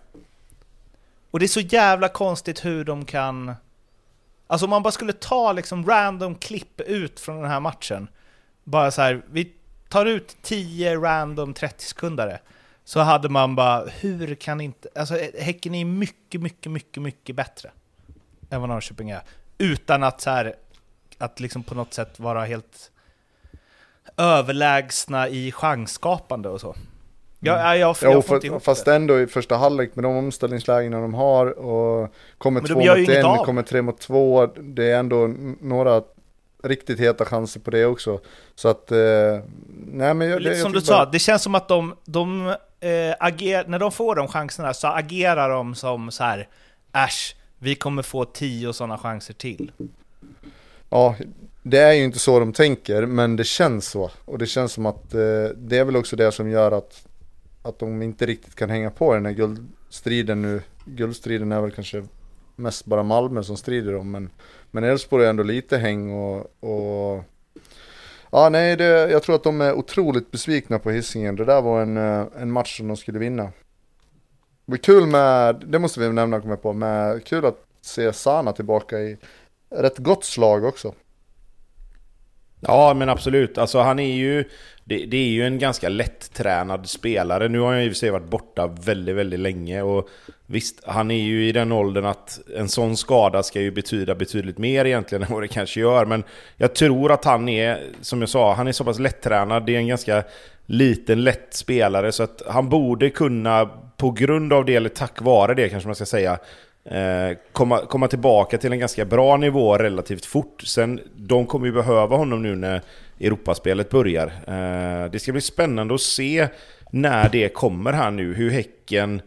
Och 1.31 1.39
det 1.39 1.45
är 1.45 1.47
så 1.47 1.59
jävla 1.59 2.07
konstigt 2.07 2.65
hur 2.65 2.83
de 2.85 3.05
kan... 3.05 3.55
Alltså 4.51 4.65
om 4.65 4.69
man 4.69 4.83
bara 4.83 4.91
skulle 4.91 5.13
ta 5.13 5.53
liksom 5.53 5.85
random 5.85 6.35
klipp 6.35 6.81
ut 6.81 7.19
från 7.19 7.41
den 7.41 7.51
här 7.51 7.59
matchen. 7.59 8.07
Bara 8.63 8.91
så 8.91 9.01
här, 9.01 9.21
vi 9.31 9.53
tar 9.89 10.05
ut 10.05 10.37
10 10.41 10.95
random 10.95 11.53
30 11.53 11.85
sekundare. 11.85 12.39
Så 12.83 12.99
hade 12.99 13.29
man 13.29 13.55
bara, 13.55 13.85
hur 13.85 14.35
kan 14.35 14.61
inte... 14.61 14.89
Alltså 14.95 15.17
Häcken 15.39 15.75
är 15.75 15.85
mycket, 15.85 16.41
mycket, 16.41 16.71
mycket, 16.71 17.03
mycket 17.03 17.35
bättre. 17.35 17.71
Än 18.49 18.61
vad 18.61 18.69
Norrköping 18.69 19.09
är. 19.09 19.21
Utan 19.57 20.03
att 20.03 20.21
så 20.21 20.29
här, 20.29 20.55
att 21.17 21.39
liksom 21.39 21.63
på 21.63 21.75
något 21.75 21.93
sätt 21.93 22.19
vara 22.19 22.45
helt 22.45 22.91
överlägsna 24.17 25.29
i 25.29 25.51
chansskapande 25.51 26.49
och 26.49 26.61
så. 26.61 26.75
Jag, 27.43 27.59
jag, 27.59 27.77
jag, 27.77 27.97
jag, 28.01 28.13
Jo, 28.13 28.21
får 28.21 28.35
inte 28.35 28.47
för, 28.47 28.51
ihop 28.53 28.63
fast 28.63 28.85
det. 28.85 28.95
ändå 28.95 29.19
i 29.19 29.27
första 29.27 29.55
halvlek 29.57 29.95
med 29.95 30.03
de 30.03 30.15
omställningslägena 30.17 31.01
de 31.01 31.13
har 31.13 31.59
och 31.59 32.13
kommer 32.37 32.61
två 32.61 32.75
mot 32.75 33.09
en, 33.09 33.25
av. 33.25 33.45
kommer 33.45 33.61
tre 33.63 33.81
mot 33.81 33.99
två. 33.99 34.45
Det 34.45 34.91
är 34.91 34.99
ändå 34.99 35.27
några 35.61 36.01
riktigt 36.63 36.99
heta 36.99 37.25
chanser 37.25 37.59
på 37.59 37.71
det 37.71 37.85
också. 37.85 38.19
Så 38.55 38.67
att, 38.67 38.91
eh, 38.91 38.97
nej 39.91 40.13
men 40.13 40.29
jag, 40.29 40.39
Lite 40.41 40.49
jag 40.55 40.61
som 40.61 40.71
du 40.71 40.79
tycker 40.81 40.93
bara- 40.93 41.05
sa, 41.05 41.11
det 41.11 41.19
känns 41.19 41.41
som 41.43 41.55
att 41.55 41.67
de, 41.67 41.95
de 42.05 42.47
eh, 42.79 43.15
ager, 43.19 43.65
när 43.67 43.79
de 43.79 43.91
får 43.91 44.15
de 44.15 44.27
chanserna 44.27 44.73
så 44.73 44.87
agerar 44.87 45.49
de 45.49 45.75
som 45.75 46.11
så 46.11 46.23
här, 46.23 46.47
äsch, 46.93 47.35
vi 47.59 47.75
kommer 47.75 48.01
få 48.03 48.25
tio 48.25 48.73
sådana 48.73 48.97
chanser 48.97 49.33
till. 49.33 49.71
Ja, 50.89 51.15
det 51.63 51.77
är 51.79 51.93
ju 51.93 52.03
inte 52.03 52.19
så 52.19 52.39
de 52.39 52.53
tänker, 52.53 53.05
men 53.05 53.35
det 53.35 53.43
känns 53.43 53.87
så. 53.89 54.11
Och 54.25 54.37
det 54.37 54.45
känns 54.45 54.71
som 54.73 54.85
att 54.85 55.13
eh, 55.13 55.19
det 55.55 55.77
är 55.77 55.83
väl 55.85 55.95
också 55.95 56.15
det 56.15 56.31
som 56.31 56.49
gör 56.49 56.71
att, 56.71 57.07
att 57.61 57.79
de 57.79 58.01
inte 58.01 58.25
riktigt 58.25 58.55
kan 58.55 58.69
hänga 58.69 58.91
på 58.91 59.13
i 59.13 59.17
den 59.17 59.25
här 59.25 59.33
guldstriden 59.33 60.41
nu. 60.41 60.61
Guldstriden 60.85 61.51
är 61.51 61.61
väl 61.61 61.71
kanske 61.71 62.05
mest 62.55 62.85
bara 62.85 63.03
Malmö 63.03 63.43
som 63.43 63.57
strider 63.57 63.95
om, 63.95 64.11
men, 64.11 64.29
men 64.71 64.83
Elfsborg 64.83 65.25
är 65.25 65.29
ändå 65.29 65.43
lite 65.43 65.77
häng 65.77 66.11
och, 66.11 66.39
och 66.59 67.23
Ja, 68.33 68.49
nej, 68.49 68.75
det, 68.75 69.11
jag 69.11 69.23
tror 69.23 69.35
att 69.35 69.43
de 69.43 69.61
är 69.61 69.73
otroligt 69.73 70.31
besvikna 70.31 70.79
på 70.79 70.91
Hisingen. 70.91 71.35
Det 71.35 71.45
där 71.45 71.61
var 71.61 71.81
en, 71.81 71.97
eh, 71.97 72.25
en 72.35 72.51
match 72.51 72.77
som 72.77 72.87
de 72.87 72.97
skulle 72.97 73.19
vinna. 73.19 73.43
Det 73.43 73.51
var 74.65 74.77
kul 74.77 75.07
med, 75.07 75.63
det 75.67 75.79
måste 75.79 75.99
vi 75.99 76.09
nämna 76.09 76.39
kommer 76.39 76.53
jag 76.53 76.61
på, 76.61 76.73
med 76.73 77.25
kul 77.25 77.45
att 77.45 77.65
se 77.81 78.13
Sana 78.13 78.53
tillbaka 78.53 78.99
i 78.99 79.17
rätt 79.69 79.97
gott 79.97 80.23
slag 80.23 80.63
också. 80.63 80.93
Ja, 82.61 82.93
men 82.93 83.09
absolut. 83.09 83.57
Alltså 83.57 83.79
han 83.79 83.99
är 83.99 84.13
ju... 84.13 84.43
Det, 84.83 85.05
det 85.05 85.17
är 85.17 85.27
ju 85.27 85.45
en 85.45 85.59
ganska 85.59 85.89
lätt-tränad 85.89 86.89
spelare. 86.89 87.47
Nu 87.47 87.59
har 87.59 87.67
han 87.67 87.79
ju 87.79 87.85
i 87.85 87.89
och 87.89 87.93
för 87.93 87.97
sig 87.97 88.09
varit 88.09 88.29
borta 88.29 88.67
väldigt, 88.67 89.15
väldigt 89.15 89.39
länge. 89.39 89.81
Och 89.81 90.09
visst, 90.45 90.81
han 90.85 91.11
är 91.11 91.23
ju 91.23 91.47
i 91.47 91.51
den 91.51 91.71
åldern 91.71 92.05
att 92.05 92.39
en 92.57 92.69
sån 92.69 92.97
skada 92.97 93.43
ska 93.43 93.61
ju 93.61 93.71
betyda 93.71 94.15
betydligt 94.15 94.57
mer 94.57 94.85
egentligen 94.85 95.23
än 95.27 95.33
vad 95.33 95.43
det 95.43 95.47
kanske 95.47 95.79
gör. 95.79 96.05
Men 96.05 96.23
jag 96.57 96.75
tror 96.75 97.11
att 97.11 97.25
han 97.25 97.49
är, 97.49 97.79
som 98.01 98.19
jag 98.21 98.29
sa, 98.29 98.53
han 98.53 98.67
är 98.67 98.71
så 98.71 98.83
pass 98.83 98.99
lätt-tränad. 98.99 99.65
Det 99.65 99.75
är 99.75 99.79
en 99.79 99.87
ganska 99.87 100.23
liten, 100.65 101.23
lätt 101.23 101.53
spelare. 101.53 102.11
Så 102.11 102.23
att 102.23 102.41
han 102.47 102.69
borde 102.69 103.09
kunna, 103.09 103.69
på 103.97 104.11
grund 104.11 104.53
av 104.53 104.65
det, 104.65 104.75
eller 104.75 104.89
tack 104.89 105.21
vare 105.21 105.53
det 105.53 105.69
kanske 105.69 105.87
man 105.87 105.95
ska 105.95 106.05
säga, 106.05 106.39
Eh, 106.85 107.37
komma, 107.51 107.85
komma 107.85 108.07
tillbaka 108.07 108.57
till 108.57 108.71
en 108.71 108.79
ganska 108.79 109.05
bra 109.05 109.37
nivå 109.37 109.77
relativt 109.77 110.25
fort. 110.25 110.61
Sen, 110.61 110.99
de 111.15 111.45
kommer 111.45 111.65
ju 111.65 111.71
behöva 111.71 112.15
honom 112.15 112.41
nu 112.41 112.55
när 112.55 112.81
Europaspelet 113.19 113.89
börjar. 113.89 114.27
Eh, 114.27 115.11
det 115.11 115.19
ska 115.19 115.31
bli 115.31 115.41
spännande 115.41 115.93
att 115.93 116.01
se 116.01 116.47
när 116.91 117.29
det 117.29 117.49
kommer 117.49 117.93
här 117.93 118.11
nu, 118.11 118.33
hur 118.33 118.49
Häcken 118.49 119.21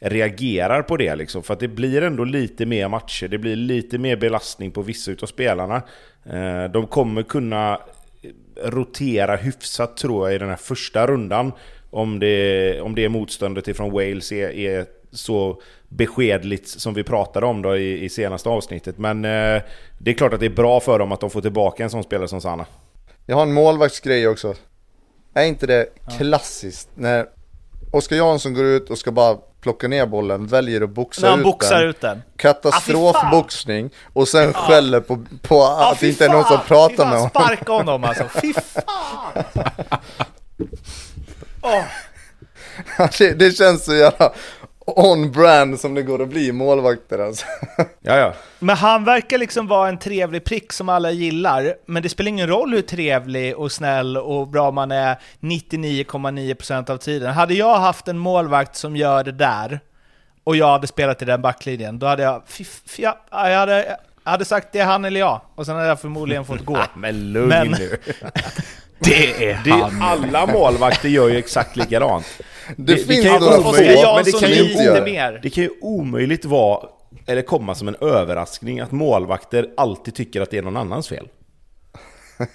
reagerar 0.00 0.82
på 0.82 0.96
det 0.96 1.16
liksom. 1.16 1.42
För 1.42 1.54
att 1.54 1.60
det 1.60 1.68
blir 1.68 2.02
ändå 2.02 2.24
lite 2.24 2.66
mer 2.66 2.88
matcher, 2.88 3.28
det 3.28 3.38
blir 3.38 3.56
lite 3.56 3.98
mer 3.98 4.16
belastning 4.16 4.70
på 4.70 4.82
vissa 4.82 5.10
utav 5.10 5.26
spelarna. 5.26 5.82
Eh, 6.24 6.64
de 6.72 6.86
kommer 6.86 7.22
kunna 7.22 7.80
rotera 8.64 9.36
hyfsat 9.36 9.96
tror 9.96 10.28
jag 10.28 10.34
i 10.34 10.38
den 10.38 10.48
här 10.48 10.56
första 10.56 11.06
rundan. 11.06 11.52
Om 11.90 12.18
det, 12.18 12.80
om 12.80 12.94
det 12.94 13.08
motståndet 13.08 13.68
ifrån 13.68 13.92
Wales 13.92 14.32
är, 14.32 14.50
är 14.50 14.86
så 15.16 15.60
beskedligt 15.88 16.68
som 16.68 16.94
vi 16.94 17.04
pratade 17.04 17.46
om 17.46 17.62
då 17.62 17.76
i, 17.76 18.04
i 18.04 18.08
senaste 18.08 18.48
avsnittet. 18.48 18.98
Men 18.98 19.24
eh, 19.24 19.62
det 19.98 20.10
är 20.10 20.14
klart 20.14 20.32
att 20.32 20.40
det 20.40 20.46
är 20.46 20.50
bra 20.50 20.80
för 20.80 20.98
dem 20.98 21.12
att 21.12 21.20
de 21.20 21.30
får 21.30 21.40
tillbaka 21.40 21.84
en 21.84 21.90
sån 21.90 22.02
spelare 22.04 22.28
som 22.28 22.40
Sanna. 22.40 22.66
Jag 23.26 23.36
har 23.36 23.42
en 23.42 23.52
målvaktsgrej 23.52 24.28
också. 24.28 24.54
Är 25.34 25.44
inte 25.44 25.66
det 25.66 25.86
klassiskt 26.18 26.88
när 26.94 27.26
Oskar 27.92 28.16
Jansson 28.16 28.54
går 28.54 28.64
ut 28.64 28.90
och 28.90 28.98
ska 28.98 29.12
bara 29.12 29.36
plocka 29.60 29.88
ner 29.88 30.06
bollen, 30.06 30.46
väljer 30.46 30.80
att 30.80 30.90
boxa 30.90 31.22
När 31.22 31.30
han 31.30 31.38
ut 31.38 31.44
boxar 31.44 31.80
den. 31.80 31.88
ut 31.88 32.00
den. 32.00 32.22
Katastrofboxning 32.36 33.90
och 34.12 34.28
sen 34.28 34.52
skäller 34.52 35.00
på, 35.00 35.24
på 35.42 35.62
att 35.64 36.00
det 36.00 36.08
inte 36.08 36.24
är 36.24 36.28
någon 36.28 36.44
som 36.44 36.58
pratar 36.66 37.04
med 37.04 37.14
honom. 37.14 37.30
Sparka 37.30 37.72
honom 37.72 38.04
alltså, 38.04 38.24
fy 38.42 38.52
fan! 38.52 39.44
Åh, 41.62 41.84
det, 43.18 43.32
det 43.32 43.50
känns 43.50 43.84
så 43.84 43.94
jävla 43.94 44.32
on-brand 44.86 45.80
som 45.80 45.94
det 45.94 46.02
går 46.02 46.22
att 46.22 46.28
bli 46.28 46.52
målvakter 46.52 47.18
alltså. 47.18 47.46
Ja, 48.02 48.16
ja. 48.16 48.32
Men 48.58 48.76
han 48.76 49.04
verkar 49.04 49.38
liksom 49.38 49.66
vara 49.66 49.88
en 49.88 49.98
trevlig 49.98 50.44
prick 50.44 50.72
som 50.72 50.88
alla 50.88 51.10
gillar, 51.10 51.74
men 51.86 52.02
det 52.02 52.08
spelar 52.08 52.28
ingen 52.28 52.48
roll 52.48 52.74
hur 52.74 52.82
trevlig 52.82 53.56
och 53.56 53.72
snäll 53.72 54.16
och 54.16 54.48
bra 54.48 54.70
man 54.70 54.90
är 54.92 55.16
99,9% 55.40 56.90
av 56.90 56.96
tiden. 56.96 57.32
Hade 57.34 57.54
jag 57.54 57.78
haft 57.78 58.08
en 58.08 58.18
målvakt 58.18 58.76
som 58.76 58.96
gör 58.96 59.24
det 59.24 59.32
där, 59.32 59.80
och 60.44 60.56
jag 60.56 60.66
hade 60.68 60.86
spelat 60.86 61.22
i 61.22 61.24
den 61.24 61.42
backlinjen, 61.42 61.98
då 61.98 62.06
hade 62.06 62.22
jag, 62.22 62.42
fy, 62.46 62.64
jag, 62.96 63.14
jag, 63.30 63.58
hade, 63.58 63.96
jag 64.24 64.30
hade 64.30 64.44
sagt 64.44 64.68
det 64.72 64.78
är 64.80 64.84
han 64.84 65.04
eller 65.04 65.20
jag, 65.20 65.40
och 65.54 65.66
sen 65.66 65.74
hade 65.76 65.88
jag 65.88 66.00
förmodligen 66.00 66.44
fått 66.44 66.64
gå. 66.64 66.78
Men 66.94 67.32
lugn 67.32 67.48
Men- 67.48 67.68
nu. 67.68 67.96
Det 68.98 69.50
är 69.50 69.60
Det 69.64 69.70
är, 69.70 69.90
alla 70.02 70.46
målvakter 70.46 71.08
gör 71.08 71.28
ju 71.28 71.36
exakt 71.38 71.76
likadant. 71.76 72.26
Det, 72.76 72.82
det 72.94 72.96
finns 72.96 73.24
kan 73.24 73.34
ju 73.34 73.40
några 73.40 73.60
vara 73.60 73.62
få, 73.62 73.72
men 74.14 74.24
det 74.24 74.40
kan 74.40 74.50
ju 74.50 74.72
inte- 74.72 75.02
mer. 75.04 75.40
Det 75.42 75.50
kan 75.50 75.64
ju 75.64 75.70
omöjligt 75.80 76.44
vara, 76.44 76.86
eller 77.26 77.42
komma 77.42 77.74
som 77.74 77.88
en 77.88 77.96
överraskning, 78.00 78.80
att 78.80 78.92
målvakter 78.92 79.70
alltid 79.76 80.14
tycker 80.14 80.40
att 80.40 80.50
det 80.50 80.58
är 80.58 80.62
någon 80.62 80.76
annans 80.76 81.08
fel. 81.08 81.28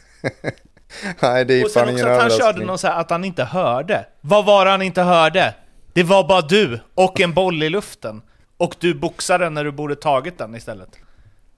Nej, 1.20 1.46
det 1.46 1.54
är 1.54 1.66
Och 1.66 1.72
sen 1.72 1.86
fan 1.86 1.94
också 1.96 2.08
att 2.08 2.22
han 2.22 2.32
körde 2.32 2.66
någon 2.66 2.78
så 2.78 2.88
här 2.88 3.00
att 3.00 3.10
han 3.10 3.26
inte 3.26 3.44
hörde. 3.44 4.06
Vad 4.22 4.46
var 4.46 4.66
det 4.66 4.72
han 4.72 4.82
inte 4.82 5.02
hörde? 5.02 5.56
Det 5.94 6.04
var 6.04 6.28
bara 6.28 6.42
du 6.42 6.80
och 6.96 7.20
en 7.20 7.34
boll 7.34 7.64
i 7.64 7.70
luften. 7.70 8.22
Och 8.58 8.76
du 8.80 8.94
boxade 8.94 9.44
den 9.44 9.54
när 9.54 9.64
du 9.64 9.72
borde 9.72 9.96
tagit 9.96 10.38
den 10.38 10.56
istället. 10.56 10.90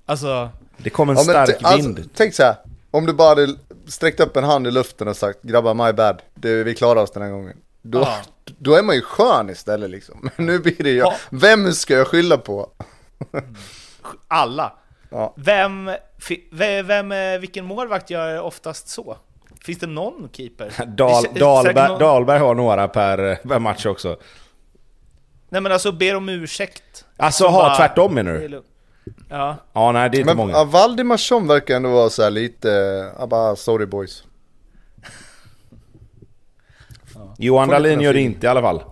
Alltså, 0.06 0.50
Det 0.78 0.90
kom 0.90 1.10
en 1.10 1.16
Ja, 1.16 1.22
stark 1.24 1.50
alltså, 1.62 1.78
vind. 1.78 2.10
tänk 2.16 2.34
så 2.34 2.44
här. 2.44 2.56
Om 2.92 3.06
du 3.06 3.14
bara 3.14 3.30
hade 3.30 3.48
sträckt 3.88 4.20
upp 4.20 4.38
en 4.38 4.44
hand 4.44 4.68
i 4.68 4.72
luften 4.72 5.08
och 5.08 5.18
sagt 5.18 5.42
grabbar 5.42 5.74
my 5.74 5.94
bad, 5.94 6.22
det, 6.36 6.64
vi 6.64 6.76
klarar 6.76 7.02
oss 7.02 7.12
den 7.12 7.24
här 7.24 7.30
gången. 7.30 7.58
Då, 7.86 8.00
Ja. 8.00 8.18
då 8.46 8.76
är 8.76 8.84
man 8.84 8.96
ju 8.96 9.02
skön 9.02 9.50
istället 9.50 9.90
liksom. 9.90 10.30
Men 10.38 10.46
nu 10.46 10.60
blir 10.60 10.84
det 10.84 10.92
jag. 10.92 11.08
Ja. 11.08 11.16
Vem 11.30 11.74
ska 11.74 11.94
jag 11.94 12.08
skylla 12.08 12.38
på? 12.38 12.70
alla. 14.28 14.74
Ja. 15.10 15.34
Vem, 15.38 15.92
vem, 16.84 17.12
eh, 17.12 17.40
vilken 17.40 17.66
målvakt 17.66 18.10
gör 18.10 18.42
oftast 18.42 18.88
så? 18.90 19.18
Finns 19.64 19.80
det 19.80 19.88
någon 19.88 20.30
keeper? 20.34 20.86
Dal, 20.86 21.24
Dahlberg, 21.40 21.88
någon- 21.90 22.00
Dahlberg 22.00 22.40
har 22.40 22.56
några 22.56 22.88
per, 22.88 23.36
per 23.36 23.60
match 23.60 23.86
också. 23.86 24.18
Nej 25.50 25.62
men 25.62 25.72
alltså 25.72 25.92
ber 25.92 26.16
om 26.16 26.30
ursäkt. 26.30 27.06
Alltså 27.18 27.44
Så 27.44 27.50
ha 27.50 27.60
bara- 27.62 27.76
tvärtom 27.78 28.14
menar 28.14 28.32
du? 28.34 28.64
Ja. 29.30 29.56
Ja, 29.74 29.92
nej 29.92 30.10
det 30.10 30.18
är 30.18 30.20
inte 30.20 30.36
Men 30.36 30.38
många. 30.48 30.64
Valdimarsson 30.64 31.48
verkar 31.48 31.76
ändå 31.76 31.90
vara 31.92 32.10
så 32.10 32.24
här 32.24 32.30
lite, 32.32 32.70
ja, 33.20 33.28
bara 33.28 33.56
sorry 33.56 33.86
boys. 33.86 34.24
Johan 37.38 37.70
Dahlin 37.70 38.02
gör 38.02 38.14
det 38.14 38.22
inte 38.22 38.46
i 38.46 38.50
alla 38.50 38.62
fall. 38.62 38.84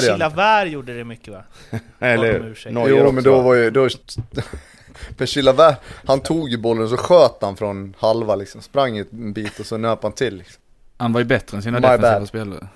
Chilavert 0.00 0.68
gjorde 0.68 0.94
det 0.96 1.04
mycket 1.04 1.34
va? 1.34 1.42
Eller. 1.98 2.40
Neuer 2.70 2.88
Jo 2.88 3.00
också. 3.00 3.12
men 3.12 3.24
då 3.24 3.40
var 3.40 3.54
ju, 3.54 3.70
då... 3.70 3.88
Per 5.16 5.26
Chilavert, 5.26 5.76
han 6.06 6.20
tog 6.20 6.48
ju 6.48 6.56
bollen 6.58 6.82
och 6.84 6.90
så 6.90 6.96
sköt 6.96 7.36
han 7.40 7.56
från 7.56 7.94
halva 7.98 8.34
liksom, 8.34 8.62
sprang 8.62 8.98
en 8.98 9.32
bit 9.32 9.60
och 9.60 9.66
så 9.66 9.76
nöp 9.76 10.02
han 10.02 10.12
till 10.12 10.36
liksom. 10.36 10.62
Han 10.96 11.12
var 11.12 11.20
ju 11.20 11.24
bättre 11.24 11.56
än 11.56 11.62
sina 11.62 11.80
My 11.80 11.86
defensiva 11.86 12.18
bad. 12.18 12.28
spelare. 12.28 12.68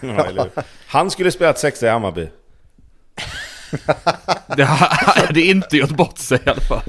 Ja, 0.00 0.24
hur? 0.24 0.50
Han 0.86 1.10
skulle 1.10 1.30
spelat 1.30 1.58
sexa 1.58 1.86
i 1.86 1.90
Hammarby. 1.90 2.28
Det 4.56 4.64
hade 4.64 5.40
inte 5.40 5.76
gjort 5.76 5.90
bort 5.90 6.18
sig 6.18 6.38
i 6.46 6.50
alla 6.50 6.60
fall. 6.60 6.82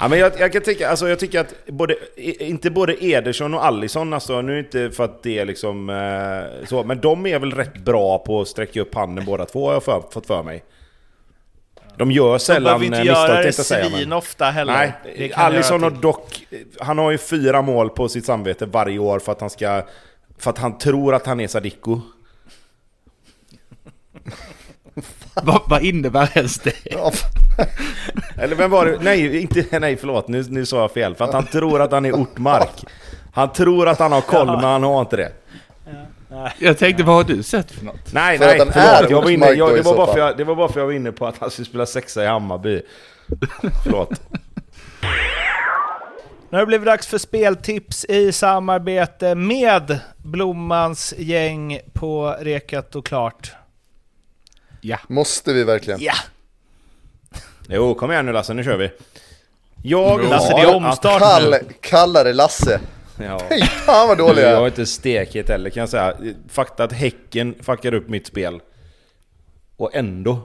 Ja, 0.00 0.08
men 0.08 0.18
jag, 0.18 0.32
jag 0.40 0.52
kan 0.52 0.62
tycka, 0.62 0.88
alltså 0.88 1.08
jag 1.08 1.18
tycker 1.18 1.40
att 1.40 1.54
både, 1.66 1.96
inte 2.16 2.70
både 2.70 3.04
Ederson 3.04 3.54
och 3.54 3.64
Allison, 3.64 4.12
alltså 4.12 4.42
nu 4.42 4.58
inte 4.58 4.90
för 4.90 5.04
att 5.04 5.22
det 5.22 5.38
är 5.38 5.44
liksom 5.44 5.90
eh, 5.90 6.66
så, 6.68 6.84
men 6.84 7.00
de 7.00 7.26
är 7.26 7.38
väl 7.38 7.52
rätt 7.52 7.78
bra 7.78 8.18
på 8.18 8.40
att 8.40 8.48
sträcka 8.48 8.80
upp 8.80 8.94
handen 8.94 9.24
båda 9.24 9.44
två 9.44 9.66
har 9.66 9.72
jag 9.72 9.82
för, 9.82 10.02
fått 10.10 10.26
för 10.26 10.42
mig. 10.42 10.64
De 11.96 12.10
gör 12.10 12.32
De 12.32 12.38
sällan 12.38 12.62
behöver 12.64 12.84
inte 12.84 12.98
eh, 12.98 13.04
misstag 13.04 13.28
göra 13.28 13.36
det 13.36 13.42
tänkte 13.42 13.60
jag 13.60 13.66
säga. 13.66 13.90
svin 13.90 14.12
ofta 14.12 14.44
heller. 14.44 14.94
nej, 15.04 15.32
Allison 15.34 15.82
har 15.82 15.90
dock, 15.90 16.46
han 16.80 16.98
har 16.98 17.10
ju 17.10 17.18
fyra 17.18 17.62
mål 17.62 17.90
på 17.90 18.08
sitt 18.08 18.24
samvete 18.24 18.66
varje 18.66 18.98
år 18.98 19.18
för 19.18 19.32
att 19.32 19.40
han 19.40 19.50
ska, 19.50 19.82
för 20.38 20.50
att 20.50 20.58
han 20.58 20.78
tror 20.78 21.14
att 21.14 21.26
han 21.26 21.40
är 21.40 21.48
Sadiko. 21.48 22.00
Vad, 25.42 25.62
vad 25.66 25.82
innebär 25.84 26.30
ens 26.34 26.58
det? 26.58 26.72
Ja, 26.84 27.12
Eller 28.38 28.56
vem 28.56 28.70
var 28.70 28.86
det? 28.86 28.98
Nej, 29.00 29.40
inte, 29.40 29.78
nej 29.78 29.96
förlåt, 29.96 30.28
nu, 30.28 30.44
nu 30.48 30.66
sa 30.66 30.80
jag 30.80 30.90
fel. 30.92 31.14
För 31.14 31.24
att 31.24 31.32
han 31.32 31.46
tror 31.46 31.82
att 31.82 31.92
han 31.92 32.04
är 32.04 32.12
Ortmark. 32.12 32.84
Han 33.32 33.52
tror 33.52 33.88
att 33.88 33.98
han 33.98 34.12
har 34.12 34.20
koll, 34.20 34.46
men 34.46 34.64
han 34.64 34.82
har 34.82 35.00
inte 35.00 35.16
det. 35.16 35.32
Jag 36.58 36.78
tänkte, 36.78 37.02
vad 37.02 37.14
har 37.14 37.24
du 37.24 37.42
sett 37.42 37.70
för 37.70 37.84
något? 37.84 38.12
Nej, 38.12 38.38
För 38.38 38.46
nej, 38.46 38.58
förlåt. 38.58 38.76
är 38.76 39.10
Jag 39.10 39.22
var 39.22 39.30
inne, 39.30 39.46
jag, 39.50 39.74
det, 39.74 39.82
var 39.82 39.96
bara 39.96 40.12
för 40.12 40.18
jag, 40.18 40.36
det 40.36 40.44
var 40.44 40.54
bara 40.54 40.68
för 40.68 40.80
jag 40.80 40.86
var 40.86 40.92
inne 40.92 41.12
på 41.12 41.26
att 41.26 41.38
han 41.38 41.50
skulle 41.50 41.66
spela 41.66 41.86
sexa 41.86 42.24
i 42.24 42.26
Hammarby. 42.26 42.82
Förlåt. 43.84 44.10
Nu 46.50 46.56
har 46.56 46.60
det 46.60 46.66
blivit 46.66 46.86
dags 46.86 47.06
för 47.06 47.18
speltips 47.18 48.04
i 48.04 48.32
samarbete 48.32 49.34
med 49.34 49.98
Blommans 50.16 51.14
gäng 51.18 51.78
på 51.92 52.36
Rekat 52.40 52.96
och 52.96 53.06
Klart. 53.06 53.52
Ja. 54.88 54.98
måste 55.08 55.52
vi 55.52 55.64
verkligen? 55.64 56.00
Ja! 56.02 56.14
Jo, 57.68 57.94
kom 57.94 58.12
igen 58.12 58.26
nu 58.26 58.32
Lasse, 58.32 58.54
nu 58.54 58.64
kör 58.64 58.76
vi. 58.76 58.90
Jag 59.82 60.24
Lasse, 60.24 60.52
har 60.52 60.60
det 60.60 60.70
är 60.70 60.74
omstart 60.74 61.22
Kall, 61.22 61.50
nu. 61.50 61.58
kalla 61.80 62.24
det 62.24 62.32
Lasse. 62.32 62.80
Ja. 63.18 63.40
Fy 63.48 63.60
fan 63.66 64.08
vad 64.08 64.18
dålig 64.18 64.42
Jag 64.42 64.50
jag 64.50 64.56
har 64.56 64.62
är. 64.62 64.66
inte 64.66 64.86
stekhet 64.86 65.48
heller 65.48 65.70
kan 65.70 65.80
jag 65.80 65.88
säga. 65.88 66.16
Fakta 66.48 66.84
att 66.84 66.92
Häcken 66.92 67.54
fuckar 67.62 67.94
upp 67.94 68.08
mitt 68.08 68.26
spel. 68.26 68.60
Och 69.76 69.94
ändå 69.94 70.40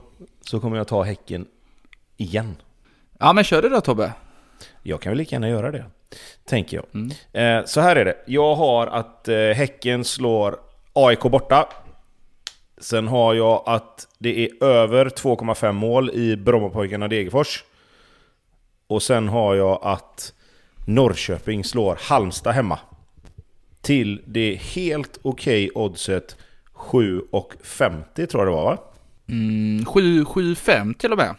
så 0.46 0.60
kommer 0.60 0.76
jag 0.76 0.88
ta 0.88 1.02
Häcken 1.02 1.46
igen. 2.16 2.56
Ja 3.18 3.32
men 3.32 3.44
kör 3.44 3.62
det 3.62 3.68
då 3.68 3.80
Tobbe. 3.80 4.12
Jag 4.82 5.00
kan 5.00 5.10
väl 5.10 5.18
lika 5.18 5.34
gärna 5.34 5.48
göra 5.48 5.70
det. 5.70 5.84
Tänker 6.44 6.76
jag. 6.76 6.86
Mm. 6.94 7.10
Eh, 7.58 7.64
så 7.66 7.80
här 7.80 7.96
är 7.96 8.04
det. 8.04 8.16
Jag 8.26 8.54
har 8.54 8.86
att 8.86 9.28
eh, 9.28 9.36
Häcken 9.36 10.04
slår 10.04 10.56
AIK 10.92 11.20
borta. 11.20 11.68
Sen 12.82 13.08
har 13.08 13.34
jag 13.34 13.62
att 13.66 14.08
det 14.18 14.44
är 14.44 14.64
över 14.64 15.06
2,5 15.06 15.72
mål 15.72 16.10
i 16.10 16.36
Brommapojkarna 16.36 17.08
Degerfors. 17.08 17.64
Och 18.86 19.02
sen 19.02 19.28
har 19.28 19.54
jag 19.54 19.78
att 19.82 20.32
Norrköping 20.86 21.64
slår 21.64 21.98
Halmstad 22.00 22.54
hemma. 22.54 22.78
Till 23.80 24.22
det 24.26 24.54
helt 24.54 25.18
okej 25.22 25.70
oddset 25.74 26.36
7,50 26.74 28.26
tror 28.26 28.42
jag 28.42 28.46
det 28.46 28.56
var 28.56 28.64
va? 28.64 28.78
Mm, 29.28 29.84
7-5 29.84 30.94
till 30.94 31.12
och 31.12 31.18
med. 31.18 31.34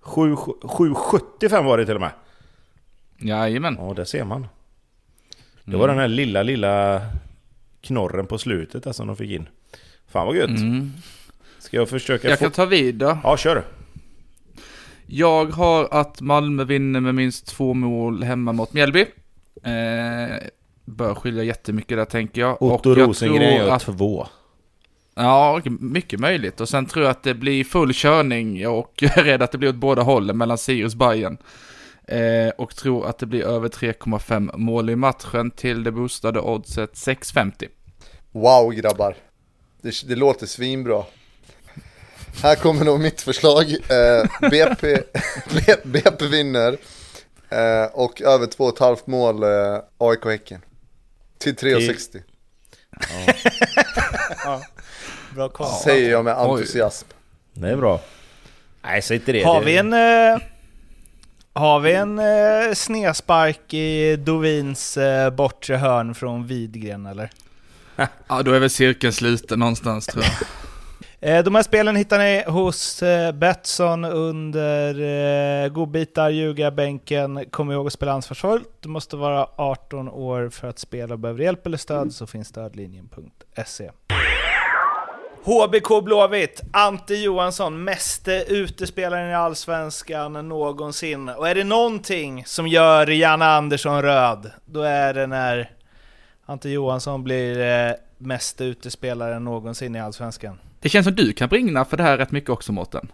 7 0.00 0.34
7,75 0.34 1.64
var 1.64 1.78
det 1.78 1.86
till 1.86 1.94
och 1.94 2.00
med. 2.00 2.12
Jajamän. 3.18 3.76
Ja, 3.80 3.94
där 3.94 4.04
ser 4.04 4.24
man. 4.24 4.46
Det 5.64 5.76
var 5.76 5.88
den 5.88 5.98
här 5.98 6.08
lilla, 6.08 6.42
lilla 6.42 7.02
knorren 7.80 8.26
på 8.26 8.38
slutet 8.38 8.84
där 8.84 8.92
som 8.92 9.06
de 9.06 9.16
fick 9.16 9.30
in. 9.30 9.48
Fan 10.08 10.26
vad 10.26 10.36
gött. 10.36 10.50
Mm. 10.50 10.92
Ska 11.58 11.76
jag 11.76 11.88
försöka 11.88 12.28
Jag 12.28 12.38
få... 12.38 12.44
kan 12.44 12.52
ta 12.52 12.64
vid 12.64 12.94
då. 12.94 13.18
Ja, 13.22 13.36
kör. 13.36 13.64
Jag 15.06 15.46
har 15.46 15.88
att 15.90 16.20
Malmö 16.20 16.64
vinner 16.64 17.00
med 17.00 17.14
minst 17.14 17.46
två 17.46 17.74
mål 17.74 18.22
hemma 18.22 18.52
mot 18.52 18.72
Mjällby. 18.72 19.00
Eh, 19.62 20.36
bör 20.84 21.14
skilja 21.14 21.42
jättemycket 21.42 21.98
där 21.98 22.04
tänker 22.04 22.40
jag. 22.40 22.62
Otto 22.62 22.90
jag 22.90 23.08
Rosengren 23.08 23.38
tror 23.38 23.66
gör 23.66 23.70
att, 23.70 23.82
två. 23.82 24.26
Ja, 25.14 25.60
mycket 25.80 26.20
möjligt. 26.20 26.60
Och 26.60 26.68
sen 26.68 26.86
tror 26.86 27.04
jag 27.04 27.10
att 27.10 27.22
det 27.22 27.34
blir 27.34 27.64
full 27.64 27.90
körning 27.94 28.68
och 28.68 28.92
jag 29.00 29.18
är 29.18 29.24
rädd 29.24 29.42
att 29.42 29.52
det 29.52 29.58
blir 29.58 29.68
åt 29.68 29.74
båda 29.74 30.02
hållen 30.02 30.38
mellan 30.38 30.58
Sirius 30.58 30.92
och 30.92 30.98
Bayern. 30.98 31.38
Eh, 32.08 32.48
och 32.58 32.76
tror 32.76 33.06
att 33.06 33.18
det 33.18 33.26
blir 33.26 33.42
över 33.44 33.68
3,5 33.68 34.56
mål 34.56 34.90
i 34.90 34.96
matchen 34.96 35.50
till 35.50 35.82
det 35.82 35.92
boostade 35.92 36.40
oddset 36.40 36.92
6,50. 36.94 37.68
Wow 38.32 38.70
grabbar. 38.70 39.14
Det, 39.82 40.08
det 40.08 40.14
låter 40.14 40.46
svinbra. 40.46 41.04
Här 42.42 42.54
kommer 42.54 42.84
nog 42.84 43.00
mitt 43.00 43.20
förslag. 43.20 43.70
Eh, 43.70 44.50
BP, 44.50 45.02
BP 45.84 46.26
vinner. 46.26 46.76
Eh, 47.48 47.84
och 47.92 48.22
över 48.22 48.46
2,5 48.46 48.98
mål 49.04 49.42
eh, 49.42 49.80
AIK 49.98 50.24
Häcken. 50.24 50.60
Till 51.38 51.54
3,60. 51.54 52.22
Bra 55.34 55.48
koll. 55.48 55.66
Säger 55.84 56.10
jag 56.10 56.24
med 56.24 56.34
Oj. 56.38 56.50
entusiasm. 56.50 57.06
Det 57.52 57.68
är 57.68 57.76
bra. 57.76 58.00
Nej, 58.82 59.02
säg 59.02 59.16
inte 59.16 59.32
det. 59.32 59.42
Har 59.42 59.62
vi 59.62 59.76
en... 59.76 59.92
Eh, 59.92 60.38
har 61.52 61.80
vi 61.80 61.92
en 61.94 62.18
eh, 62.18 62.74
snespark 62.74 63.74
i 63.74 64.16
Dovins 64.16 64.96
eh, 64.96 65.30
bortre 65.30 65.76
hörn 65.76 66.14
från 66.14 66.46
Widgren 66.46 67.06
eller? 67.06 67.30
Ja, 68.28 68.42
då 68.42 68.52
är 68.52 68.60
väl 68.60 68.70
cirkeln 68.70 69.12
sluten 69.12 69.58
någonstans 69.58 70.06
tror 70.06 70.24
jag. 70.24 70.32
Eh, 71.20 71.44
de 71.44 71.54
här 71.54 71.62
spelen 71.62 71.96
hittar 71.96 72.18
ni 72.18 72.44
hos 72.46 73.02
eh, 73.02 73.32
Betsson 73.32 74.04
under 74.04 74.88
eh, 74.88 75.68
godbitar, 75.68 75.68
godbitar, 75.68 76.30
ljugarbänken. 76.30 77.44
Kom 77.50 77.72
ihåg 77.72 77.86
att 77.86 77.92
spela 77.92 78.12
ansvarsfullt. 78.12 78.68
Du 78.80 78.88
måste 78.88 79.16
vara 79.16 79.48
18 79.56 80.08
år 80.08 80.48
för 80.50 80.68
att 80.68 80.78
spela 80.78 81.14
och 81.14 81.18
behöver 81.18 81.42
hjälp 81.42 81.66
eller 81.66 81.76
stöd 81.76 82.12
så 82.12 82.26
finns 82.26 82.48
stödlinjen.se. 82.48 83.90
HBK 85.44 86.04
Blåvitt, 86.04 86.62
Ante 86.72 87.14
Johansson, 87.14 87.84
meste 87.84 88.44
utespelaren 88.48 89.30
i 89.30 89.34
Allsvenskan 89.34 90.48
någonsin. 90.48 91.28
Och 91.28 91.48
är 91.48 91.54
det 91.54 91.64
någonting 91.64 92.44
som 92.46 92.68
gör 92.68 93.06
Janne 93.06 93.44
Andersson 93.44 94.02
röd, 94.02 94.50
då 94.64 94.82
är 94.82 95.14
det 95.14 95.26
när 95.26 95.70
Ante 96.50 96.70
Johansson 96.70 97.24
blir 97.24 97.60
eh, 97.60 97.92
meste 98.18 98.64
utespelaren 98.64 99.44
någonsin 99.44 99.96
i 99.96 100.00
Allsvenskan. 100.00 100.58
Det 100.80 100.88
känns 100.88 101.06
som 101.06 101.14
du 101.14 101.32
kan 101.32 101.48
brinna 101.48 101.84
för 101.84 101.96
det 101.96 102.02
här 102.02 102.18
rätt 102.18 102.30
mycket 102.30 102.50
också 102.50 102.72
Mårten. 102.72 103.12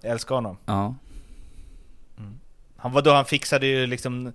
Jag 0.00 0.12
älskar 0.12 0.34
honom. 0.34 0.56
Ja. 0.66 0.94
Han 2.76 2.92
var 2.92 3.02
då 3.02 3.12
han 3.12 3.24
fixade 3.24 3.66
ju 3.66 3.86
liksom 3.86 4.32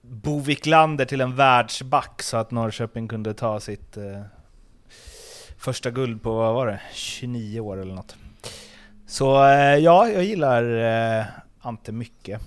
Bo 0.00 0.40
Wiklander 0.40 1.04
till 1.04 1.20
en 1.20 1.36
världsback 1.36 2.22
så 2.22 2.36
att 2.36 2.50
Norrköping 2.50 3.08
kunde 3.08 3.34
ta 3.34 3.60
sitt 3.60 3.96
eh, 3.96 4.22
första 5.58 5.90
guld 5.90 6.22
på, 6.22 6.34
vad 6.34 6.54
var 6.54 6.66
det, 6.66 6.80
29 6.92 7.60
år 7.60 7.80
eller 7.80 7.94
något. 7.94 8.16
Så 9.06 9.44
eh, 9.44 9.76
ja, 9.76 10.08
jag 10.08 10.24
gillar 10.24 10.62
eh, 11.18 11.24
Ante 11.60 11.92
mycket. 11.92 12.40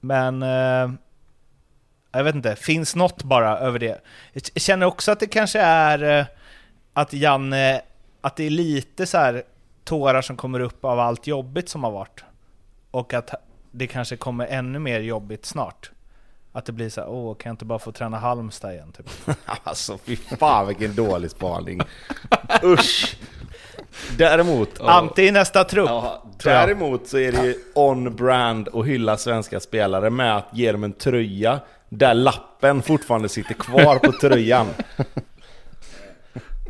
Men 0.00 0.42
eh, 0.42 0.90
jag 2.12 2.24
vet 2.24 2.34
inte, 2.34 2.56
finns 2.56 2.96
något 2.96 3.22
bara 3.22 3.58
över 3.58 3.78
det. 3.78 4.00
Jag 4.32 4.62
känner 4.62 4.86
också 4.86 5.12
att 5.12 5.20
det 5.20 5.26
kanske 5.26 5.60
är 5.60 6.18
eh, 6.18 6.26
att 6.92 7.12
Janne, 7.12 7.82
att 8.20 8.36
det 8.36 8.44
är 8.44 8.50
lite 8.50 9.06
så 9.06 9.18
här 9.18 9.42
tårar 9.84 10.22
som 10.22 10.36
kommer 10.36 10.60
upp 10.60 10.84
av 10.84 11.00
allt 11.00 11.26
jobbigt 11.26 11.68
som 11.68 11.84
har 11.84 11.90
varit. 11.90 12.24
Och 12.90 13.14
att 13.14 13.34
det 13.70 13.86
kanske 13.86 14.16
kommer 14.16 14.46
ännu 14.46 14.78
mer 14.78 15.00
jobbigt 15.00 15.46
snart. 15.46 15.90
Att 16.52 16.64
det 16.64 16.72
blir 16.72 16.90
så 16.90 17.00
här, 17.00 17.08
åh, 17.08 17.36
kan 17.36 17.50
jag 17.50 17.54
inte 17.54 17.64
bara 17.64 17.78
få 17.78 17.92
träna 17.92 18.18
Halmstad 18.18 18.72
igen? 18.72 18.92
Typ. 18.92 19.10
alltså 19.64 19.98
fy 19.98 20.16
fan 20.16 20.66
vilken 20.66 20.94
dålig 20.94 21.30
spaning. 21.30 21.80
Usch! 22.64 23.16
Däremot... 24.16 24.80
Ante 24.80 25.22
i 25.22 25.30
nästa 25.30 25.64
trupp. 25.64 25.88
Ja, 25.88 26.24
däremot 26.42 27.08
så 27.08 27.18
är 27.18 27.32
det 27.32 27.46
ju 27.46 27.54
on-brand 27.74 28.68
att 28.68 28.86
hylla 28.86 29.16
svenska 29.16 29.60
spelare 29.60 30.10
med 30.10 30.36
att 30.36 30.48
ge 30.52 30.72
dem 30.72 30.84
en 30.84 30.92
tröja 30.92 31.60
där 31.88 32.14
lappen 32.14 32.82
fortfarande 32.82 33.28
sitter 33.28 33.54
kvar 33.54 33.98
på 33.98 34.12
tröjan. 34.12 34.66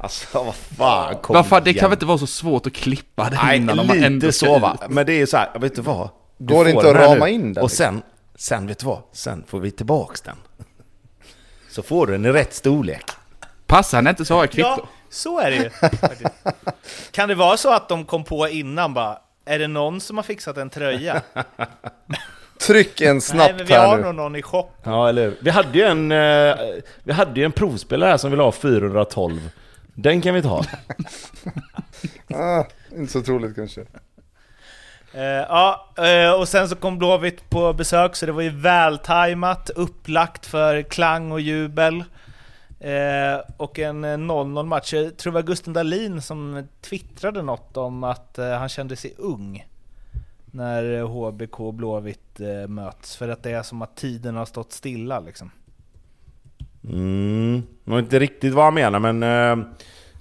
Alltså 0.01 0.45
vad 0.45 0.55
fan, 0.55 1.17
kom 1.17 1.35
Vad 1.35 1.47
fan, 1.47 1.65
det 1.65 1.71
igen. 1.71 1.81
kan 1.81 1.91
väl 1.91 1.97
inte 1.97 2.07
vara 2.07 2.19
så 2.19 2.27
svårt 2.27 2.67
att 2.67 2.73
klippa 2.73 3.31
det 3.31 3.39
Nej, 3.45 3.57
innan 3.57 3.79
om 3.79 3.87
man 3.87 3.97
lite 3.97 4.07
ändå 4.07 4.33
ska 4.33 4.47
så 4.47 4.59
va. 4.59 4.77
Men 4.89 5.07
det 5.07 5.13
är 5.13 5.27
så 5.27 5.37
här, 5.37 5.59
vet 5.59 5.75
du 5.77 5.83
vad? 5.83 6.09
Du 6.39 6.55
Går 6.55 6.65
det 6.65 6.71
inte 6.71 6.89
att 6.89 6.95
den 6.95 7.03
rama 7.05 7.25
nu. 7.25 7.31
in 7.31 7.41
den, 7.55 7.63
Och 7.63 7.69
liksom? 7.71 7.85
sen, 7.87 8.03
sen 8.37 8.67
vet 8.67 8.79
du 8.79 8.87
vad? 8.87 9.03
Sen 9.13 9.45
får 9.47 9.61
vi 9.61 9.71
tillbaks 9.71 10.21
den. 10.21 10.37
Så 11.71 11.83
får 11.83 12.07
du 12.07 12.13
den 12.13 12.27
i 12.27 12.33
rätt 12.33 12.55
storlek. 12.55 13.05
Passar 13.67 13.99
den 14.03 14.09
inte 14.11 14.25
så 14.25 14.35
har 14.35 14.43
jag 14.43 14.51
kvitto. 14.51 14.69
Ja, 14.69 14.89
så 15.11 15.39
är 15.41 15.51
det 15.51 15.57
ju. 15.57 15.71
kan 17.11 17.29
det 17.29 17.35
vara 17.35 17.57
så 17.57 17.73
att 17.75 17.89
de 17.89 18.05
kom 18.05 18.25
på 18.25 18.49
innan 18.49 18.95
bara, 18.95 19.19
är 19.45 19.59
det 19.59 19.69
någon 19.69 20.01
som 20.01 20.17
har 20.17 20.25
fixat 20.25 20.57
en 20.57 20.71
tröja? 20.71 21.23
Tryck 22.67 23.01
en 23.01 23.15
Nej, 23.17 23.21
snabbt 23.21 23.55
men 23.57 23.67
vi 23.67 23.75
har 23.75 23.97
nu. 23.97 24.03
nog 24.03 24.15
någon 24.15 24.37
i 24.37 24.43
shop. 24.43 24.67
Ja, 24.83 25.09
eller 25.09 25.23
hur? 25.23 25.37
Vi 25.41 25.51
hade 25.51 25.79
ju 25.79 25.85
en, 25.85 26.13
eh, 26.13 26.57
vi 27.05 27.13
hade 27.13 27.41
ju 27.41 27.45
en 27.45 27.53
provspelare 27.53 28.11
här 28.11 28.17
som 28.17 28.31
ville 28.31 28.43
ha 28.43 28.53
412. 28.53 29.51
Den 29.95 30.21
kan 30.21 30.35
vi 30.35 30.43
ta. 30.43 30.65
Ah, 32.35 32.65
inte 32.97 33.13
så 33.13 33.23
troligt 33.23 33.55
kanske. 33.57 33.81
Eh, 35.13 35.23
ja, 35.23 35.93
eh, 35.99 36.33
och 36.41 36.49
sen 36.49 36.69
så 36.69 36.77
kom 36.77 36.99
Blåvitt 36.99 37.51
på 37.51 37.73
besök, 37.73 38.17
så 38.17 38.27
det 38.27 38.33
var 38.33 38.43
ju 38.43 38.51
vältajmat, 38.51 39.71
upplagt 39.71 40.47
för 40.47 40.83
klang 40.83 41.33
och 41.33 41.41
jubel. 41.41 42.05
Eh, 42.81 43.41
och 43.57 43.79
en 43.79 44.05
eh, 44.05 44.09
0-0 44.17 44.67
match. 44.67 44.93
Jag 44.93 45.17
tror 45.17 45.33
det 45.33 45.35
var 45.35 45.43
Gusten 45.43 45.73
Dahlin 45.73 46.23
som 46.23 46.69
twittrade 46.81 47.43
något 47.43 47.77
om 47.77 48.05
att 48.05 48.39
eh, 48.39 48.51
han 48.51 48.69
kände 48.69 48.97
sig 48.97 49.15
ung 49.19 49.67
när 50.59 51.03
HBK 51.03 51.61
och 51.61 51.75
Blåvitt 51.75 52.41
eh, 52.41 52.69
möts. 52.69 53.17
För 53.17 53.29
att 53.29 53.43
det 53.43 53.51
är 53.51 53.63
som 53.63 53.83
att 53.83 53.97
tiden 53.97 54.37
har 54.37 54.45
stått 54.45 54.73
stilla 54.73 55.21
liksom. 55.21 55.51
Mm, 56.85 57.63
det 57.85 57.91
var 57.91 57.99
inte 57.99 58.19
riktigt 58.19 58.55
vad 58.55 58.65
han 58.65 58.75
menar 58.75 59.13
men... 59.13 59.23
Eh, 59.23 59.67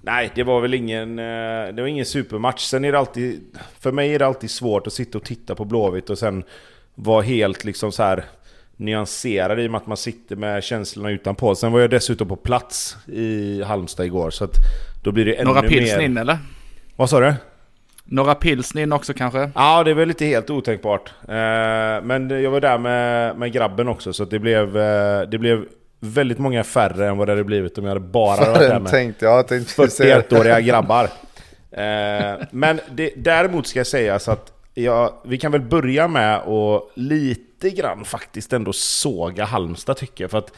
nej, 0.02 0.32
det 0.36 0.44
var 0.44 0.62
väl 0.62 0.74
ingen... 0.74 1.20
Eh, 1.20 1.74
det 1.74 1.78
var 1.78 1.88
ingen 1.88 2.06
supermatch. 2.06 2.62
Sen 2.62 2.86
är 2.86 2.92
det 2.92 3.00
alltid... 3.00 3.58
För 3.80 3.92
mig 3.92 4.16
är 4.16 4.20
det 4.20 4.26
alltid 4.26 4.52
svårt 4.52 4.88
att 4.88 4.94
sitta 4.94 5.18
och 5.18 5.24
titta 5.24 5.56
på 5.56 5.66
Blåvitt 5.66 6.10
och 6.10 6.18
sen 6.18 6.44
vara 6.96 7.22
helt 7.22 7.64
liksom 7.64 7.92
så 7.92 8.04
här 8.04 8.26
nyanserad 8.76 9.60
i 9.60 9.68
och 9.68 9.72
med 9.72 9.82
att 9.82 9.88
man 9.88 9.98
sitter 9.98 10.36
med 10.36 10.64
känslorna 10.64 11.10
utanpå. 11.10 11.56
Sen 11.56 11.72
var 11.72 11.80
jag 11.80 11.90
dessutom 11.90 12.28
på 12.28 12.36
plats 12.36 12.98
i 13.08 13.64
Halmstad 13.64 14.06
igår 14.06 14.30
så 14.30 14.44
att 14.44 14.56
då 15.04 15.12
blir 15.12 15.26
det 15.26 15.34
ännu 15.34 15.46
Några 15.46 15.62
mer... 15.62 15.70
pilsner 15.70 16.02
in 16.02 16.18
eller? 16.18 16.38
Vad 16.96 17.10
sa 17.10 17.20
du? 17.20 17.34
Några 18.10 18.36
pilsner 18.36 18.93
också 18.93 19.14
kanske? 19.14 19.51
Ja, 19.55 19.84
det 19.84 19.91
är 19.91 19.95
väl 19.95 20.10
inte 20.10 20.26
helt 20.26 20.49
otänkbart. 20.49 21.14
Eh, 21.22 22.03
men 22.03 22.30
jag 22.30 22.51
var 22.51 22.62
där 22.62 22.78
med, 22.78 23.38
med 23.38 23.51
grabben 23.51 23.88
också, 23.88 24.14
så 24.14 24.24
att 24.24 24.30
det 24.30 24.39
blev, 24.39 24.78
eh, 24.78 25.22
det 25.22 25.38
blev 25.38 25.66
väldigt 25.99 26.39
många 26.39 26.64
färre 26.64 27.08
än 27.08 27.18
vad 27.18 27.28
det 27.28 27.32
hade 27.32 27.43
blivit 27.43 27.78
om 27.78 27.84
jag 27.84 27.89
hade 27.89 28.05
bara 28.05 28.45
varit 28.45 28.60
där 28.60 28.80
med 28.80 28.91
tänkte 28.91 29.26
jag, 29.26 29.47
tänkte 29.47 29.76
precis 29.76 29.97
säga 29.97 30.16
det. 30.16 30.36
41-åriga 30.36 30.62
grabbar. 30.62 31.10
Eh, 31.72 32.38
men 32.51 32.80
det, 32.91 33.14
däremot 33.16 33.68
ska 33.68 33.80
jag 33.80 33.88
säga 33.88 34.20
så 34.20 34.32
att 34.32 34.53
jag, 34.74 35.14
vi 35.26 35.38
kan 35.38 35.51
väl 35.51 35.62
börja 35.62 36.08
med 36.08 36.36
att 36.36 36.84
lite 36.95 37.70
grann 37.70 38.05
faktiskt 38.05 38.53
ändå 38.53 38.74
såga 38.74 39.45
Halmstad 39.45 39.97
tycker 39.97 40.24
jag. 40.24 40.32
För 40.32 40.38
att 40.38 40.51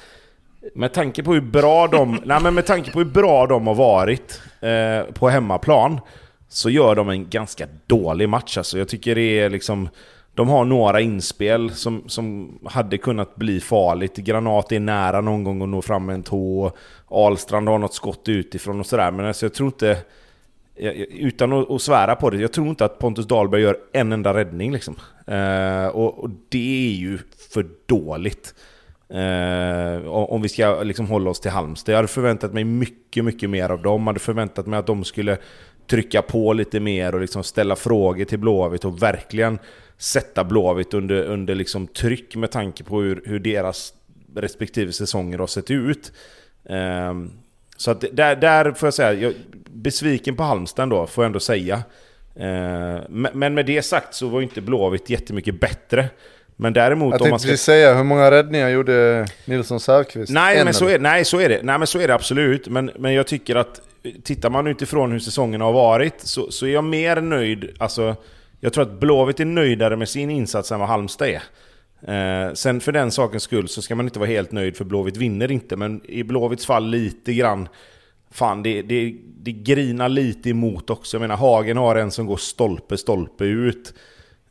med 0.76 0.94
tanke 0.94 1.24
på 1.24 1.34
hur 1.34 1.42
bra 1.42 1.88
de, 1.88 2.22
nej 2.26 2.42
men 2.42 2.54
med 2.54 2.66
tanke 2.66 2.92
på 2.92 3.00
hur 3.00 3.06
bra 3.06 3.48
de 3.48 3.68
har 3.68 3.76
varit 3.76 4.42
eh, 4.60 5.14
på 5.14 5.30
hemmaplan 5.30 6.00
så 6.50 6.70
gör 6.70 6.96
de 6.96 7.10
en 7.10 7.30
ganska 7.30 7.68
dålig 7.88 8.30
match. 8.30 8.58
Alltså. 8.58 8.78
Jag 8.78 8.88
tycker 8.88 9.16
det 9.16 9.40
är 9.40 9.50
liksom... 9.50 9.90
De 10.34 10.50
har 10.50 10.66
några 10.66 11.02
inspel 11.02 11.72
som, 11.72 12.04
som 12.08 12.58
hade 12.66 12.98
kunnat 12.98 13.36
bli 13.36 13.60
farligt. 13.60 14.16
Granat 14.16 14.72
är 14.72 14.80
nära 14.80 15.22
någon 15.22 15.44
gång 15.44 15.62
att 15.62 15.70
nå 15.70 15.82
fram 15.82 16.06
med 16.06 16.14
en 16.14 16.24
tå. 16.24 16.72
Ahlstrand 17.08 17.68
har 17.68 17.78
något 17.78 17.94
skott 17.94 18.30
utifrån 18.30 18.80
och 18.80 18.86
sådär. 18.86 19.12
Men 19.12 19.26
alltså 19.26 19.46
jag 19.46 19.54
tror 19.54 19.68
inte... 19.68 19.98
Utan 21.10 21.54
att, 21.54 21.82
svära 21.82 22.16
på 22.16 22.30
det, 22.30 22.38
jag 22.38 22.54
tror 22.54 22.68
inte 22.68 22.86
att 22.86 23.00
Pontus 23.00 23.28
Dahlberg 23.28 23.62
gör 23.62 23.78
en 23.94 24.12
enda 24.12 24.34
räddning. 24.34 24.72
Liksom. 24.72 24.96
Eh, 25.28 25.88
och, 25.88 26.24
och 26.24 26.30
det 26.50 26.88
är 26.88 26.96
ju 26.96 27.20
för 27.54 27.68
dåligt. 27.86 28.54
Eh, 29.10 30.08
om 30.08 30.26
om 30.26 30.42
vi 30.42 30.50
ska 30.50 30.84
liksom 30.84 31.08
hålla 31.08 31.30
oss 31.30 31.40
till 31.40 31.52
Halmstad. 31.52 31.94
Jag 31.94 31.98
hade 31.98 32.08
förväntat 32.08 32.54
mig 32.54 32.64
mycket, 32.64 33.26
mycket 33.26 33.50
mer 33.50 33.70
av 33.70 33.82
dem. 33.82 34.02
Jag 34.02 34.08
hade 34.08 34.20
förväntat 34.20 34.68
mig 34.68 34.80
att 34.80 34.88
de 34.88 35.04
skulle 35.04 35.38
trycka 35.90 36.22
på 36.22 36.54
lite 36.54 36.80
mer 36.80 37.16
och 37.16 37.22
liksom 37.22 37.44
ställa 37.44 37.76
frågor 37.76 38.26
till 38.26 38.40
Blåvitt 38.40 38.86
och 38.86 39.04
verkligen 39.04 39.60
sätta 39.98 40.44
Blåvitt 40.44 40.94
under, 40.94 41.24
under 41.24 41.56
liksom 41.56 41.88
tryck 41.88 42.36
med 42.36 42.52
tanke 42.52 42.84
på 42.84 43.02
hur, 43.02 43.22
hur 43.26 43.40
deras 43.40 43.94
respektive 44.36 44.92
säsonger 44.92 45.38
har 45.38 45.48
sett 45.48 45.72
ut. 45.72 46.12
Ehm, 46.70 47.32
så 47.78 47.92
att 47.92 48.04
där, 48.12 48.36
där 48.36 48.72
får 48.72 48.88
jag 48.88 48.94
säga, 48.94 49.14
jag, 49.14 49.34
besviken 49.74 50.36
på 50.36 50.44
Halmstad 50.44 50.90
då, 50.90 51.08
får 51.08 51.24
jag 51.24 51.30
ändå 51.30 51.40
säga. 51.40 51.84
Ehm, 52.36 53.28
men, 53.34 53.54
med 53.54 53.66
det 53.66 53.82
sagt 53.82 54.14
så 54.14 54.28
var 54.28 54.42
inte 54.42 54.62
Blåvitt 54.62 55.10
jättemycket 55.10 55.60
bättre. 55.60 56.10
Men 56.56 56.74
däremot 56.74 57.14
Jag 57.14 57.22
om 57.22 57.30
man 57.30 57.40
ska... 57.40 57.50
precis 57.50 57.66
säga, 57.66 57.94
hur 57.96 58.04
många 58.04 58.32
räddningar 58.32 58.70
gjorde 58.70 59.28
Nilsson 59.46 59.80
Säfqvist? 59.80 60.32
Nej 60.32 60.58
En 60.58 60.66
men, 60.66 60.74
så 60.74 60.88
är, 60.88 61.00
nej, 61.00 61.26
så 61.26 61.40
är 61.40 61.50
det. 61.50 61.60
Nej 61.64 61.78
men 61.78 61.88
så 61.88 62.00
är 62.00 62.08
det 62.08 62.14
absolut. 62.14 62.68
Men, 62.68 62.92
men 62.96 63.14
jag 63.14 63.28
tycker 63.28 63.56
att 63.56 63.82
tittar 64.24 64.50
man 64.50 64.68
utifrån 64.68 65.12
hur 65.12 65.20
säsongen 65.20 65.62
har 65.62 65.74
varit 65.74 66.22
så, 66.22 66.52
så 66.52 66.66
är 66.66 66.70
jag 66.70 66.84
mer 66.84 67.22
nöjd. 67.22 67.70
Alltså, 67.80 68.16
jag 68.60 68.74
tror 68.74 68.84
att 68.84 69.00
Blåvitt 69.00 69.40
är 69.40 69.46
nöjdare 69.46 69.96
med 69.96 70.10
sin 70.10 70.30
insats 70.30 70.72
än 70.72 70.80
vad 70.80 70.90
Halmstad 70.90 71.28
är. 71.28 71.42
Eh, 72.02 72.54
sen 72.54 72.82
för 72.82 72.92
den 72.92 73.12
sakens 73.12 73.44
skull 73.44 73.68
så 73.68 73.82
ska 73.82 73.96
man 73.96 74.06
inte 74.06 74.20
vara 74.20 74.30
helt 74.30 74.52
nöjd 74.52 74.78
för 74.78 74.86
Blåvitt 74.86 75.18
vinner 75.18 75.52
inte. 75.52 75.76
Men 75.76 76.02
i 76.06 76.24
Blåvitts 76.24 76.66
fall 76.66 76.90
lite 76.90 77.34
grann... 77.34 77.68
Fan, 78.32 78.64
det, 78.64 78.82
det, 78.82 79.16
det 79.38 79.52
grinar 79.52 80.10
lite 80.10 80.50
emot 80.50 80.90
också. 80.90 81.18
Jag 81.18 81.22
menar, 81.22 81.36
Hagen 81.38 81.78
har 81.78 81.96
en 81.96 82.12
som 82.12 82.26
går 82.26 82.38
stolpe, 82.38 82.98
stolpe 82.98 83.44
ut. 83.44 83.94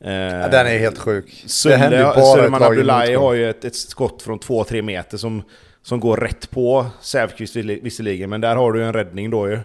Eh, 0.04 0.12
Ja, 0.12 0.48
den 0.48 0.66
är 0.66 0.78
helt 0.78 0.98
sjuk. 0.98 1.44
i 1.92 2.64
Abdullahi 2.64 3.14
har 3.14 3.34
ju 3.34 3.50
ett, 3.50 3.64
ett 3.64 3.76
skott 3.76 4.22
från 4.22 4.38
2-3 4.38 4.82
meter 4.82 5.16
som, 5.16 5.42
som 5.88 6.00
går 6.00 6.16
rätt 6.16 6.50
på 6.50 6.86
Säfqvist 7.00 7.56
visserligen, 7.56 8.30
men 8.30 8.40
där 8.40 8.56
har 8.56 8.72
du 8.72 8.84
en 8.84 8.92
räddning 8.92 9.30
då 9.30 9.48
ju. 9.48 9.58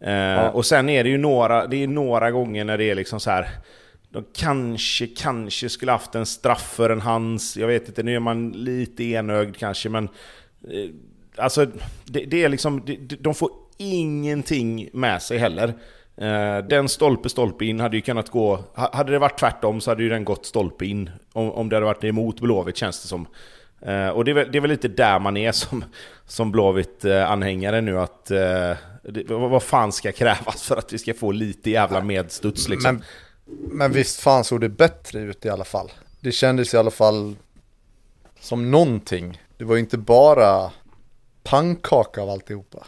Eh, 0.00 0.46
Och 0.46 0.66
sen 0.66 0.88
är 0.88 1.04
det 1.04 1.10
ju 1.10 1.18
några, 1.18 1.66
det 1.66 1.76
är 1.82 1.86
några 1.86 2.30
gånger 2.30 2.64
när 2.64 2.78
det 2.78 2.84
är 2.90 2.94
liksom 2.94 3.20
så 3.20 3.30
här. 3.30 3.48
De 4.10 4.24
kanske, 4.34 5.06
kanske 5.06 5.68
skulle 5.68 5.92
haft 5.92 6.14
en 6.14 6.26
straff 6.26 6.72
för 6.76 6.90
en 6.90 7.00
hands. 7.00 7.56
Jag 7.56 7.66
vet 7.66 7.88
inte, 7.88 8.02
nu 8.02 8.14
är 8.14 8.20
man 8.20 8.50
lite 8.52 9.04
enögd 9.04 9.56
kanske, 9.56 9.88
men... 9.88 10.04
Eh, 10.70 10.90
alltså, 11.36 11.66
det, 12.04 12.24
det 12.24 12.44
är 12.44 12.48
liksom... 12.48 12.82
Det, 12.86 12.96
de 13.20 13.34
får 13.34 13.50
ingenting 13.78 14.88
med 14.92 15.22
sig 15.22 15.38
heller. 15.38 15.68
Eh, 16.16 16.58
den 16.68 16.88
stolpe, 16.88 17.28
stolpe 17.28 17.64
in 17.64 17.80
hade 17.80 17.96
ju 17.96 18.02
kunnat 18.02 18.30
gå... 18.30 18.56
ha- 18.74 18.90
Hade 18.92 19.12
det 19.12 19.18
varit 19.18 19.38
tvärtom 19.38 19.80
så 19.80 19.90
hade 19.90 20.02
ju 20.02 20.08
den 20.08 20.24
gått 20.24 20.46
stolpe 20.46 20.86
in. 20.86 21.10
Om, 21.32 21.50
om 21.50 21.68
det 21.68 21.76
hade 21.76 21.86
varit 21.86 22.04
emot 22.04 22.40
Blåvitt 22.40 22.76
känns 22.76 23.02
det 23.02 23.08
som. 23.08 23.26
Eh, 23.84 24.08
och 24.08 24.24
det 24.24 24.30
är, 24.30 24.34
väl, 24.34 24.52
det 24.52 24.58
är 24.58 24.60
väl 24.60 24.70
lite 24.70 24.88
där 24.88 25.18
man 25.18 25.36
är 25.36 25.52
som, 25.52 25.84
som 26.26 26.52
Blåvitt-anhängare 26.52 27.80
nu 27.80 27.98
att... 27.98 28.30
eh, 28.30 28.72
det, 29.08 29.30
vad, 29.30 29.50
vad 29.50 29.62
fan 29.62 29.92
ska 29.92 30.12
krävas 30.12 30.62
för 30.62 30.76
att 30.76 30.92
vi 30.92 30.98
ska 30.98 31.14
få 31.14 31.32
lite 31.32 31.70
jävla 31.70 32.00
medstuds 32.00 32.68
liksom? 32.68 33.02
Men, 33.44 33.78
men 33.78 33.92
visst 33.92 34.20
fan 34.20 34.44
såg 34.44 34.60
det 34.60 34.68
bättre 34.68 35.20
ut 35.20 35.44
i 35.44 35.48
alla 35.48 35.64
fall. 35.64 35.92
Det 36.20 36.32
kändes 36.32 36.74
i 36.74 36.76
alla 36.76 36.90
fall 36.90 37.36
som 38.40 38.70
någonting. 38.70 39.42
Det 39.56 39.64
var 39.64 39.74
ju 39.74 39.80
inte 39.80 39.98
bara 39.98 40.70
pannkaka 41.42 42.22
av 42.22 42.30
alltihopa. 42.30 42.84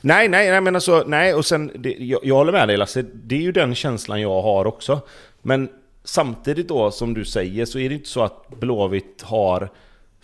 Nej, 0.00 0.28
nej, 0.28 0.50
nej, 0.50 0.60
men 0.60 0.74
alltså, 0.74 1.04
nej, 1.06 1.34
och 1.34 1.46
sen, 1.46 1.70
det, 1.74 1.96
jag, 1.98 2.20
jag 2.22 2.34
håller 2.34 2.52
med 2.52 2.68
dig 2.68 2.76
Lasse, 2.76 3.02
det 3.02 3.34
är 3.34 3.40
ju 3.40 3.52
den 3.52 3.74
känslan 3.74 4.20
jag 4.20 4.42
har 4.42 4.64
också. 4.66 5.00
Men 5.42 5.68
samtidigt 6.04 6.68
då, 6.68 6.90
som 6.90 7.14
du 7.14 7.24
säger, 7.24 7.64
så 7.64 7.78
är 7.78 7.88
det 7.88 7.94
inte 7.94 8.08
så 8.08 8.22
att 8.22 8.48
Blåvitt 8.48 9.22
har 9.22 9.70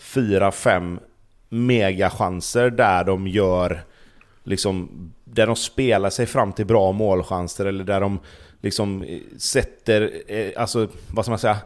fyra, 0.00 0.52
fem 0.52 1.00
megachanser 1.48 2.70
där 2.70 3.04
de 3.04 3.28
gör 3.28 3.84
liksom, 4.44 4.88
där 5.24 5.46
de 5.46 5.56
spelar 5.56 6.10
sig 6.10 6.26
fram 6.26 6.52
till 6.52 6.66
bra 6.66 6.92
målchanser 6.92 7.66
eller 7.66 7.84
där 7.84 8.00
de 8.00 8.18
liksom 8.60 9.02
eh, 9.02 9.18
sätter, 9.38 10.10
eh, 10.28 10.50
alltså 10.56 10.88
vad 11.14 11.24
ska 11.24 11.32
man 11.32 11.38
säga, 11.38 11.56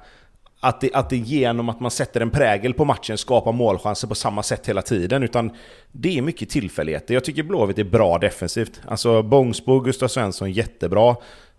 att 0.61 0.81
det, 0.81 0.95
att 0.95 1.11
det 1.11 1.17
genom 1.17 1.69
att 1.69 1.81
man 1.81 1.91
sätter 1.91 2.21
en 2.21 2.31
prägel 2.31 2.75
på 2.75 2.85
matchen 2.85 3.19
skapar 3.19 3.53
målchanser 3.53 4.09
på 4.09 4.15
samma 4.15 4.43
sätt 4.43 4.69
hela 4.69 4.83
tiden. 4.83 5.23
Utan 5.23 5.51
det 5.93 6.19
är 6.19 6.23
mycket 6.23 6.51
tillfälligheter. 6.51 7.15
Jag 7.15 7.25
tycker 7.25 7.43
Blåvitt 7.43 7.79
är 7.79 7.85
bra 7.85 8.19
defensivt. 8.19 8.81
Alltså 8.89 9.23
Bångsbo, 9.23 9.73
och 9.73 9.85
Gustav 9.85 10.09
Svensson 10.09 10.53
jättebra. 10.53 11.17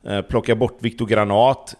Eh, 0.07 0.21
plocka 0.21 0.55
bort 0.55 0.77
Viktor 0.79 1.05
Granat. 1.05 1.75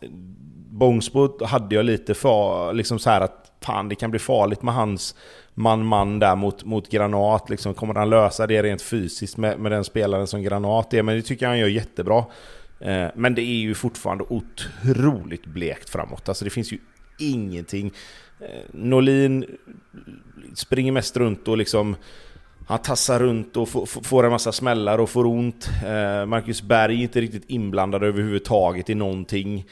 Bångsbo 0.69 1.45
hade 1.45 1.75
jag 1.75 1.85
lite 1.85 2.13
för, 2.13 2.73
liksom 2.73 2.99
så 2.99 3.09
här 3.09 3.21
att 3.21 3.44
fan 3.65 3.89
det 3.89 3.95
kan 3.95 4.11
bli 4.11 4.19
farligt 4.19 4.61
med 4.61 4.73
hans 4.73 5.15
man-man 5.53 6.19
där 6.19 6.35
mot, 6.35 6.63
mot 6.63 6.89
Granat. 6.89 7.49
Liksom, 7.49 7.73
kommer 7.73 7.93
han 7.93 8.09
lösa 8.09 8.47
det 8.47 8.63
rent 8.63 8.81
fysiskt 8.81 9.37
med, 9.37 9.59
med 9.59 9.71
den 9.71 9.83
spelaren 9.83 10.27
som 10.27 10.43
Granat 10.43 10.93
är? 10.93 11.03
Men 11.03 11.15
det 11.15 11.21
tycker 11.21 11.45
jag 11.45 11.49
han 11.49 11.59
gör 11.59 11.67
jättebra. 11.67 12.25
Eh, 12.79 13.07
men 13.15 13.35
det 13.35 13.41
är 13.41 13.59
ju 13.59 13.73
fortfarande 13.73 14.23
otroligt 14.29 15.45
blekt 15.45 15.89
framåt. 15.89 16.29
Alltså 16.29 16.45
det 16.45 16.51
finns 16.51 16.73
ju 16.73 16.77
ingenting. 17.19 17.91
Eh, 18.39 18.47
Norlin 18.71 19.45
springer 20.53 20.91
mest 20.91 21.17
runt 21.17 21.47
och 21.47 21.57
liksom 21.57 21.95
han 22.67 22.79
tassar 22.79 23.19
runt 23.19 23.57
och 23.57 23.89
får 23.89 24.23
en 24.23 24.31
massa 24.31 24.51
smällar 24.51 24.97
och 24.97 25.09
får 25.09 25.25
ont. 25.25 25.69
Eh, 25.85 26.25
Marcus 26.25 26.61
Berg 26.61 26.99
är 26.99 27.03
inte 27.03 27.21
riktigt 27.21 27.43
inblandad 27.47 28.03
överhuvudtaget 28.03 28.89
i 28.89 28.95
någonting. 28.95 29.65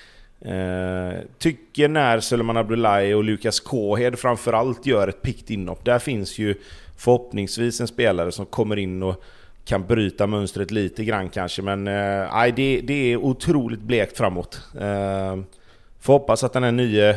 Eh, 0.46 1.20
tycker 1.38 1.88
när 1.88 2.20
Suleman 2.20 2.58
Abdullahi 2.58 3.14
och 3.14 3.24
Lukas 3.24 3.60
Kåhed 3.60 4.20
framförallt 4.20 4.86
gör 4.86 5.08
ett 5.08 5.22
pikt 5.22 5.50
inhopp. 5.50 5.86
Där 5.86 6.00
finns 6.00 6.40
ju 6.40 6.56
förhoppningsvis 6.98 7.82
en 7.82 7.88
spelare 7.88 8.32
som 8.32 8.46
kommer 8.46 8.80
in 8.80 9.04
och 9.04 9.24
kan 9.66 9.88
bryta 9.88 10.28
mönstret 10.28 10.72
lite 10.72 11.06
grann 11.06 11.30
kanske. 11.30 11.62
Men 11.62 11.88
eh, 11.88 12.56
det, 12.56 12.82
det 12.84 13.14
är 13.14 13.18
otroligt 13.18 13.82
blekt 13.82 14.18
framåt. 14.18 14.62
Eh, 14.80 15.38
Får 16.00 16.14
hoppas 16.14 16.44
att 16.44 16.54
den 16.54 16.64
här 16.64 16.72
nya 16.72 17.16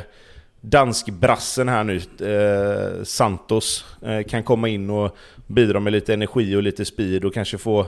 danskbrassen 0.60 1.68
här 1.68 1.84
nu, 1.84 1.96
eh, 1.96 3.04
Santos, 3.04 3.84
eh, 4.02 4.22
kan 4.22 4.42
komma 4.42 4.68
in 4.68 4.90
och 4.90 5.16
bidra 5.46 5.80
med 5.80 5.92
lite 5.92 6.14
energi 6.14 6.56
och 6.56 6.62
lite 6.62 6.84
speed 6.84 7.24
och 7.24 7.34
kanske 7.34 7.58
få, 7.58 7.86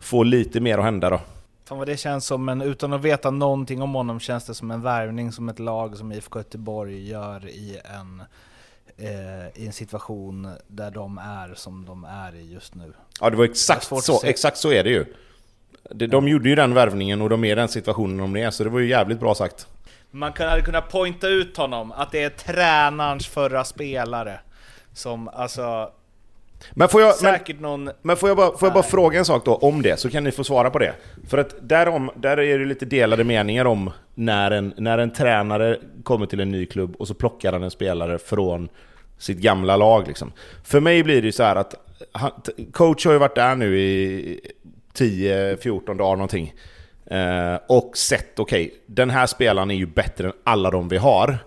få 0.00 0.22
lite 0.22 0.60
mer 0.60 0.78
att 0.78 0.84
hända 0.84 1.10
då. 1.10 1.20
Fan 1.64 1.78
vad 1.78 1.86
det 1.86 1.96
känns 1.96 2.26
som, 2.26 2.44
men 2.44 2.62
utan 2.62 2.92
att 2.92 3.00
veta 3.00 3.30
någonting 3.30 3.82
om 3.82 3.94
honom 3.94 4.20
känns 4.20 4.44
det 4.44 4.54
som 4.54 4.70
en 4.70 4.82
värvning 4.82 5.32
som 5.32 5.48
ett 5.48 5.58
lag 5.58 5.96
som 5.96 6.12
IFK 6.12 6.38
Göteborg 6.38 7.08
gör 7.08 7.46
i 7.46 7.80
en, 7.84 8.22
eh, 8.96 9.62
i 9.62 9.66
en 9.66 9.72
situation 9.72 10.48
där 10.66 10.90
de 10.90 11.18
är 11.18 11.54
som 11.54 11.84
de 11.84 12.04
är 12.04 12.34
i 12.34 12.52
just 12.52 12.74
nu. 12.74 12.92
Ja 13.20 13.30
det 13.30 13.36
var 13.36 13.44
exakt 13.44 13.84
så, 14.04 14.20
exakt 14.24 14.56
så 14.56 14.72
är 14.72 14.84
det 14.84 14.90
ju. 14.90 15.04
De, 15.90 16.06
de 16.06 16.28
gjorde 16.28 16.48
ju 16.48 16.54
den 16.54 16.74
värvningen 16.74 17.22
och 17.22 17.28
de 17.28 17.44
är 17.44 17.52
i 17.52 17.54
den 17.54 17.68
situationen 17.68 18.18
de 18.18 18.36
är, 18.36 18.50
så 18.50 18.64
det 18.64 18.70
var 18.70 18.80
ju 18.80 18.88
jävligt 18.88 19.20
bra 19.20 19.34
sagt. 19.34 19.66
Man 20.10 20.32
hade 20.38 20.62
kunnat 20.62 20.90
pointa 20.90 21.28
ut 21.28 21.56
honom, 21.56 21.92
att 21.92 22.12
det 22.12 22.22
är 22.22 22.30
tränarens 22.30 23.26
förra 23.26 23.64
spelare. 23.64 24.40
Som 24.92 25.28
alltså... 25.28 25.90
Men 26.72 26.88
får 26.88 27.00
jag, 27.00 27.14
säkert 27.14 27.60
men, 27.60 27.62
någon... 27.62 27.90
Men 28.02 28.16
får 28.16 28.28
jag, 28.28 28.36
bara, 28.36 28.56
får 28.58 28.66
jag 28.66 28.74
bara 28.74 28.82
fråga 28.82 29.18
en 29.18 29.24
sak 29.24 29.44
då 29.44 29.54
om 29.54 29.82
det, 29.82 30.00
så 30.00 30.10
kan 30.10 30.24
ni 30.24 30.30
få 30.30 30.44
svara 30.44 30.70
på 30.70 30.78
det. 30.78 30.94
För 31.28 31.38
att 31.38 31.54
därom, 31.60 32.10
där 32.16 32.40
är 32.40 32.58
det 32.58 32.64
lite 32.64 32.84
delade 32.84 33.24
meningar 33.24 33.64
om 33.64 33.90
när 34.14 34.50
en, 34.50 34.74
när 34.76 34.98
en 34.98 35.12
tränare 35.12 35.78
kommer 36.02 36.26
till 36.26 36.40
en 36.40 36.50
ny 36.50 36.66
klubb 36.66 36.96
och 36.98 37.08
så 37.08 37.14
plockar 37.14 37.52
han 37.52 37.62
en 37.62 37.70
spelare 37.70 38.18
från 38.18 38.68
sitt 39.18 39.38
gamla 39.38 39.76
lag. 39.76 40.06
Liksom. 40.06 40.32
För 40.64 40.80
mig 40.80 41.02
blir 41.02 41.22
det 41.22 41.26
ju 41.26 41.32
så 41.32 41.42
att 41.42 41.74
han, 42.12 42.30
coach 42.72 43.06
har 43.06 43.12
ju 43.12 43.18
varit 43.18 43.34
där 43.34 43.54
nu 43.54 43.80
i 43.80 44.40
10-14 44.94 45.86
dagar 45.86 46.16
någonting. 46.16 46.54
Eh, 47.06 47.58
och 47.68 47.96
sett, 47.96 48.38
okej, 48.38 48.66
okay, 48.66 48.78
den 48.86 49.10
här 49.10 49.26
spelaren 49.26 49.70
är 49.70 49.74
ju 49.74 49.86
bättre 49.86 50.26
än 50.26 50.32
alla 50.44 50.70
de 50.70 50.88
vi 50.88 50.96
har. 50.96 51.38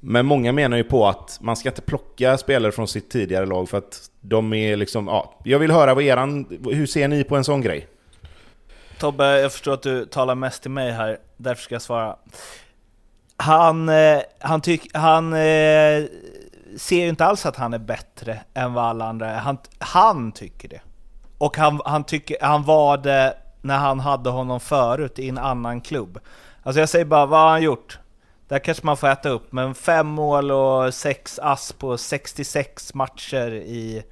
Men 0.00 0.26
många 0.26 0.52
menar 0.52 0.76
ju 0.76 0.84
på 0.84 1.08
att 1.08 1.38
man 1.40 1.56
ska 1.56 1.68
inte 1.68 1.82
plocka 1.82 2.38
spelare 2.38 2.72
från 2.72 2.88
sitt 2.88 3.10
tidigare 3.10 3.46
lag 3.46 3.68
för 3.68 3.78
att 3.78 4.10
de 4.20 4.52
är 4.52 4.76
liksom, 4.76 5.06
ja, 5.06 5.34
jag 5.44 5.58
vill 5.58 5.70
höra 5.70 5.94
vad 5.94 6.04
eran, 6.04 6.46
hur 6.72 6.86
ser 6.86 7.08
ni 7.08 7.24
på 7.24 7.36
en 7.36 7.44
sån 7.44 7.60
grej? 7.60 7.88
Tobbe, 8.98 9.40
jag 9.40 9.52
förstår 9.52 9.72
att 9.72 9.82
du 9.82 10.06
talar 10.06 10.34
mest 10.34 10.62
till 10.62 10.70
mig 10.70 10.92
här, 10.92 11.18
därför 11.36 11.62
ska 11.62 11.74
jag 11.74 11.82
svara. 11.82 12.16
Han, 13.36 13.88
eh, 13.88 14.20
han, 14.40 14.60
tyck, 14.60 14.96
han 14.96 15.32
eh, 15.32 16.04
ser 16.76 17.00
ju 17.00 17.08
inte 17.08 17.24
alls 17.24 17.46
att 17.46 17.56
han 17.56 17.74
är 17.74 17.78
bättre 17.78 18.40
än 18.54 18.72
vad 18.72 18.84
alla 18.84 19.04
andra 19.04 19.30
är. 19.30 19.38
Han, 19.38 19.58
han 19.78 20.32
tycker 20.32 20.68
det. 20.68 20.80
Och 21.38 21.56
han, 21.56 21.80
han, 21.84 22.04
tycker, 22.04 22.36
han 22.40 22.64
var 22.64 22.96
det 22.96 23.36
när 23.60 23.78
han 23.78 24.00
hade 24.00 24.30
honom 24.30 24.60
förut 24.60 25.18
i 25.18 25.28
en 25.28 25.38
annan 25.38 25.80
klubb. 25.80 26.18
Alltså 26.62 26.80
jag 26.80 26.88
säger 26.88 27.04
bara, 27.04 27.26
vad 27.26 27.40
har 27.40 27.48
han 27.48 27.62
gjort? 27.62 27.98
Där 28.50 28.58
kanske 28.58 28.86
man 28.86 28.96
får 28.96 29.08
äta 29.08 29.28
upp, 29.28 29.52
men 29.52 29.74
fem 29.74 30.06
mål 30.06 30.50
och 30.50 30.94
sex 30.94 31.38
ass 31.38 31.72
på 31.72 31.98
66 31.98 32.94
matcher 32.94 33.52
i... 33.54 34.02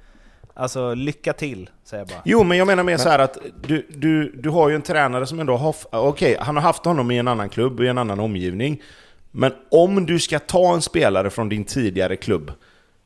Alltså 0.53 0.93
lycka 0.93 1.33
till, 1.33 1.69
säger 1.83 2.01
jag 2.01 2.07
bara. 2.07 2.21
Jo, 2.25 2.43
men 2.43 2.57
jag 2.57 2.67
menar 2.67 2.83
mer 2.83 2.97
så 2.97 3.09
här 3.09 3.19
att 3.19 3.37
du, 3.61 3.87
du, 3.89 4.31
du 4.31 4.49
har 4.49 4.69
ju 4.69 4.75
en 4.75 4.81
tränare 4.81 5.25
som 5.25 5.39
ändå 5.39 5.57
har... 5.57 5.75
Okej, 5.91 6.33
okay, 6.33 6.45
han 6.45 6.55
har 6.55 6.63
haft 6.63 6.85
honom 6.85 7.11
i 7.11 7.17
en 7.17 7.27
annan 7.27 7.49
klubb, 7.49 7.79
i 7.79 7.87
en 7.87 7.97
annan 7.97 8.19
omgivning. 8.19 8.81
Men 9.31 9.53
om 9.71 10.05
du 10.05 10.19
ska 10.19 10.39
ta 10.39 10.73
en 10.73 10.81
spelare 10.81 11.29
från 11.29 11.49
din 11.49 11.65
tidigare 11.65 12.15
klubb, 12.15 12.51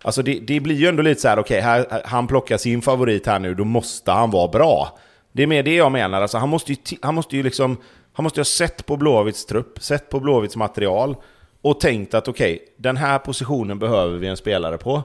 alltså 0.03 0.21
det, 0.21 0.39
det 0.39 0.59
blir 0.59 0.75
ju 0.75 0.87
ändå 0.87 1.01
lite 1.03 1.21
så 1.21 1.27
här, 1.27 1.39
okej, 1.39 1.81
okay, 1.81 2.01
han 2.05 2.27
plockar 2.27 2.57
sin 2.57 2.81
favorit 2.81 3.27
här 3.27 3.39
nu, 3.39 3.53
då 3.53 3.63
måste 3.63 4.11
han 4.11 4.31
vara 4.31 4.47
bra. 4.47 4.97
Det 5.31 5.43
är 5.43 5.47
mer 5.47 5.63
det 5.63 5.75
jag 5.75 5.91
menar. 5.91 6.21
Alltså, 6.21 6.37
han, 6.37 6.49
måste 6.49 6.71
ju, 6.71 6.77
han 7.01 7.15
måste 7.15 7.37
ju 7.37 7.43
liksom... 7.43 7.77
Han 8.13 8.23
måste 8.23 8.39
ju 8.39 8.41
ha 8.41 8.45
sett 8.45 8.85
på 8.85 8.97
Blåvitts 8.97 9.45
trupp, 9.45 9.83
sett 9.83 10.09
på 10.09 10.19
Blåvitts 10.19 10.55
material 10.55 11.15
och 11.61 11.79
tänkt 11.79 12.13
att 12.13 12.27
okej, 12.27 12.55
okay, 12.55 12.67
den 12.77 12.97
här 12.97 13.19
positionen 13.19 13.79
behöver 13.79 14.17
vi 14.17 14.27
en 14.27 14.37
spelare 14.37 14.77
på. 14.77 15.03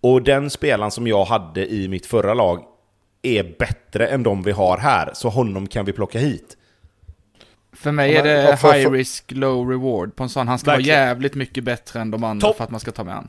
Och 0.00 0.22
den 0.22 0.50
spelaren 0.50 0.90
som 0.90 1.06
jag 1.06 1.24
hade 1.24 1.72
i 1.72 1.88
mitt 1.88 2.06
förra 2.06 2.34
lag 2.34 2.64
är 3.22 3.54
bättre 3.58 4.06
än 4.06 4.22
de 4.22 4.42
vi 4.42 4.52
har 4.52 4.78
här, 4.78 5.10
så 5.14 5.28
honom 5.28 5.66
kan 5.66 5.84
vi 5.84 5.92
plocka 5.92 6.18
hit. 6.18 6.56
För 7.72 7.92
mig 7.92 8.16
är 8.16 8.22
det 8.22 8.58
high 8.62 8.90
risk, 8.90 9.32
low 9.32 9.70
reward 9.70 10.16
på 10.16 10.22
en 10.22 10.28
sån. 10.28 10.48
Han 10.48 10.58
ska 10.58 10.70
Verkligen. 10.70 10.98
vara 10.98 11.08
jävligt 11.08 11.34
mycket 11.34 11.64
bättre 11.64 12.00
än 12.00 12.10
de 12.10 12.24
andra 12.24 12.48
Top. 12.48 12.56
för 12.56 12.64
att 12.64 12.70
man 12.70 12.80
ska 12.80 12.90
ta 12.90 13.04
med 13.04 13.14
honom. 13.14 13.28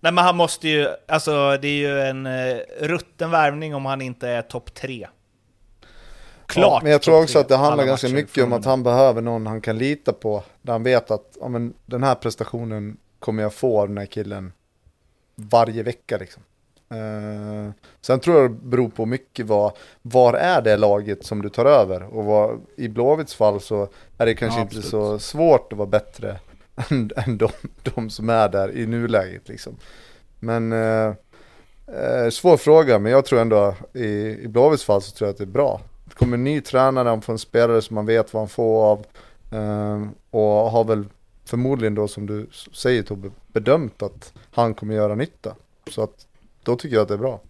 Nej 0.00 0.12
men 0.12 0.24
han 0.24 0.36
måste 0.36 0.68
ju, 0.68 0.88
alltså 1.08 1.58
det 1.62 1.68
är 1.68 1.78
ju 1.78 2.00
en 2.00 2.26
uh, 2.26 2.56
rutten 2.80 3.30
värvning 3.30 3.74
om 3.74 3.86
han 3.86 4.02
inte 4.02 4.28
är 4.28 4.42
topp 4.42 4.74
tre. 4.74 5.06
Klart. 6.46 6.72
Ja, 6.72 6.80
men 6.82 6.92
jag 6.92 7.02
tror 7.02 7.22
också 7.22 7.38
att 7.38 7.48
det 7.48 7.56
handlar 7.56 7.86
ganska 7.86 8.08
mycket 8.08 8.44
om 8.44 8.52
att 8.52 8.64
han 8.64 8.82
behöver 8.82 9.22
någon 9.22 9.46
han 9.46 9.60
kan 9.60 9.78
lita 9.78 10.12
på. 10.12 10.42
Där 10.62 10.72
han 10.72 10.82
vet 10.82 11.10
att 11.10 11.36
ja, 11.40 11.48
men, 11.48 11.74
den 11.86 12.02
här 12.02 12.14
prestationen 12.14 12.96
kommer 13.18 13.42
jag 13.42 13.54
få 13.54 13.80
av 13.80 13.88
den 13.88 13.98
här 13.98 14.06
killen 14.06 14.52
varje 15.34 15.82
vecka. 15.82 16.18
Liksom. 16.18 16.42
Uh, 16.92 17.70
sen 18.00 18.20
tror 18.20 18.40
jag 18.40 18.50
det 18.50 18.56
beror 18.62 18.88
på 18.88 19.06
mycket 19.06 19.46
vad, 19.46 19.72
var 20.02 20.34
är 20.34 20.62
det 20.62 20.76
laget 20.76 21.26
som 21.26 21.42
du 21.42 21.48
tar 21.48 21.66
över? 21.66 22.02
Och 22.02 22.24
vad, 22.24 22.60
i 22.76 22.88
Blåvitts 22.88 23.34
fall 23.34 23.60
så 23.60 23.88
är 24.18 24.26
det 24.26 24.34
kanske 24.34 24.60
ja, 24.60 24.62
inte 24.62 24.82
så 24.82 25.18
svårt 25.18 25.72
att 25.72 25.78
vara 25.78 25.88
bättre 25.88 26.38
än, 26.90 27.10
än 27.16 27.38
de, 27.38 27.48
de, 27.82 28.10
som 28.10 28.28
är 28.28 28.48
där 28.48 28.76
i 28.76 28.86
nuläget. 28.86 29.48
Liksom. 29.48 29.76
Men 30.38 30.72
uh, 30.72 31.14
uh, 31.88 32.30
svår 32.30 32.56
fråga, 32.56 32.98
men 32.98 33.12
jag 33.12 33.24
tror 33.24 33.40
ändå 33.40 33.74
i, 33.92 34.06
i 34.42 34.48
Blåvitts 34.48 34.84
fall 34.84 35.02
så 35.02 35.12
tror 35.12 35.28
jag 35.28 35.32
att 35.32 35.38
det 35.38 35.44
är 35.44 35.46
bra 35.46 35.80
det 36.12 36.18
kommer 36.18 36.36
en 36.36 36.44
ny 36.44 36.60
tränare, 36.60 37.08
han 37.08 37.22
får 37.22 37.32
en 37.32 37.38
spelare 37.38 37.82
som 37.82 37.94
man 37.94 38.06
vet 38.06 38.34
vad 38.34 38.40
han 38.40 38.48
får 38.48 38.84
av. 38.84 39.06
Eh, 39.52 40.06
och 40.30 40.70
har 40.70 40.84
väl 40.84 41.04
förmodligen 41.44 41.94
då 41.94 42.08
som 42.08 42.26
du 42.26 42.46
säger 42.72 43.02
Tobbe, 43.02 43.30
bedömt 43.52 44.02
att 44.02 44.32
han 44.50 44.74
kommer 44.74 44.94
göra 44.94 45.14
nytta. 45.14 45.54
Så 45.90 46.02
att 46.02 46.26
då 46.62 46.76
tycker 46.76 46.96
jag 46.96 47.02
att 47.02 47.08
det 47.08 47.14
är 47.14 47.18
bra. 47.18 47.40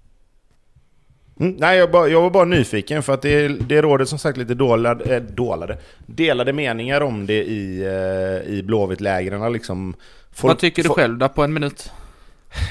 Mm, 1.41 1.57
nej, 1.59 1.79
jag, 1.79 1.91
bara, 1.91 2.09
jag, 2.09 2.21
var 2.21 2.31
bara 2.31 2.45
nyfiken 2.45 3.03
för 3.03 3.15
att 3.15 3.23
det, 3.23 3.49
det 3.49 3.83
råder 3.83 4.05
som 4.05 4.19
sagt 4.19 4.39
lite 4.39 4.55
dolad, 4.55 5.11
äh, 5.11 5.23
dolade, 5.23 5.79
delade 6.07 6.53
meningar 6.53 7.01
om 7.01 7.27
det 7.27 7.45
i, 7.45 7.83
äh, 7.83 8.53
i 8.53 8.63
Blåvitt-lägren. 8.63 9.53
Liksom. 9.53 9.95
Vad 10.41 10.59
tycker 10.59 10.83
du 10.83 10.89
själv 10.89 11.19
då 11.19 11.29
på 11.29 11.43
en 11.43 11.53
minut? 11.53 11.91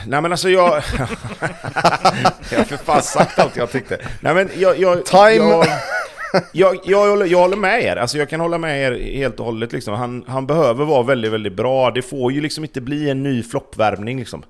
Nej 0.07 0.21
men 0.21 0.31
alltså 0.31 0.49
jag... 0.49 0.67
jag 2.51 2.57
har 2.57 2.63
för 2.63 2.77
fan 2.77 3.01
sagt 3.01 3.39
allt 3.39 3.55
jag 3.55 3.71
tyckte. 3.71 3.97
Nej 4.19 4.33
men 4.33 4.49
jag... 4.57 4.79
jag 4.79 5.05
Time! 5.05 5.43
Jag, 5.43 5.65
jag, 6.53 6.79
jag, 6.85 7.09
håller, 7.09 7.25
jag 7.25 7.39
håller 7.39 7.57
med 7.57 7.83
er. 7.83 7.95
Alltså 7.95 8.17
jag 8.17 8.29
kan 8.29 8.39
hålla 8.39 8.57
med 8.57 8.81
er 8.81 9.13
helt 9.15 9.39
och 9.39 9.45
hållet. 9.45 9.73
Liksom. 9.73 9.93
Han, 9.93 10.23
han 10.27 10.47
behöver 10.47 10.85
vara 10.85 11.03
väldigt, 11.03 11.31
väldigt 11.31 11.55
bra. 11.55 11.91
Det 11.91 12.01
får 12.01 12.31
ju 12.31 12.41
liksom 12.41 12.63
inte 12.63 12.81
bli 12.81 13.09
en 13.09 13.23
ny 13.23 13.43
floppvärvning. 13.43 14.19
Liksom. 14.19 14.43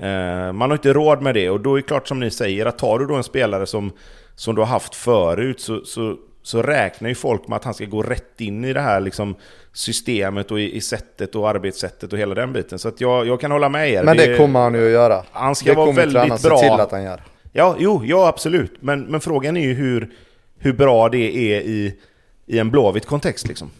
Eh, 0.00 0.52
man 0.52 0.70
har 0.70 0.72
inte 0.72 0.92
råd 0.92 1.22
med 1.22 1.34
det. 1.34 1.50
Och 1.50 1.60
då 1.60 1.72
är 1.72 1.76
det 1.76 1.86
klart 1.86 2.08
som 2.08 2.20
ni 2.20 2.30
säger, 2.30 2.66
att 2.66 2.78
tar 2.78 2.98
du 2.98 3.06
då 3.06 3.14
en 3.14 3.24
spelare 3.24 3.66
som, 3.66 3.92
som 4.34 4.54
du 4.54 4.60
har 4.60 4.66
haft 4.66 4.94
förut 4.94 5.60
så, 5.60 5.84
så 5.84 6.16
så 6.44 6.62
räknar 6.62 7.08
ju 7.08 7.14
folk 7.14 7.48
med 7.48 7.56
att 7.56 7.64
han 7.64 7.74
ska 7.74 7.84
gå 7.84 8.02
rätt 8.02 8.40
in 8.40 8.64
i 8.64 8.72
det 8.72 8.80
här 8.80 9.00
liksom, 9.00 9.34
systemet 9.72 10.50
och 10.50 10.60
i, 10.60 10.76
i 10.76 10.80
sättet 10.80 11.34
och 11.34 11.48
arbetssättet 11.48 12.12
och 12.12 12.18
hela 12.18 12.34
den 12.34 12.52
biten. 12.52 12.78
Så 12.78 12.88
att 12.88 13.00
jag, 13.00 13.26
jag 13.26 13.40
kan 13.40 13.50
hålla 13.50 13.68
med 13.68 13.90
er. 13.90 14.02
Men 14.02 14.16
det, 14.16 14.36
kommer 14.36 14.60
han 14.60 14.74
ju 14.74 14.86
att 14.86 14.92
göra. 14.92 15.24
Han 15.32 15.54
ska 15.54 15.70
det 15.70 15.76
vara 15.76 15.92
väldigt 15.92 16.42
bra. 16.42 16.58
till 16.58 16.70
att 16.70 16.90
han 16.90 17.02
gör. 17.02 17.22
Ja, 17.52 17.76
jo, 17.78 18.04
ja 18.04 18.28
absolut. 18.28 18.72
Men, 18.80 19.02
men 19.02 19.20
frågan 19.20 19.56
är 19.56 19.60
ju 19.60 19.74
hur, 19.74 20.10
hur 20.58 20.72
bra 20.72 21.08
det 21.08 21.36
är 21.36 21.60
i, 21.60 21.98
i 22.46 22.58
en 22.58 22.70
blåvitt 22.70 23.06
kontext 23.06 23.48
liksom. 23.48 23.70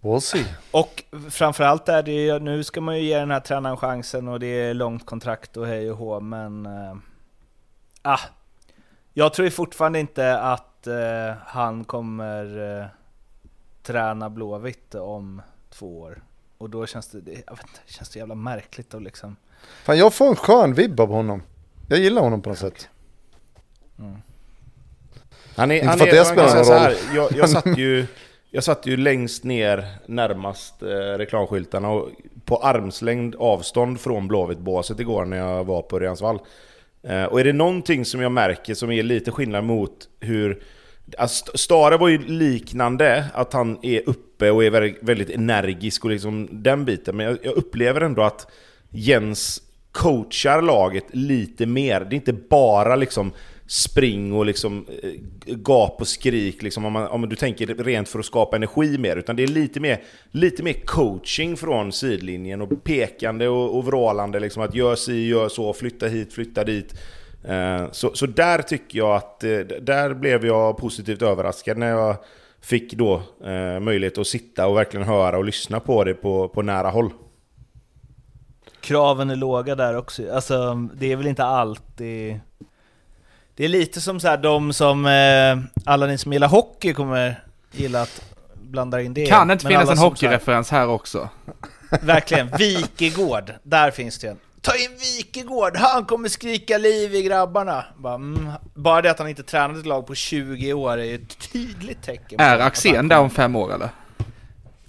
We'll 0.00 0.20
see. 0.20 0.44
Och 0.70 1.04
framförallt 1.30 1.88
är 1.88 2.02
det 2.02 2.12
ju, 2.12 2.38
nu 2.38 2.64
ska 2.64 2.80
man 2.80 2.96
ju 2.96 3.02
ge 3.02 3.18
den 3.18 3.30
här 3.30 3.40
tränaren 3.40 3.76
chansen 3.76 4.28
och 4.28 4.40
det 4.40 4.46
är 4.46 4.74
långt 4.74 5.06
kontrakt 5.06 5.56
och 5.56 5.66
hej 5.66 5.90
och 5.90 5.98
hå, 5.98 6.20
men... 6.20 6.66
Äh, 8.06 8.20
jag 9.18 9.32
tror 9.32 9.50
fortfarande 9.50 10.00
inte 10.00 10.38
att 10.38 10.86
äh, 10.86 10.94
han 11.46 11.84
kommer 11.84 12.78
äh, 12.80 12.86
träna 13.82 14.30
Blåvitt 14.30 14.94
om 14.94 15.42
två 15.70 16.00
år. 16.00 16.22
Och 16.58 16.70
då 16.70 16.86
känns 16.86 17.08
det, 17.08 17.18
jag 17.18 17.32
vet 17.32 17.66
inte, 17.66 17.80
det 17.86 17.92
känns 17.92 18.12
så 18.12 18.18
jävla 18.18 18.34
märkligt 18.34 18.94
att 18.94 19.02
liksom... 19.02 19.36
Fan 19.84 19.98
jag 19.98 20.14
får 20.14 20.26
en 20.26 20.36
skön 20.36 20.74
vibb 20.74 21.00
av 21.00 21.08
honom. 21.08 21.42
Jag 21.88 21.98
gillar 21.98 22.22
honom 22.22 22.42
på 22.42 22.48
något 22.48 22.58
sätt. 22.58 22.88
Han 25.56 25.70
är, 25.70 25.74
Inte 25.74 25.88
han 25.88 25.98
för 25.98 26.06
att 26.06 26.12
det 26.12 26.24
spelar 26.24 26.54
någon 26.54 26.64
roll. 26.64 26.78
här, 26.78 26.96
jag, 27.14 27.32
jag, 27.32 27.50
satt 27.50 27.78
ju, 27.78 28.06
jag 28.50 28.64
satt 28.64 28.86
ju 28.86 28.96
längst 28.96 29.44
ner 29.44 29.86
närmast 30.06 30.82
eh, 30.82 30.86
reklamskyltarna 30.88 31.90
och 31.90 32.08
på 32.44 32.56
armslängd 32.56 33.34
avstånd 33.38 34.00
från 34.00 34.28
Blåvitt-båset 34.28 35.00
igår 35.00 35.24
när 35.24 35.36
jag 35.36 35.64
var 35.64 35.82
på 35.82 35.96
Örjansvall. 35.96 36.40
Eh, 37.02 37.24
och 37.24 37.40
är 37.40 37.44
det 37.44 37.52
någonting 37.52 38.04
som 38.04 38.20
jag 38.20 38.32
märker 38.32 38.74
som 38.74 38.92
är 38.92 39.02
lite 39.02 39.30
skillnad 39.30 39.64
mot 39.64 40.08
hur... 40.20 40.62
Alltså, 41.18 41.56
Stara 41.56 41.96
var 41.96 42.08
ju 42.08 42.18
liknande, 42.18 43.24
att 43.34 43.52
han 43.52 43.78
är 43.82 44.08
uppe 44.08 44.50
och 44.50 44.64
är 44.64 44.70
väldigt, 45.04 45.30
energisk 45.30 46.04
och 46.04 46.10
liksom 46.10 46.48
den 46.52 46.84
biten. 46.84 47.16
Men 47.16 47.26
jag 47.42 47.56
upplever 47.56 48.00
ändå 48.00 48.22
att 48.22 48.50
Jens 48.90 49.62
coachar 49.92 50.62
laget 50.62 51.04
lite 51.10 51.66
mer. 51.66 52.00
Det 52.00 52.14
är 52.14 52.18
inte 52.18 52.32
bara 52.32 52.96
liksom 52.96 53.32
spring 53.68 54.32
och 54.32 54.46
liksom 54.46 54.86
eh, 55.02 55.10
gap 55.46 56.00
och 56.00 56.08
skrik 56.08 56.62
liksom, 56.62 56.84
om, 56.84 56.92
man, 56.92 57.06
om 57.06 57.28
du 57.28 57.36
tänker 57.36 57.66
rent 57.66 58.08
för 58.08 58.18
att 58.18 58.24
skapa 58.24 58.56
energi 58.56 58.98
mer. 58.98 59.16
Utan 59.16 59.36
det 59.36 59.42
är 59.42 59.46
lite 59.46 59.80
mer, 59.80 60.02
lite 60.30 60.62
mer 60.62 60.72
coaching 60.86 61.56
från 61.56 61.92
sidlinjen 61.92 62.62
och 62.62 62.84
pekande 62.84 63.48
och, 63.48 63.76
och 63.76 63.84
vrålande. 63.84 64.40
Liksom, 64.40 64.62
att 64.62 64.74
gör 64.74 64.94
si, 64.94 65.28
gör 65.28 65.48
så, 65.48 65.72
flytta 65.72 66.06
hit, 66.06 66.32
flytta 66.32 66.64
dit. 66.64 66.94
Eh, 67.44 67.90
Så, 67.92 68.14
så 68.14 68.26
där 68.26 68.62
tycker 68.62 68.98
jag 68.98 69.16
att, 69.16 69.44
eh, 69.44 69.58
där 69.58 70.14
blev 70.14 70.46
jag 70.46 70.76
positivt 70.76 71.22
överraskad 71.22 71.78
när 71.78 71.90
jag 71.90 72.16
fick 72.60 72.92
då 72.92 73.22
eh, 73.44 73.80
möjlighet 73.80 74.18
att 74.18 74.26
sitta 74.26 74.66
och 74.66 74.76
verkligen 74.76 75.06
höra 75.06 75.38
och 75.38 75.44
lyssna 75.44 75.80
på 75.80 76.04
det 76.04 76.14
på, 76.14 76.48
på 76.48 76.62
nära 76.62 76.90
håll. 76.90 77.10
Kraven 78.80 79.30
är 79.30 79.36
låga 79.36 79.74
där 79.74 79.96
också. 79.96 80.32
Alltså, 80.32 80.88
det 80.94 81.12
är 81.12 81.16
väl 81.16 81.26
inte 81.26 81.44
alltid 81.44 82.40
det 83.58 83.64
är, 83.64 83.68
lite 83.68 84.00
som 84.00 84.20
så 84.20 84.28
här, 84.28 84.36
de 84.36 84.72
som, 84.72 85.06
eh, 85.06 85.82
alla 85.92 86.06
ni 86.06 86.18
som 86.18 86.32
gillar 86.32 86.48
hockey 86.48 86.94
kommer 86.94 87.42
gilla 87.72 88.02
att 88.02 88.22
blanda 88.54 89.02
in 89.02 89.14
det. 89.14 89.26
Kan 89.26 89.48
det 89.48 89.52
inte 89.52 89.64
Men 89.64 89.70
finnas 89.72 89.90
en 89.90 89.98
här- 89.98 90.04
hockeyreferens 90.04 90.70
här 90.70 90.88
också? 90.88 91.28
Verkligen, 92.02 92.50
Wikegård, 92.58 93.54
där 93.62 93.90
finns 93.90 94.18
det 94.18 94.28
en. 94.28 94.38
Ta 94.60 94.74
in 94.76 94.90
Wikegård, 95.00 95.76
han 95.76 96.04
kommer 96.04 96.28
skrika 96.28 96.78
liv 96.78 97.14
i 97.14 97.22
grabbarna! 97.22 97.84
Bara, 97.96 98.14
mm, 98.14 98.52
bara 98.74 99.02
det 99.02 99.10
att 99.10 99.18
han 99.18 99.28
inte 99.28 99.42
tränat 99.42 99.76
ett 99.78 99.86
lag 99.86 100.06
på 100.06 100.14
20 100.14 100.72
år 100.72 100.92
är 100.98 101.04
ju 101.04 101.14
ett 101.14 101.52
tydligt 101.52 102.02
tecken. 102.02 102.38
på 102.38 102.44
Är 102.44 102.58
Axén 102.58 103.08
där 103.08 103.18
om 103.18 103.30
fem 103.30 103.56
år 103.56 103.74
eller? 103.74 103.88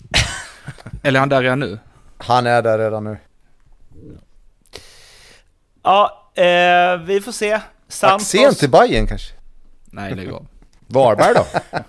eller 1.04 1.18
är 1.18 1.20
han 1.20 1.30
där 1.30 1.42
redan 1.42 1.60
nu? 1.60 1.80
Han 2.18 2.48
är 2.48 2.62
där 2.62 2.78
redan 2.80 3.04
nu. 3.04 3.18
Ja, 5.84 6.32
eh, 6.36 6.98
vi 7.06 7.22
får 7.26 7.32
se. 7.32 7.60
Santos, 7.90 8.22
Axén 8.36 8.56
till 8.56 8.70
Bayern 8.70 9.08
kanske? 9.08 9.34
Nej, 9.86 10.16
lägg 10.16 10.32
av. 10.32 10.48
Varberg 10.88 11.34
då? 11.34 11.46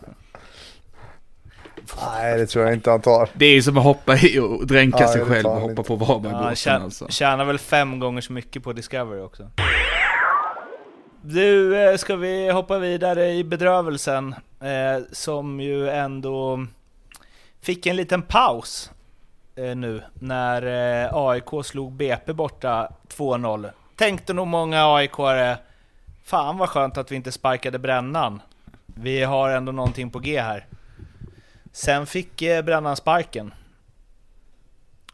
Nej 2.13 2.39
det 2.39 2.47
tror 2.47 2.65
jag 2.65 2.75
inte 2.75 2.91
han 2.91 3.01
tar. 3.01 3.29
Det 3.35 3.47
är 3.47 3.53
ju 3.55 3.63
som 3.63 3.79
att 3.79 3.85
hoppa 3.85 4.17
i 4.17 4.39
och 4.39 4.67
dränka 4.67 4.99
Ja, 5.01 5.09
sig 5.09 5.25
själv 5.25 5.47
och 5.47 5.53
hoppa 5.61 5.71
inte. 5.71 5.83
på 5.83 5.93
ja, 5.95 6.05
Varbergbåten 6.05 6.57
tjän, 6.57 6.83
alltså. 6.83 7.09
tjänar 7.09 7.45
väl 7.45 7.59
fem 7.59 7.99
gånger 7.99 8.21
så 8.21 8.33
mycket 8.33 8.63
på 8.63 8.73
Discovery 8.73 9.21
också. 9.21 9.51
Du, 11.23 11.83
eh, 11.91 11.97
ska 11.97 12.17
vi 12.17 12.51
hoppa 12.51 12.79
vidare 12.79 13.31
i 13.31 13.45
bedrövelsen, 13.45 14.35
eh, 14.61 15.05
som 15.13 15.61
ju 15.61 15.89
ändå 15.91 16.67
fick 17.61 17.87
en 17.87 17.97
liten 17.97 18.23
paus 18.23 18.91
eh, 19.57 19.77
nu 19.77 20.03
när 20.15 20.63
eh, 21.05 21.11
AIK 21.15 21.65
slog 21.65 21.93
BP 21.93 22.33
borta 22.33 22.89
2-0. 23.17 23.71
Tänkte 23.97 24.33
nog 24.33 24.47
många 24.47 24.85
AIK-are, 24.85 25.57
fan 26.31 26.59
vad 26.59 26.69
skönt 26.69 26.97
att 26.97 27.13
vi 27.13 27.17
inte 27.17 27.33
sparkade 27.33 27.79
brännan. 27.79 28.43
Vi 28.87 29.23
har 29.23 29.51
ändå 29.51 29.73
någonting 29.73 30.11
på 30.11 30.19
G 30.19 30.41
här. 30.41 30.67
Sen 31.73 32.07
fick 32.07 32.43
eh, 32.43 32.63
brännan 32.65 32.97
sparken. 32.97 33.55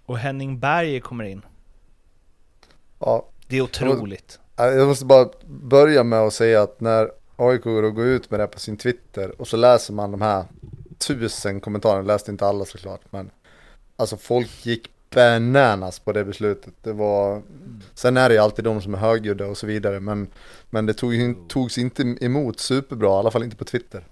Och 0.06 0.18
Henning 0.18 0.58
Berg 0.58 1.00
kommer 1.00 1.24
in. 1.24 1.42
Ja, 2.98 3.28
Det 3.46 3.56
är 3.56 3.60
otroligt. 3.60 4.38
jag 4.56 4.88
måste 4.88 5.04
bara 5.04 5.28
börja 5.46 6.04
med 6.04 6.18
att 6.18 6.32
säga 6.32 6.62
att 6.62 6.80
när 6.80 7.10
AIK 7.36 7.62
går 7.62 7.82
och 7.82 7.94
går 7.94 8.06
ut 8.06 8.30
med 8.30 8.40
det 8.40 8.46
på 8.46 8.58
sin 8.58 8.76
Twitter 8.76 9.40
och 9.40 9.48
så 9.48 9.56
läser 9.56 9.92
man 9.92 10.10
de 10.10 10.20
här 10.20 10.44
tusen 10.98 11.60
kommentarerna, 11.60 12.02
läste 12.02 12.30
inte 12.30 12.46
alla 12.46 12.64
såklart 12.64 13.00
men 13.10 13.30
alltså 13.96 14.16
folk 14.16 14.66
gick 14.66 14.90
bananas 15.10 15.98
på 15.98 16.12
det 16.12 16.24
beslutet. 16.24 16.74
Det 16.82 16.92
var, 16.92 17.42
sen 17.94 18.16
är 18.16 18.28
det 18.28 18.34
ju 18.34 18.40
alltid 18.40 18.64
de 18.64 18.82
som 18.82 18.94
är 18.94 18.98
högljudda 18.98 19.46
och 19.46 19.56
så 19.56 19.66
vidare 19.66 20.00
men, 20.00 20.28
men 20.70 20.86
det 20.86 20.94
tog, 20.94 21.14
ju- 21.14 21.34
togs 21.48 21.78
inte 21.78 22.02
emot 22.20 22.60
superbra, 22.60 23.08
i 23.08 23.12
alla 23.18 23.30
fall 23.30 23.42
inte 23.42 23.56
på 23.56 23.64
Twitter. 23.64 24.04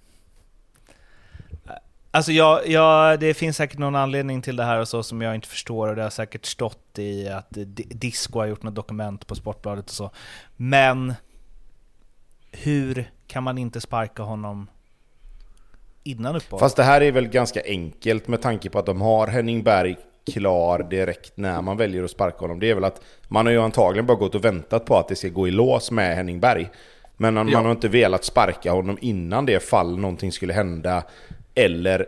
Alltså 2.10 2.32
jag, 2.32 2.68
jag, 2.68 3.20
det 3.20 3.34
finns 3.34 3.56
säkert 3.56 3.78
någon 3.78 3.94
anledning 3.96 4.42
till 4.42 4.56
det 4.56 4.64
här 4.64 4.80
och 4.80 4.88
så 4.88 5.02
som 5.02 5.22
jag 5.22 5.34
inte 5.34 5.48
förstår 5.48 5.88
och 5.88 5.96
det 5.96 6.02
har 6.02 6.10
säkert 6.10 6.46
stått 6.46 6.98
i 6.98 7.28
att 7.28 7.46
Disco 7.76 8.38
har 8.38 8.46
gjort 8.46 8.62
något 8.62 8.74
dokument 8.74 9.26
på 9.26 9.34
Sportbladet 9.34 9.84
och 9.84 9.90
så. 9.90 10.10
Men 10.56 11.14
hur 12.50 13.10
kan 13.26 13.42
man 13.42 13.58
inte 13.58 13.80
sparka 13.80 14.22
honom 14.22 14.66
innan 16.02 16.36
uppehållet? 16.36 16.60
Fast 16.60 16.76
det 16.76 16.82
här 16.82 17.00
är 17.00 17.12
väl 17.12 17.28
ganska 17.28 17.62
enkelt 17.64 18.28
med 18.28 18.42
tanke 18.42 18.70
på 18.70 18.78
att 18.78 18.86
de 18.86 19.00
har 19.00 19.26
Henning 19.26 19.62
Berg 19.62 19.96
klar 20.32 20.78
direkt 20.90 21.32
när 21.36 21.62
man 21.62 21.76
väljer 21.76 22.04
att 22.04 22.10
sparka 22.10 22.38
honom. 22.38 22.60
Det 22.60 22.70
är 22.70 22.74
väl 22.74 22.84
att 22.84 23.00
man 23.28 23.46
har 23.46 23.52
ju 23.52 23.60
antagligen 23.62 24.06
bara 24.06 24.16
gått 24.16 24.34
och 24.34 24.44
väntat 24.44 24.84
på 24.84 24.96
att 24.96 25.08
det 25.08 25.16
ska 25.16 25.28
gå 25.28 25.48
i 25.48 25.50
lås 25.50 25.90
med 25.90 26.16
Henning 26.16 26.40
Berg. 26.40 26.70
Men 27.16 27.34
man, 27.34 27.48
Ja. 27.48 27.58
har 27.60 27.70
inte 27.70 27.88
velat 27.88 28.24
sparka 28.24 28.72
honom 28.72 28.98
innan 29.00 29.46
det 29.46 29.60
fall 29.62 29.98
någonting 29.98 30.32
skulle 30.32 30.52
hända. 30.52 31.02
Eller, 31.54 32.06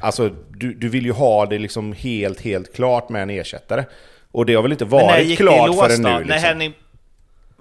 alltså 0.00 0.30
du, 0.50 0.74
du 0.74 0.88
vill 0.88 1.04
ju 1.06 1.12
ha 1.12 1.46
det 1.46 1.58
liksom 1.58 1.92
helt, 1.92 2.40
helt 2.40 2.74
klart 2.74 3.08
med 3.08 3.22
en 3.22 3.30
ersättare. 3.30 3.84
Och 4.32 4.46
det 4.46 4.54
har 4.54 4.62
väl 4.62 4.72
inte 4.72 4.84
när 4.84 4.90
varit 4.90 5.36
klart 5.38 5.68
lås 5.68 5.80
förrän 5.80 6.02
då? 6.02 6.08
nu 6.08 6.14
När 6.14 6.24
liksom. 6.24 6.38
Henning, 6.48 6.72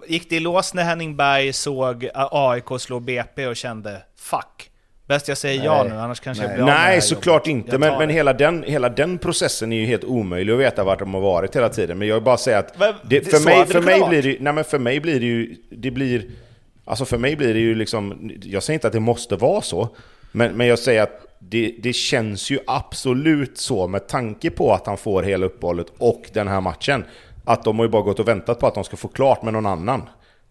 gick 0.08 0.30
det 0.30 0.36
i 0.36 0.40
lås 0.40 0.74
när 0.74 0.84
Henning 0.84 1.16
Berg 1.16 1.54
såg 1.54 2.10
AIK 2.14 2.66
slå 2.80 3.00
BP 3.00 3.48
och 3.48 3.56
kände 3.56 4.02
Fuck, 4.18 4.70
bäst 5.08 5.28
jag 5.28 5.38
säger 5.38 5.64
ja 5.66 5.84
Nej. 5.84 5.92
nu 5.94 6.00
annars 6.00 6.20
kanske 6.20 6.44
Nej. 6.44 6.50
jag 6.52 6.56
blir 6.56 6.64
av 6.74 6.80
med 6.80 6.88
Nej, 6.90 7.02
såklart 7.02 7.48
jobbet. 7.48 7.66
inte. 7.66 7.78
Men, 7.78 7.98
men 7.98 8.08
det." 8.08 8.14
hela, 8.14 8.34
den, 8.34 8.64
hela 8.64 8.90
den 8.90 9.18
processen 9.18 9.74
är 9.74 9.78
ju 9.78 9.86
helt 9.86 10.04
omöjlig 10.04 10.54
att 10.54 10.60
veta 10.60 10.84
vart 10.84 11.00
de 11.00 11.14
har 11.14 11.22
varit 11.22 11.56
hela 11.56 11.70
tiden. 11.70 11.98
Men 11.98 12.08
jag 12.08 12.16
vill 12.16 12.24
bara 12.24 12.38
säga 12.38 12.58
att 12.60 12.80
Men 12.80 12.94
det, 13.04 13.22
för, 13.32 13.40
mig, 13.46 13.66
det 13.68 13.82
mig 13.82 13.94
kunnat 13.96 14.10
blir 14.10 14.22
det, 14.24 14.30
ju- 14.30 14.38
nej, 14.42 14.54
men 14.54 14.64
för 14.64 14.80
mig 14.80 15.00
blir 15.00 15.20
det 15.20 15.26
ju... 15.26 15.56
Det 15.70 15.92
blir, 15.92 16.26
alltså 16.86 17.06
för 17.06 17.18
mig 17.18 17.36
blir 17.36 17.54
det 17.54 17.60
ju 17.60 17.76
liksom... 17.76 18.32
Jag 18.44 18.64
säger 18.64 18.76
inte 18.76 18.88
att 18.88 18.94
det 18.94 19.00
måste 19.00 19.36
vara 19.36 19.62
så. 19.62 19.90
Men, 20.32 20.52
men 20.54 20.68
jag 20.68 20.80
säger 20.80 21.02
att 21.04 21.22
det, 21.40 21.76
det 21.84 21.94
känns 21.94 22.50
ju 22.52 22.60
absolut 22.68 23.58
så 23.58 23.88
med 23.88 24.08
tanke 24.08 24.50
på 24.50 24.74
att 24.74 24.86
han 24.88 24.98
får 24.98 25.24
hela 25.24 25.46
uppehållet 25.46 25.88
och 25.98 26.24
den 26.34 26.48
här 26.48 26.62
matchen. 26.62 27.06
Att 27.46 27.64
de 27.64 27.78
har 27.80 27.86
ju 27.86 27.90
bara 27.92 28.02
gått 28.02 28.20
och 28.20 28.28
väntat 28.28 28.60
på 28.60 28.68
att 28.68 28.76
de 28.76 28.84
ska 28.84 28.98
få 28.98 29.08
klart 29.08 29.44
med 29.44 29.54
någon 29.54 29.66
annan. 29.66 30.02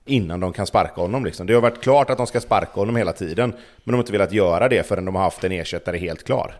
Innan 0.07 0.41
de 0.41 0.53
kan 0.53 0.67
sparka 0.67 1.01
honom 1.01 1.25
liksom. 1.25 1.47
Det 1.47 1.55
har 1.55 1.61
varit 1.61 1.83
klart 1.83 2.11
att 2.11 2.17
de 2.17 2.27
ska 2.27 2.41
sparka 2.41 2.73
honom 2.81 2.97
hela 2.97 3.13
tiden. 3.13 3.51
Men 3.51 3.59
de 3.85 3.93
har 3.93 3.99
inte 3.99 4.13
velat 4.13 4.33
göra 4.33 4.69
det 4.69 4.87
förrän 4.87 5.05
de 5.05 5.15
har 5.15 5.23
haft 5.23 5.45
en 5.45 5.53
ersättare 5.53 5.99
helt 5.99 6.25
klar. 6.25 6.57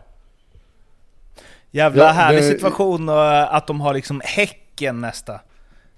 Jävla 1.71 2.03
Ja, 2.03 2.11
härlig 2.11 2.41
det- 2.43 2.47
situation 2.47 3.09
och 3.09 3.55
att 3.55 3.67
de 3.67 3.81
har 3.81 3.93
liksom 3.93 4.21
Häcken 4.25 5.01
nästa. 5.01 5.39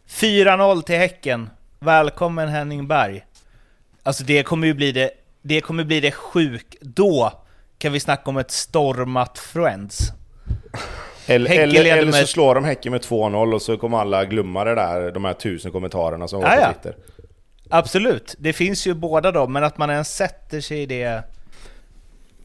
4-0 0.07 0.81
till 0.81 0.95
Häcken. 0.97 1.49
Välkommen 1.79 2.49
Henning 2.49 2.87
Berg. 2.87 3.25
Alltså 4.03 4.23
det 4.23 4.43
kommer 4.43 4.67
ju 4.67 4.73
bli 4.73 4.91
det, 4.91 5.09
det 5.41 5.61
kommer 5.61 5.83
bli 5.83 5.99
det 5.99 6.11
sjuk. 6.11 6.75
Då 6.81 7.31
kan 7.77 7.91
vi 7.93 7.99
snacka 7.99 8.29
om 8.29 8.37
ett 8.37 8.51
stormat 8.51 9.37
Friends. 9.39 9.99
Eller, 11.27 11.59
eller, 11.59 11.97
eller 11.97 12.11
så 12.11 12.27
slår 12.27 12.55
de 12.55 12.63
Häcken 12.65 12.91
med 12.91 13.01
2-0 13.01 13.53
och 13.53 13.61
så 13.61 13.77
kommer 13.77 13.97
alla 13.97 14.25
glömma 14.25 14.63
det 14.63 14.75
där, 14.75 15.11
de 15.11 15.25
här 15.25 15.33
tusen 15.33 15.71
kommentarerna 15.71 16.27
som 16.27 16.41
var 16.41 16.49
på 16.49 16.61
ja. 16.61 16.73
Twitter. 16.73 16.95
Absolut, 17.69 18.35
det 18.39 18.53
finns 18.53 18.87
ju 18.87 18.93
båda 18.93 19.31
dem, 19.31 19.53
men 19.53 19.63
att 19.63 19.77
man 19.77 19.89
ens 19.89 20.15
sätter 20.15 20.61
sig 20.61 20.81
i 20.81 20.85
det... 20.85 21.23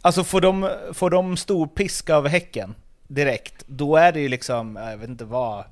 Alltså 0.03 0.25
får 0.25 0.41
de, 0.41 0.71
får 0.93 1.11
de 1.11 1.37
stor 1.37 1.67
piska 1.67 2.17
av 2.17 2.29
Häcken 2.29 2.75
direkt, 3.09 3.55
då 3.67 3.97
är 3.97 4.13
det 4.13 4.21
ju 4.21 4.29
liksom, 4.29 4.77
jag 4.77 4.97
vet 4.97 5.09
inte 5.09 5.25
vad... 5.25 5.65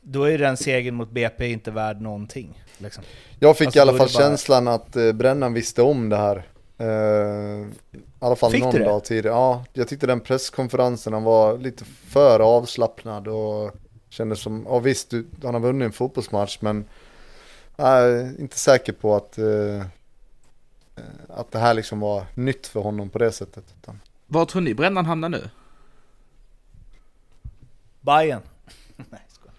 Då 0.00 0.24
är 0.24 0.38
den 0.38 0.56
segern 0.56 0.94
mot 0.94 1.10
BP 1.10 1.48
inte 1.50 1.70
värd 1.70 2.00
någonting. 2.00 2.62
Liksom. 2.78 3.04
Jag 3.40 3.56
fick 3.58 3.66
Alltså, 3.66 3.78
i 3.78 3.82
alla 3.82 3.90
fall 3.92 3.98
bara- 3.98 4.08
känslan 4.22 4.68
att 4.68 4.96
eh, 4.96 5.12
Brännan 5.12 5.52
visste 5.54 5.82
om 5.82 6.08
det 6.08 6.16
här. 6.16 6.46
Eh, 6.78 6.86
I 6.86 8.00
alla 8.18 8.36
fall 8.36 8.50
Fick 8.52 8.62
någon 8.62 8.72
du 8.72 8.78
det? 8.78 8.84
dag 8.84 9.04
tidigare. 9.04 9.34
Ja, 9.36 9.64
jag 9.72 9.88
tyckte 9.88 10.06
den 10.06 10.20
presskonferensen 10.20 11.12
han 11.12 11.22
var 11.24 11.58
lite 11.58 11.84
för 12.08 12.40
avslappnad 12.40 13.28
och 13.28 13.70
kände 14.08 14.36
som, 14.36 14.66
ja 14.68 14.78
visst 14.78 15.10
du, 15.10 15.26
han 15.42 15.54
har 15.54 15.60
vunnit 15.60 15.86
en 15.86 15.92
fotbollsmatch 15.92 16.58
men 16.60 16.84
jag 17.78 17.88
är 17.88 18.40
inte 18.40 18.58
säker 18.58 18.92
på 18.92 19.16
att, 19.16 19.38
eh, 19.38 19.84
att 21.28 21.52
det 21.52 21.58
här 21.58 21.74
liksom 21.74 22.00
var 22.00 22.24
nytt 22.34 22.66
för 22.66 22.80
honom 22.80 23.10
på 23.10 23.18
det 23.18 23.32
sättet. 23.32 23.64
Utan, 23.82 24.00
Var 24.26 24.44
tror 24.44 24.62
ni 24.62 24.74
Brännan 24.74 25.06
hamnar 25.06 25.28
nu? 25.28 25.50
Bayern. 28.00 28.42
Nej, 28.96 29.20
skojar. 29.28 29.54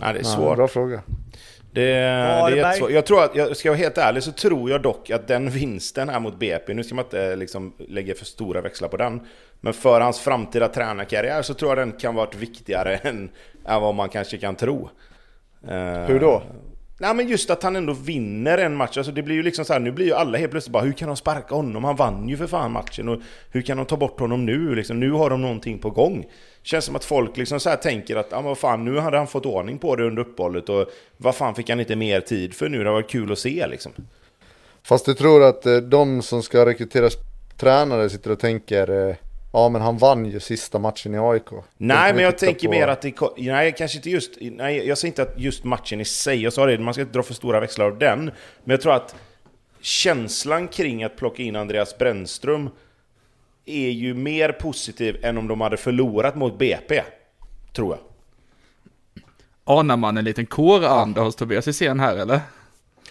Ja, 0.00 0.12
det 0.12 0.18
är 0.18 0.24
ja, 0.24 0.36
svårt. 0.36 0.56
bra 0.56 0.68
fråga. 0.68 1.02
Det, 1.72 1.80
det 1.80 1.90
är 1.90 2.56
jättesvårt. 2.56 2.90
Jag 2.90 3.06
tror 3.06 3.24
att, 3.24 3.34
jag 3.34 3.56
ska 3.56 3.70
vara 3.70 3.78
helt 3.78 3.98
ärlig 3.98 4.22
så 4.22 4.32
tror 4.32 4.70
jag 4.70 4.82
dock 4.82 5.10
att 5.10 5.28
den 5.28 5.50
vinsten 5.50 6.08
här 6.08 6.20
mot 6.20 6.38
BP, 6.38 6.74
nu 6.74 6.84
ska 6.84 6.94
man 6.94 7.04
inte 7.04 7.36
liksom 7.36 7.72
lägga 7.78 8.14
för 8.14 8.24
stora 8.24 8.60
växlar 8.60 8.88
på 8.88 8.96
den, 8.96 9.26
men 9.60 9.72
för 9.72 10.00
hans 10.00 10.20
framtida 10.20 10.68
tränarkarriär 10.68 11.42
så 11.42 11.54
tror 11.54 11.70
jag 11.70 11.78
den 11.78 11.92
kan 11.92 12.14
vara 12.14 12.30
viktigare 12.36 12.96
än, 13.02 13.30
än 13.64 13.80
vad 13.80 13.94
man 13.94 14.08
kanske 14.08 14.38
kan 14.38 14.56
tro. 14.56 14.90
Eh, 15.68 16.04
Hur 16.06 16.20
då? 16.20 16.42
Nej 17.02 17.14
men 17.14 17.28
just 17.28 17.50
att 17.50 17.62
han 17.62 17.76
ändå 17.76 17.92
vinner 17.92 18.58
en 18.58 18.76
match, 18.76 18.96
alltså 18.96 19.12
det 19.12 19.22
blir 19.22 19.34
ju 19.34 19.42
liksom 19.42 19.64
så 19.64 19.72
här, 19.72 19.80
nu 19.80 19.92
blir 19.92 20.06
ju 20.06 20.14
alla 20.14 20.38
helt 20.38 20.50
plötsligt 20.50 20.72
bara 20.72 20.82
Hur 20.82 20.92
kan 20.92 21.08
de 21.08 21.16
sparka 21.16 21.54
honom? 21.54 21.84
Han 21.84 21.96
vann 21.96 22.28
ju 22.28 22.36
för 22.36 22.46
fan 22.46 22.72
matchen 22.72 23.08
och 23.08 23.20
hur 23.50 23.62
kan 23.62 23.76
de 23.76 23.86
ta 23.86 23.96
bort 23.96 24.20
honom 24.20 24.46
nu? 24.46 24.74
Liksom, 24.74 25.00
nu 25.00 25.10
har 25.10 25.30
de 25.30 25.42
någonting 25.42 25.78
på 25.78 25.90
gång. 25.90 26.26
Känns 26.62 26.84
som 26.84 26.96
att 26.96 27.04
folk 27.04 27.36
liksom 27.36 27.60
så 27.60 27.70
här 27.70 27.76
tänker 27.76 28.16
att 28.16 28.26
ja, 28.30 28.36
men 28.36 28.44
vad 28.44 28.58
fan, 28.58 28.84
nu 28.84 28.98
hade 28.98 29.16
han 29.16 29.26
fått 29.26 29.46
ordning 29.46 29.78
på 29.78 29.96
det 29.96 30.04
under 30.04 30.22
uppehållet 30.22 30.68
och 30.68 30.86
vad 31.16 31.34
fan 31.34 31.54
fick 31.54 31.70
han 31.70 31.80
inte 31.80 31.96
mer 31.96 32.20
tid 32.20 32.54
för 32.54 32.68
nu? 32.68 32.84
Det 32.84 32.90
var 32.90 33.02
kul 33.02 33.32
att 33.32 33.38
se 33.38 33.66
liksom. 33.66 33.92
Fast 34.82 35.06
du 35.06 35.14
tror 35.14 35.42
att 35.42 35.66
eh, 35.66 35.76
de 35.76 36.22
som 36.22 36.42
ska 36.42 36.66
rekryteras 36.66 37.14
tränare 37.56 38.10
sitter 38.10 38.30
och 38.30 38.40
tänker 38.40 39.08
eh, 39.08 39.14
Ja 39.52 39.68
men 39.68 39.82
han 39.82 39.98
vann 39.98 40.26
ju 40.26 40.40
sista 40.40 40.78
matchen 40.78 41.14
i 41.14 41.18
AIK. 41.18 41.50
Nej, 41.76 42.14
men 42.14 42.24
jag 42.24 42.38
tänker 42.38 42.68
på. 42.68 42.70
mer 42.70 42.88
att 42.88 43.02
det... 43.02 43.14
Nej, 43.36 43.74
kanske 43.78 43.98
inte 43.98 44.10
just... 44.10 44.30
Nej, 44.40 44.88
jag 44.88 44.98
säger 44.98 45.10
inte 45.10 45.22
att 45.22 45.34
just 45.36 45.64
matchen 45.64 46.00
i 46.00 46.04
sig, 46.04 46.42
jag 46.42 46.52
sa 46.52 46.66
det, 46.66 46.78
man 46.78 46.94
ska 46.94 47.00
inte 47.00 47.12
dra 47.12 47.22
för 47.22 47.34
stora 47.34 47.60
växlar 47.60 47.86
av 47.86 47.98
den. 47.98 48.24
Men 48.64 48.70
jag 48.70 48.80
tror 48.80 48.94
att 48.94 49.14
känslan 49.80 50.68
kring 50.68 51.04
att 51.04 51.16
plocka 51.16 51.42
in 51.42 51.56
Andreas 51.56 51.98
Brännström 51.98 52.70
är 53.66 53.90
ju 53.90 54.14
mer 54.14 54.52
positiv 54.52 55.24
än 55.24 55.38
om 55.38 55.48
de 55.48 55.60
hade 55.60 55.76
förlorat 55.76 56.36
mot 56.36 56.58
BP. 56.58 57.02
Tror 57.72 57.96
jag. 57.96 58.00
Anar 59.64 59.96
man 59.96 60.16
en 60.16 60.24
liten 60.24 60.46
kåranda 60.46 61.20
hos 61.20 61.36
Tobias 61.36 61.68
Hysén 61.68 62.00
här 62.00 62.16
eller? 62.16 62.40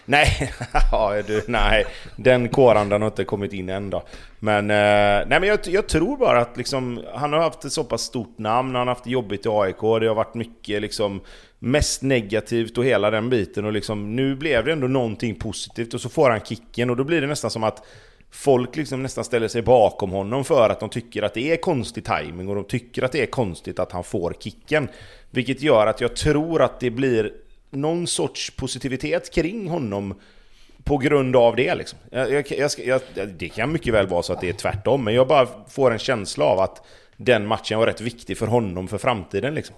Nej, 0.09 0.51
ja, 0.91 1.21
du, 1.27 1.43
nej, 1.47 1.85
den 2.15 2.49
kårandan 2.49 3.01
har 3.01 3.09
inte 3.09 3.23
kommit 3.23 3.53
in 3.53 3.69
än 3.69 3.89
då. 3.89 4.03
Men, 4.39 4.69
eh, 4.69 5.27
nej, 5.27 5.39
men 5.39 5.43
jag, 5.43 5.59
jag 5.63 5.87
tror 5.87 6.17
bara 6.17 6.39
att 6.39 6.57
liksom, 6.57 7.03
han 7.13 7.33
har 7.33 7.39
haft 7.39 7.65
ett 7.65 7.71
så 7.71 7.83
pass 7.83 8.01
stort 8.01 8.37
namn, 8.37 8.75
han 8.75 8.87
har 8.87 8.95
haft 8.95 9.03
det 9.03 9.09
jobbigt 9.09 9.45
i 9.45 9.49
AIK, 9.49 9.79
det 9.79 10.07
har 10.07 10.15
varit 10.15 10.33
mycket 10.33 10.81
liksom, 10.81 11.21
mest 11.59 12.01
negativt 12.01 12.77
och 12.77 12.85
hela 12.85 13.11
den 13.11 13.29
biten. 13.29 13.65
Och 13.65 13.73
liksom, 13.73 14.15
nu 14.15 14.35
blev 14.35 14.65
det 14.65 14.71
ändå 14.71 14.87
någonting 14.87 15.35
positivt 15.35 15.93
och 15.93 16.01
så 16.01 16.09
får 16.09 16.29
han 16.29 16.41
kicken 16.41 16.89
och 16.89 16.97
då 16.97 17.03
blir 17.03 17.21
det 17.21 17.27
nästan 17.27 17.51
som 17.51 17.63
att 17.63 17.85
folk 18.31 18.75
liksom 18.75 19.03
nästan 19.03 19.23
ställer 19.23 19.47
sig 19.47 19.61
bakom 19.61 20.11
honom 20.11 20.45
för 20.45 20.69
att 20.69 20.79
de 20.79 20.89
tycker 20.89 21.21
att 21.21 21.33
det 21.33 21.51
är 21.51 21.57
konstig 21.57 22.05
timing 22.05 22.49
och 22.49 22.55
de 22.55 22.63
tycker 22.63 23.03
att 23.03 23.11
det 23.11 23.21
är 23.21 23.25
konstigt 23.25 23.79
att 23.79 23.91
han 23.91 24.03
får 24.03 24.33
kicken. 24.39 24.87
Vilket 25.31 25.61
gör 25.61 25.87
att 25.87 26.01
jag 26.01 26.15
tror 26.15 26.61
att 26.61 26.79
det 26.79 26.89
blir 26.89 27.31
någon 27.69 28.07
sorts 28.07 28.51
positivitet 28.55 29.33
kring 29.33 29.67
honom 29.69 30.13
på 30.83 30.97
grund 30.97 31.35
av 31.35 31.55
det. 31.55 31.75
Liksom. 31.75 31.99
Jag, 32.11 32.31
jag, 32.51 32.71
jag, 32.85 33.01
det 33.37 33.49
kan 33.49 33.71
mycket 33.71 33.93
väl 33.93 34.07
vara 34.07 34.23
så 34.23 34.33
att 34.33 34.41
det 34.41 34.49
är 34.49 34.53
tvärtom, 34.53 35.03
men 35.03 35.13
jag 35.13 35.27
bara 35.27 35.47
får 35.67 35.91
en 35.91 35.99
känsla 35.99 36.45
av 36.45 36.59
att 36.59 36.81
den 37.17 37.45
matchen 37.47 37.79
var 37.79 37.85
rätt 37.85 38.01
viktig 38.01 38.37
för 38.37 38.47
honom 38.47 38.87
för 38.87 38.97
framtiden. 38.97 39.53
Liksom. 39.53 39.75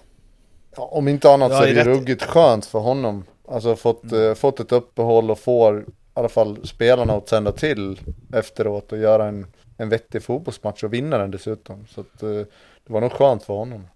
Ja, 0.76 0.82
om 0.82 1.08
inte 1.08 1.30
annat 1.30 1.52
så 1.52 1.62
är 1.62 1.66
det 1.66 1.80
rätt- 1.80 1.86
ruggigt 1.86 2.22
skönt 2.22 2.66
för 2.66 2.78
honom. 2.78 3.24
Alltså 3.48 3.76
fått, 3.76 4.02
Mm. 4.12 4.28
eh, 4.28 4.34
fått 4.34 4.60
ett 4.60 4.72
uppehåll 4.72 5.30
och 5.30 5.38
får 5.38 5.80
i 5.80 5.84
alla 6.14 6.28
fall 6.28 6.66
spelarna 6.66 7.12
att 7.12 7.28
sända 7.28 7.52
till 7.52 8.00
efteråt 8.34 8.92
och 8.92 8.98
göra 8.98 9.26
en, 9.28 9.46
en 9.78 9.88
vettig 9.88 10.22
fotbollsmatch 10.22 10.84
och 10.84 10.92
vinna 10.94 11.18
den 11.18 11.30
dessutom. 11.30 11.86
Så 11.86 12.00
att, 12.00 12.22
eh, 12.22 12.28
det 12.86 12.92
var 12.92 13.00
nog 13.00 13.12
skönt 13.12 13.42
för 13.44 13.54
honom. 13.54 13.86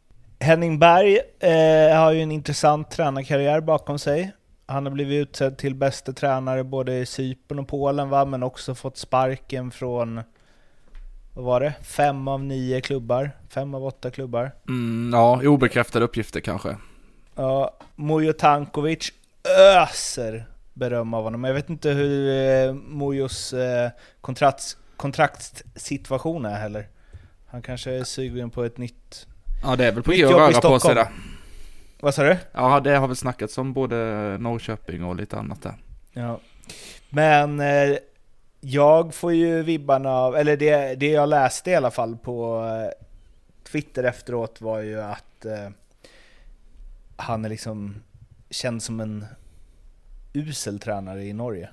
Henning 0.40 0.78
Berg 0.78 1.18
eh, 1.40 1.98
har 1.98 2.12
ju 2.12 2.22
en 2.22 2.32
intressant 2.32 2.90
tränarkarriär 2.90 3.60
bakom 3.60 3.98
sig. 3.98 4.32
Han 4.66 4.86
har 4.86 4.92
blivit 4.92 5.28
utsedd 5.28 5.58
till 5.58 5.74
bästa 5.74 6.12
tränare 6.12 6.64
både 6.64 6.98
i 6.98 7.06
Cypern 7.06 7.58
och 7.58 7.68
Polen 7.68 8.08
va, 8.08 8.24
men 8.24 8.42
också 8.42 8.74
fått 8.74 8.96
sparken 8.96 9.70
från, 9.70 10.22
vad 11.34 11.44
var 11.44 11.60
det, 11.60 11.74
fem 11.82 12.28
av 12.28 12.44
nio 12.44 12.80
klubbar? 12.80 13.30
Fem 13.48 13.74
av 13.74 13.84
åtta 13.86 14.10
klubbar. 14.10 14.52
Mm, 14.68 15.10
ja, 15.12 15.40
obekräftade 15.42 16.04
uppgifter 16.04 16.40
kanske. 16.40 16.76
Ja, 17.34 17.76
Mujo 17.94 18.32
Tankovic 18.32 19.12
öser 19.58 20.46
beröm 20.74 21.14
av 21.14 21.24
honom. 21.24 21.44
Jag 21.44 21.54
vet 21.54 21.70
inte 21.70 21.90
hur 21.90 22.30
eh, 22.30 22.74
Mujos 22.74 23.52
eh, 23.52 23.90
kontrakts, 24.20 24.76
kontraktssituation 24.96 26.44
är 26.44 26.58
heller. 26.58 26.88
Han 27.46 27.62
kanske 27.62 27.92
är 27.92 28.04
sugen 28.04 28.50
på 28.50 28.64
ett 28.64 28.78
nytt... 28.78 29.26
Ja, 29.62 29.76
det 29.76 29.86
är 29.86 29.92
väl 29.92 30.02
på 30.02 30.12
G 30.12 30.24
att 30.24 30.30
röra 30.30 30.60
på 30.60 30.80
sig 30.80 30.94
där. 30.94 31.08
Vad 32.00 32.14
sa 32.14 32.22
du? 32.22 32.36
Ja, 32.52 32.80
det 32.80 32.96
har 32.96 33.06
väl 33.06 33.16
snackats 33.16 33.58
om 33.58 33.72
både 33.72 33.96
Norrköping 34.40 35.04
och 35.04 35.16
lite 35.16 35.38
annat 35.38 35.62
där. 35.62 35.74
Ja. 36.12 36.40
Men 37.10 37.60
eh, 37.60 37.96
jag 38.60 39.14
får 39.14 39.32
ju 39.32 39.62
vibbarna 39.62 40.10
av, 40.10 40.36
eller 40.36 40.56
det, 40.56 40.94
det 40.94 41.10
jag 41.10 41.28
läste 41.28 41.70
i 41.70 41.74
alla 41.74 41.90
fall 41.90 42.16
på 42.16 42.64
eh, 42.64 43.04
Twitter 43.64 44.04
efteråt 44.04 44.60
var 44.60 44.80
ju 44.80 45.00
att 45.00 45.44
eh, 45.44 45.68
han 47.16 47.44
är 47.44 47.48
liksom 47.48 47.94
känd 48.50 48.82
som 48.82 49.00
en 49.00 49.26
usel 50.32 50.78
tränare 50.78 51.24
i 51.24 51.32
Norge. 51.32 51.68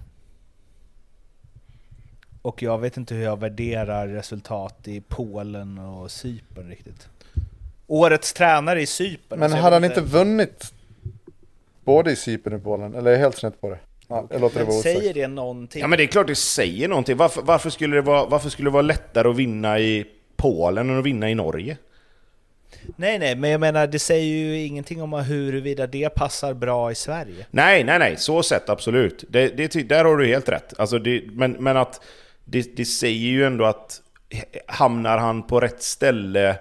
Och 2.41 2.61
jag 2.61 2.77
vet 2.77 2.97
inte 2.97 3.15
hur 3.15 3.23
jag 3.23 3.39
värderar 3.39 4.07
resultat 4.07 4.88
i 4.88 5.01
Polen 5.01 5.77
och 5.77 6.11
Cypern 6.11 6.69
riktigt. 6.69 7.09
Årets 7.94 8.34
tränare 8.34 8.82
i 8.82 8.86
Cypern. 8.86 9.39
Men 9.39 9.52
hade 9.52 9.76
han 9.76 9.84
inte 9.84 10.02
vunnit 10.02 10.74
både 11.84 12.12
i 12.12 12.16
Cypern 12.16 12.54
och 12.54 12.64
Polen? 12.64 12.96
Eller 12.96 13.12
är 13.12 13.16
jag 13.16 13.20
helt 13.20 13.38
snett 13.38 13.62
på 13.62 13.70
det? 13.70 13.80
Ja, 14.08 14.28
jag 14.32 14.41
låter 14.41 14.60
det 14.60 14.66
vara 14.66 14.82
säger 14.82 15.00
osagt. 15.00 15.16
det 15.16 15.28
någonting? 15.28 15.82
Ja 15.82 15.88
men 15.88 15.98
det 15.98 16.04
är 16.04 16.08
klart 16.08 16.28
det 16.28 16.36
säger 16.36 16.88
någonting. 16.88 17.18
Varför, 17.18 17.41
varför, 17.41 17.70
skulle 17.70 17.96
det 17.96 18.02
vara, 18.02 18.26
varför 18.26 18.50
skulle 18.50 18.70
det 18.70 18.74
vara 18.74 18.82
lättare 18.82 19.30
att 19.30 19.36
vinna 19.36 19.80
i 19.80 20.06
Polen 20.36 20.89
än 20.89 21.00
att 21.00 21.06
vinna 21.06 21.30
i 21.30 21.36
Norge? 21.36 21.78
Nej, 22.96 23.20
nej, 23.20 23.36
men 23.36 23.50
jag 23.50 23.60
menar 23.60 23.88
det 23.88 24.00
säger 24.00 24.36
ju 24.36 24.66
ingenting 24.66 25.02
om 25.02 25.14
huruvida 25.14 25.88
det 25.88 26.10
passar 26.10 26.54
bra 26.54 26.91
i 26.91 26.96
Sverige. 26.96 27.46
Nej, 27.52 27.84
nej, 27.84 28.00
nej, 28.00 28.18
så 28.18 28.44
sett 28.44 28.70
absolut. 28.70 29.24
Det, 29.30 29.48
det, 29.58 29.89
där 29.89 30.06
har 30.06 30.18
du 30.18 30.28
helt 30.28 30.50
rätt. 30.50 30.80
Alltså 30.80 31.00
det, 31.00 31.24
men, 31.32 31.52
men 31.52 31.78
att 31.78 32.02
det, 32.46 32.76
det 32.76 32.86
säger 32.86 33.30
ju 33.30 33.46
ändå 33.46 33.66
att 33.66 34.02
hamnar 34.68 35.18
han 35.18 35.48
på 35.48 35.60
rätt 35.60 35.84
ställe 35.84 36.56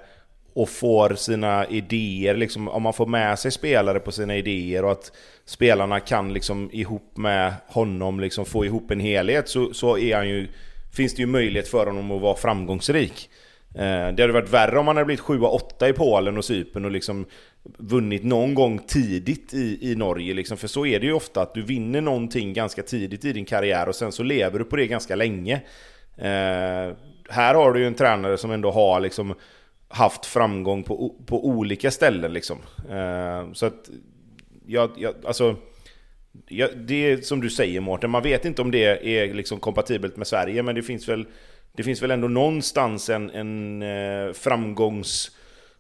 och 0.55 0.69
får 0.69 1.15
sina 1.15 1.67
idéer, 1.67 2.35
liksom, 2.35 2.69
om 2.69 2.83
man 2.83 2.93
får 2.93 3.07
med 3.07 3.39
sig 3.39 3.51
spelare 3.51 4.01
på 4.01 4.13
sina 4.13 4.37
idéer 4.37 4.85
och 4.85 4.93
att 4.93 5.13
spelarna 5.45 6.01
kan 6.01 6.33
liksom 6.33 6.71
ihop 6.73 7.17
med 7.17 7.55
honom 7.67 8.21
liksom 8.21 8.45
få 8.45 8.65
ihop 8.65 8.91
en 8.91 9.01
helhet 9.01 9.49
så, 9.49 9.75
så 9.75 9.99
är 9.99 10.17
han 10.17 10.29
ju, 10.29 10.49
finns 10.97 11.15
det 11.15 11.23
ju 11.23 11.27
möjlighet 11.27 11.69
för 11.69 11.87
honom 11.87 12.11
att 12.11 12.23
vara 12.23 12.37
framgångsrik. 12.37 13.31
Eh, 13.75 14.09
Det 14.15 14.23
hade 14.23 14.33
varit 14.33 14.53
värre 14.53 14.79
om 14.79 14.87
han 14.87 14.97
hade 14.97 15.07
blivit 15.07 15.25
7-8 15.25 15.89
i 15.89 15.93
Polen 15.93 16.39
och 16.39 16.45
Cypern 16.45 16.85
och 16.85 16.91
liksom 16.91 17.27
vunnit 17.79 18.25
någon 18.25 18.55
gång 18.55 18.79
tidigt 18.79 19.55
i, 19.55 19.79
i 19.91 19.97
Norge. 19.97 20.35
Liksom. 20.35 20.57
För 20.57 20.69
så 20.69 20.87
är 20.87 21.01
det 21.01 21.07
ju 21.07 21.13
ofta, 21.13 21.43
att 21.43 21.55
du 21.55 21.63
vinner 21.63 22.01
någonting 22.01 22.53
ganska 22.53 22.83
tidigt 22.83 23.25
i 23.25 23.33
din 23.33 23.45
karriär 23.45 23.89
och 23.89 23.95
sen 23.95 24.13
så 24.13 24.23
lever 24.23 24.59
du 24.59 24.65
på 24.65 24.77
det 24.77 24.87
ganska 24.87 25.17
länge. 25.17 25.55
Eh, 26.17 26.95
här 27.29 27.55
har 27.55 27.73
du 27.73 27.81
ju 27.81 27.87
en 27.87 27.95
tränare 27.95 28.39
som 28.39 28.51
ändå 28.51 28.71
har 28.71 29.01
liksom 29.01 29.35
haft 29.93 30.27
framgång 30.27 30.83
på, 30.83 31.15
på 31.27 31.47
olika 31.47 31.91
ställen. 31.91 32.33
Liksom. 32.33 32.59
Eh, 32.91 33.53
så 33.53 33.67
att, 33.67 33.91
jag, 34.67 34.91
jag, 34.97 35.15
alltså, 35.25 35.57
Ja, 36.49 36.69
det 36.77 37.11
är 37.11 37.17
som 37.17 37.41
du 37.41 37.51
säger 37.51 37.81
Mårten, 37.81 38.11
man 38.11 38.23
vet 38.23 38.45
inte 38.45 38.63
om 38.63 38.71
det 38.71 39.19
är 39.19 39.35
liksom 39.35 39.61
kompatibelt 39.61 40.17
med 40.17 40.27
Sverige 40.27 40.63
men 40.63 40.75
det 40.75 40.83
finns 40.83 41.09
väl, 41.09 41.27
det 41.73 41.83
finns 41.83 42.03
väl 42.03 42.11
ändå 42.11 42.29
någonstans 42.29 43.11
en, 43.11 43.31
en 43.31 43.83
eh, 43.83 44.33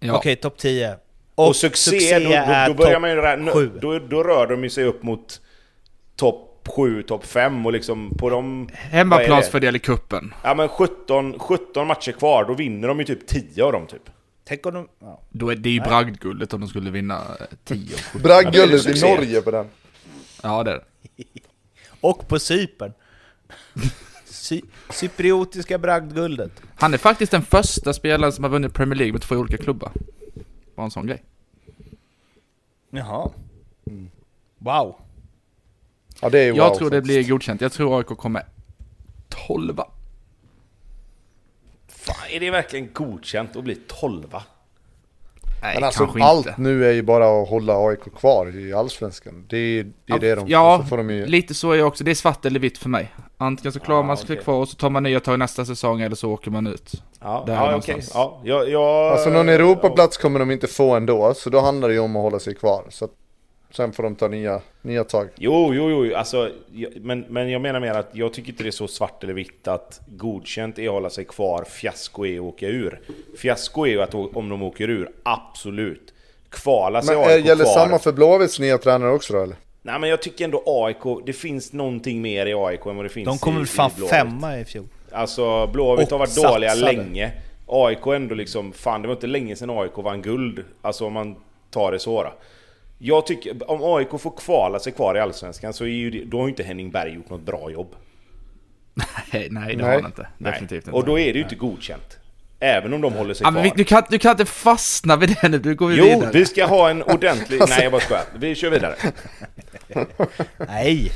Ja. 0.00 0.12
Okej, 0.12 0.18
okay, 0.18 0.36
topp 0.36 0.58
10. 0.58 0.96
Och, 1.36 1.48
och 1.48 1.56
succé, 1.56 1.90
succé 1.90 2.18
då, 2.18 2.28
då, 2.28 2.64
då 2.68 2.74
börjar 2.74 3.00
man 3.00 3.10
ju... 3.10 3.70
Då, 3.80 3.98
då 3.98 4.22
rör 4.22 4.46
de 4.46 4.70
sig 4.70 4.84
upp 4.84 5.02
mot 5.02 5.40
topp 6.16 6.68
7, 6.68 7.02
topp 7.02 7.26
5 7.26 7.66
och 7.66 7.72
liksom 7.72 8.14
på 8.18 8.30
de... 8.30 8.68
Hemmaplansfördel 8.72 9.76
i 9.76 9.78
kuppen. 9.78 10.34
Ja 10.44 10.54
men 10.54 10.68
17, 10.68 11.38
17 11.38 11.86
matcher 11.86 12.12
kvar, 12.12 12.44
då 12.44 12.54
vinner 12.54 12.88
de 12.88 12.98
ju 12.98 13.04
typ 13.04 13.26
10 13.26 13.64
av 13.64 13.72
dem 13.72 13.86
typ. 13.86 14.10
Tänk 14.44 14.66
om 14.66 14.74
de... 14.74 14.88
Ja. 14.98 15.22
Då 15.30 15.50
är 15.50 15.56
det 15.56 15.70
ju 15.70 15.80
bragdguldet 15.80 16.54
om 16.54 16.60
de 16.60 16.68
skulle 16.68 16.90
vinna 16.90 17.22
10 17.64 17.96
Bragdguldet 18.22 18.86
i 18.86 19.00
Norge 19.00 19.42
på 19.42 19.50
den. 19.50 19.66
Ja 20.42 20.62
det 20.64 20.70
är 20.70 20.74
det. 20.74 21.24
Och 22.00 22.28
på 22.28 22.38
Cypern. 22.38 22.92
Cy 24.24 24.60
cypriotiska 24.90 25.78
bragdguldet. 25.78 26.52
Han 26.76 26.94
är 26.94 26.98
faktiskt 26.98 27.32
den 27.32 27.42
första 27.42 27.92
spelaren 27.92 28.32
som 28.32 28.44
har 28.44 28.50
vunnit 28.50 28.74
Premier 28.74 28.96
League 28.96 29.12
med 29.12 29.22
två 29.22 29.36
olika 29.36 29.56
klubbar. 29.56 29.92
Bara 30.76 30.84
en 30.84 30.90
sån 30.90 31.06
grej. 31.06 31.22
Jaha. 32.90 33.30
Mm. 33.86 34.10
Wow. 34.58 34.96
Ja, 36.20 36.30
det 36.30 36.38
är 36.38 36.50
wow, 36.50 36.58
Jag 36.58 36.74
tror 36.74 36.90
det 36.90 37.02
blir 37.02 37.28
godkänt. 37.28 37.60
Jag 37.60 37.72
tror 37.72 37.98
AIK 37.98 38.06
kommer 38.06 38.46
12 39.28 39.80
Fan, 41.88 42.16
är 42.30 42.40
det 42.40 42.50
verkligen 42.50 42.92
godkänt 42.92 43.56
att 43.56 43.64
bli 43.64 43.74
12 43.74 44.36
Nej, 45.62 45.74
Men 45.74 45.84
alltså 45.84 46.08
allt 46.20 46.46
inte. 46.46 46.60
nu 46.60 46.86
är 46.86 46.92
ju 46.92 47.02
bara 47.02 47.42
att 47.42 47.48
hålla 47.48 47.88
AIK 47.88 48.00
kvar 48.18 48.56
i 48.56 48.72
Allsvenskan. 48.72 49.44
Det 49.48 49.56
är 49.56 49.86
det, 50.06 50.12
är 50.12 50.18
det 50.18 50.34
de 50.34 50.48
Ja, 50.48 50.84
så 50.88 50.96
de 50.96 51.10
ju... 51.10 51.26
lite 51.26 51.54
så 51.54 51.72
är 51.72 51.76
jag 51.76 51.88
också. 51.88 52.04
Det 52.04 52.10
är 52.10 52.14
svart 52.14 52.44
eller 52.44 52.60
vitt 52.60 52.78
för 52.78 52.88
mig. 52.88 53.14
Antingen 53.38 53.72
så 53.72 53.80
klarar 53.80 54.00
ah, 54.00 54.02
man 54.02 54.16
sig 54.16 54.24
okay. 54.24 54.36
kvar 54.36 54.54
och 54.54 54.68
så 54.68 54.76
tar 54.76 54.90
man 54.90 55.02
nya 55.02 55.20
tag 55.20 55.38
nästa 55.38 55.64
säsong 55.64 56.00
eller 56.00 56.16
så 56.16 56.30
åker 56.30 56.50
man 56.50 56.66
ut. 56.66 56.92
Ja, 57.20 57.44
ja 57.46 57.76
okej. 57.76 57.94
Okay. 57.94 58.06
Ja, 58.14 58.40
jag, 58.44 58.70
jag... 58.70 59.12
Alltså 59.12 59.30
någon 59.30 59.48
Europaplats 59.48 60.16
kommer 60.16 60.38
de 60.38 60.50
inte 60.50 60.66
få 60.66 60.94
ändå, 60.94 61.34
så 61.34 61.50
då 61.50 61.60
handlar 61.60 61.88
det 61.88 61.94
ju 61.94 62.00
om 62.00 62.16
att 62.16 62.22
hålla 62.22 62.38
sig 62.38 62.54
kvar. 62.54 62.84
Så 62.88 63.08
Sen 63.70 63.92
får 63.92 64.02
de 64.02 64.16
ta 64.16 64.28
nya, 64.28 64.60
nya 64.82 65.04
tag. 65.04 65.28
Jo, 65.36 65.74
jo, 65.74 65.90
jo, 65.90 66.16
alltså, 66.16 66.50
men, 66.96 67.20
men 67.20 67.50
jag 67.50 67.62
menar 67.62 67.80
mer 67.80 67.94
att 67.94 68.10
jag 68.12 68.32
tycker 68.32 68.50
inte 68.50 68.62
det 68.62 68.68
är 68.68 68.70
så 68.70 68.88
svart 68.88 69.24
eller 69.24 69.34
vitt 69.34 69.68
att 69.68 70.00
godkänt 70.06 70.78
är 70.78 70.86
att 70.86 70.92
hålla 70.92 71.10
sig 71.10 71.24
kvar, 71.24 71.64
fiasko 71.64 72.26
är 72.26 72.36
att 72.36 72.42
åka 72.42 72.66
ur. 72.66 73.00
Fiasko 73.38 73.84
är 73.86 73.90
ju 73.90 74.02
att 74.02 74.14
om 74.14 74.48
de 74.48 74.62
åker 74.62 74.90
ur, 74.90 75.10
absolut. 75.22 76.14
Kvala 76.48 77.02
sig 77.02 77.16
Men 77.16 77.28
AIK 77.28 77.46
gäller 77.46 77.64
kvar. 77.64 77.74
samma 77.74 77.98
för 77.98 78.12
Blåvitts 78.12 78.60
nya 78.60 78.78
tränare 78.78 79.10
också 79.12 79.32
då 79.32 79.42
eller? 79.42 79.56
Nej 79.82 80.00
men 80.00 80.10
jag 80.10 80.22
tycker 80.22 80.44
ändå 80.44 80.62
AIK, 80.66 81.26
det 81.26 81.32
finns 81.32 81.72
någonting 81.72 82.22
mer 82.22 82.46
i 82.46 82.54
AIK 82.54 82.86
än 82.86 82.96
vad 82.96 83.04
det 83.04 83.08
finns 83.08 83.28
De 83.28 83.38
kommer 83.38 83.58
väl 83.58 83.66
fan 83.66 83.90
femma 83.90 84.58
i 84.58 84.64
fjol? 84.64 84.84
Alltså 85.12 85.66
Blåvitt 85.66 86.10
har 86.10 86.18
varit 86.18 86.30
satsade. 86.30 86.54
dåliga 86.54 86.74
länge. 86.74 87.32
AIK 87.66 88.06
ändå 88.06 88.34
liksom, 88.34 88.72
fan 88.72 89.02
det 89.02 89.08
var 89.08 89.14
inte 89.14 89.26
länge 89.26 89.56
sedan 89.56 89.70
AIK 89.70 89.96
vann 89.96 90.22
guld. 90.22 90.64
Alltså 90.82 91.06
om 91.06 91.12
man 91.12 91.36
tar 91.70 91.92
det 91.92 91.98
så 91.98 92.22
då. 92.22 92.32
Jag 92.98 93.26
tycker, 93.26 93.70
om 93.70 93.96
AIK 93.96 94.20
får 94.20 94.36
kvala 94.36 94.78
sig 94.78 94.92
kvar 94.92 95.16
i 95.16 95.20
Allsvenskan 95.20 95.72
så 95.72 95.84
är 95.84 95.88
ju 95.88 96.10
det, 96.10 96.24
då 96.24 96.38
har 96.38 96.44
ju 96.44 96.50
inte 96.50 96.62
Henning 96.62 96.90
Berg 96.90 97.14
gjort 97.14 97.30
något 97.30 97.40
bra 97.40 97.70
jobb. 97.70 97.94
nej, 98.94 99.04
nej 99.50 99.76
det 99.76 99.82
nej. 99.82 99.86
har 99.86 99.92
han 99.92 100.06
inte. 100.06 100.26
Definitivt 100.38 100.86
inte. 100.86 100.90
Och 100.90 101.04
då 101.04 101.18
är 101.18 101.24
det 101.24 101.26
ju 101.26 101.32
nej. 101.32 101.42
inte 101.42 101.54
godkänt. 101.54 102.18
Även 102.60 102.94
om 102.94 103.00
de 103.00 103.12
håller 103.12 103.34
sig 103.34 103.44
ja, 103.44 103.50
kvar. 103.50 103.62
Men 103.62 103.72
du, 103.76 103.84
kan, 103.84 104.02
du 104.10 104.18
kan 104.18 104.30
inte 104.30 104.44
fastna 104.44 105.16
vid 105.16 105.36
det 105.40 105.48
nu, 105.48 105.58
du 105.58 105.74
går 105.74 105.92
jo, 105.92 106.04
vidare. 106.04 106.20
Jo, 106.24 106.30
vi 106.32 106.46
ska 106.46 106.66
ha 106.66 106.90
en 106.90 107.02
ordentlig... 107.02 107.60
Nej, 107.68 107.82
jag 107.82 107.92
bara 107.92 108.00
skojar. 108.00 108.24
Vi 108.34 108.54
kör 108.54 108.70
vidare. 108.70 108.94
nej. 110.68 111.12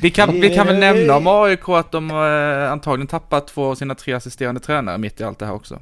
Vi 0.00 0.10
kan, 0.10 0.40
vi 0.40 0.54
kan 0.54 0.66
väl 0.66 0.78
nämna 0.78 1.16
om 1.16 1.26
AIK 1.26 1.68
att 1.68 1.92
de 1.92 2.10
eh, 2.10 2.72
antagligen 2.72 3.06
tappat 3.06 3.46
två 3.46 3.70
av 3.70 3.74
sina 3.74 3.94
tre 3.94 4.12
assisterande 4.12 4.60
tränare 4.60 4.98
mitt 4.98 5.20
i 5.20 5.24
allt 5.24 5.38
det 5.38 5.46
här 5.46 5.54
också. 5.54 5.80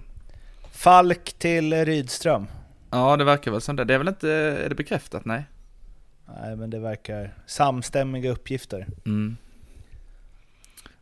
Falk 0.73 1.33
till 1.39 1.85
Rydström. 1.85 2.47
Ja, 2.91 3.17
det 3.17 3.25
verkar 3.25 3.51
väl 3.51 3.61
som 3.61 3.77
det. 3.77 3.85
Det 3.85 3.95
är 3.95 3.99
väl 3.99 4.09
inte, 4.09 4.31
är 4.31 4.69
det 4.69 4.75
bekräftat? 4.75 5.25
Nej. 5.25 5.45
Nej, 6.27 6.57
men 6.57 6.71
det 6.71 6.79
verkar 6.79 7.35
samstämmiga 7.47 8.31
uppgifter. 8.31 8.87
Mm. 9.07 9.37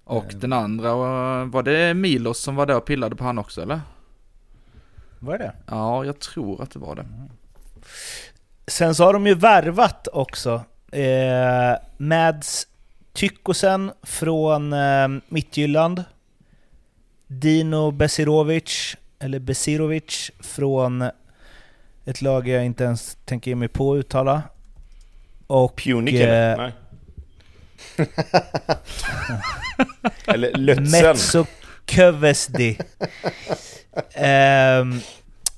Och 0.04 0.24
mm. 0.24 0.40
den 0.40 0.52
andra, 0.52 0.94
var 1.44 1.62
det 1.62 1.94
Milos 1.94 2.40
som 2.40 2.56
var 2.56 2.66
där 2.66 2.76
och 2.76 2.84
pillade 2.84 3.16
på 3.16 3.24
han 3.24 3.38
också 3.38 3.62
eller? 3.62 3.80
Var 5.18 5.38
det 5.38 5.52
Ja, 5.66 6.04
jag 6.04 6.18
tror 6.18 6.62
att 6.62 6.70
det 6.70 6.78
var 6.78 6.94
det. 6.94 7.02
Mm. 7.02 7.30
Sen 8.66 8.94
så 8.94 9.04
har 9.04 9.12
de 9.12 9.26
ju 9.26 9.34
värvat 9.34 10.08
också. 10.12 10.64
Eh, 10.92 11.76
Mads 11.96 12.66
Tykosen 13.12 13.92
från 14.02 14.72
eh, 14.72 15.08
Mittjylland. 15.28 16.04
Dino 17.26 17.90
Besirovic, 17.90 18.96
eller 19.18 19.38
Besirovic 19.38 20.30
från 20.40 21.10
ett 22.08 22.22
lag 22.22 22.48
jag 22.48 22.64
inte 22.64 22.84
ens 22.84 23.16
tänker 23.24 23.50
ge 23.50 23.54
mig 23.54 23.68
på 23.68 23.92
att 23.92 23.98
uttala. 23.98 24.42
Och... 25.46 25.76
Punic 25.76 26.14
eh, 26.14 26.56
Nej. 26.56 26.72
eller 30.26 30.52
Lötzen. 30.52 30.90
Metso 30.90 31.44
Kövesdi. 31.86 32.78
um, 34.80 35.00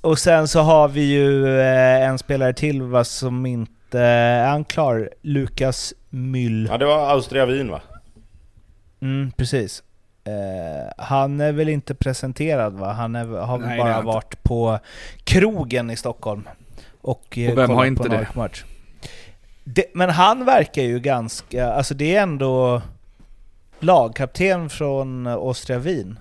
och 0.01 0.19
sen 0.19 0.47
så 0.47 0.59
har 0.59 0.87
vi 0.87 1.01
ju 1.01 1.45
uh, 1.45 2.07
en 2.07 2.17
spelare 2.17 2.53
till 2.53 2.81
va, 2.81 3.03
som 3.03 3.45
inte... 3.45 3.99
Är 3.99 4.47
han 4.47 4.65
klar? 4.65 5.09
Lukas 5.21 5.93
Myll. 6.09 6.67
Ja, 6.71 6.77
det 6.77 6.85
var 6.85 7.09
Austria 7.09 7.45
Wien 7.45 7.71
va? 7.71 7.81
Mm, 9.01 9.31
precis. 9.31 9.83
Uh, 10.27 10.91
han 10.97 11.41
är 11.41 11.51
väl 11.51 11.69
inte 11.69 11.95
presenterad 11.95 12.73
va? 12.73 12.91
Han 12.91 13.15
är, 13.15 13.25
har 13.25 13.57
väl 13.57 13.77
bara 13.77 14.01
varit 14.01 14.43
på 14.43 14.79
krogen 15.23 15.89
i 15.89 15.95
Stockholm. 15.97 16.49
Och, 17.01 17.37
uh, 17.37 17.51
och 17.51 17.57
vem 17.57 17.69
har 17.69 17.85
inte 17.85 18.09
det? 18.09 18.27
Match. 18.35 18.63
det? 19.63 19.85
Men 19.93 20.09
han 20.09 20.45
verkar 20.45 20.81
ju 20.81 20.99
ganska, 20.99 21.73
alltså 21.73 21.93
det 21.93 22.15
är 22.15 22.21
ändå 22.21 22.81
lagkapten 23.79 24.69
från 24.69 25.27
Austria 25.27 25.79
Wien. 25.79 26.19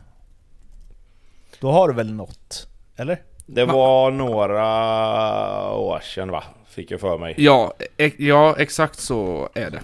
Då 1.60 1.70
har 1.70 1.88
du 1.88 1.94
väl 1.94 2.12
något? 2.12 2.68
Eller? 2.96 3.18
Det 3.46 3.64
var 3.64 4.10
några 4.10 4.64
år 5.74 6.00
sedan 6.00 6.30
va? 6.30 6.44
Fick 6.68 6.90
jag 6.90 7.00
för 7.00 7.18
mig. 7.18 7.34
Ja, 7.36 7.72
e 7.96 8.10
ja 8.18 8.54
exakt 8.58 8.98
så 8.98 9.48
är 9.54 9.70
det. 9.70 9.80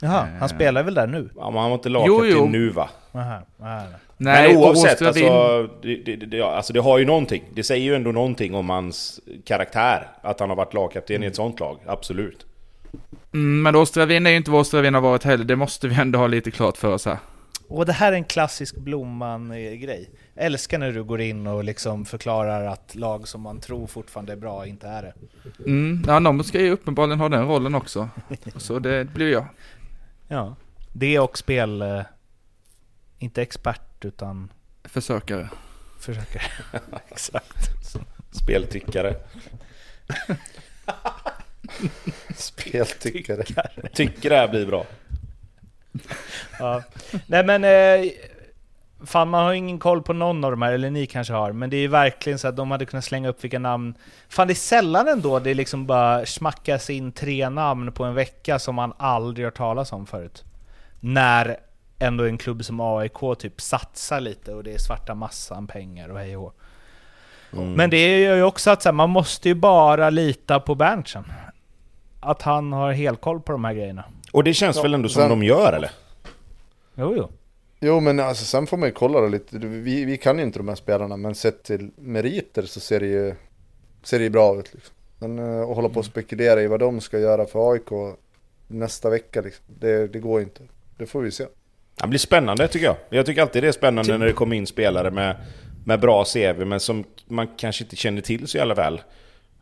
Jaha, 0.00 0.26
Eh. 0.28 0.38
han 0.40 0.48
spelar 0.48 0.82
väl 0.82 0.94
där 0.94 1.06
nu? 1.06 1.28
Ja, 1.36 1.50
men 1.50 1.60
han 1.60 1.70
var 1.70 1.74
inte 1.74 1.88
Jo, 1.88 1.92
lagkapten 1.92 2.30
jo. 2.30 2.46
nu 2.46 2.68
va? 2.70 2.88
Aha, 3.14 3.42
aha. 3.62 3.82
Nej, 4.16 4.48
men 4.48 4.56
oavsett, 4.56 5.00
in- 5.00 5.06
alltså 5.06 5.68
det, 5.82 5.96
det, 5.96 6.16
det, 6.16 6.36
ja, 6.36 6.54
alltså 6.56 6.72
det 6.72 6.80
har 6.80 6.98
ju 6.98 7.04
någonting. 7.04 7.44
Det 7.54 7.62
säger 7.62 7.84
ju 7.84 7.94
ändå 7.94 8.12
någonting 8.12 8.54
om 8.54 8.70
hans 8.70 9.20
karaktär. 9.44 10.08
Att 10.22 10.40
han 10.40 10.48
har 10.48 10.56
varit 10.56 10.74
lagkapten 10.74 11.22
i 11.22 11.26
ett 11.26 11.36
sånt 11.36 11.60
lag, 11.60 11.78
absolut. 11.86 12.46
Mm, 13.32 13.62
men 13.62 13.76
Åstravin 13.76 14.26
är 14.26 14.30
ju 14.30 14.36
inte 14.36 14.50
vad 14.50 14.60
Åstravin 14.60 14.94
har 14.94 15.00
varit 15.00 15.24
heller, 15.24 15.44
det 15.44 15.56
måste 15.56 15.88
vi 15.88 15.94
ändå 16.00 16.18
ha 16.18 16.26
lite 16.26 16.50
klart 16.50 16.76
för 16.76 16.92
oss 16.92 17.06
här. 17.06 17.18
Och 17.68 17.86
det 17.86 17.92
här 17.92 18.12
är 18.12 18.16
en 18.16 18.24
klassisk 18.24 18.76
Blomman-grej. 18.76 20.10
Älskar 20.36 20.78
när 20.78 20.92
du 20.92 21.04
går 21.04 21.20
in 21.20 21.46
och 21.46 21.64
liksom 21.64 22.04
förklarar 22.04 22.66
att 22.66 22.94
lag 22.94 23.28
som 23.28 23.40
man 23.40 23.60
tror 23.60 23.86
fortfarande 23.86 24.32
är 24.32 24.36
bra 24.36 24.66
inte 24.66 24.86
är 24.88 25.02
det. 25.02 25.12
Mm, 25.66 26.04
ja, 26.06 26.18
någon 26.18 26.44
ska 26.44 26.60
ju 26.60 26.70
uppenbarligen 26.70 27.20
ha 27.20 27.28
den 27.28 27.48
rollen 27.48 27.74
också. 27.74 28.08
Så 28.56 28.78
det 28.78 29.04
blir 29.14 29.32
jag. 29.32 29.44
Ja. 30.28 30.56
Det 30.92 31.18
och 31.18 31.38
spel... 31.38 31.84
Inte 33.18 33.42
expert 33.42 34.04
utan 34.04 34.52
Försökare. 34.84 35.48
försöker. 36.00 36.42
Exakt. 37.08 37.70
Speltyckare. 38.30 39.16
Speltyckare. 42.36 43.44
Tycker 43.92 44.30
det 44.30 44.36
här 44.36 44.48
blir 44.48 44.66
bra. 44.66 44.86
Ja. 46.58 46.82
Nej 47.26 47.44
men... 47.44 47.64
Eh, 47.64 48.10
fan 49.06 49.28
man 49.28 49.44
har 49.44 49.52
ju 49.52 49.58
ingen 49.58 49.78
koll 49.78 50.02
på 50.02 50.12
någon 50.12 50.44
av 50.44 50.50
de 50.50 50.62
här, 50.62 50.72
eller 50.72 50.90
ni 50.90 51.06
kanske 51.06 51.32
har, 51.32 51.52
men 51.52 51.70
det 51.70 51.76
är 51.76 51.80
ju 51.80 51.88
verkligen 51.88 52.38
så 52.38 52.48
att 52.48 52.56
de 52.56 52.70
hade 52.70 52.86
kunnat 52.86 53.04
slänga 53.04 53.28
upp 53.28 53.44
vilka 53.44 53.58
namn... 53.58 53.94
Fan 54.28 54.46
det 54.46 54.52
är 54.52 54.54
sällan 54.54 55.08
ändå 55.08 55.38
det 55.38 55.54
liksom 55.54 55.86
bara 55.86 56.26
smackas 56.26 56.90
in 56.90 57.12
tre 57.12 57.48
namn 57.48 57.92
på 57.92 58.04
en 58.04 58.14
vecka 58.14 58.58
som 58.58 58.74
man 58.74 58.92
aldrig 58.96 59.46
har 59.46 59.50
talas 59.50 59.92
om 59.92 60.06
förut. 60.06 60.44
När 61.00 61.56
ändå 61.98 62.24
en 62.24 62.38
klubb 62.38 62.64
som 62.64 62.80
AIK 62.80 63.38
typ 63.38 63.60
satsar 63.60 64.20
lite 64.20 64.54
och 64.54 64.64
det 64.64 64.74
är 64.74 64.78
svarta 64.78 65.14
massan 65.14 65.66
pengar 65.66 66.08
och 66.08 66.18
hej 66.18 66.36
och. 66.36 66.54
Mm. 67.52 67.72
Men 67.72 67.90
det 67.90 68.20
gör 68.20 68.36
ju 68.36 68.42
också 68.42 68.70
att 68.70 68.82
så 68.82 68.88
här, 68.88 68.94
man 68.94 69.10
måste 69.10 69.48
ju 69.48 69.54
bara 69.54 70.10
lita 70.10 70.60
på 70.60 70.74
Berntsen. 70.74 71.24
Att 72.20 72.42
han 72.42 72.72
har 72.72 72.92
helkoll 72.92 73.40
på 73.40 73.52
de 73.52 73.64
här 73.64 73.74
grejerna. 73.74 74.04
Och 74.32 74.44
det 74.44 74.54
känns 74.54 74.76
Ja, 74.76 74.82
väl 74.82 74.94
ändå 74.94 75.08
som 75.08 75.22
sen- 75.22 75.30
de 75.30 75.42
gör 75.42 75.72
eller? 75.72 75.90
Jo, 76.94 77.14
jo. 77.16 77.28
Jo 77.80 78.00
men 78.00 78.20
alltså 78.20 78.44
sen 78.44 78.66
får 78.66 78.76
man 78.76 78.88
ju 78.88 78.92
kolla 78.92 79.20
det 79.20 79.28
lite. 79.28 79.58
Vi, 79.58 80.04
vi 80.04 80.16
kan 80.16 80.38
ju 80.38 80.44
inte 80.44 80.58
de 80.58 80.68
här 80.68 80.74
spelarna 80.74 81.16
men 81.16 81.34
sett 81.34 81.62
till 81.62 81.90
meriter 81.96 82.62
så 82.62 82.80
ser 82.80 83.00
det 83.00 83.06
ju, 83.06 83.34
ser 84.02 84.18
det 84.18 84.24
ju 84.24 84.30
bra 84.30 84.58
ut 84.58 84.74
liksom. 84.74 84.94
Men 85.18 85.38
eh, 85.38 85.60
att 85.70 85.76
hålla 85.76 85.88
på 85.88 85.98
och 85.98 86.04
spekulera 86.04 86.62
i 86.62 86.66
vad 86.66 86.80
de 86.80 87.00
ska 87.00 87.18
göra 87.18 87.46
för 87.46 87.72
AIK 87.72 88.16
nästa 88.66 89.10
vecka 89.10 89.40
liksom. 89.40 89.64
Det, 89.78 90.06
det 90.12 90.18
går 90.18 90.38
ju 90.40 90.44
inte. 90.44 90.62
Det 90.98 91.06
får 91.06 91.20
vi 91.22 91.30
se. 91.30 91.46
Det 92.04 92.08
blir 92.08 92.18
spännande 92.18 92.68
tycker 92.68 92.86
jag. 92.86 92.96
Jag 93.10 93.26
tycker 93.26 93.42
alltid 93.42 93.62
det 93.62 93.68
är 93.68 93.72
spännande 93.72 94.18
när 94.18 94.26
det 94.26 94.32
kommer 94.32 94.56
in 94.56 94.66
spelare 94.66 95.10
med, 95.10 95.36
med 95.84 96.00
bra 96.00 96.24
CV 96.24 96.64
men 96.64 96.80
som 96.80 97.04
man 97.28 97.48
kanske 97.56 97.84
inte 97.84 97.96
känner 97.96 98.22
till 98.22 98.48
så 98.48 98.58
jävla 98.58 98.74
väl. 98.74 98.94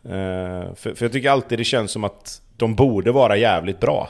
Eh, 0.05 0.75
för, 0.75 0.95
för 0.95 1.05
jag 1.05 1.13
tycker 1.13 1.31
alltid 1.31 1.59
det 1.59 1.65
känns 1.65 1.91
som 1.91 2.05
att 2.05 2.43
de 2.57 2.75
borde 2.75 3.13
vara 3.13 3.37
jävligt 3.37 3.81
bra. 3.81 4.09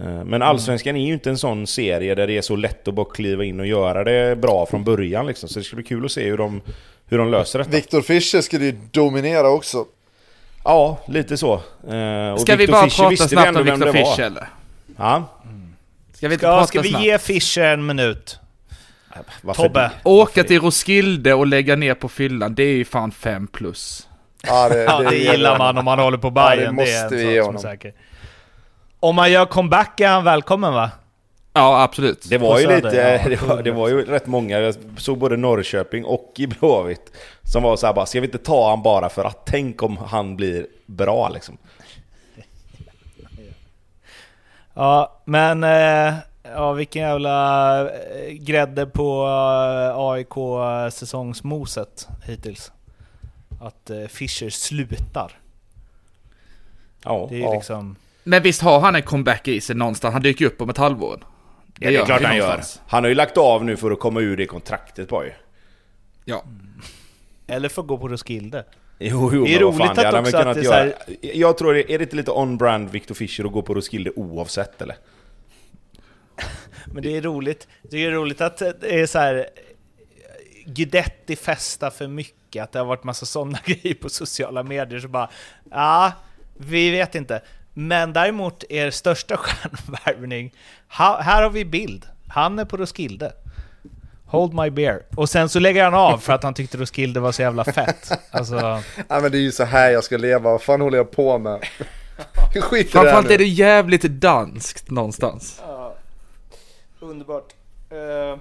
Eh, 0.00 0.24
men 0.24 0.42
Allsvenskan 0.42 0.96
är 0.96 1.06
ju 1.06 1.12
inte 1.12 1.30
en 1.30 1.38
sån 1.38 1.66
serie 1.66 2.14
där 2.14 2.26
det 2.26 2.36
är 2.38 2.42
så 2.42 2.56
lätt 2.56 2.88
att 2.88 2.94
bara 2.94 3.06
kliva 3.06 3.44
in 3.44 3.60
och 3.60 3.66
göra 3.66 4.04
det 4.04 4.36
bra 4.36 4.66
från 4.66 4.84
början 4.84 5.26
liksom. 5.26 5.48
Så 5.48 5.58
det 5.58 5.64
ska 5.64 5.76
bli 5.76 5.84
kul 5.84 6.04
att 6.04 6.12
se 6.12 6.24
hur 6.24 6.38
de, 6.38 6.60
hur 7.06 7.18
de 7.18 7.30
löser 7.30 7.58
detta. 7.58 7.70
Viktor 7.70 8.02
Fischer 8.02 8.40
skulle 8.40 8.64
ju 8.64 8.76
dominera 8.90 9.48
också. 9.48 9.84
Ja, 10.64 10.98
lite 11.08 11.36
så. 11.36 11.52
Och 11.54 12.40
Ska 12.40 12.56
vi 12.56 12.56
Victor 12.56 12.72
bara 12.72 12.82
Fischer 12.82 12.96
prata 12.98 13.10
vi 13.10 13.16
snabbt 13.16 13.56
om 13.56 13.80
var. 13.80 13.92
Fischer 13.92 14.22
eller? 14.22 14.48
Ja. 14.96 15.28
Ska 16.22 16.28
vi 16.28 16.34
inte 16.34 16.44
Ska, 16.46 16.52
prata 16.54 16.66
ska 16.66 16.80
vi 16.80 16.88
snabbt? 16.88 17.04
ge 17.04 17.18
Fischer 17.18 17.62
en 17.62 17.86
minut? 17.86 18.38
Varför 19.42 19.62
Tobbe. 19.62 19.80
det? 19.80 19.90
Åka 20.10 20.44
till 20.44 20.60
Roskilde 20.60 21.34
och 21.34 21.46
lägga 21.46 21.76
ner 21.76 21.94
på 21.94 22.08
fyllan, 22.08 22.54
det 22.54 22.62
är 22.62 22.74
ju 22.74 22.84
fan 22.84 23.12
fem 23.12 23.46
plus. 23.46 24.08
Ja 24.46 24.68
det, 24.68 24.82
Ja, 24.84 24.98
det 25.10 25.16
gillar 25.16 25.58
man 25.58 25.78
om 25.78 25.84
man 25.84 25.98
håller 25.98 26.18
på 26.18 26.30
Bayern. 26.30 26.48
Ja, 26.50 26.56
det 26.58 26.66
det, 26.66 26.72
måste 26.72 26.92
är 26.92 27.04
en 27.04 27.16
vi 27.28 27.32
ge 27.32 27.40
honom. 27.40 27.62
säker. 27.62 27.92
Om 29.00 29.14
man 29.16 29.32
gör 29.32 29.46
comeback 29.46 30.00
är 30.00 30.08
han 30.08 30.24
välkommen 30.24 30.74
va? 30.74 30.90
Ja, 31.52 31.82
absolut. 31.82 32.26
Det 32.30 32.38
var 32.38 32.58
ju 32.60 32.66
lite, 32.66 32.96
ja, 32.96 33.28
det, 33.28 33.42
var, 33.42 33.62
det 33.62 33.70
var 33.72 33.88
ju 33.88 34.04
rätt 34.04 34.26
många, 34.26 34.58
jag 34.60 34.74
såg 34.96 35.18
både 35.18 35.36
Norrköping 35.36 36.04
och 36.04 36.32
i 36.36 36.46
Blåvitt 36.46 37.12
Som 37.42 37.62
var 37.62 37.76
såhär 37.76 37.94
bara, 37.94 38.06
ska 38.06 38.20
vi 38.20 38.26
inte 38.26 38.38
ta 38.38 38.70
han 38.70 38.82
bara 38.82 39.08
för 39.08 39.24
att 39.24 39.46
tänk 39.46 39.82
om 39.82 39.96
han 39.96 40.36
blir 40.36 40.66
bra 40.86 41.28
liksom 41.28 41.58
Ja, 44.74 45.20
men... 45.24 45.64
Eh, 45.64 46.14
ja, 46.42 46.72
vilken 46.72 47.02
jävla 47.02 47.80
eh, 47.80 48.32
grädde 48.32 48.86
på 48.86 49.24
eh, 49.26 49.98
AIK 49.98 50.34
säsongsmoset 50.94 52.08
hittills. 52.24 52.72
Att 53.60 53.90
eh, 53.90 54.06
Fischer 54.06 54.50
slutar. 54.50 55.32
Ja, 57.04 57.26
Det 57.30 57.36
är 57.36 57.40
Ja. 57.40 57.54
liksom... 57.54 57.96
Men 58.24 58.42
visst 58.42 58.62
har 58.62 58.80
han 58.80 58.94
en 58.94 59.02
comeback 59.02 59.48
i 59.48 59.60
sig 59.60 59.76
någonstans? 59.76 60.12
Han 60.12 60.22
dyker 60.22 60.44
ju 60.44 60.46
upp 60.50 60.60
om 60.62 60.70
ett 60.70 60.76
halvår. 60.76 61.24
ja 61.78 61.90
det 61.90 61.96
är 61.96 62.04
klart 62.04 62.22
han 62.22 62.36
gör. 62.36 62.60
Han 62.86 63.04
har 63.04 63.08
ju 63.08 63.14
lagt 63.14 63.38
av 63.38 63.64
nu 63.64 63.76
för 63.76 63.90
att 63.90 64.00
komma 64.00 64.20
ur 64.20 64.36
det 64.36 64.46
kontraktet 64.46 65.08
bara 65.08 65.24
ju 65.24 65.32
Ja. 66.24 66.42
Eller 67.46 67.68
får 67.68 67.82
gå 67.82 67.98
på 67.98 68.08
Roskilde. 68.08 68.64
Jo, 69.04 69.30
jo, 69.34 69.44
Det 69.44 69.54
är 69.54 69.60
roligt 69.60 69.78
fan, 69.78 69.90
att 69.90 70.14
också 70.14 70.36
att 70.36 70.54
det 70.54 70.60
är 70.60 70.64
göra. 70.64 70.92
Jag 71.20 71.58
tror 71.58 71.74
det, 71.74 71.92
är 71.92 71.98
det 71.98 72.04
inte 72.04 72.16
lite 72.16 72.30
on-brand 72.30 72.90
Victor 72.90 73.14
Fischer 73.14 73.44
att 73.44 73.52
gå 73.52 73.62
på 73.62 73.74
Roskilde 73.74 74.10
oavsett 74.10 74.82
eller? 74.82 74.96
Men 76.86 77.02
det 77.02 77.16
är 77.16 77.22
roligt. 77.22 77.68
Det 77.82 78.04
är 78.04 78.10
roligt 78.10 78.40
att 78.40 78.58
det 78.58 79.00
är 79.00 79.06
så 79.06 79.18
här... 79.18 79.46
Guidetti 80.66 81.36
festar 81.36 81.90
för 81.90 82.08
mycket, 82.08 82.62
att 82.62 82.72
det 82.72 82.78
har 82.78 82.86
varit 82.86 83.04
massa 83.04 83.26
sådana 83.26 83.58
grejer 83.64 83.94
på 83.94 84.08
sociala 84.08 84.62
medier 84.62 85.00
så 85.00 85.08
bara... 85.08 85.30
Ja, 85.70 86.12
vi 86.56 86.90
vet 86.90 87.14
inte. 87.14 87.42
Men 87.74 88.12
däremot 88.12 88.64
er 88.68 88.90
största 88.90 89.36
stjärnvärvning, 89.40 90.54
här 90.88 91.42
har 91.42 91.50
vi 91.50 91.64
bild. 91.64 92.06
Han 92.28 92.58
är 92.58 92.64
på 92.64 92.76
Roskilde. 92.76 93.32
Hold 94.32 94.54
my 94.54 94.70
beer. 94.70 95.02
Och 95.16 95.28
sen 95.28 95.48
så 95.48 95.58
lägger 95.58 95.84
han 95.84 95.94
av 95.94 96.18
för 96.18 96.32
att 96.32 96.42
han 96.42 96.54
tyckte 96.54 96.76
Roskilde 96.78 97.20
var 97.20 97.32
så 97.32 97.42
jävla 97.42 97.64
fett. 97.64 98.10
Alltså, 98.30 98.54
Ja 99.08 99.20
men 99.20 99.32
det 99.32 99.38
är 99.38 99.42
ju 99.42 99.52
så 99.52 99.64
här 99.64 99.90
jag 99.90 100.04
ska 100.04 100.16
leva, 100.16 100.50
vad 100.50 100.62
fan 100.62 100.80
håller 100.80 100.96
jag 100.98 101.10
på 101.10 101.38
med? 101.38 101.60
Skit 102.62 102.86
i 102.86 102.90
det 102.92 102.98
här 102.98 103.04
Framförallt 103.04 103.28
nu. 103.28 103.34
är 103.34 103.38
det 103.38 103.44
jävligt 103.44 104.02
danskt 104.02 104.90
någonstans. 104.90 105.62
underbart. 107.00 107.52
Eh, 107.90 108.38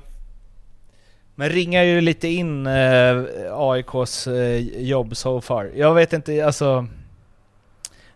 Men 1.35 1.49
ringar 1.49 1.83
ju 1.83 2.01
lite 2.01 2.27
in 2.27 2.67
eh, 2.67 3.23
AIKs 3.51 4.27
eh, 4.27 4.57
jobb 4.81 5.17
so 5.17 5.41
far. 5.41 5.71
Jag 5.75 5.93
vet 5.93 6.13
inte, 6.13 6.45
alltså... 6.45 6.87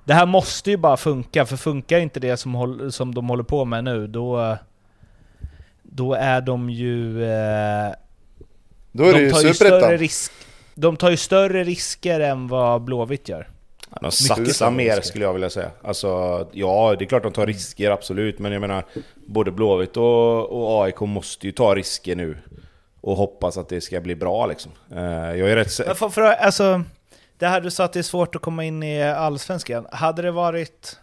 Det 0.03 0.13
här 0.13 0.25
måste 0.25 0.71
ju 0.71 0.77
bara 0.77 0.97
funka, 0.97 1.45
för 1.45 1.57
funkar 1.57 1.99
inte 1.99 2.19
det 2.19 2.37
som, 2.37 2.53
håll, 2.53 2.91
som 2.91 3.15
de 3.15 3.29
håller 3.29 3.43
på 3.43 3.65
med 3.65 3.83
nu, 3.83 4.07
då... 4.07 4.57
Då 5.95 6.13
är 6.13 6.41
de 6.41 6.69
ju... 6.69 7.23
Eh, 7.23 7.91
Då 8.91 9.03
är 9.03 9.13
de 9.13 9.31
tar 9.31 9.41
ju 9.41 9.53
större 9.53 9.97
risk... 9.97 10.31
De 10.75 10.97
tar 10.97 11.09
ju 11.09 11.17
större 11.17 11.63
risker 11.63 12.19
än 12.19 12.47
vad 12.47 12.81
Blåvitt 12.81 13.29
gör. 13.29 13.47
De 13.89 14.05
Mycket 14.05 14.13
satsar 14.13 14.71
mer 14.71 15.01
skulle 15.01 15.25
jag 15.25 15.33
vilja 15.33 15.49
säga. 15.49 15.71
Alltså, 15.83 16.07
ja, 16.51 16.95
det 16.99 17.05
är 17.05 17.07
klart 17.07 17.23
de 17.23 17.31
tar 17.33 17.45
risker, 17.47 17.91
absolut. 17.91 18.39
Men 18.39 18.51
jag 18.51 18.61
menar, 18.61 18.83
både 19.27 19.51
Blåvitt 19.51 19.97
och, 19.97 20.49
och 20.49 20.83
AIK 20.85 20.99
måste 20.99 21.45
ju 21.47 21.51
ta 21.51 21.75
risker 21.75 22.15
nu. 22.15 22.37
Och 23.01 23.15
hoppas 23.17 23.57
att 23.57 23.69
det 23.69 23.81
ska 23.81 24.01
bli 24.01 24.15
bra 24.15 24.45
liksom. 24.45 24.71
Eh, 24.95 25.03
Jag 25.35 25.51
är 25.51 25.55
rätt 25.55 25.67
sä- 25.67 25.83
Men 25.87 25.95
för, 25.95 26.09
för, 26.09 26.21
alltså, 26.21 26.83
det 27.37 27.47
här 27.47 27.61
du 27.61 27.71
sa 27.71 27.83
att 27.83 27.93
det 27.93 27.99
är 27.99 28.03
svårt 28.03 28.35
att 28.35 28.41
komma 28.41 28.63
in 28.63 28.83
i 28.83 29.03
Allsvenskan. 29.03 29.87
Hade 29.91 30.21
det 30.21 30.31
varit... 30.31 30.99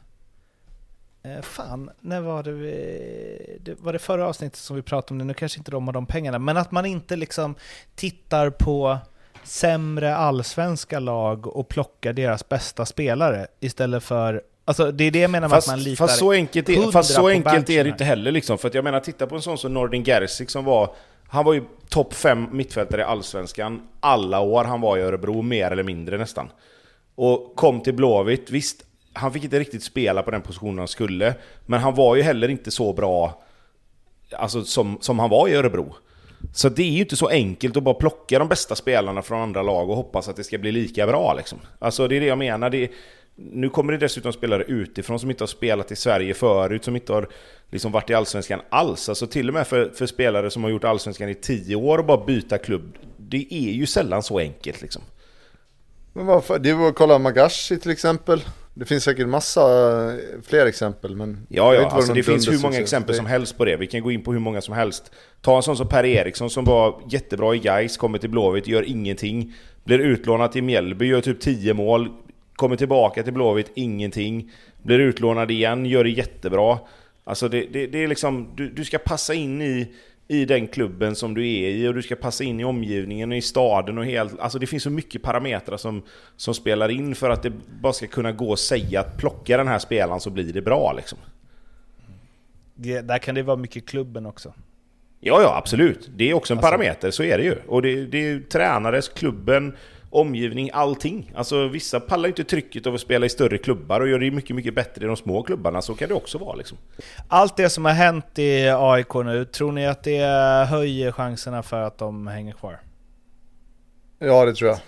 Eh, 1.24 1.42
fan, 1.42 1.90
när 2.00 2.20
var 2.20 2.42
det, 2.42 2.52
vi, 2.52 3.58
det 3.60 3.80
Var 3.80 3.92
det 3.92 3.98
förra 3.98 4.28
avsnittet 4.28 4.58
som 4.58 4.76
vi 4.76 4.82
pratade 4.82 5.14
om 5.14 5.18
det? 5.18 5.24
Nu 5.24 5.34
kanske 5.34 5.58
inte 5.58 5.70
de 5.70 5.86
har 5.86 5.92
de 5.92 6.06
pengarna. 6.06 6.38
Men 6.38 6.56
att 6.56 6.70
man 6.72 6.86
inte 6.86 7.16
liksom 7.16 7.54
tittar 7.94 8.50
på 8.50 8.98
sämre 9.44 10.16
allsvenska 10.16 10.98
lag 10.98 11.46
och 11.46 11.68
plockar 11.68 12.12
deras 12.12 12.48
bästa 12.48 12.86
spelare 12.86 13.46
istället 13.60 14.02
för... 14.02 14.42
Alltså 14.64 14.92
det 14.92 15.04
är 15.04 15.10
det 15.10 15.18
jag 15.18 15.30
menar 15.30 15.48
med 15.48 15.56
Fast, 15.56 15.68
att 15.68 15.72
man 15.72 15.82
litar 15.82 16.06
fast 16.06 16.18
så 16.18 16.32
enkelt, 16.32 16.68
är, 16.68 16.72
100 16.72 16.92
fast 16.92 17.14
så 17.14 17.28
enkelt 17.28 17.70
är 17.70 17.84
det 17.84 17.90
inte 17.90 18.04
heller 18.04 18.32
liksom. 18.32 18.58
För 18.58 18.68
att 18.68 18.74
jag 18.74 18.84
menar, 18.84 19.00
titta 19.00 19.26
på 19.26 19.34
en 19.34 19.42
sån 19.42 19.58
som 19.58 19.74
Nordin 19.74 20.04
Gerzik 20.04 20.50
som 20.50 20.64
var... 20.64 20.94
Han 21.28 21.44
var 21.44 21.52
ju 21.52 21.64
topp 21.88 22.14
5 22.14 22.48
mittfältare 22.52 23.00
i 23.00 23.04
Allsvenskan 23.04 23.88
alla 24.00 24.40
år 24.40 24.64
han 24.64 24.80
var 24.80 24.98
i 24.98 25.00
Örebro, 25.00 25.42
mer 25.42 25.70
eller 25.70 25.82
mindre 25.82 26.18
nästan. 26.18 26.50
Och 27.14 27.52
kom 27.56 27.80
till 27.80 27.94
Blåvitt, 27.94 28.50
visst, 28.50 28.84
han 29.12 29.32
fick 29.32 29.44
inte 29.44 29.58
riktigt 29.58 29.82
spela 29.82 30.22
på 30.22 30.30
den 30.30 30.42
positionen 30.42 30.78
han 30.78 30.88
skulle. 30.88 31.34
Men 31.66 31.80
han 31.80 31.94
var 31.94 32.16
ju 32.16 32.22
heller 32.22 32.48
inte 32.48 32.70
så 32.70 32.92
bra 32.92 33.42
alltså, 34.32 34.64
som, 34.64 34.98
som 35.00 35.18
han 35.18 35.30
var 35.30 35.48
i 35.48 35.54
Örebro. 35.54 35.94
Så 36.54 36.68
det 36.68 36.82
är 36.82 36.90
ju 36.90 37.00
inte 37.00 37.16
så 37.16 37.28
enkelt 37.28 37.76
att 37.76 37.82
bara 37.82 37.94
plocka 37.94 38.38
de 38.38 38.48
bästa 38.48 38.74
spelarna 38.74 39.22
från 39.22 39.40
andra 39.40 39.62
lag 39.62 39.90
och 39.90 39.96
hoppas 39.96 40.28
att 40.28 40.36
det 40.36 40.44
ska 40.44 40.58
bli 40.58 40.72
lika 40.72 41.06
bra 41.06 41.34
liksom. 41.34 41.58
Alltså 41.78 42.08
det 42.08 42.16
är 42.16 42.20
det 42.20 42.26
jag 42.26 42.38
menar. 42.38 42.70
Det, 42.70 42.90
nu 43.36 43.68
kommer 43.68 43.92
det 43.92 43.98
dessutom 43.98 44.32
spelare 44.32 44.62
utifrån 44.62 45.18
som 45.20 45.30
inte 45.30 45.42
har 45.42 45.48
spelat 45.48 45.92
i 45.92 45.96
Sverige 45.96 46.34
förut, 46.34 46.84
som 46.84 46.96
inte 46.96 47.12
har 47.12 47.28
liksom 47.70 47.92
varit 47.92 48.10
i 48.10 48.14
Allsvenskan 48.14 48.60
alls. 48.68 49.08
Alltså 49.08 49.26
till 49.26 49.48
och 49.48 49.54
med 49.54 49.66
för, 49.66 49.90
för 49.94 50.06
spelare 50.06 50.50
som 50.50 50.64
har 50.64 50.70
gjort 50.70 50.84
Allsvenskan 50.84 51.28
i 51.28 51.34
tio 51.34 51.76
år 51.76 51.98
och 51.98 52.04
bara 52.04 52.24
byta 52.24 52.58
klubb. 52.58 52.98
Det 53.16 53.46
är 53.50 53.72
ju 53.72 53.86
sällan 53.86 54.22
så 54.22 54.38
enkelt 54.38 54.82
liksom. 54.82 55.02
Men 56.12 56.26
varför? 56.26 56.58
Det 56.58 56.72
var 56.72 56.88
att 56.88 56.94
kolla 56.94 57.18
Magashi 57.18 57.78
till 57.78 57.90
exempel. 57.90 58.42
Det 58.74 58.84
finns 58.84 59.04
säkert 59.04 59.28
massa 59.28 59.62
eh, 60.12 60.18
fler 60.42 60.66
exempel 60.66 61.16
men... 61.16 61.46
Ja, 61.48 61.74
ja, 61.74 61.90
alltså 61.90 62.12
det 62.12 62.22
finns 62.22 62.48
hur 62.48 62.62
många 62.62 62.80
exempel 62.80 63.14
som 63.14 63.26
helst 63.26 63.58
på 63.58 63.64
det. 63.64 63.76
Vi 63.76 63.86
kan 63.86 64.02
gå 64.02 64.10
in 64.10 64.22
på 64.22 64.32
hur 64.32 64.38
många 64.38 64.60
som 64.60 64.74
helst. 64.74 65.10
Ta 65.40 65.56
en 65.56 65.62
sån 65.62 65.76
som 65.76 65.88
Per 65.88 66.04
Eriksson 66.04 66.50
som 66.50 66.64
var 66.64 67.00
jättebra 67.08 67.54
i 67.54 67.58
Gais, 67.58 67.96
kommer 67.96 68.18
till 68.18 68.30
Blåvitt, 68.30 68.66
gör 68.66 68.82
ingenting. 68.82 69.54
Blir 69.84 69.98
utlånad 69.98 70.52
till 70.52 70.62
Mjällby, 70.62 71.06
gör 71.06 71.20
typ 71.20 71.40
10 71.40 71.74
mål. 71.74 72.08
Kommer 72.56 72.76
tillbaka 72.76 73.22
till 73.22 73.32
Blåvitt, 73.32 73.70
ingenting. 73.74 74.50
Blir 74.82 74.98
utlånad 74.98 75.50
igen, 75.50 75.86
gör 75.86 76.04
det 76.04 76.10
jättebra. 76.10 76.78
Alltså 77.24 77.48
det, 77.48 77.66
det, 77.72 77.86
det 77.86 78.04
är 78.04 78.08
liksom, 78.08 78.52
du, 78.56 78.68
du 78.68 78.84
ska 78.84 78.98
passa 78.98 79.34
in 79.34 79.62
i 79.62 79.94
i 80.28 80.44
den 80.44 80.66
klubben 80.66 81.14
som 81.14 81.34
du 81.34 81.48
är 81.48 81.68
i 81.68 81.88
och 81.88 81.94
du 81.94 82.02
ska 82.02 82.16
passa 82.16 82.44
in 82.44 82.60
i 82.60 82.64
omgivningen 82.64 83.30
och 83.30 83.36
i 83.36 83.42
staden 83.42 83.98
och 83.98 84.04
helt... 84.04 84.40
Alltså 84.40 84.58
det 84.58 84.66
finns 84.66 84.82
så 84.82 84.90
mycket 84.90 85.22
parametrar 85.22 85.76
som, 85.76 86.02
som 86.36 86.54
spelar 86.54 86.88
in 86.88 87.14
för 87.14 87.30
att 87.30 87.42
det 87.42 87.52
bara 87.80 87.92
ska 87.92 88.06
kunna 88.06 88.32
gå 88.32 88.52
att 88.52 88.58
säga 88.58 89.00
att 89.00 89.16
plocka 89.16 89.56
den 89.56 89.68
här 89.68 89.78
spelaren 89.78 90.20
så 90.20 90.30
blir 90.30 90.52
det 90.52 90.62
bra 90.62 90.92
liksom. 90.92 91.18
Det, 92.74 93.00
där 93.00 93.18
kan 93.18 93.34
det 93.34 93.42
vara 93.42 93.56
mycket 93.56 93.86
klubben 93.86 94.26
också. 94.26 94.54
Ja, 95.20 95.42
ja 95.42 95.56
absolut. 95.56 96.10
Det 96.16 96.30
är 96.30 96.34
också 96.34 96.52
en 96.52 96.58
alltså, 96.58 96.70
parameter, 96.70 97.10
så 97.10 97.22
är 97.22 97.38
det 97.38 97.44
ju. 97.44 97.56
Och 97.66 97.82
det, 97.82 98.06
det 98.06 98.18
är 98.18 98.22
ju 98.22 98.42
tränares, 98.42 99.08
klubben, 99.08 99.76
omgivning, 100.12 100.70
allting. 100.72 101.32
Alltså 101.34 101.68
vissa 101.68 102.00
pallar 102.00 102.28
inte 102.28 102.44
trycket 102.44 102.86
av 102.86 102.94
att 102.94 103.00
spela 103.00 103.26
i 103.26 103.28
större 103.28 103.58
klubbar 103.58 104.00
och 104.00 104.08
gör 104.08 104.18
det 104.18 104.30
mycket, 104.30 104.56
mycket 104.56 104.74
bättre 104.74 105.04
i 105.04 105.06
de 105.06 105.16
små 105.16 105.42
klubbarna. 105.42 105.82
Så 105.82 105.94
kan 105.94 106.08
det 106.08 106.14
också 106.14 106.38
vara 106.38 106.56
liksom. 106.56 106.78
Allt 107.28 107.56
det 107.56 107.70
som 107.70 107.84
har 107.84 107.92
hänt 107.92 108.38
i 108.38 108.68
AIK 108.68 109.14
nu, 109.14 109.44
tror 109.44 109.72
ni 109.72 109.86
att 109.86 110.02
det 110.02 110.18
höjer 110.68 111.12
chanserna 111.12 111.62
för 111.62 111.80
att 111.82 111.98
de 111.98 112.26
hänger 112.26 112.52
kvar? 112.52 112.80
Ja, 114.18 114.44
det 114.44 114.54
tror 114.54 114.70
jag. 114.70 114.78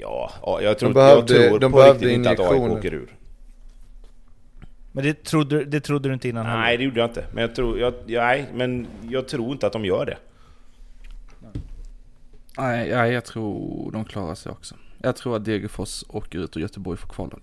Ja, 0.00 0.30
jag 0.62 0.78
tror, 0.78 0.88
de 0.88 0.94
behövde, 0.94 1.34
jag 1.34 1.48
tror 1.48 1.58
de 1.58 1.72
på 1.72 1.82
riktigt 1.82 2.10
inte 2.10 2.30
att 2.30 2.40
AIK 2.40 2.60
åker 2.60 2.94
ur. 2.94 3.16
Men 4.92 5.04
det 5.04 5.24
trodde, 5.24 5.64
det 5.64 5.80
trodde 5.80 6.08
du 6.08 6.12
inte 6.14 6.28
innan? 6.28 6.46
Nej, 6.46 6.76
det 6.76 6.84
gjorde 6.84 7.00
jag 7.00 7.10
inte. 7.10 7.24
Men 7.32 7.42
jag 7.42 7.54
tror, 7.54 7.78
jag, 7.78 7.94
nej, 8.06 8.46
men 8.54 8.86
jag 9.08 9.28
tror 9.28 9.52
inte 9.52 9.66
att 9.66 9.72
de 9.72 9.84
gör 9.84 10.06
det. 10.06 10.16
Nej, 12.58 12.88
ja, 12.88 13.06
jag 13.06 13.24
tror 13.24 13.90
de 13.92 14.04
klarar 14.04 14.34
sig 14.34 14.52
också. 14.52 14.74
Jag 14.98 15.16
tror 15.16 15.36
att 15.36 15.44
Degerfors 15.44 16.04
åker 16.08 16.38
ut 16.38 16.56
och 16.56 16.62
Göteborg 16.62 16.98
får 16.98 17.08
kvala. 17.08 17.38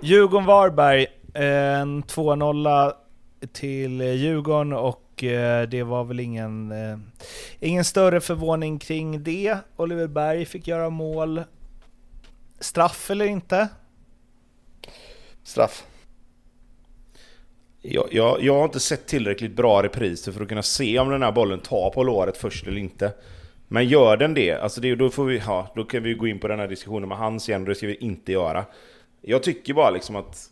Djurgården-Varberg, 0.00 1.06
en 1.34 2.02
2-0 2.04 2.92
till 3.52 4.00
Djurgården 4.00 4.72
och 4.72 5.24
eh, 5.24 5.68
det 5.68 5.82
var 5.82 6.04
väl 6.04 6.20
ingen, 6.20 6.72
eh, 6.72 6.98
ingen 7.60 7.84
större 7.84 8.20
förvåning 8.20 8.78
kring 8.78 9.22
det. 9.22 9.58
Oliver 9.76 10.06
Berg 10.06 10.44
fick 10.44 10.68
göra 10.68 10.90
mål. 10.90 11.42
Straff 12.60 13.10
eller 13.10 13.24
inte? 13.24 13.68
Straff. 15.42 15.84
Jag, 17.82 18.08
jag, 18.10 18.42
jag 18.42 18.54
har 18.54 18.64
inte 18.64 18.80
sett 18.80 19.06
tillräckligt 19.06 19.56
bra 19.56 19.82
repriser 19.82 20.32
för 20.32 20.42
att 20.42 20.48
kunna 20.48 20.62
se 20.62 20.98
om 20.98 21.10
den 21.10 21.22
här 21.22 21.32
bollen 21.32 21.60
tar 21.60 21.90
på 21.90 22.02
låret 22.02 22.36
först 22.36 22.66
eller 22.66 22.78
inte. 22.78 23.12
Men 23.72 23.88
gör 23.88 24.16
den 24.16 24.34
det, 24.34 24.52
alltså 24.52 24.80
det, 24.80 24.94
då, 24.94 25.10
får 25.10 25.24
vi, 25.24 25.38
ja, 25.38 25.72
då 25.74 25.84
kan 25.84 26.02
vi 26.02 26.14
gå 26.14 26.26
in 26.26 26.38
på 26.38 26.48
den 26.48 26.58
här 26.58 26.68
diskussionen 26.68 27.08
med 27.08 27.18
hans 27.18 27.48
igen, 27.48 27.62
och 27.62 27.68
det 27.68 27.74
ska 27.74 27.86
vi 27.86 27.94
inte 27.94 28.32
göra. 28.32 28.64
Jag 29.20 29.42
tycker 29.42 29.74
bara 29.74 29.90
liksom 29.90 30.16
att 30.16 30.50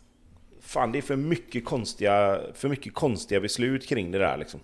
Fan, 0.61 0.91
det 0.91 0.97
är 0.97 1.01
för 1.01 1.15
mycket 1.15 1.65
konstiga, 1.65 2.39
för 2.53 2.69
mycket 2.69 2.93
konstiga 2.93 3.39
beslut 3.41 3.87
kring 3.87 4.11
det 4.11 4.19
där 4.19 4.37
liksom. 4.37 4.59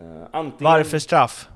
Uh, 0.00 0.22
antingen... 0.32 0.72
Varför 0.72 0.98
straff? 0.98 1.48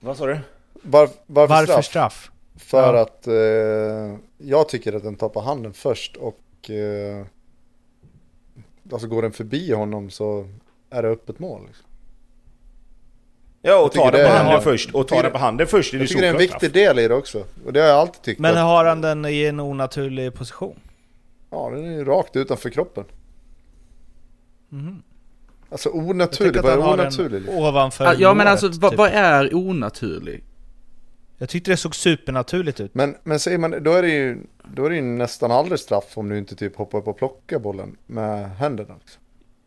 Vad 0.00 0.16
sa 0.16 0.26
du? 0.26 0.38
Var, 0.82 1.08
varför, 1.26 1.54
varför 1.54 1.66
straff? 1.66 1.84
straff? 1.84 2.30
För 2.56 2.94
ja. 2.94 3.02
att 3.02 3.26
eh, 3.26 4.18
jag 4.38 4.68
tycker 4.68 4.92
att 4.92 5.02
den 5.02 5.16
tar 5.16 5.28
på 5.28 5.40
handen 5.40 5.72
först 5.72 6.16
och 6.16 6.70
eh, 6.70 7.26
alltså 8.92 9.08
går 9.08 9.22
den 9.22 9.32
förbi 9.32 9.72
honom 9.72 10.10
så 10.10 10.48
är 10.90 11.02
det 11.02 11.08
öppet 11.08 11.38
mål. 11.38 11.66
Liksom. 11.66 11.86
Ja, 13.62 13.84
och 13.84 13.92
ta 13.92 14.10
den 14.10 14.26
på 14.26 14.32
handen 14.32 14.62
först. 14.62 14.94
Och 14.94 15.08
ta 15.08 15.22
den 15.22 15.32
på 15.32 15.38
handen 15.38 15.66
först. 15.66 15.92
jag 15.92 16.08
tycker 16.08 16.20
det 16.20 16.26
är 16.26 16.32
en 16.32 16.38
viktig 16.38 16.72
del 16.72 16.98
i 16.98 17.08
det 17.08 17.14
också. 17.14 17.44
Och 17.66 17.72
det 17.72 17.80
har 17.80 17.88
jag 17.88 17.98
alltid 17.98 18.22
tyckt. 18.22 18.40
Men 18.40 18.56
har 18.56 18.84
han 18.84 19.00
den 19.00 19.24
i 19.26 19.44
en 19.44 19.60
onaturlig 19.60 20.34
position? 20.34 20.80
Ja, 21.50 21.70
den 21.70 21.84
är 21.84 21.90
ju 21.90 22.04
rakt 22.04 22.36
utanför 22.36 22.70
kroppen. 22.70 23.04
Mm. 24.72 25.02
Alltså 25.70 25.90
onaturlig, 25.90 26.62
vad 26.62 26.72
är 26.72 26.78
onaturlig? 26.78 27.48
Ovanför 27.48 28.16
Ja 28.18 28.34
men 28.34 28.46
alltså 28.46 28.68
typ. 28.72 28.96
vad 28.96 29.10
är 29.10 29.54
onaturlig? 29.54 30.44
Jag 31.38 31.48
tyckte 31.48 31.70
det 31.70 31.76
såg 31.76 31.94
supernaturligt 31.94 32.80
ut. 32.80 32.94
Men, 32.94 33.16
men 33.22 33.40
säger 33.40 33.58
man, 33.58 33.82
då 33.82 33.92
är 33.92 34.02
det 34.02 34.08
ju, 34.08 34.38
då 34.74 34.84
är 34.84 34.90
det 34.90 34.96
ju 34.96 35.02
nästan 35.02 35.50
aldrig 35.50 35.80
straff 35.80 36.18
om 36.18 36.28
du 36.28 36.38
inte 36.38 36.56
typ 36.56 36.76
hoppar 36.76 36.98
upp 36.98 37.08
och 37.08 37.18
plockar 37.18 37.58
bollen 37.58 37.96
med 38.06 38.50
händerna. 38.50 38.94
Liksom. 39.00 39.22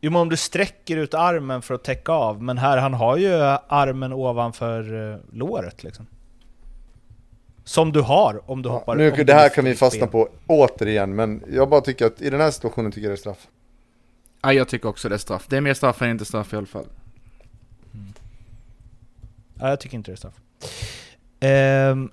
Jo 0.05 0.11
men 0.11 0.21
om 0.21 0.29
du 0.29 0.37
sträcker 0.37 0.97
ut 0.97 1.13
armen 1.13 1.61
för 1.61 1.73
att 1.73 1.83
täcka 1.83 2.11
av, 2.11 2.43
men 2.43 2.57
här 2.57 2.77
han 2.77 2.93
har 2.93 3.17
ju 3.17 3.33
armen 3.67 4.13
ovanför 4.13 5.11
eh, 5.11 5.19
låret 5.31 5.83
liksom. 5.83 6.07
Som 7.63 7.91
du 7.91 8.01
har 8.01 8.51
om 8.51 8.61
du 8.61 8.69
ja, 8.69 8.73
hoppar... 8.73 8.95
Nu, 8.95 9.11
det 9.11 9.33
här 9.33 9.49
kan 9.49 9.65
vi 9.65 9.75
fastna 9.75 10.07
på 10.07 10.29
återigen, 10.47 11.15
men 11.15 11.43
jag 11.51 11.69
bara 11.69 11.81
tycker 11.81 12.05
att 12.05 12.21
i 12.21 12.29
den 12.29 12.41
här 12.41 12.51
situationen 12.51 12.91
tycker 12.91 13.07
jag 13.07 13.11
det 13.11 13.15
är 13.15 13.17
straff. 13.17 13.47
Ja, 14.41 14.53
jag 14.53 14.67
tycker 14.67 14.89
också 14.89 15.09
det 15.09 15.15
är 15.15 15.19
straff. 15.19 15.45
Det 15.49 15.57
är 15.57 15.61
mer 15.61 15.73
straff 15.73 16.01
än 16.01 16.09
inte 16.09 16.25
straff 16.25 16.53
i 16.53 16.55
alla 16.55 16.65
fall. 16.65 16.87
Mm. 17.93 18.13
Ja, 19.59 19.69
jag 19.69 19.79
tycker 19.79 19.97
inte 19.97 20.11
det 20.11 20.15
är 20.15 20.17
straff. 20.17 20.39
Ehm, 21.39 22.11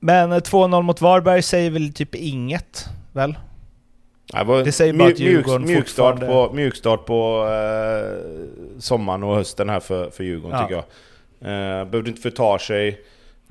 men 0.00 0.32
2-0 0.32 0.82
mot 0.82 1.00
Varberg 1.00 1.42
säger 1.42 1.70
väl 1.70 1.92
typ 1.92 2.14
inget, 2.14 2.88
väl? 3.12 3.36
Det, 4.32 4.62
det 4.64 4.72
säger 4.72 4.92
bara 4.92 5.08
att 5.08 5.18
Djurgården 5.18 5.62
mjuk, 5.62 5.76
mjukstart 5.76 6.20
på, 6.20 6.52
mjukstart 6.54 7.06
på 7.06 7.48
eh, 7.48 8.80
sommaren 8.80 9.22
och 9.22 9.34
hösten 9.34 9.68
här 9.68 9.80
för, 9.80 10.10
för 10.10 10.24
Djurgården 10.24 10.58
ja. 10.58 10.66
tycker 10.66 10.74
jag. 10.74 11.80
Eh, 11.80 11.84
behövde 11.84 12.10
inte 12.10 12.22
förta 12.22 12.58
sig. 12.58 13.00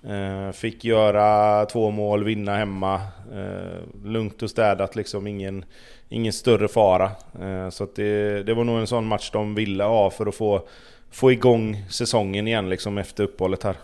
Eh, 0.08 0.52
fick 0.52 0.86
göra 0.86 1.66
två 1.66 1.92
mål, 1.92 2.24
vinna 2.24 2.58
hemma. 2.58 2.96
Eh, 3.34 4.06
lugnt 4.06 4.44
och 4.44 4.50
städat 4.50 4.96
liksom, 4.96 5.28
ingen, 5.28 5.66
ingen 6.10 6.34
större 6.34 6.68
fara. 6.68 7.12
Eh, 7.42 7.70
så 7.70 7.88
det, 7.96 8.44
det 8.44 8.54
var 8.54 8.64
nog 8.64 8.80
en 8.80 8.88
sån 8.88 9.06
match 9.06 9.32
de 9.32 9.56
ville 9.56 9.84
ha 9.84 10.10
för 10.10 10.26
att 10.26 10.36
få, 10.36 10.68
få 11.12 11.32
igång 11.32 11.86
säsongen 11.90 12.48
igen 12.48 12.70
liksom 12.70 12.98
efter 12.98 13.24
uppehållet 13.24 13.64
här. 13.64 13.76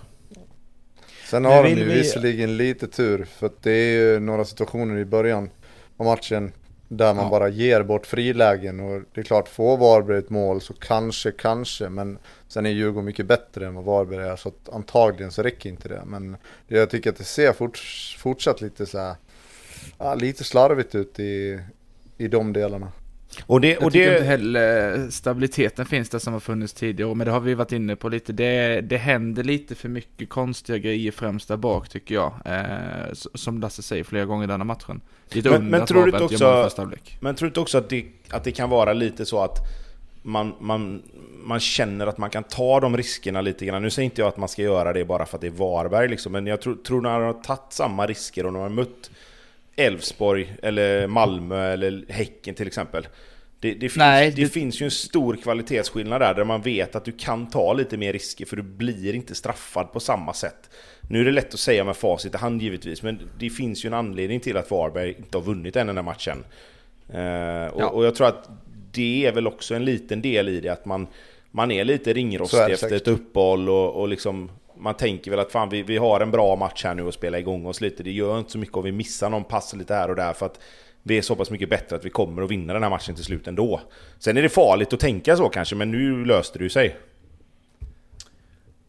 Sen 1.29 1.45
har 1.45 1.63
de 1.63 1.69
ju 1.69 1.75
vi... 1.75 1.93
visserligen 1.93 2.57
lite 2.57 2.87
tur, 2.87 3.25
för 3.37 3.45
att 3.45 3.63
det 3.63 3.71
är 3.71 3.91
ju 3.91 4.19
några 4.19 4.45
situationer 4.45 4.99
i 4.99 5.05
början 5.05 5.49
av 5.97 6.05
matchen 6.05 6.51
där 6.93 7.13
man 7.13 7.23
ja. 7.23 7.29
bara 7.29 7.49
ger 7.49 7.83
bort 7.83 8.05
frilägen 8.05 8.79
och 8.79 9.01
det 9.13 9.21
är 9.21 9.25
klart, 9.25 9.49
får 9.49 9.77
Varberg 9.77 10.17
ett 10.17 10.29
mål 10.29 10.61
så 10.61 10.73
kanske, 10.73 11.31
kanske, 11.31 11.89
men 11.89 12.17
sen 12.47 12.65
är 12.65 12.69
Djurgården 12.69 13.05
mycket 13.05 13.25
bättre 13.25 13.67
än 13.67 13.75
vad 13.75 13.83
Varberg 13.83 14.27
är 14.27 14.35
så 14.35 14.49
att 14.49 14.69
antagligen 14.73 15.31
så 15.31 15.43
räcker 15.43 15.69
inte 15.69 15.87
det. 15.87 16.01
Men 16.05 16.37
jag 16.67 16.89
tycker 16.89 17.09
att 17.09 17.17
det 17.17 17.23
ser 17.23 17.53
fort, 17.53 17.77
fortsatt 18.17 18.61
lite 18.61 18.85
så 18.85 19.15
här, 19.97 20.15
lite 20.15 20.43
slarvigt 20.43 20.95
ut 20.95 21.19
i, 21.19 21.59
i 22.17 22.27
de 22.27 22.53
delarna. 22.53 22.91
Och 23.45 23.61
det, 23.61 23.77
och 23.77 23.83
jag 23.83 23.91
tycker 23.91 24.09
det... 24.09 24.17
inte 24.17 24.27
heller 24.27 25.09
stabiliteten 25.09 25.85
finns 25.85 26.09
där 26.09 26.19
som 26.19 26.33
har 26.33 26.39
funnits 26.39 26.73
tidigare, 26.73 27.15
men 27.15 27.25
det 27.25 27.31
har 27.31 27.39
vi 27.39 27.53
varit 27.53 27.71
inne 27.71 27.95
på 27.95 28.09
lite. 28.09 28.33
Det, 28.33 28.81
det 28.81 28.97
händer 28.97 29.43
lite 29.43 29.75
för 29.75 29.89
mycket 29.89 30.29
konstiga 30.29 30.77
grejer 30.77 31.11
främst 31.11 31.47
där 31.47 31.57
bak 31.57 31.89
tycker 31.89 32.15
jag. 32.15 32.33
Eh, 32.45 33.13
som 33.13 33.59
Lasse 33.59 33.81
säger 33.81 34.03
flera 34.03 34.25
gånger 34.25 34.43
i 34.43 34.47
denna 34.47 34.63
matchen. 34.63 35.01
Lite 35.29 35.49
men, 35.49 35.65
men 35.65 35.85
tror 35.85 36.05
du 36.05 36.23
också, 36.23 36.69
men 37.19 37.35
tror 37.35 37.45
du 37.45 37.49
inte 37.49 37.59
också 37.59 37.77
att 37.77 37.89
det, 37.89 38.05
att 38.29 38.43
det 38.43 38.51
kan 38.51 38.69
vara 38.69 38.93
lite 38.93 39.25
så 39.25 39.43
att 39.43 39.57
man, 40.21 40.53
man, 40.59 41.01
man 41.43 41.59
känner 41.59 42.07
att 42.07 42.17
man 42.17 42.29
kan 42.29 42.43
ta 42.43 42.79
de 42.79 42.97
riskerna 42.97 43.41
lite 43.41 43.65
grann. 43.65 43.81
Nu 43.81 43.89
säger 43.89 44.05
inte 44.05 44.21
jag 44.21 44.27
att 44.27 44.37
man 44.37 44.49
ska 44.49 44.61
göra 44.61 44.93
det 44.93 45.05
bara 45.05 45.25
för 45.25 45.37
att 45.37 45.41
det 45.41 45.47
är 45.47 45.51
Varberg 45.51 46.07
liksom, 46.07 46.31
men 46.31 46.47
jag 46.47 46.61
tror, 46.61 46.75
tror 46.75 47.01
när 47.01 47.19
de 47.19 47.23
har 47.25 47.33
tagit 47.33 47.61
samma 47.69 48.05
risker 48.07 48.45
och 48.45 48.53
de 48.53 48.61
har 48.61 48.69
mött 48.69 49.11
Elfsborg 49.85 50.53
eller 50.61 51.07
Malmö 51.07 51.73
eller 51.73 52.03
Häcken 52.09 52.55
till 52.55 52.67
exempel. 52.67 53.07
Det, 53.59 53.73
det, 53.73 53.79
finns, 53.79 53.97
Nej, 53.97 54.31
det, 54.31 54.41
det, 54.41 54.49
finns 54.49 54.81
ju 54.81 54.83
en 54.83 54.91
stor 54.91 55.35
kvalitetsskillnad 55.35 56.21
där, 56.21 56.33
där 56.33 56.43
man 56.43 56.61
vet 56.61 56.95
att 56.95 57.05
du 57.05 57.11
kan 57.11 57.49
ta 57.49 57.73
lite 57.73 57.97
mer 57.97 58.13
risker 58.13 58.45
för 58.45 58.55
du 58.55 58.63
blir 58.63 59.15
inte 59.15 59.35
straffad 59.35 59.93
på 59.93 59.99
samma 59.99 60.33
sätt. 60.33 60.69
Nu 61.09 61.21
är 61.21 61.25
det 61.25 61.31
lätt 61.31 61.53
att 61.53 61.59
säga 61.59 61.83
med 61.83 61.95
facit 61.95 62.35
i 62.35 62.37
hand 62.37 62.61
givetvis, 62.61 63.03
men 63.03 63.19
det 63.39 63.49
finns 63.49 63.85
ju 63.85 63.87
en 63.87 63.93
anledning 63.93 64.39
till 64.39 64.57
att 64.57 64.71
Varberg 64.71 65.15
inte 65.17 65.37
har 65.37 65.43
vunnit 65.43 65.75
än 65.75 65.87
den 65.87 65.97
här 65.97 66.03
matchen. 66.03 66.37
Uh, 67.09 67.73
och, 67.73 67.81
ja. 67.81 67.89
och, 67.89 68.05
jag 68.05 68.15
tror 68.15 68.27
att 68.27 68.49
det 68.91 69.25
är 69.25 69.31
väl 69.31 69.47
också 69.47 69.75
en 69.75 69.85
liten 69.85 70.21
del 70.21 70.49
i 70.49 70.59
det, 70.59 70.69
att 70.69 70.85
man, 70.85 71.07
man 71.51 71.71
är 71.71 71.83
lite 71.83 72.13
ringrostig 72.13 72.59
är 72.59 72.69
efter 72.69 72.95
ett 72.95 73.07
uppehåll 73.07 73.69
och, 73.69 74.01
och 74.01 74.07
liksom 74.07 74.51
man 74.81 74.93
tänker 74.93 75.31
väl 75.31 75.39
att 75.39 75.51
fan 75.51 75.69
vi, 75.69 75.83
vi 75.83 75.97
har 75.97 76.19
en 76.19 76.31
bra 76.31 76.55
match 76.55 76.83
här 76.83 76.95
nu 76.95 77.03
och 77.03 77.13
spela 77.13 77.39
igång 77.39 77.65
oss 77.65 77.81
lite. 77.81 78.03
Det 78.03 78.11
gör 78.11 78.39
inte 78.39 78.51
så 78.51 78.57
mycket 78.57 78.77
om 78.77 78.83
vi 78.83 78.91
missar 78.91 79.29
någon 79.29 79.43
pass 79.43 79.73
lite 79.73 79.93
här 79.93 80.09
och 80.09 80.15
där 80.15 80.33
för 80.33 80.45
att 80.45 80.59
vi 81.03 81.17
är 81.17 81.21
så 81.21 81.35
pass 81.35 81.51
mycket 81.51 81.69
bättre 81.69 81.95
att 81.95 82.05
vi 82.05 82.09
kommer 82.09 82.41
att 82.41 82.51
vinna 82.51 82.73
den 82.73 82.83
här 82.83 82.89
matchen 82.89 83.15
till 83.15 83.23
slut 83.23 83.47
ändå. 83.47 83.81
Sen 84.19 84.37
är 84.37 84.41
det 84.41 84.49
farligt 84.49 84.93
att 84.93 84.99
tänka 84.99 85.37
så 85.37 85.49
kanske, 85.49 85.75
men 85.75 85.91
nu 85.91 86.25
löste 86.25 86.57
det 86.57 86.63
ju 86.63 86.69
sig. 86.69 86.97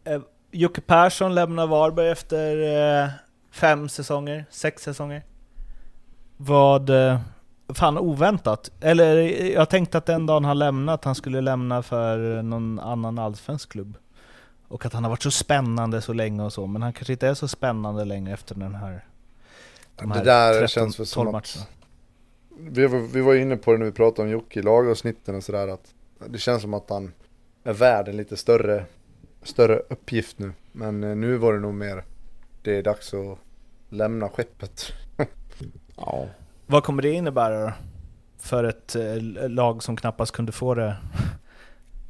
Eh, 0.03 0.21
Jocke 0.51 0.81
Persson 0.81 1.35
lämnar 1.35 1.67
Varberg 1.67 2.09
efter 2.09 2.57
eh, 3.03 3.09
fem 3.51 3.89
säsonger, 3.89 4.45
sex 4.49 4.83
säsonger. 4.83 5.23
Vad... 6.37 6.89
Eh, 6.89 7.19
fan 7.73 7.97
oväntat. 7.97 8.71
Eller 8.81 9.17
eh, 9.17 9.47
jag 9.47 9.69
tänkte 9.69 9.97
att 9.97 10.05
den 10.05 10.25
dagen 10.25 10.45
han 10.45 10.59
lämnat, 10.59 11.05
han 11.05 11.15
skulle 11.15 11.41
lämna 11.41 11.83
för 11.83 12.41
någon 12.41 12.79
annan 12.79 13.19
allsvensk 13.19 13.71
klubb. 13.71 13.97
Och 14.73 14.85
att 14.85 14.93
han 14.93 15.03
har 15.03 15.09
varit 15.09 15.23
så 15.23 15.31
spännande 15.31 16.01
så 16.01 16.13
länge 16.13 16.43
och 16.43 16.53
så, 16.53 16.67
men 16.67 16.81
han 16.81 16.93
kanske 16.93 17.13
inte 17.13 17.27
är 17.27 17.33
så 17.33 17.47
spännande 17.47 18.05
längre 18.05 18.33
efter 18.33 18.55
den 18.55 18.75
här... 18.75 19.05
de 19.95 20.09
Det 20.09 20.15
här 20.15 20.25
där 20.25 20.51
13, 20.53 20.67
känns 20.67 20.99
väl 20.99 21.05
som 21.05 21.25
12 21.25 21.35
att-. 21.35 21.67
Vi 22.57 22.87
var, 22.87 22.99
vi 22.99 23.21
var 23.21 23.35
inne 23.35 23.57
på 23.57 23.71
det 23.71 23.77
när 23.77 23.85
vi 23.85 23.91
pratade 23.91 24.21
om 24.27 24.29
Jocke 24.29 24.59
i 24.59 24.63
lagavsnitten 24.63 25.35
och 25.35 25.43
sådär 25.43 25.67
att 25.67 25.93
det 26.27 26.37
känns 26.37 26.61
som 26.61 26.73
att 26.73 26.89
han 26.89 27.13
är 27.63 27.73
värd 27.73 28.07
en 28.07 28.17
lite 28.17 28.37
större, 28.37 28.85
större 29.43 29.75
uppgift 29.75 30.39
nu. 30.39 30.51
Men 30.71 31.03
eh, 31.03 31.15
nu 31.15 31.37
var 31.37 31.53
det 31.53 31.59
nog 31.59 31.73
mer, 31.73 32.03
det 32.61 32.77
är 32.77 32.83
dags 32.83 33.13
att 33.13 33.37
lämna 33.89 34.29
skeppet. 34.29 34.91
Ja. 35.95 36.27
Vad 36.65 36.83
kommer 36.83 37.01
det 37.01 37.11
innebära 37.11 37.65
då? 37.65 37.71
För 38.37 38.63
ett 38.63 38.95
eh, 38.95 39.49
lag 39.49 39.83
som 39.83 39.95
knappast 39.95 40.31
kunde 40.31 40.51
få 40.51 40.73
det, 40.75 40.97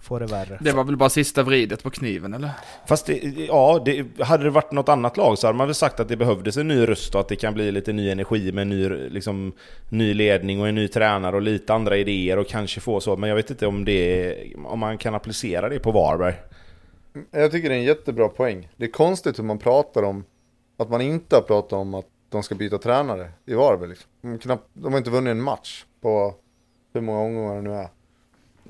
få 0.03 0.19
det 0.19 0.25
värre? 0.25 0.57
Det 0.61 0.71
var 0.71 0.83
väl 0.83 0.97
bara 0.97 1.09
sista 1.09 1.43
vridet 1.43 1.83
på 1.83 1.89
kniven 1.89 2.33
eller? 2.33 2.49
Fast 2.87 3.05
det, 3.05 3.13
ja, 3.47 3.81
det, 3.85 4.21
hade 4.23 4.43
det 4.43 4.49
varit 4.49 4.71
något 4.71 4.89
annat 4.89 5.17
lag 5.17 5.37
så 5.37 5.47
hade 5.47 5.57
man 5.57 5.67
väl 5.67 5.75
sagt 5.75 5.99
att 5.99 6.07
det 6.07 6.17
behövdes 6.17 6.57
en 6.57 6.67
ny 6.67 6.87
röst 6.87 7.15
och 7.15 7.21
att 7.21 7.27
det 7.27 7.35
kan 7.35 7.53
bli 7.53 7.71
lite 7.71 7.93
ny 7.93 8.09
energi 8.09 8.51
med 8.51 8.67
ny, 8.67 8.89
liksom, 8.89 9.53
ny 9.89 10.13
ledning 10.13 10.61
och 10.61 10.67
en 10.67 10.75
ny 10.75 10.87
tränare 10.87 11.35
och 11.35 11.41
lite 11.41 11.73
andra 11.73 11.97
idéer 11.97 12.39
och 12.39 12.47
kanske 12.47 12.81
få 12.81 12.99
så. 12.99 13.17
Men 13.17 13.29
jag 13.29 13.35
vet 13.35 13.49
inte 13.49 13.67
om, 13.67 13.85
det, 13.85 14.35
om 14.65 14.79
man 14.79 14.97
kan 14.97 15.15
applicera 15.15 15.69
det 15.69 15.79
på 15.79 15.91
Varberg. 15.91 16.35
Jag 17.31 17.51
tycker 17.51 17.69
det 17.69 17.75
är 17.75 17.79
en 17.79 17.85
jättebra 17.85 18.29
poäng. 18.29 18.69
Det 18.77 18.85
är 18.85 18.91
konstigt 18.91 19.39
hur 19.39 19.43
man 19.43 19.59
pratar 19.59 20.03
om 20.03 20.23
att 20.77 20.89
man 20.89 21.01
inte 21.01 21.35
har 21.35 21.41
pratat 21.41 21.73
om 21.73 21.93
att 21.93 22.05
de 22.29 22.43
ska 22.43 22.55
byta 22.55 22.77
tränare 22.77 23.31
i 23.45 23.53
Varberg. 23.53 23.89
Liksom. 23.89 24.09
De, 24.21 24.37
knappt, 24.37 24.69
de 24.73 24.93
har 24.93 24.97
inte 24.97 25.09
vunnit 25.09 25.31
en 25.31 25.41
match 25.41 25.85
på 26.01 26.35
hur 26.93 27.01
många 27.01 27.19
omgångar 27.19 27.55
det 27.55 27.61
nu 27.61 27.73
är. 27.73 27.89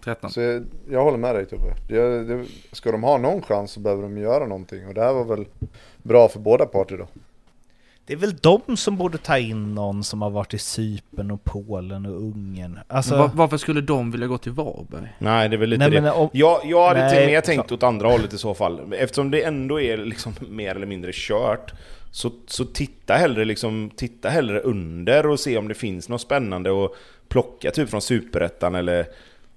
13. 0.03 0.31
Så 0.31 0.41
jag, 0.41 0.65
jag 0.89 1.03
håller 1.03 1.17
med 1.17 1.35
dig 1.35 1.45
Tobbe. 1.45 1.75
Det, 1.87 2.23
det, 2.23 2.45
ska 2.71 2.91
de 2.91 3.03
ha 3.03 3.17
någon 3.17 3.41
chans 3.41 3.71
så 3.71 3.79
behöver 3.79 4.03
de 4.03 4.17
göra 4.17 4.47
någonting. 4.47 4.87
Och 4.87 4.93
det 4.93 5.01
här 5.01 5.13
var 5.13 5.23
väl 5.23 5.45
bra 6.03 6.29
för 6.29 6.39
båda 6.39 6.65
parter 6.65 6.97
då. 6.97 7.07
Det 8.05 8.13
är 8.13 8.17
väl 8.17 8.35
de 8.35 8.77
som 8.77 8.97
borde 8.97 9.17
ta 9.17 9.37
in 9.37 9.75
någon 9.75 10.03
som 10.03 10.21
har 10.21 10.29
varit 10.29 10.53
i 10.53 10.57
Cypern 10.57 11.31
och 11.31 11.43
Polen 11.43 12.05
och 12.05 12.15
Ungern. 12.21 12.79
Alltså, 12.87 13.17
Va- 13.17 13.31
varför 13.33 13.57
skulle 13.57 13.81
de 13.81 14.11
vilja 14.11 14.27
gå 14.27 14.37
till 14.37 14.51
Varberg? 14.51 15.15
Nej, 15.19 15.49
det 15.49 15.55
är 15.55 15.57
väl 15.57 15.69
lite 15.69 15.79
nej, 15.79 15.91
det. 15.91 16.01
men, 16.01 16.11
om, 16.11 16.29
Jag, 16.33 16.61
jag 16.63 16.87
hade 16.87 16.99
Nej, 16.99 17.17
till 17.17 17.27
mer 17.27 17.41
tänkt 17.41 17.71
åt 17.71 17.83
andra 17.83 18.07
hållet 18.07 18.33
i 18.33 18.37
så 18.37 18.53
fall. 18.53 18.93
Eftersom 18.93 19.31
det 19.31 19.43
ändå 19.43 19.81
är 19.81 19.97
liksom 19.97 20.33
mer 20.49 20.75
eller 20.75 20.85
mindre 20.85 21.11
kört. 21.13 21.73
Så, 22.11 22.31
så 22.47 22.65
titta, 22.65 23.13
hellre 23.13 23.45
liksom, 23.45 23.91
titta 23.95 24.29
hellre 24.29 24.59
under 24.59 25.25
och 25.25 25.39
se 25.39 25.57
om 25.57 25.67
det 25.67 25.73
finns 25.73 26.09
något 26.09 26.21
spännande 26.21 26.71
och 26.71 26.95
plocka 27.27 27.71
typ 27.71 27.89
från 27.89 28.01
Superettan 28.01 28.75
eller... 28.75 29.05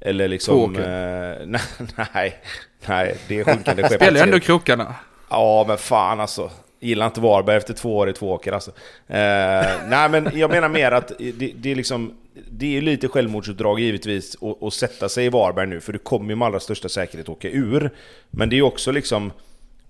Eller 0.01 0.29
liksom... 0.29 0.77
Eh, 0.77 0.83
nej, 1.47 1.61
nej, 1.97 2.37
nej, 2.87 3.17
det 3.29 3.41
är 3.41 3.45
sjunkande 3.45 3.83
skepp. 3.83 4.03
Spelar 4.03 4.23
ändå 4.23 4.41
krokarna. 4.41 4.95
Ja, 5.31 5.65
men 5.69 5.79
fan 5.79 6.21
alltså. 6.21 6.51
Gillar 6.81 7.07
inte 7.07 7.21
Varberg 7.21 7.57
efter 7.57 7.75
två 7.75 7.97
år 7.97 8.09
i 8.11 8.13
Tvååker 8.13 8.53
alltså. 8.53 8.71
Eh, 9.09 9.67
nej, 9.89 10.09
men 10.11 10.31
jag 10.35 10.51
menar 10.51 10.69
mer 10.69 10.93
att 10.93 11.13
det, 11.19 11.53
det 11.57 11.71
är 11.71 11.75
liksom... 11.75 12.15
Det 12.51 12.77
är 12.77 12.81
lite 12.81 13.09
självmordsutdrag 13.09 13.81
givetvis 13.81 14.37
att, 14.63 14.75
sätta 14.75 15.09
sig 15.09 15.27
i 15.27 15.29
Varberg 15.29 15.67
nu, 15.67 15.81
för 15.81 15.93
du 15.93 15.99
kommer 15.99 16.31
ju 16.31 16.37
med 16.37 16.47
allra 16.47 16.61
största 16.61 16.89
säkerhet 16.89 17.29
åka 17.29 17.49
ur. 17.51 17.91
Men 18.31 18.49
det 18.49 18.59
är 18.59 18.63
också 18.63 18.91
liksom... 18.93 19.33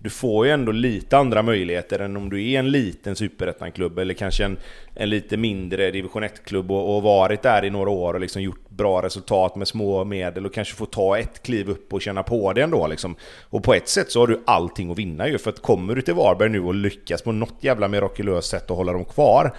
Du 0.06 0.10
får 0.10 0.46
ju 0.46 0.52
ändå 0.52 0.72
lite 0.72 1.16
andra 1.16 1.42
möjligheter 1.42 1.98
än 1.98 2.16
om 2.16 2.30
du 2.30 2.50
är 2.50 2.58
en 2.58 2.70
liten 2.70 3.16
superettan-klubb 3.16 3.98
eller 3.98 4.14
kanske 4.14 4.44
en, 4.44 4.58
en 4.94 5.10
lite 5.10 5.36
mindre 5.36 5.90
division 5.90 6.24
1-klubb 6.24 6.70
och, 6.70 6.96
och 6.96 7.02
varit 7.02 7.42
där 7.42 7.64
i 7.64 7.70
några 7.70 7.90
år 7.90 8.14
och 8.14 8.20
liksom 8.20 8.42
gjort 8.42 8.68
bra 8.68 9.02
resultat 9.02 9.56
med 9.56 9.68
små 9.68 10.04
medel 10.04 10.46
och 10.46 10.54
kanske 10.54 10.74
få 10.74 10.86
ta 10.86 11.18
ett 11.18 11.42
kliv 11.42 11.70
upp 11.70 11.92
och 11.92 12.02
känna 12.02 12.22
på 12.22 12.52
det 12.52 12.62
ändå 12.62 12.86
liksom. 12.86 13.16
Och 13.50 13.62
på 13.62 13.74
ett 13.74 13.88
sätt 13.88 14.10
så 14.10 14.20
har 14.20 14.26
du 14.26 14.42
allting 14.46 14.90
att 14.90 14.98
vinna 14.98 15.28
ju, 15.28 15.38
för 15.38 15.50
att 15.50 15.62
kommer 15.62 15.94
du 15.94 16.02
till 16.02 16.14
Varberg 16.14 16.48
nu 16.48 16.60
och 16.60 16.74
lyckas 16.74 17.22
på 17.22 17.32
något 17.32 17.56
jävla 17.60 17.88
mirakulöst 17.88 18.50
sätt 18.50 18.70
att 18.70 18.76
hålla 18.76 18.92
dem 18.92 19.04
kvar 19.04 19.54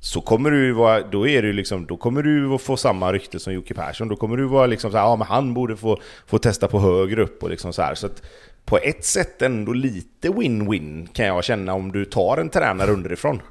så 0.00 0.20
kommer 0.20 0.50
du 0.50 0.64
ju 0.64 0.72
vara, 0.72 1.00
då 1.00 1.28
är 1.28 1.42
du 1.42 1.52
liksom, 1.52 1.86
då 1.86 1.96
kommer 1.96 2.22
du 2.22 2.58
få 2.58 2.76
samma 2.76 3.12
rykte 3.12 3.38
som 3.38 3.52
Jocke 3.52 3.74
Persson. 3.74 4.08
Då 4.08 4.16
kommer 4.16 4.36
du 4.36 4.44
vara 4.44 4.66
liksom 4.66 4.90
så 4.90 4.96
här, 4.96 5.04
ja 5.04 5.16
men 5.16 5.26
han 5.26 5.54
borde 5.54 5.76
få, 5.76 5.98
få 6.26 6.38
testa 6.38 6.68
på 6.68 6.78
högre 6.78 7.22
upp 7.22 7.42
och 7.42 7.50
liksom 7.50 7.72
så 7.72 7.82
här. 7.82 7.94
Så 7.94 8.06
att 8.06 8.22
på 8.64 8.78
ett 8.78 9.04
sätt 9.04 9.42
ändå 9.42 9.72
lite 9.72 10.28
win-win 10.28 11.08
kan 11.12 11.26
jag 11.26 11.44
känna 11.44 11.74
om 11.74 11.92
du 11.92 12.04
tar 12.04 12.36
en 12.38 12.48
tränare 12.50 12.90
underifrån. 12.90 13.42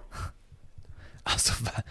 alltså 1.24 1.54
ver- 1.64 1.84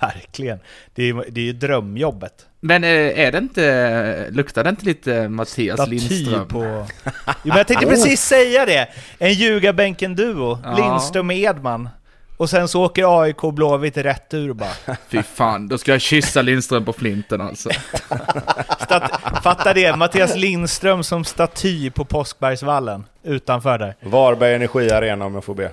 verkligen. 0.00 0.58
Det 0.94 1.02
är, 1.08 1.24
det 1.30 1.40
är 1.40 1.44
ju 1.44 1.52
drömjobbet. 1.52 2.46
Men 2.60 2.84
eh, 2.84 2.90
är 3.20 3.32
det 3.32 3.38
inte, 3.38 4.30
luktar 4.30 4.64
det 4.64 4.70
inte 4.70 4.84
lite 4.84 5.28
Mattias 5.28 5.76
Staty 5.76 5.90
Lindström? 5.90 6.48
på... 6.48 6.58
Jo, 7.26 7.32
men 7.42 7.56
jag 7.56 7.66
tänkte 7.66 7.86
precis 7.86 8.20
säga 8.20 8.66
det! 8.66 8.88
En 9.18 9.32
ljugarbänken-duo. 9.32 10.58
Ja. 10.64 10.76
Lindström 10.76 11.30
och 11.30 11.34
Edman. 11.36 11.88
Och 12.36 12.50
sen 12.50 12.68
så 12.68 12.84
åker 12.84 13.22
AIK 13.22 13.44
och 13.44 13.52
Blåvitt 13.52 13.96
rätt 13.96 14.34
ur 14.34 14.52
bara. 14.52 14.70
Fy 15.08 15.22
fan, 15.22 15.68
då 15.68 15.78
ska 15.78 15.92
jag 15.92 16.00
kyssa 16.00 16.42
Lindström 16.42 16.84
på 16.84 16.92
flinten 16.92 17.40
alltså. 17.40 17.70
Stat 18.80 19.10
fatta 19.42 19.74
det, 19.74 19.96
Mattias 19.96 20.36
Lindström 20.36 21.04
som 21.04 21.24
staty 21.24 21.90
på 21.90 22.04
Påskbergsvallen. 22.04 23.04
Utanför 23.22 23.78
där. 23.78 23.94
Varberg 24.00 24.54
Energi 24.54 24.90
Arena 24.90 25.24
om 25.24 25.34
jag 25.34 25.44
får 25.44 25.54
be. 25.54 25.70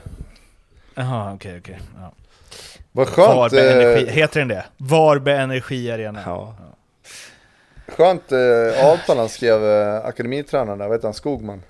Jaha, 0.96 1.34
okej, 1.34 1.60
okej. 1.60 1.80
Ja. 2.02 2.12
Vad 2.92 3.08
skönt, 3.08 3.36
Varberg 3.36 3.72
Energi, 3.72 4.08
eh, 4.08 4.14
heter 4.14 4.40
den 4.40 4.48
det? 4.50 4.66
Varberg 4.78 5.38
Energi 5.38 5.92
Arena. 5.92 6.20
Ja. 6.26 6.56
skönt 7.88 8.32
eh, 8.32 8.86
avtal 8.92 9.18
han 9.18 9.30
skrev, 9.30 9.66
eh, 9.66 10.06
akademitränaren 10.06 10.78
där, 10.80 10.88
vad 10.88 10.98
heter 10.98 11.08
han, 11.08 11.14
Skogman. 11.14 11.64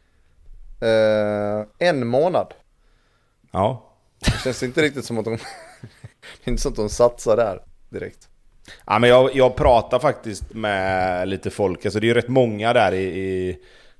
Eh, 0.82 1.88
en 1.88 2.08
månad. 2.08 2.54
ja. 3.52 3.90
Det 4.26 4.40
känns 4.44 4.64
inte 4.64 4.82
riktigt 4.82 5.06
som 5.06 5.18
att 5.18 5.26
de, 5.26 5.32
det 6.22 6.44
är 6.44 6.50
inte 6.50 6.62
som 6.62 6.72
att 6.72 6.76
de 6.76 6.90
satsar 6.90 7.38
där 7.38 7.60
direkt. 7.90 8.30
Ja, 8.86 9.00
men 9.00 9.10
jag, 9.10 9.36
jag 9.36 9.56
pratar 9.56 10.00
faktiskt 10.00 10.54
med 10.54 11.28
lite 11.28 11.50
folk, 11.50 11.86
alltså 11.86 12.00
det 12.00 12.06
är 12.06 12.08
ju 12.08 12.14
rätt 12.14 12.28
många 12.28 12.74
där 12.74 12.92
i, 12.92 13.04
i 13.04 13.58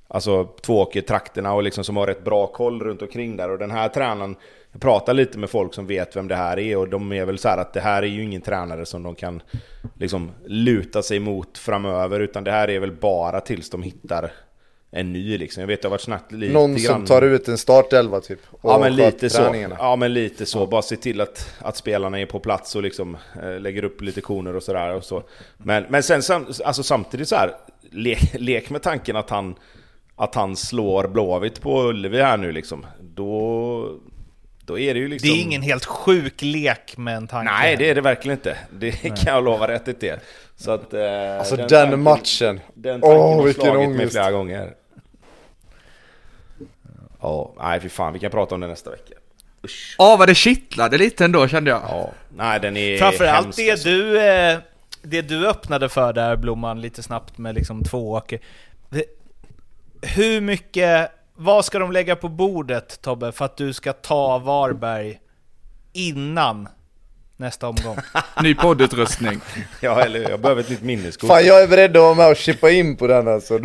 alltså 0.08 0.44
Tvååker-trakterna 0.44 1.52
och 1.52 1.62
liksom 1.62 1.84
som 1.84 1.96
har 1.96 2.06
rätt 2.06 2.24
bra 2.24 2.46
koll 2.46 2.82
runt 2.82 3.02
omkring 3.02 3.36
där. 3.36 3.50
Och 3.50 3.58
den 3.58 3.70
här 3.70 3.88
tränaren, 3.88 4.36
jag 4.72 4.80
pratar 4.80 5.14
lite 5.14 5.38
med 5.38 5.50
folk 5.50 5.74
som 5.74 5.86
vet 5.86 6.16
vem 6.16 6.28
det 6.28 6.36
här 6.36 6.58
är 6.58 6.76
och 6.76 6.88
de 6.88 7.12
är 7.12 7.24
väl 7.24 7.38
så 7.38 7.48
här 7.48 7.58
att 7.58 7.72
det 7.72 7.80
här 7.80 8.02
är 8.02 8.06
ju 8.06 8.22
ingen 8.22 8.40
tränare 8.40 8.86
som 8.86 9.02
de 9.02 9.14
kan 9.14 9.42
liksom 9.94 10.30
luta 10.46 11.02
sig 11.02 11.18
mot 11.18 11.58
framöver 11.58 12.20
utan 12.20 12.44
det 12.44 12.50
här 12.50 12.70
är 12.70 12.80
väl 12.80 12.92
bara 12.92 13.40
tills 13.40 13.70
de 13.70 13.82
hittar 13.82 14.32
en 14.96 15.12
ny 15.12 15.38
liksom. 15.38 15.60
Jag 15.60 15.68
vet 15.68 15.82
det 15.82 15.88
har 15.88 15.90
varit 15.90 16.00
snackat 16.00 16.32
lite 16.32 16.52
Någon 16.52 16.70
grann. 16.76 16.80
som 16.80 17.06
tar 17.06 17.22
ut 17.22 17.48
en 17.48 17.58
startelva 17.58 18.20
typ. 18.20 18.38
Och 18.50 18.70
Ja 18.70 18.78
men 18.78 18.96
lite 18.96 19.30
så. 19.30 19.54
Ja 19.78 19.96
men 19.96 20.14
lite 20.14 20.46
så. 20.46 20.66
Bara 20.66 20.82
se 20.82 20.96
till 20.96 21.20
att, 21.20 21.54
att 21.58 21.76
spelarna 21.76 22.20
är 22.20 22.26
på 22.26 22.40
plats 22.40 22.76
och 22.76 22.82
liksom 22.82 23.16
eh, 23.42 23.60
lägger 23.60 23.84
upp 23.84 24.00
lite 24.02 24.20
koner 24.20 24.56
och 24.56 24.62
sådär. 24.62 24.94
Och 24.94 25.04
så. 25.04 25.22
men, 25.56 25.84
men 25.88 26.02
sen 26.02 26.22
sam, 26.22 26.46
alltså 26.64 26.82
samtidigt 26.82 27.28
så 27.28 27.36
här, 27.36 27.50
le, 27.90 28.16
lek 28.34 28.70
med 28.70 28.82
tanken 28.82 29.16
att 29.16 29.30
han, 29.30 29.54
att 30.16 30.34
han 30.34 30.56
slår 30.56 31.08
Blåvitt 31.08 31.60
på 31.60 31.82
Ullevi 31.82 32.22
här 32.22 32.36
nu 32.36 32.52
liksom. 32.52 32.86
Då, 33.00 33.98
då 34.64 34.78
är 34.78 34.94
det 34.94 35.00
ju 35.00 35.08
liksom... 35.08 35.30
Det 35.30 35.36
är 35.36 35.42
ingen 35.42 35.62
helt 35.62 35.84
sjuk 35.84 36.42
lek 36.42 36.96
med 36.96 37.16
en 37.16 37.26
tanke. 37.28 37.52
Nej 37.52 37.76
det 37.76 37.90
är 37.90 37.94
det 37.94 38.00
verkligen 38.00 38.38
inte. 38.38 38.56
Det 38.70 38.92
kan 38.92 39.34
jag 39.34 39.44
lova 39.44 39.68
rätt 39.68 40.00
det. 40.00 40.20
Så 40.56 40.70
att... 40.70 40.94
Eh, 40.94 41.38
Alltså 41.38 41.56
den, 41.56 41.68
tanken- 41.68 42.02
matchen. 42.02 42.60
Den 42.74 43.00
tanken 43.00 43.18
Åh, 43.20 43.36
har 43.36 43.42
vilken 43.44 43.62
slagit 43.64 43.78
mig 43.88 43.96
ångest. 43.98 44.12
flera 44.12 44.30
gånger. 44.32 44.74
Ja, 47.24 47.52
nej 47.58 47.80
fy 47.80 47.88
fan, 47.88 48.12
vi 48.12 48.18
kan 48.18 48.30
prata 48.30 48.54
om 48.54 48.60
det 48.60 48.66
nästa 48.66 48.90
vecka. 48.90 49.14
Usch. 49.64 49.96
Åh, 49.98 50.18
vad 50.18 50.28
det 50.28 50.34
kittlade 50.34 50.98
lite 50.98 51.24
ändå 51.24 51.48
kände 51.48 51.70
jag. 51.70 51.82
Ja, 51.88 52.10
nej 52.36 52.60
den 52.60 52.76
är 52.76 52.98
Framförallt 52.98 53.44
hemsk, 53.44 53.58
det 53.58 53.70
alltså. 53.70 53.88
du, 53.88 54.20
eh, 54.20 54.58
det 55.02 55.22
du 55.22 55.48
öppnade 55.48 55.88
för 55.88 56.12
där 56.12 56.36
Blomman 56.36 56.80
lite 56.80 57.02
snabbt 57.02 57.38
med 57.38 57.54
liksom 57.54 57.84
två 57.84 58.10
åker. 58.12 58.40
Hur 60.02 60.40
mycket, 60.40 61.10
vad 61.34 61.64
ska 61.64 61.78
de 61.78 61.92
lägga 61.92 62.16
på 62.16 62.28
bordet 62.28 63.02
Tobbe 63.02 63.32
för 63.32 63.44
att 63.44 63.56
du 63.56 63.72
ska 63.72 63.92
ta 63.92 64.38
Varberg 64.38 65.20
innan 65.92 66.68
nästa 67.36 67.68
omgång? 67.68 67.96
Ny 68.42 68.54
poddutrustning. 68.54 69.40
Ja, 69.80 70.00
eller 70.00 70.30
jag 70.30 70.40
behöver 70.40 70.60
ett 70.60 70.70
nytt 70.70 70.82
minneskort. 70.82 71.28
Fan 71.28 71.46
jag 71.46 71.62
är 71.62 71.68
beredd 71.68 71.96
att 71.96 72.02
vara 72.02 72.14
med 72.14 72.30
och 72.30 72.36
chippa 72.36 72.70
in 72.70 72.96
på 72.96 73.06
den 73.06 73.28
alltså. 73.28 73.60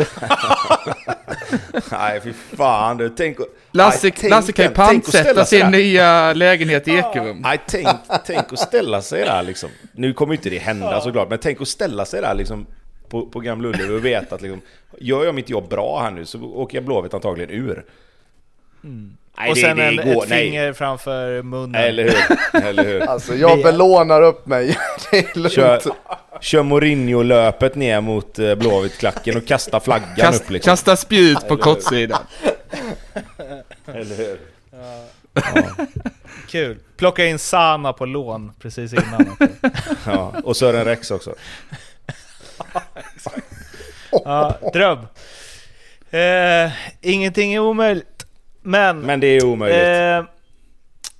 Nej, 1.91 2.21
fy 2.23 2.33
fan 2.33 2.97
du. 2.97 3.09
Tänk, 3.09 3.37
Lasse, 3.71 4.07
Nej, 4.07 4.13
tänk 4.17 4.31
Lasse 4.31 4.51
kan 4.51 4.65
ju 4.65 4.71
pantsätta 4.71 5.45
sin 5.45 5.71
nya 5.71 6.33
lägenhet 6.33 6.87
i 6.87 6.91
Ekerum. 6.91 7.37
Nej, 7.37 7.59
tänk, 7.67 7.87
tänk 8.25 8.53
att 8.53 8.59
ställa 8.59 9.01
sig 9.01 9.25
där 9.25 9.43
liksom. 9.43 9.69
Nu 9.91 10.13
kommer 10.13 10.33
inte 10.33 10.49
det 10.49 10.57
hända 10.57 11.01
såklart, 11.01 11.29
men 11.29 11.39
tänk 11.39 11.61
att 11.61 11.67
ställa 11.67 12.05
sig 12.05 12.21
där 12.21 12.33
liksom 12.33 12.65
på, 13.09 13.25
på 13.25 13.39
Gamla 13.39 13.67
Ullevi 13.67 13.97
och 13.99 14.05
veta 14.05 14.35
att 14.35 14.41
liksom, 14.41 14.61
gör 14.99 15.25
jag 15.25 15.35
mitt 15.35 15.49
jobb 15.49 15.69
bra 15.69 15.99
här 16.01 16.11
nu 16.11 16.25
så 16.25 16.43
åker 16.43 16.77
jag 16.77 16.85
Blåvitt 16.85 17.13
antagligen 17.13 17.49
ur. 17.49 17.85
Nej, 19.39 19.49
och 19.49 19.55
det- 19.55 19.61
sen 19.61 19.77
det 19.77 19.83
en, 19.83 19.95
går- 19.95 20.23
ett 20.23 20.29
nej. 20.29 20.43
finger 20.43 20.73
framför 20.73 21.41
munnen. 21.41 21.75
Eller 21.81 22.03
hur? 22.03 22.61
Eller 22.63 22.83
hur? 22.85 23.01
Alltså 23.09 23.35
jag 23.35 23.63
belånar 23.63 24.21
upp 24.21 24.45
mig. 24.45 24.77
Det 25.11 25.17
är. 25.35 25.49
Kör, 25.49 25.81
kör 26.41 26.63
Mourinho-löpet 26.63 27.75
ner 27.75 28.01
mot 28.01 28.39
eh, 28.39 28.55
Blåvitt-klacken 28.55 29.37
och 29.37 29.47
kasta 29.47 29.79
flaggan 29.79 30.15
Kast, 30.17 30.41
upp 30.43 30.49
liksom. 30.49 30.71
Kasta 30.71 30.95
spjut 30.95 31.47
på 31.47 31.57
kortsidan. 31.57 32.21
Eller 33.87 34.15
hur? 34.17 34.39
Kul. 36.49 36.77
Plocka 36.97 37.25
in 37.25 37.39
Sana 37.39 37.93
på 37.93 38.05
lån 38.05 38.51
precis 38.61 38.93
innan. 38.93 39.35
Ja, 40.05 40.33
och 40.43 40.57
Sören 40.57 40.85
Rex 40.85 41.11
också. 41.11 41.35
ja, 44.11 44.57
dröm. 44.73 44.99
Eh, 46.11 46.71
ingenting 47.01 47.53
är 47.53 47.59
omöjligt. 47.59 48.18
Men... 48.69 48.99
Men 48.99 49.19
det 49.19 49.27
är 49.27 49.45
omöjligt. 49.45 49.79
Eh, 49.79 50.25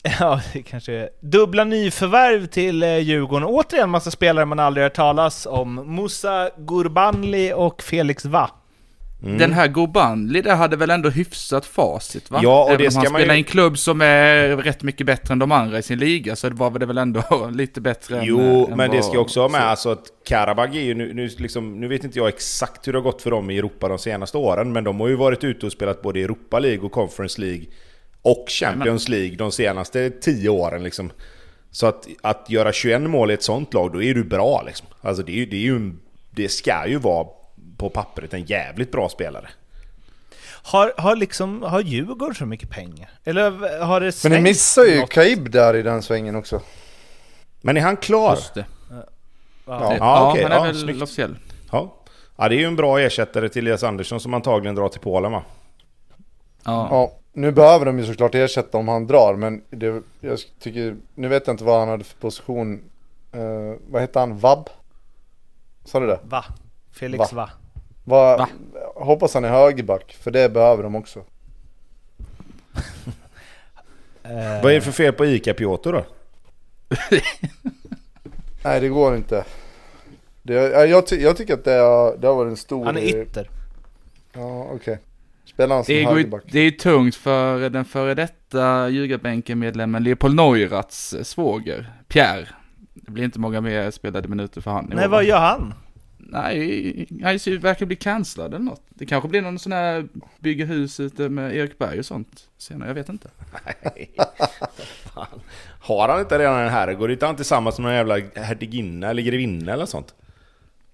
ja, 0.19 0.41
det 0.53 0.63
kanske 0.63 0.93
är. 0.93 1.09
Dubbla 1.21 1.63
nyförvärv 1.63 2.45
till 2.45 2.83
eh, 2.83 2.97
Djurgården. 2.97 3.47
Återigen 3.47 3.89
massa 3.89 4.11
spelare 4.11 4.45
man 4.45 4.59
aldrig 4.59 4.83
hört 4.83 4.93
talas 4.93 5.45
om. 5.45 5.95
Musa 5.95 6.49
Gurbanli 6.57 7.53
och 7.55 7.81
Felix 7.83 8.25
Va. 8.25 8.49
Mm. 9.23 9.37
Den 9.37 9.53
här 9.53 9.67
Gobanli 9.67 10.41
där 10.41 10.55
hade 10.55 10.75
väl 10.75 10.89
ändå 10.89 11.09
hyfsat 11.09 11.65
facit 11.65 12.31
va? 12.31 12.39
Ja, 12.43 12.63
och 12.63 12.69
Även 12.69 12.77
det 12.81 12.87
om 12.87 12.95
han 12.95 13.05
ska 13.05 13.11
man 13.13 13.21
spelar 13.21 13.33
ju- 13.33 13.37
i 13.37 13.41
en 13.41 13.43
klubb 13.43 13.77
som 13.77 14.01
är 14.01 14.47
rätt 14.57 14.83
mycket 14.83 15.07
bättre 15.07 15.31
än 15.31 15.39
de 15.39 15.51
andra 15.51 15.79
i 15.79 15.81
sin 15.83 15.99
liga 15.99 16.35
så 16.35 16.49
var 16.49 16.79
det 16.79 16.85
väl 16.85 16.97
ändå 16.97 17.49
lite 17.53 17.81
bättre 17.81 18.17
än... 18.19 18.25
Jo, 18.25 18.39
än 18.71 18.77
men 18.77 18.89
det 18.91 18.95
vad- 18.97 19.05
ska 19.05 19.13
jag 19.13 19.21
också 19.21 19.41
ha 19.41 19.49
med 19.49 19.61
så- 19.61 19.65
alltså 19.67 19.89
att 19.89 20.03
Karabag 20.27 20.75
är 20.75 20.81
ju 20.81 20.93
nu, 20.93 21.13
nu, 21.13 21.29
liksom, 21.37 21.79
nu 21.79 21.87
vet 21.87 22.03
inte 22.03 22.19
jag 22.19 22.27
exakt 22.27 22.87
hur 22.87 22.93
det 22.93 22.99
har 22.99 23.03
gått 23.03 23.21
för 23.21 23.31
dem 23.31 23.49
i 23.49 23.57
Europa 23.57 23.87
de 23.87 23.97
senaste 23.99 24.37
åren, 24.37 24.71
men 24.71 24.83
de 24.83 24.99
har 24.99 25.07
ju 25.07 25.15
varit 25.15 25.43
ute 25.43 25.65
och 25.65 25.71
spelat 25.71 26.01
både 26.01 26.19
Europa 26.21 26.59
League 26.59 26.85
och 26.85 26.91
Conference 26.91 27.41
League 27.41 27.65
och 28.21 28.45
Champions 28.49 29.09
League 29.09 29.35
de 29.35 29.51
senaste 29.51 30.09
tio 30.09 30.49
åren 30.49 30.83
liksom. 30.83 31.11
Så 31.71 31.87
att, 31.87 32.07
att 32.21 32.45
göra 32.49 32.71
21 32.71 33.01
mål 33.01 33.31
i 33.31 33.33
ett 33.33 33.43
sånt 33.43 33.73
lag, 33.73 33.93
då 33.93 34.03
är 34.03 34.13
du 34.13 34.23
bra 34.23 34.63
liksom. 34.65 34.87
Alltså 35.01 35.23
det, 35.23 35.41
är, 35.41 35.45
det, 35.45 35.55
är 35.55 35.61
ju, 35.61 35.91
det 36.31 36.49
ska 36.49 36.87
ju 36.87 36.97
vara 36.97 37.27
på 37.79 37.89
pappret 37.89 38.33
en 38.33 38.43
jävligt 38.45 38.91
bra 38.91 39.09
spelare. 39.09 39.49
Har, 40.63 40.93
har 40.97 41.15
liksom, 41.15 41.61
har 41.63 41.81
Djurgården 41.81 42.35
så 42.35 42.45
mycket 42.45 42.69
pengar? 42.69 43.09
Eller 43.23 43.79
har 43.83 44.01
det 44.01 44.23
Men 44.23 44.31
ni 44.31 44.41
missar 44.41 44.83
ju 44.83 44.99
något? 44.99 45.09
Kaib 45.09 45.51
där 45.51 45.75
i 45.75 45.81
den 45.81 46.01
svängen 46.01 46.35
också. 46.35 46.61
Men 47.61 47.77
är 47.77 47.81
han 47.81 47.97
klar? 47.97 48.35
Just 48.35 48.53
det. 48.53 48.65
Ja. 48.89 48.95
Ja, 49.65 49.95
Ja, 49.99 50.31
okej, 50.31 50.43
han 50.43 50.51
är 50.51 50.55
ja, 50.55 50.63
väl 50.63 50.75
snyggt. 50.81 51.01
officiell. 51.01 51.37
Ja. 51.71 51.95
ja, 52.37 52.49
det 52.49 52.55
är 52.55 52.59
ju 52.59 52.65
en 52.65 52.75
bra 52.75 52.99
ersättare 52.99 53.49
till 53.49 53.67
Elias 53.67 53.83
Andersson 53.83 54.19
som 54.19 54.33
antagligen 54.33 54.75
drar 54.75 54.89
till 54.89 55.01
Polen 55.01 55.31
va? 55.31 55.43
Ja. 56.65 56.87
Ja, 56.91 57.11
nu 57.33 57.51
behöver 57.51 57.85
de 57.85 57.99
ju 57.99 58.05
såklart 58.05 58.35
ersätta 58.35 58.77
om 58.77 58.87
han 58.87 59.07
drar, 59.07 59.35
men 59.35 59.61
det, 59.69 60.01
jag 60.19 60.39
tycker, 60.59 60.95
nu 61.15 61.27
vet 61.27 61.47
jag 61.47 61.53
inte 61.53 61.63
vad 61.63 61.79
han 61.79 61.89
hade 61.89 62.03
för 62.03 62.17
position. 62.17 62.81
Eh, 63.31 63.79
vad 63.89 64.01
hette 64.01 64.19
han? 64.19 64.37
Vab? 64.37 64.69
Sa 65.85 65.99
du 65.99 66.07
det? 66.07 66.19
Va? 66.23 66.45
Felix 66.91 67.33
Va? 67.33 67.45
Va? 67.45 67.49
Vad- 68.09 68.39
Va? 68.39 68.47
Hoppas 68.95 69.33
han 69.33 69.45
är 69.45 69.49
högerback, 69.49 70.17
för 70.21 70.31
det 70.31 70.49
behöver 70.53 70.83
de 70.83 70.95
också. 70.95 71.19
Eh, 74.23 74.61
Vad 74.63 74.71
är 74.71 74.75
det 74.75 74.81
för 74.81 74.91
fel 74.91 75.13
på 75.13 75.25
Ica 75.25 75.53
Piotr 75.53 75.91
då? 75.91 76.05
Nej, 78.63 78.79
det 78.81 78.89
går 78.89 79.15
inte. 79.15 79.45
Det, 80.43 80.53
ja, 80.53 80.85
jag, 80.85 81.07
ty, 81.07 81.15
jag 81.21 81.37
tycker 81.37 81.53
att 81.53 81.63
det 81.63 81.71
har, 81.71 82.17
det 82.17 82.27
har 82.27 82.35
varit 82.35 82.49
en 82.49 82.57
stor... 82.57 82.85
Han 82.85 82.97
är 82.97 83.01
ytter. 83.21 83.49
Ja, 84.33 84.67
okej. 84.73 84.99
Spelar 85.45 85.75
han 85.75 85.85
som 85.85 85.93
Det 85.95 86.05
högerback? 86.05 86.43
det 86.51 86.59
är 86.59 86.71
tungt 86.71 87.15
för 87.15 87.69
den 87.69 87.85
före 87.85 88.13
detta 88.15 88.89
Ljugarbänken-medlemmen 88.89 90.03
Leopold 90.03 90.35
Neurats 90.35 91.13
eh, 91.13 91.23
svåger, 91.23 91.93
Pierre. 92.07 92.47
Det 92.93 93.11
blir 93.11 93.23
inte 93.23 93.39
många 93.39 93.61
mer 93.61 93.91
spelade 93.91 94.27
minuter 94.27 94.61
för 94.61 94.71
han. 94.71 94.91
Nej, 94.95 95.07
vad 95.07 95.23
gör 95.23 95.39
han? 95.39 95.73
Nej, 96.31 97.07
han 97.23 97.59
verkar 97.59 97.85
bli 97.85 97.95
cancellad 97.95 98.53
eller 98.53 98.65
något. 98.65 98.81
Det 98.89 99.05
kanske 99.05 99.29
blir 99.29 99.41
någon 99.41 99.59
sån 99.59 99.71
här 99.71 100.07
bygga 100.39 100.65
hus 100.65 100.99
ute 100.99 101.29
med 101.29 101.55
Erik 101.55 101.77
Berg 101.77 101.99
och 101.99 102.05
sånt 102.05 102.47
senare, 102.57 102.89
jag 102.89 102.95
vet 102.95 103.09
inte. 103.09 103.29
Fan. 105.13 105.27
Har 105.81 106.09
han 106.09 106.19
inte 106.19 106.39
redan 106.39 106.59
en 106.59 106.69
herrgård? 106.69 107.09
Är 107.09 107.13
inte 107.13 107.25
han 107.25 107.35
tillsammans 107.35 107.79
med 107.79 107.89
en 107.91 107.95
jävla 107.95 108.17
hertiginna 108.43 109.09
eller 109.09 109.21
grevinna 109.21 109.73
eller 109.73 109.85
sånt? 109.85 110.13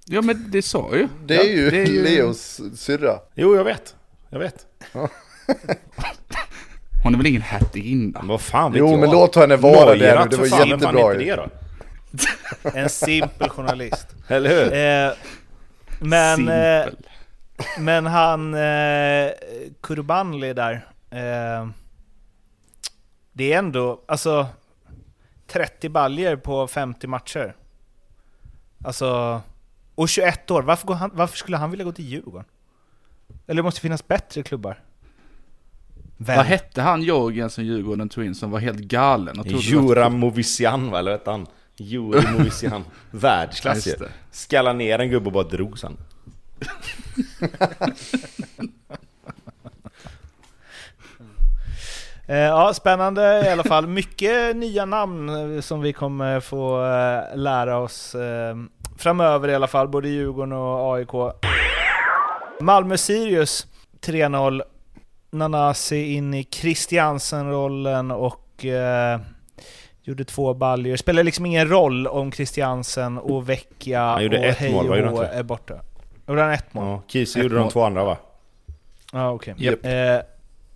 Ja 0.06 0.22
men 0.22 0.46
det 0.52 0.62
sa 0.62 0.90
ju. 0.96 1.08
Det 1.26 1.36
är 1.36 1.38
Ja, 1.44 1.44
ju 1.50 1.70
det 1.72 1.78
är 1.82 1.86
ju- 1.86 2.04
Leos 2.04 2.62
syrra. 2.76 3.20
Jo, 3.36 3.56
jag 3.56 3.64
vet. 3.64 3.96
Jag 4.30 4.40
vet. 4.40 4.66
Hon 7.04 7.14
är 7.14 7.18
väl 7.18 7.28
ingen 7.28 7.42
hertiginna? 7.42 8.20
Men 8.20 8.28
vad 8.28 8.42
fan 8.42 8.72
vet 8.72 8.80
Jo, 8.80 8.90
jag? 8.92 9.00
men 9.00 9.10
låt 9.12 9.36
henne 9.36 9.56
vara 9.56 9.96
Neurath, 9.96 10.00
där 10.00 10.38
nu. 10.38 10.44
Det 10.44 10.50
var 10.50 10.66
jättebra 10.68 11.14
det 11.14 11.36
då? 11.36 11.50
En 12.74 12.90
simpel 12.90 13.50
journalist. 13.50 14.08
Eller 14.28 14.50
hur? 14.50 14.74
Eh, 14.74 15.14
men, 16.00 16.48
eh, 16.48 16.94
men 17.80 18.06
han 18.06 18.54
eh, 18.54 19.32
Kurbanli 19.82 20.54
där. 20.54 20.74
Eh, 21.10 21.68
det 23.34 23.54
är 23.54 23.58
ändå, 23.58 24.02
alltså 24.08 24.48
30 25.48 25.90
baljer 25.90 26.36
på 26.36 26.68
50 26.68 27.08
matcher. 27.08 27.56
Alltså, 28.86 29.42
och 29.96 30.10
21 30.10 30.52
år. 30.52 30.62
Varför, 30.62 30.88
går 30.88 30.96
han, 30.96 31.12
varför 31.14 31.38
skulle 31.38 31.58
han 31.58 31.72
vilja 31.72 31.86
gå 31.86 31.92
till 31.92 32.06
Djurgården? 32.06 32.46
Eller 33.48 33.56
det 33.56 33.64
måste 33.64 33.82
finnas 33.82 34.08
bättre 34.08 34.44
klubbar. 34.44 34.80
Väl? 36.18 36.38
Vad 36.38 36.46
hette 36.46 36.82
han 36.82 37.02
Jorgen 37.02 37.50
som 37.50 37.64
Djurgården 37.64 38.10
tog 38.10 38.26
in 38.26 38.36
som 38.36 38.52
var 38.52 38.60
helt 38.60 38.80
galen? 38.80 39.40
Och 39.40 39.48
Jura 39.48 40.10
Movisian, 40.10 40.92
va? 40.92 41.00
Eller 41.00 41.12
vad 41.12 41.20
hette 41.20 41.32
han? 41.32 41.48
Juri 41.78 42.32
Movisian. 42.32 42.84
Världsklass 43.12 43.88
ju. 43.88 43.94
Skalla 44.32 44.74
ner 44.74 45.00
en 45.00 45.10
gubbe 45.10 45.26
och 45.26 45.32
bara 45.32 45.44
drog 45.44 45.80
sen. 45.80 45.98
Eh, 52.28 52.38
ja, 52.38 52.74
spännande 52.74 53.44
i 53.46 53.50
alla 53.50 53.64
fall. 53.64 53.88
Mycket 53.88 54.56
nya 54.56 54.86
namn 54.86 55.56
eh, 55.56 55.62
som 55.62 55.82
vi 55.82 55.94
kommer 55.94 56.40
få 56.40 56.86
eh, 56.86 57.38
lära 57.38 57.78
oss 57.78 58.16
framöver 58.98 59.50
i 59.50 59.56
alla 59.56 59.68
fall, 59.68 59.88
både 59.88 60.10
Djurgården 60.10 60.52
och 60.52 60.96
AIK. 60.96 61.36
Malmö-Sirius 62.60 63.68
3-0. 64.02 64.62
Nanasi 65.32 66.14
in 66.14 66.34
i 66.34 66.44
Christiansen-rollen 66.44 68.12
och 68.12 68.66
gjorde 70.06 70.26
två 70.26 70.54
baljor. 70.54 70.96
Spelar 70.96 71.24
liksom 71.24 71.46
ingen 71.46 71.70
roll 71.70 72.08
om 72.08 72.32
Christiansen 72.32 73.18
och 73.18 73.50
Vecchia 73.50 74.16
och 74.16 74.22
inte? 75.12 75.26
är 75.26 75.44
borta. 75.44 75.74
Gjorde 76.28 76.42
han 76.42 76.52
ett 76.52 76.74
mål? 76.74 76.86
Ja, 76.86 77.02
Kiese 77.08 77.40
gjorde 77.40 77.56
de 77.56 77.62
mål. 77.62 77.72
två 77.72 77.84
andra 77.84 78.04
va? 78.04 78.18
Ja, 79.12 79.32
okej. 79.32 79.56
Japp. 79.58 79.86
Eh, 79.86 80.20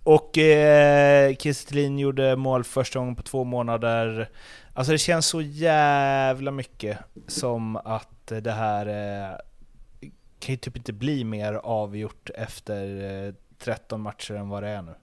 och 0.04 0.38
eh, 0.38 1.34
Kiese 1.36 1.68
Thelin 1.68 1.98
gjorde 1.98 2.36
mål 2.36 2.64
första 2.64 2.98
gången 2.98 3.16
på 3.16 3.22
två 3.22 3.44
månader. 3.44 4.28
Alltså 4.74 4.92
det 4.92 4.98
känns 4.98 5.26
så 5.26 5.40
jävla 5.40 6.50
mycket 6.50 6.98
som 7.26 7.76
att 7.76 8.26
det 8.26 8.52
här 8.52 8.86
eh, 8.86 9.36
kan 10.40 10.52
ju 10.52 10.56
typ 10.56 10.76
inte 10.76 10.92
bli 10.92 11.24
mer 11.24 11.54
avgjort 11.54 12.30
efter 12.34 13.02
eh, 13.26 13.34
13 13.58 14.00
matcher 14.00 14.34
än 14.34 14.48
vad 14.48 14.62
det 14.62 14.68
är 14.68 14.82
nu. 14.82 14.94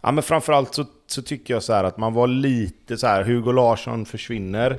Ja 0.00 0.12
men 0.12 0.22
framförallt 0.22 0.74
så, 0.74 0.84
så 1.06 1.22
tycker 1.22 1.54
jag 1.54 1.62
så 1.62 1.72
att 1.72 1.96
man 1.98 2.14
var 2.14 2.26
lite 2.26 2.96
så 2.98 3.06
här. 3.06 3.22
Hugo 3.24 3.52
Larsson 3.52 4.06
försvinner. 4.06 4.78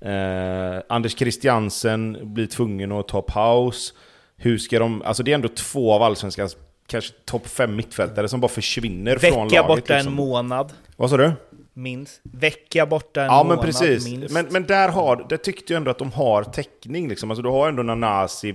Eh, 0.00 0.82
Anders 0.88 1.18
Christiansen 1.18 2.18
blir 2.34 2.46
tvungen 2.46 2.92
att 2.92 3.08
ta 3.08 3.22
paus. 3.22 3.94
Hur 4.36 4.58
ska 4.58 4.78
de... 4.78 5.02
Alltså 5.02 5.22
det 5.22 5.30
är 5.30 5.34
ändå 5.34 5.48
två 5.48 5.92
av 5.92 6.02
Allsvenskans 6.02 6.56
kanske 6.86 7.14
topp 7.24 7.48
fem 7.48 7.76
mittfältare 7.76 8.28
som 8.28 8.40
bara 8.40 8.48
försvinner 8.48 9.18
från 9.18 9.48
Vecka 9.48 9.62
laget. 9.62 9.66
borta 9.66 9.94
liksom. 9.94 10.12
en 10.12 10.16
månad, 10.16 10.72
Vad 10.96 11.10
sa 11.10 11.16
du? 11.16 11.32
minst. 11.72 12.20
Vecka 12.22 12.86
borta 12.86 13.20
en 13.20 13.26
Ja 13.26 13.42
månad, 13.42 13.56
men 13.56 13.66
precis. 13.66 14.04
minst. 14.04 14.34
Men, 14.34 14.46
men 14.50 14.62
där, 14.66 14.88
har, 14.88 15.26
där 15.28 15.36
tyckte 15.36 15.72
jag 15.72 15.78
ändå 15.78 15.90
att 15.90 15.98
de 15.98 16.12
har 16.12 16.42
täckning. 16.44 17.08
Liksom. 17.08 17.30
Alltså, 17.30 17.42
du 17.42 17.48
har 17.48 17.68
ändå 17.68 17.82
Nanasi, 17.82 18.54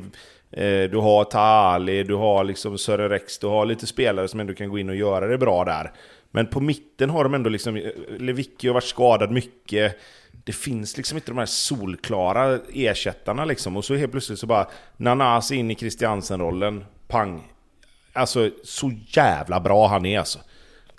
du 0.92 0.98
har 0.98 1.24
Taali, 1.24 2.04
du 2.04 2.16
har 2.16 2.44
liksom 2.44 2.78
Sören 2.78 3.10
Rex, 3.10 3.40
du 3.40 3.48
har 3.48 3.66
lite 3.66 3.88
spelare 3.88 4.28
som 4.28 4.40
ändå 4.40 4.54
kan 4.54 4.70
gå 4.70 4.80
in 4.80 4.90
och 4.90 4.96
göra 4.96 5.28
det 5.28 5.38
bra 5.38 5.66
där. 5.66 5.92
Men 6.32 6.48
på 6.48 6.60
mitten 6.60 7.10
har 7.10 7.24
de 7.24 7.34
ändå 7.34 7.50
liksom, 7.50 7.76
eh, 7.76 7.84
Lewicki 8.20 8.68
har 8.68 8.74
varit 8.74 8.84
skadad 8.84 9.32
mycket. 9.32 9.98
Det 10.44 10.52
finns 10.52 10.98
liksom 10.98 11.18
inte 11.18 11.32
de 11.32 11.38
här 11.38 11.46
solklara 11.46 12.60
ersättarna 12.74 13.46
liksom. 13.46 13.78
Och 13.78 13.86
så 13.86 13.96
helt 13.96 14.12
plötsligt 14.12 14.40
så 14.40 14.48
bara 14.48 14.68
Nanasi 14.98 15.56
in 15.56 15.72
i 15.72 15.76
Christiansen-rollen, 15.76 16.86
pang, 17.08 17.52
alltså 18.14 18.50
så 18.64 18.92
jävla 19.08 19.60
bra 19.60 19.88
han 19.88 20.06
är 20.06 20.20
alltså. 20.20 20.40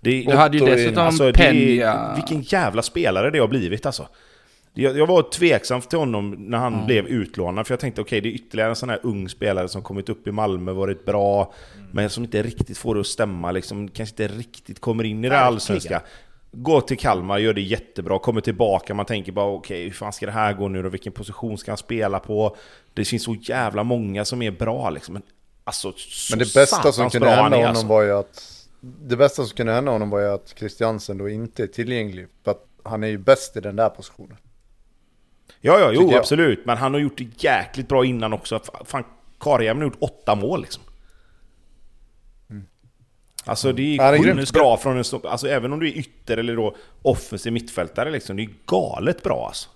Det, 0.01 0.23
Du 0.23 0.37
hade 0.37 0.59
ju 0.59 0.65
dessutom 0.65 1.07
alltså, 1.07 1.33
det, 1.33 1.33
Peña. 1.33 2.15
vilken 2.15 2.43
jävla 2.43 2.83
spelare 2.83 3.31
det 3.31 3.39
har 3.39 3.49
blivit 3.49 3.87
alltså. 3.87 4.09
Jag, 4.74 5.07
var 5.07 5.23
tveksam 5.23 5.81
till 5.81 5.99
honom 5.99 6.31
när 6.31 6.59
han 6.59 6.74
Mm. 6.74 6.86
blev 6.86 7.07
utlånad, 7.07 7.66
för 7.66 7.73
jag 7.74 7.81
tänkte 7.81 8.01
okej, 8.01 8.20
det 8.20 8.28
är 8.28 8.32
ytterligare 8.32 8.70
en 8.70 8.77
sån 8.77 8.89
här 8.89 9.01
ung 9.03 9.28
spelare 9.28 9.69
som 9.69 9.82
kommit 9.82 10.09
upp 10.09 10.27
i 10.27 10.32
Malmö, 10.32 10.73
varit 10.73 11.05
bra, 11.05 11.53
men 11.93 12.11
som 12.11 12.24
inte 12.24 12.43
riktigt 12.43 12.78
får 12.78 12.94
det 12.94 13.01
att 13.01 13.07
stämma, 13.07 13.53
liksom, 13.53 13.89
kanske 13.89 14.12
inte 14.24 14.35
riktigt 14.39 14.81
kommer 14.81 15.05
in 15.05 15.24
i 15.24 15.28
det 15.28 15.39
allsvenska. 15.40 16.03
Går 16.53 16.81
till 16.81 16.99
Kalmar, 16.99 17.39
gör 17.39 17.53
det 17.55 17.61
jättebra, 17.61 18.19
kommer 18.19 18.40
tillbaka, 18.40 18.94
man 18.94 19.07
tänker 19.07 19.32
bara 19.32 19.47
okej, 19.47 19.85
hur 19.85 19.90
fan 19.90 20.12
ska 20.12 20.27
det 20.27 20.32
här 20.32 20.53
gå 20.53 20.69
nu 20.69 20.82
då? 20.82 20.89
Vilken 20.89 21.12
position 21.12 21.59
ska 21.59 21.70
han 21.70 21.78
spela 21.78 22.19
på? 22.19 22.57
Det 22.94 23.05
finns 23.05 23.23
så 23.24 23.35
jävla 23.40 23.85
många 23.85 24.24
som 24.24 24.43
är 24.43 24.51
bra 24.51 24.90
liksom. 24.90 25.12
Men, 25.12 25.23
alltså, 25.65 25.93
så 25.97 26.36
Men 26.36 26.39
det 26.39 26.55
bästa 26.55 26.93
som 26.93 27.11
kunde 27.11 27.28
hända 27.31 27.57
honom 27.57 27.65
alltså. 27.70 27.86
var 27.86 28.03
ju 28.03 28.12
att 28.12 28.66
Det 28.81 29.16
bästa 29.16 29.44
som 29.44 29.57
kunde 29.57 29.73
hända 29.73 29.93
honom 29.93 30.11
var 30.11 30.20
ju 30.20 30.28
att 30.28 30.55
Christiansen 30.59 31.19
då 31.19 31.28
inte 31.28 31.62
är 31.62 31.66
tillgänglig. 31.66 32.27
För 32.44 32.51
att 32.51 32.66
han 32.82 33.03
är 33.05 33.09
ju 33.09 33.19
bäst 33.19 33.57
i 33.57 33.61
den 33.61 33.77
där 33.77 33.89
positionen. 33.89 34.36
Ja, 35.64 35.78
ja, 35.78 35.93
jo, 35.93 36.16
absolut. 36.16 36.66
Men 36.66 36.76
han 36.76 36.94
har 36.94 37.01
gjort 37.01 37.18
det 37.18 37.44
jäkligt 37.44 37.89
bra 37.89 38.05
innan 38.05 38.32
också. 38.32 38.60
Fan, 38.84 39.05
Karjärven 39.40 39.76
har 39.76 39.84
gjort 39.84 39.98
åtta 40.01 40.34
mål 40.34 40.60
liksom. 40.60 40.82
Alltså 43.44 43.72
det 43.72 43.97
är 43.97 44.34
sjukt 44.34 44.52
bra 44.52 44.76
från 44.76 44.98
en 44.98 45.05
stopp. 45.05 45.26
Alltså 45.26 45.48
även 45.48 45.72
om 45.72 45.80
du 45.80 45.89
är 45.89 45.98
ytter 45.98 46.36
eller 46.36 46.56
då 46.56 46.76
offensiv 47.02 47.52
mittfältare 47.52 48.10
liksom. 48.10 48.36
Det 48.36 48.43
är 48.43 48.48
galet 48.66 49.22
bra 49.22 49.47
alltså. 49.47 49.68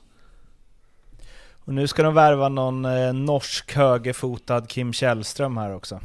Och 1.65 1.75
nu 1.75 1.87
ska 1.87 2.03
de 2.03 2.15
värva 2.15 2.49
någon 2.49 2.85
eh, 2.85 3.13
norsk 3.13 3.75
högerfotad 3.75 4.67
Kim 4.67 4.93
Källström 4.93 5.57
här 5.57 5.75
också. 5.75 6.01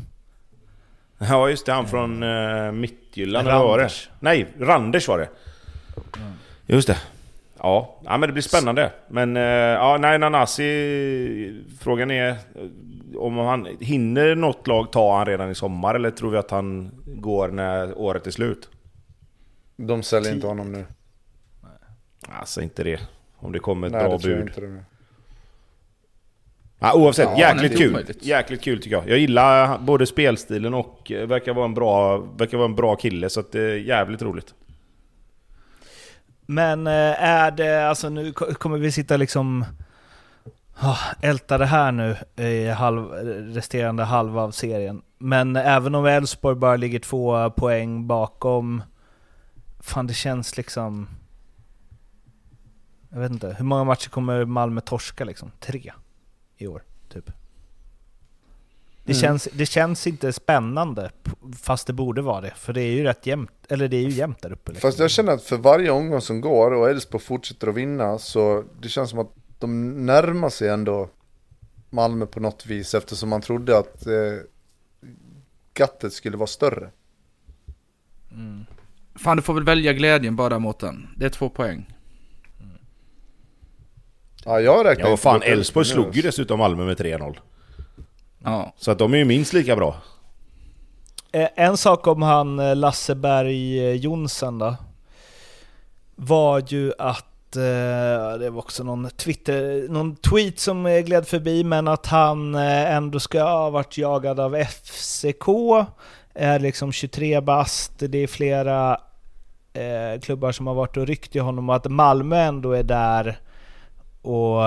Ja 1.18 1.50
just 1.50 1.66
det, 1.66 1.74
han 1.74 1.88
från 1.88 2.24
uh, 2.24 2.72
Mittjylland 2.72 3.48
eller 3.48 3.58
vad 3.58 3.68
var 3.68 3.78
det? 3.78 3.90
Nej, 4.20 4.48
Randers 4.60 5.08
var 5.08 5.18
det. 5.18 5.30
Just 6.66 6.88
det. 6.88 6.98
Ja, 7.64 8.00
ja 8.04 8.18
men 8.18 8.30
det 8.30 8.34
blir 8.34 8.44
spännande. 8.44 8.92
Men 9.08 9.38
eh, 9.38 9.44
ja, 9.44 9.98
nej, 10.00 10.20
Nanasi, 10.20 11.64
frågan 11.80 12.12
är 12.12 12.30
eh, 12.30 12.36
om 13.18 13.38
han 13.38 13.68
hinner 13.80 14.36
något 14.36 14.68
lag 14.68 14.92
ta 14.92 15.18
han 15.18 15.26
redan 15.26 15.50
i 15.52 15.56
sommar 15.56 15.96
eller 15.96 16.12
tror 16.12 16.32
vi 16.32 16.38
att 16.38 16.52
han 16.52 16.92
går 17.06 17.48
när 17.48 17.98
året 17.98 18.28
är 18.28 18.32
slut? 18.32 18.70
De 19.78 20.04
säljer 20.04 20.34
inte 20.34 20.48
honom 20.48 20.72
nu. 20.72 20.86
Alltså 22.40 22.62
inte 22.62 22.84
det. 22.84 23.00
Om 23.38 23.52
det 23.52 23.60
kommer 23.60 23.88
ett 23.88 23.94
Nej, 23.94 24.04
bra 24.04 24.12
det 24.18 24.20
tror 24.24 24.34
jag 24.36 24.40
bud. 24.46 24.50
inte. 24.50 24.62
Det. 24.62 24.84
Ja, 26.80 26.94
oavsett, 26.96 27.30
Ja, 27.38 27.40
jäkligt 27.40 27.72
nej, 27.72 27.80
kul. 27.82 27.90
omöjligt. 27.90 28.26
Jäkligt 28.26 28.62
kul 28.62 28.82
tycker 28.82 28.96
jag. 28.96 29.10
Jag 29.10 29.18
gillar 29.18 29.78
både 29.80 30.06
spelstilen 30.06 30.74
och 30.74 31.12
eh, 31.12 31.28
verkar 31.28 31.54
vara 31.54 31.66
en 31.66 31.74
bra, 31.74 32.18
verkar 32.18 32.58
vara 32.58 32.66
en 32.70 32.76
bra 32.76 32.96
kille 32.96 33.30
så 33.30 33.40
att 33.40 33.52
det 33.52 33.62
är 33.62 33.76
jävligt 33.78 34.22
roligt. 34.22 34.54
Men 36.52 36.88
eh, 36.88 37.24
är 37.24 37.52
det, 37.52 37.90
alltså 37.90 38.10
nu 38.10 38.34
kommer 38.34 38.78
vi 38.78 38.92
sitta 38.92 39.18
liksom 39.18 39.66
ah, 40.76 40.98
älta 41.22 41.58
det 41.58 41.66
här 41.66 41.92
nu 41.92 42.18
i 42.36 42.68
halv, 42.68 43.12
resterande 43.56 44.04
halva 44.04 44.42
av 44.42 44.52
serien. 44.52 45.02
Men 45.18 45.56
även 45.56 45.96
om 45.96 46.06
Elfsborg 46.06 46.56
bara 46.56 46.76
ligger 46.76 47.00
två 47.00 47.50
poäng 47.50 48.08
bakom, 48.08 48.84
fan 49.80 50.08
det 50.08 50.14
känns 50.14 50.58
liksom... 50.58 51.08
Jag 53.10 53.20
vet 53.20 53.32
inte, 53.32 53.56
hur 53.58 53.66
många 53.66 53.84
matcher 53.84 54.10
kommer 54.10 54.46
Malmö 54.46 54.82
torska 54.82 55.26
liksom? 55.26 55.52
Tre 55.60 55.94
i 56.58 56.68
år, 56.68 56.84
typ. 57.10 57.32
Det, 59.12 59.18
Mm. 59.18 59.22
känns, 59.40 59.48
det 59.54 59.66
känns 59.66 60.08
inte 60.08 60.34
spännande, 60.34 61.12
fast 61.62 61.88
det 61.88 61.94
borde 61.94 62.22
vara 62.22 62.42
det. 62.42 62.54
För 62.56 62.74
det 62.74 62.82
är 62.82 62.92
ju 62.92 63.04
rätt 63.04 63.26
jämnt, 63.28 63.52
eller 63.70 63.88
det 63.88 63.98
är 63.98 64.02
ju 64.02 64.10
jämnt 64.10 64.42
där 64.42 64.52
uppe. 64.52 64.72
Liksom. 64.72 64.90
Fast 64.90 65.00
jag 65.00 65.12
känner 65.12 65.32
att 65.34 65.44
för 65.44 65.58
varje 65.58 65.92
omgång 65.92 66.22
som 66.22 66.42
går 66.42 66.72
och 66.72 66.90
Elfsborg 66.90 67.24
fortsätter 67.24 67.68
att 67.68 67.76
vinna 67.76 68.18
så 68.20 68.64
det 68.82 68.90
känns 68.90 69.10
som 69.10 69.20
att 69.20 69.32
de 69.60 70.06
närmar 70.06 70.50
sig 70.50 70.70
ändå 70.70 71.10
Malmö 71.90 72.26
på 72.26 72.40
något 72.40 72.66
vis 72.66 72.94
eftersom 72.94 73.30
man 73.30 73.42
trodde 73.42 73.78
att 73.78 74.06
eh, 74.08 74.14
gattet 75.74 76.14
skulle 76.14 76.38
vara 76.38 76.48
större. 76.48 76.90
Mm. 78.32 78.66
Fan, 79.16 79.38
du 79.38 79.44
får 79.44 79.54
väl 79.54 79.64
välja 79.64 79.94
glädjen 79.94 80.36
bara 80.36 80.60
mot 80.60 80.80
den. 80.80 81.08
Det 81.18 81.26
är 81.26 81.30
två 81.30 81.50
poäng. 81.50 81.94
Ja, 84.46 84.60
jag 84.60 84.86
räknar 84.86 85.06
Ja, 85.06 85.10
vad 85.10 85.20
fan, 85.20 85.42
Elfsborg 85.42 85.86
slog 85.86 86.16
ju 86.16 86.22
dessutom 86.22 86.60
Malmö 86.60 86.84
med 86.86 86.98
3-0. 86.98 87.38
Ja. 88.44 88.74
Så 88.78 88.92
att 88.92 89.00
de 89.00 89.14
är 89.14 89.18
ju 89.18 89.26
minst 89.26 89.54
lika 89.54 89.76
bra. 89.76 89.96
Eh, 91.32 91.50
En 91.56 91.78
sak 91.78 92.08
om 92.08 92.22
han 92.22 92.60
eh, 92.60 92.76
Lasseberg 92.76 93.80
eh, 93.90 93.96
Jonsson 93.96 94.60
då. 94.60 94.76
Var 96.16 96.64
ju 96.68 96.94
att, 96.98 97.26
det 97.52 98.50
var 98.52 98.58
också 98.58 98.84
någon 98.84 99.10
Twitter, 99.10 99.88
någon 99.90 100.16
tweet 100.16 100.60
som 100.60 100.84
gled 101.06 101.28
förbi, 101.28 101.64
men 101.64 101.88
att 101.88 102.06
han 102.06 102.56
ändå 102.56 103.20
ska 103.20 103.44
ha 103.44 103.70
varit 103.70 103.98
jagad 103.98 104.40
av 104.40 104.64
FCK. 104.64 105.48
Är 106.34 106.60
liksom 106.60 106.92
23 106.92 107.42
bast, 107.42 107.92
det 108.00 108.18
är 108.18 108.28
flera 108.28 108.98
eh, 109.74 110.20
klubbar 110.22 110.52
som 110.52 110.68
har 110.68 110.74
varit 110.74 110.98
och 110.98 111.08
ryckt 111.08 111.36
i 111.36 111.40
honom 111.40 111.70
och 111.70 111.76
att 111.76 111.92
Malmö 111.92 112.38
ändå 112.38 112.72
är 112.72 112.84
där 112.84 113.40
och 114.22 114.62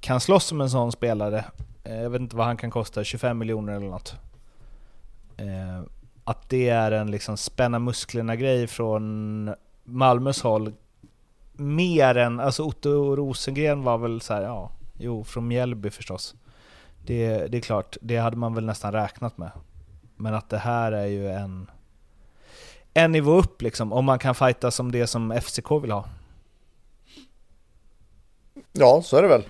kan 0.00 0.20
slåss 0.20 0.52
om 0.52 0.60
en 0.60 0.70
sån 0.70 0.92
spelare. 0.92 1.44
Eh, 1.88 2.02
jag 2.02 2.10
vet 2.10 2.20
inte 2.20 2.36
vad 2.36 2.46
han 2.46 2.56
kan 2.56 2.70
kosta, 2.70 3.04
25 3.04 3.38
miljoner 3.38 3.72
eller 3.72 3.86
något. 3.86 4.16
Eh, 5.36 5.82
att 6.24 6.48
det 6.48 6.68
är 6.68 6.92
en 6.92 7.10
liksom 7.10 7.36
spänna 7.36 7.78
musklerna-grej 7.78 8.66
från 8.66 9.54
Malmös 9.84 10.42
håll. 10.42 10.72
Mer 11.52 12.16
än, 12.16 12.40
alltså 12.40 12.62
Otto 12.62 13.16
Rosengren 13.16 13.82
var 13.82 13.98
väl 13.98 14.20
så 14.20 14.34
här, 14.34 14.42
ja, 14.42 14.70
jo, 14.98 15.24
från 15.24 15.48
Mjällby 15.48 15.90
förstås. 15.90 16.34
Det, 17.06 17.46
det 17.46 17.56
är 17.56 17.62
klart, 17.62 17.96
det 18.00 18.16
hade 18.16 18.36
man 18.36 18.54
väl 18.54 18.66
nästan 18.66 18.92
räknat 18.92 19.38
med. 19.38 19.50
Men 20.16 20.34
att 20.34 20.48
det 20.48 20.58
här 20.58 20.92
är 20.92 21.06
ju 21.06 21.30
en, 21.30 21.70
en 22.94 23.12
nivå 23.12 23.32
upp 23.32 23.62
liksom, 23.62 23.92
om 23.92 24.04
man 24.04 24.18
kan 24.18 24.34
fighta 24.34 24.70
som 24.70 24.92
det 24.92 25.06
som 25.06 25.40
FCK 25.40 25.70
vill 25.82 25.90
ha. 25.90 26.04
Ja, 28.72 29.02
så 29.04 29.16
är 29.16 29.22
det 29.22 29.28
väl. 29.28 29.44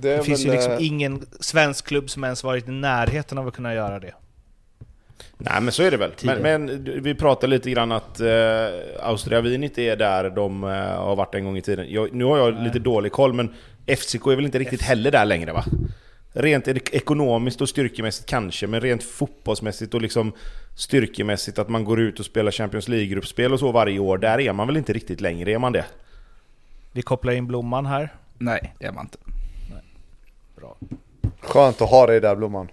Det, 0.00 0.16
Det 0.16 0.22
finns 0.22 0.46
ju 0.46 0.50
liksom 0.50 0.72
eh, 0.72 0.86
ingen 0.86 1.26
svensk 1.40 1.86
klubb 1.86 2.10
som 2.10 2.24
ens 2.24 2.44
varit 2.44 2.68
i 2.68 2.70
närheten 2.70 3.38
av 3.38 3.48
att 3.48 3.54
kunna 3.54 3.74
göra 3.74 3.98
det. 4.00 4.12
Nej 5.38 5.60
men 5.60 5.72
så 5.72 5.82
är 5.82 5.90
det 5.90 5.96
väl. 5.96 6.10
Men, 6.22 6.42
men 6.42 6.84
vi 7.02 7.14
pratar 7.14 7.48
lite 7.48 7.70
grann 7.70 7.92
att 7.92 8.20
eh, 8.20 8.28
Austria 9.00 9.40
Wien 9.40 9.64
inte 9.64 9.82
är 9.82 9.96
där 9.96 10.30
de 10.30 10.64
eh, 10.64 10.70
har 10.80 11.16
varit 11.16 11.34
en 11.34 11.44
gång 11.44 11.56
i 11.56 11.62
tiden. 11.62 11.86
Jag, 11.90 12.14
nu 12.14 12.24
har 12.24 12.38
jag 12.38 12.54
Nej. 12.54 12.64
lite 12.64 12.78
dålig 12.78 13.12
koll 13.12 13.32
men 13.32 13.54
FCK 13.86 14.26
är 14.26 14.36
väl 14.36 14.44
inte 14.44 14.58
riktigt 14.58 14.82
heller 14.82 15.10
där 15.10 15.24
längre 15.24 15.52
va? 15.52 15.64
Rent 16.32 16.68
ek- 16.68 16.90
ekonomiskt 16.94 17.60
och 17.60 17.68
styrkemässigt 17.68 18.28
kanske, 18.28 18.66
men 18.66 18.80
rent 18.80 19.02
fotbollsmässigt 19.02 19.94
och 19.94 20.02
liksom 20.02 20.32
styrkemässigt 20.76 21.58
att 21.58 21.68
man 21.68 21.84
går 21.84 22.00
ut 22.00 22.20
och 22.20 22.24
spelar 22.26 22.50
Champions 22.52 22.88
League-gruppspel 22.88 23.52
och 23.52 23.58
så 23.60 23.72
varje 23.72 23.98
år, 23.98 24.18
där 24.18 24.40
är 24.40 24.52
man 24.52 24.66
väl 24.66 24.76
inte 24.76 24.92
riktigt 24.92 25.20
längre, 25.20 25.52
är 25.52 25.58
man 25.58 25.72
det? 25.72 25.84
Vi 26.92 27.02
kopplar 27.02 27.32
in 27.32 27.46
Blomman 27.46 27.86
här. 27.86 28.14
Nej, 28.38 28.74
det 28.78 28.86
är 28.86 28.92
man 28.92 29.04
inte. 29.04 29.18
Bra. 30.60 30.76
Skönt 31.40 31.82
att 31.82 31.90
ha 31.90 32.06
dig 32.06 32.20
där 32.20 32.36
Blomman. 32.36 32.68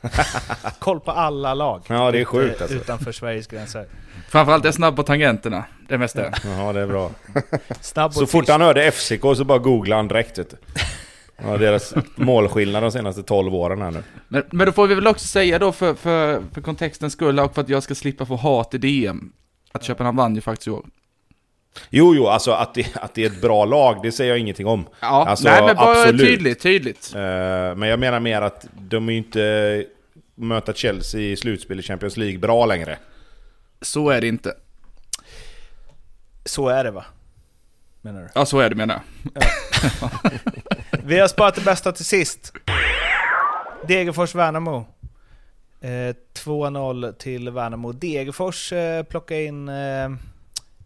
Koll 0.78 1.00
på 1.00 1.10
alla 1.10 1.54
lag. 1.54 1.82
Ja, 1.88 2.10
det 2.10 2.20
är 2.20 2.24
sjukt, 2.24 2.62
alltså. 2.62 2.76
Utanför 2.76 3.12
Sveriges 3.12 3.46
gränser. 3.46 3.86
Framförallt 4.28 4.64
är 4.64 4.68
jag 4.68 4.74
snabb 4.74 4.96
på 4.96 5.02
tangenterna. 5.02 5.64
Det 5.88 5.98
mesta. 5.98 6.26
är. 6.26 6.34
Ja, 6.58 6.72
det 6.72 6.80
är 6.80 6.86
bra. 6.86 7.10
Snabb 7.80 8.08
och 8.08 8.14
Så 8.14 8.26
fort 8.26 8.48
han 8.48 8.60
hörde 8.60 8.90
FCK 8.90 9.22
så 9.36 9.44
bara 9.44 9.58
googlade 9.58 9.98
han 9.98 10.08
direkt 10.08 10.38
vet 10.38 10.50
du. 10.50 10.56
Ja, 11.36 11.56
deras 11.56 11.94
målskillnad 12.16 12.82
de 12.82 12.92
senaste 12.92 13.22
12 13.22 13.54
åren 13.54 13.82
här 13.82 13.90
nu. 13.90 14.02
Men, 14.28 14.42
men 14.50 14.66
då 14.66 14.72
får 14.72 14.86
vi 14.86 14.94
väl 14.94 15.06
också 15.06 15.26
säga 15.26 15.58
då 15.58 15.72
för, 15.72 15.94
för, 15.94 16.42
för 16.52 16.60
kontextens 16.60 17.12
skull 17.12 17.40
och 17.40 17.54
för 17.54 17.62
att 17.62 17.68
jag 17.68 17.82
ska 17.82 17.94
slippa 17.94 18.26
få 18.26 18.36
hat 18.36 18.74
i 18.74 18.78
DM. 18.78 19.32
Att 19.72 19.84
Köpenhamn 19.84 20.16
vann 20.16 20.34
ju 20.34 20.40
faktiskt 20.40 20.66
i 20.66 20.70
år. 20.70 20.86
Jo, 21.90 22.14
jo, 22.14 22.26
alltså 22.26 22.50
att 22.52 22.74
det, 22.74 22.86
att 23.02 23.14
det 23.14 23.22
är 23.22 23.26
ett 23.26 23.40
bra 23.40 23.64
lag, 23.64 24.00
det 24.02 24.12
säger 24.12 24.30
jag 24.30 24.38
ingenting 24.38 24.66
om. 24.66 24.86
Ja, 25.00 25.26
Alltså, 25.28 25.48
nej 25.48 25.62
men 25.62 25.76
bara 25.76 25.90
absolut. 25.90 26.20
tydligt, 26.20 26.60
tydligt. 26.60 27.12
Eh, 27.14 27.20
men 27.76 27.82
jag 27.82 27.98
menar 27.98 28.20
mer 28.20 28.42
att 28.42 28.66
de 28.72 29.08
är 29.08 29.12
ju 29.12 29.18
inte 29.18 29.84
möta 30.34 30.72
Chelsea 30.72 31.20
i 31.20 31.36
slutspel 31.36 31.80
i 31.80 31.82
Champions 31.82 32.16
League 32.16 32.38
bra 32.38 32.66
längre. 32.66 32.98
Så 33.80 34.10
är 34.10 34.20
det 34.20 34.28
inte. 34.28 34.54
Så 36.44 36.68
är 36.68 36.84
det 36.84 36.90
va? 36.90 37.04
Menar 38.02 38.20
du? 38.22 38.28
Ja, 38.34 38.46
så 38.46 38.58
är 38.60 38.70
det 38.70 38.76
menar 38.76 39.00
jag. 39.32 39.42
Vi 41.04 41.18
har 41.20 41.28
sparat 41.28 41.54
det 41.54 41.60
bästa 41.64 41.92
till 41.92 42.04
sist. 42.04 42.52
Degerfors-Värnamo. 43.86 44.84
Eh, 45.80 46.14
2-0 46.44 47.12
till 47.12 47.50
Värnamo. 47.50 47.92
Degerfors 47.92 48.72
eh, 48.72 49.02
plockar 49.02 49.36
in 49.36 49.68
eh, 49.68 50.08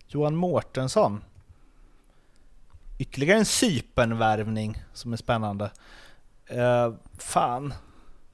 Johan 0.08 0.36
Mårtensson. 0.36 1.24
Ytterligare 2.98 3.38
en 3.38 3.44
Cypernvärvning 3.44 4.82
som 4.92 5.12
är 5.12 5.16
spännande. 5.16 5.70
Uh, 6.52 6.94
fan. 7.18 7.74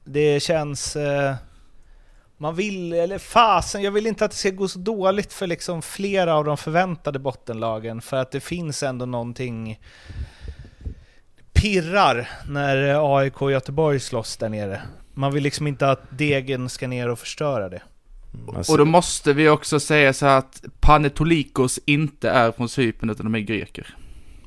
Det 0.05 0.40
känns... 0.42 0.96
Uh, 0.96 1.34
Man 2.36 2.55
vill, 2.55 2.92
eller 2.92 3.18
fasen, 3.18 3.82
jag 3.82 3.92
vill 3.92 4.06
inte 4.06 4.24
att 4.24 4.30
det 4.30 4.36
ska 4.36 4.51
gå 4.51 4.68
så 4.68 4.78
dåligt 4.78 5.32
för 5.32 5.46
liksom 5.46 5.82
flera 5.82 6.34
av 6.34 6.44
de 6.44 6.56
förväntade 6.56 7.18
bottenlagen, 7.18 8.01
för 8.01 8.16
att 8.16 8.30
det 8.30 8.40
finns 8.40 8.82
ändå 8.82 9.06
någonting 9.06 9.80
pirrar 11.52 12.28
när 12.48 13.16
AIK 13.18 13.42
och 13.42 13.52
Göteborg 13.52 14.01
slåss 14.01 14.36
där 14.36 14.48
nere. 14.48 14.82
Man 15.14 15.32
vill 15.32 15.42
liksom 15.42 15.66
inte 15.66 15.90
att 15.90 16.02
degen 16.10 16.68
ska 16.68 16.88
ner 16.88 17.09
och 17.09 17.18
förstöra 17.18 17.68
det. 17.68 17.82
Man 18.47 18.65
Och 18.69 18.78
då 18.78 18.85
måste 18.85 19.32
vi 19.32 19.48
också 19.48 19.81
säga 19.81 20.12
så 20.12 20.27
här 20.27 20.39
att 20.39 20.65
Panetolikos 20.81 21.81
inte 21.86 22.31
är 22.31 22.52
från 22.52 22.69
Cypern 22.69 23.11
utan 23.11 23.27
de 23.27 23.35
är 23.35 23.40
greker. 23.40 23.97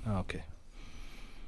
Ja, 0.06 0.20
okay. 0.20 0.42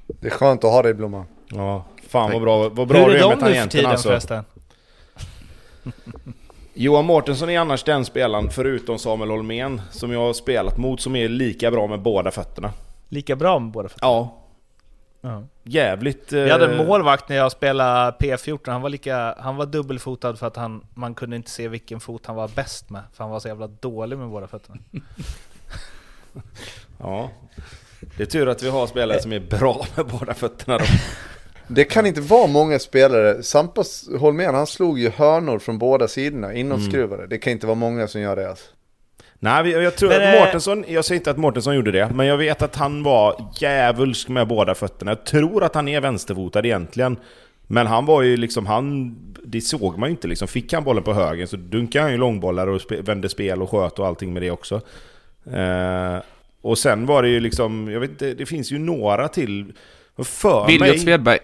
Det 0.06 0.26
är 0.26 0.30
skönt 0.30 0.64
att 0.64 0.70
ha 0.70 0.82
dig 0.82 0.94
Blomman. 0.94 1.24
Ja, 1.48 1.84
fan 2.08 2.32
vad 2.32 2.42
bra, 2.42 2.68
vad 2.68 2.88
bra 2.88 2.98
Hur 2.98 3.06
du 3.06 3.12
är 3.12 3.16
är 3.16 3.20
de 3.20 3.38
med 3.38 3.50
nu 3.52 3.54
för 3.54 3.68
tiden 3.68 3.90
alltså. 3.90 4.08
förresten? 4.08 4.44
Johan 6.74 7.04
Mårtensson 7.04 7.50
är 7.50 7.58
annars 7.58 7.84
den 7.84 8.04
spelaren, 8.04 8.50
förutom 8.50 8.98
Samuel 8.98 9.30
Holmén, 9.30 9.80
som 9.90 10.12
jag 10.12 10.20
har 10.20 10.32
spelat 10.32 10.78
mot, 10.78 11.00
som 11.00 11.16
är 11.16 11.28
lika 11.28 11.70
bra 11.70 11.86
med 11.86 12.02
båda 12.02 12.30
fötterna. 12.30 12.72
Lika 13.08 13.36
bra 13.36 13.58
med 13.58 13.72
båda 13.72 13.88
fötterna? 13.88 14.08
Ja, 14.08 14.39
Ja. 15.20 15.44
jävligt... 15.62 16.32
Vi 16.32 16.50
hade 16.50 16.64
eh, 16.74 16.80
en 16.80 16.86
målvakt 16.86 17.28
när 17.28 17.36
jag 17.36 17.52
spelade 17.52 18.16
P14, 18.18 18.70
han 18.70 18.82
var, 18.82 18.88
lika, 18.88 19.34
han 19.38 19.56
var 19.56 19.66
dubbelfotad 19.66 20.36
för 20.36 20.46
att 20.46 20.56
han, 20.56 20.86
man 20.94 21.14
kunde 21.14 21.36
inte 21.36 21.50
se 21.50 21.68
vilken 21.68 22.00
fot 22.00 22.26
han 22.26 22.36
var 22.36 22.48
bäst 22.48 22.90
med, 22.90 23.02
för 23.12 23.24
han 23.24 23.30
var 23.30 23.40
så 23.40 23.48
jävla 23.48 23.66
dålig 23.66 24.18
med 24.18 24.28
båda 24.28 24.46
fötterna. 24.46 24.78
Ja. 26.98 27.30
Det 28.16 28.22
är 28.22 28.26
tur 28.26 28.48
att 28.48 28.62
vi 28.62 28.68
har 28.68 28.86
spelare 28.86 29.22
som 29.22 29.32
är 29.32 29.40
bra 29.40 29.86
med 29.96 30.06
båda 30.06 30.34
fötterna 30.34 30.78
då. 30.78 30.84
Det 31.68 31.84
kan 31.84 32.06
inte 32.06 32.20
vara 32.20 32.46
många 32.46 32.78
spelare. 32.78 33.42
Sampas 33.42 34.08
Holmén, 34.18 34.54
han 34.54 34.66
slog 34.66 34.98
ju 34.98 35.10
hörnor 35.10 35.58
från 35.58 35.78
båda 35.78 36.08
sidorna, 36.08 36.54
inåtskruvade. 36.54 37.26
Det 37.26 37.38
kan 37.38 37.52
inte 37.52 37.66
vara 37.66 37.74
många 37.74 38.08
som 38.08 38.20
gör 38.20 38.36
det 38.36 38.50
alltså. 38.50 38.70
Nej, 39.42 39.70
jag 39.70 39.96
tror 39.96 40.08
Men, 40.08 40.28
att 40.28 40.34
eh, 40.34 40.40
Mårtensson, 40.40 40.84
jag 40.88 41.04
säger 41.04 41.20
inte 41.20 41.30
att 41.30 41.36
Mårtensson 41.36 41.74
gjorde 41.74 41.90
det, 41.90 42.10
men 42.14 42.26
jag 42.26 42.36
vet 42.36 42.62
att 42.62 42.76
han 42.76 43.02
var 43.02 43.50
djävulsk 43.60 44.28
med 44.28 44.48
båda 44.48 44.74
fötterna. 44.74 45.10
Jag 45.10 45.24
tror 45.24 45.64
att 45.64 45.74
han 45.74 45.88
är 45.88 46.00
vänsterfotad 46.00 46.66
egentligen. 46.66 47.16
Men 47.66 47.86
han 47.86 48.06
var 48.06 48.22
ju 48.22 48.36
liksom, 48.36 48.66
han... 48.66 49.16
Det 49.44 49.60
såg 49.60 49.98
man 49.98 50.08
ju 50.08 50.10
inte 50.10 50.28
liksom. 50.28 50.48
Fick 50.48 50.72
han 50.72 50.84
bollen 50.84 51.02
på 51.02 51.12
höger 51.12 51.46
så 51.46 51.56
dunkade 51.56 52.02
han 52.02 52.12
ju 52.12 52.18
långbollar 52.18 52.66
och 52.66 52.80
spe, 52.80 53.02
vände 53.02 53.28
spel 53.28 53.62
och 53.62 53.70
sköt 53.70 53.98
och 53.98 54.06
allting 54.06 54.32
med 54.32 54.42
det 54.42 54.50
också. 54.50 54.80
Eh, 55.52 56.18
och 56.62 56.78
sen 56.78 57.06
var 57.06 57.22
det 57.22 57.28
ju 57.28 57.40
liksom, 57.40 57.90
jag 57.90 58.00
vet 58.00 58.10
inte, 58.10 58.34
det 58.34 58.46
finns 58.46 58.72
ju 58.72 58.78
några 58.78 59.28
till. 59.28 59.72
För 60.18 60.66
Viljot 60.66 60.80
mig... 60.80 60.98
Svedberg. 60.98 61.38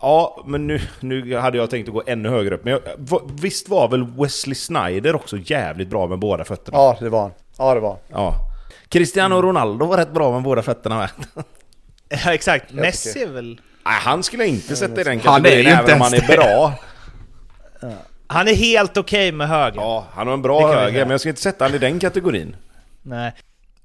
Ja, 0.00 0.42
men 0.46 0.66
nu, 0.66 0.80
nu 1.00 1.36
hade 1.36 1.56
jag 1.58 1.70
tänkt 1.70 1.88
att 1.88 1.94
gå 1.94 2.02
ännu 2.06 2.28
högre 2.28 2.54
upp. 2.54 2.64
Men 2.64 2.72
jag, 2.72 2.80
visst 3.40 3.68
var 3.68 3.88
väl 3.88 4.06
Wesley 4.18 4.54
Snyder 4.54 5.16
också 5.16 5.36
jävligt 5.36 5.88
bra 5.88 6.06
med 6.06 6.18
båda 6.18 6.44
fötterna? 6.44 6.78
Ja, 6.78 6.96
det 7.00 7.08
var 7.08 7.22
han. 7.22 7.30
Ja, 7.58 7.74
det 7.74 7.80
var. 7.80 7.96
Ja. 8.08 8.34
Cristiano 8.88 9.42
Ronaldo 9.42 9.86
var 9.86 9.96
rätt 9.96 10.12
bra 10.12 10.32
med 10.32 10.42
båda 10.42 10.62
fötterna 10.62 10.96
med. 10.98 11.10
Ja 12.24 12.34
exakt. 12.34 12.72
Messi 12.72 13.22
är 13.22 13.28
väl... 13.28 13.60
Nej, 13.84 13.94
han 14.00 14.22
skulle 14.22 14.42
jag 14.42 14.50
inte 14.50 14.76
sätta 14.76 15.00
i 15.00 15.04
den 15.04 15.20
Han 15.24 15.46
är 15.46 15.50
kategorin 15.50 15.68
inte 15.68 15.82
även 15.82 15.94
om 15.94 16.00
han 16.00 16.14
är 16.14 16.36
bra. 16.36 16.74
Han 18.30 18.48
är 18.48 18.54
helt 18.54 18.96
okej 18.96 19.32
med 19.32 19.48
höger. 19.48 19.80
Ja, 19.80 20.06
han 20.12 20.26
har 20.26 20.34
en 20.34 20.42
bra 20.42 20.72
höger, 20.74 21.00
men 21.00 21.10
jag 21.10 21.20
ska 21.20 21.28
inte 21.28 21.42
sätta 21.42 21.64
han 21.64 21.74
i 21.74 21.78
den 21.78 21.98
kategorin. 21.98 22.56
Nej. 23.02 23.32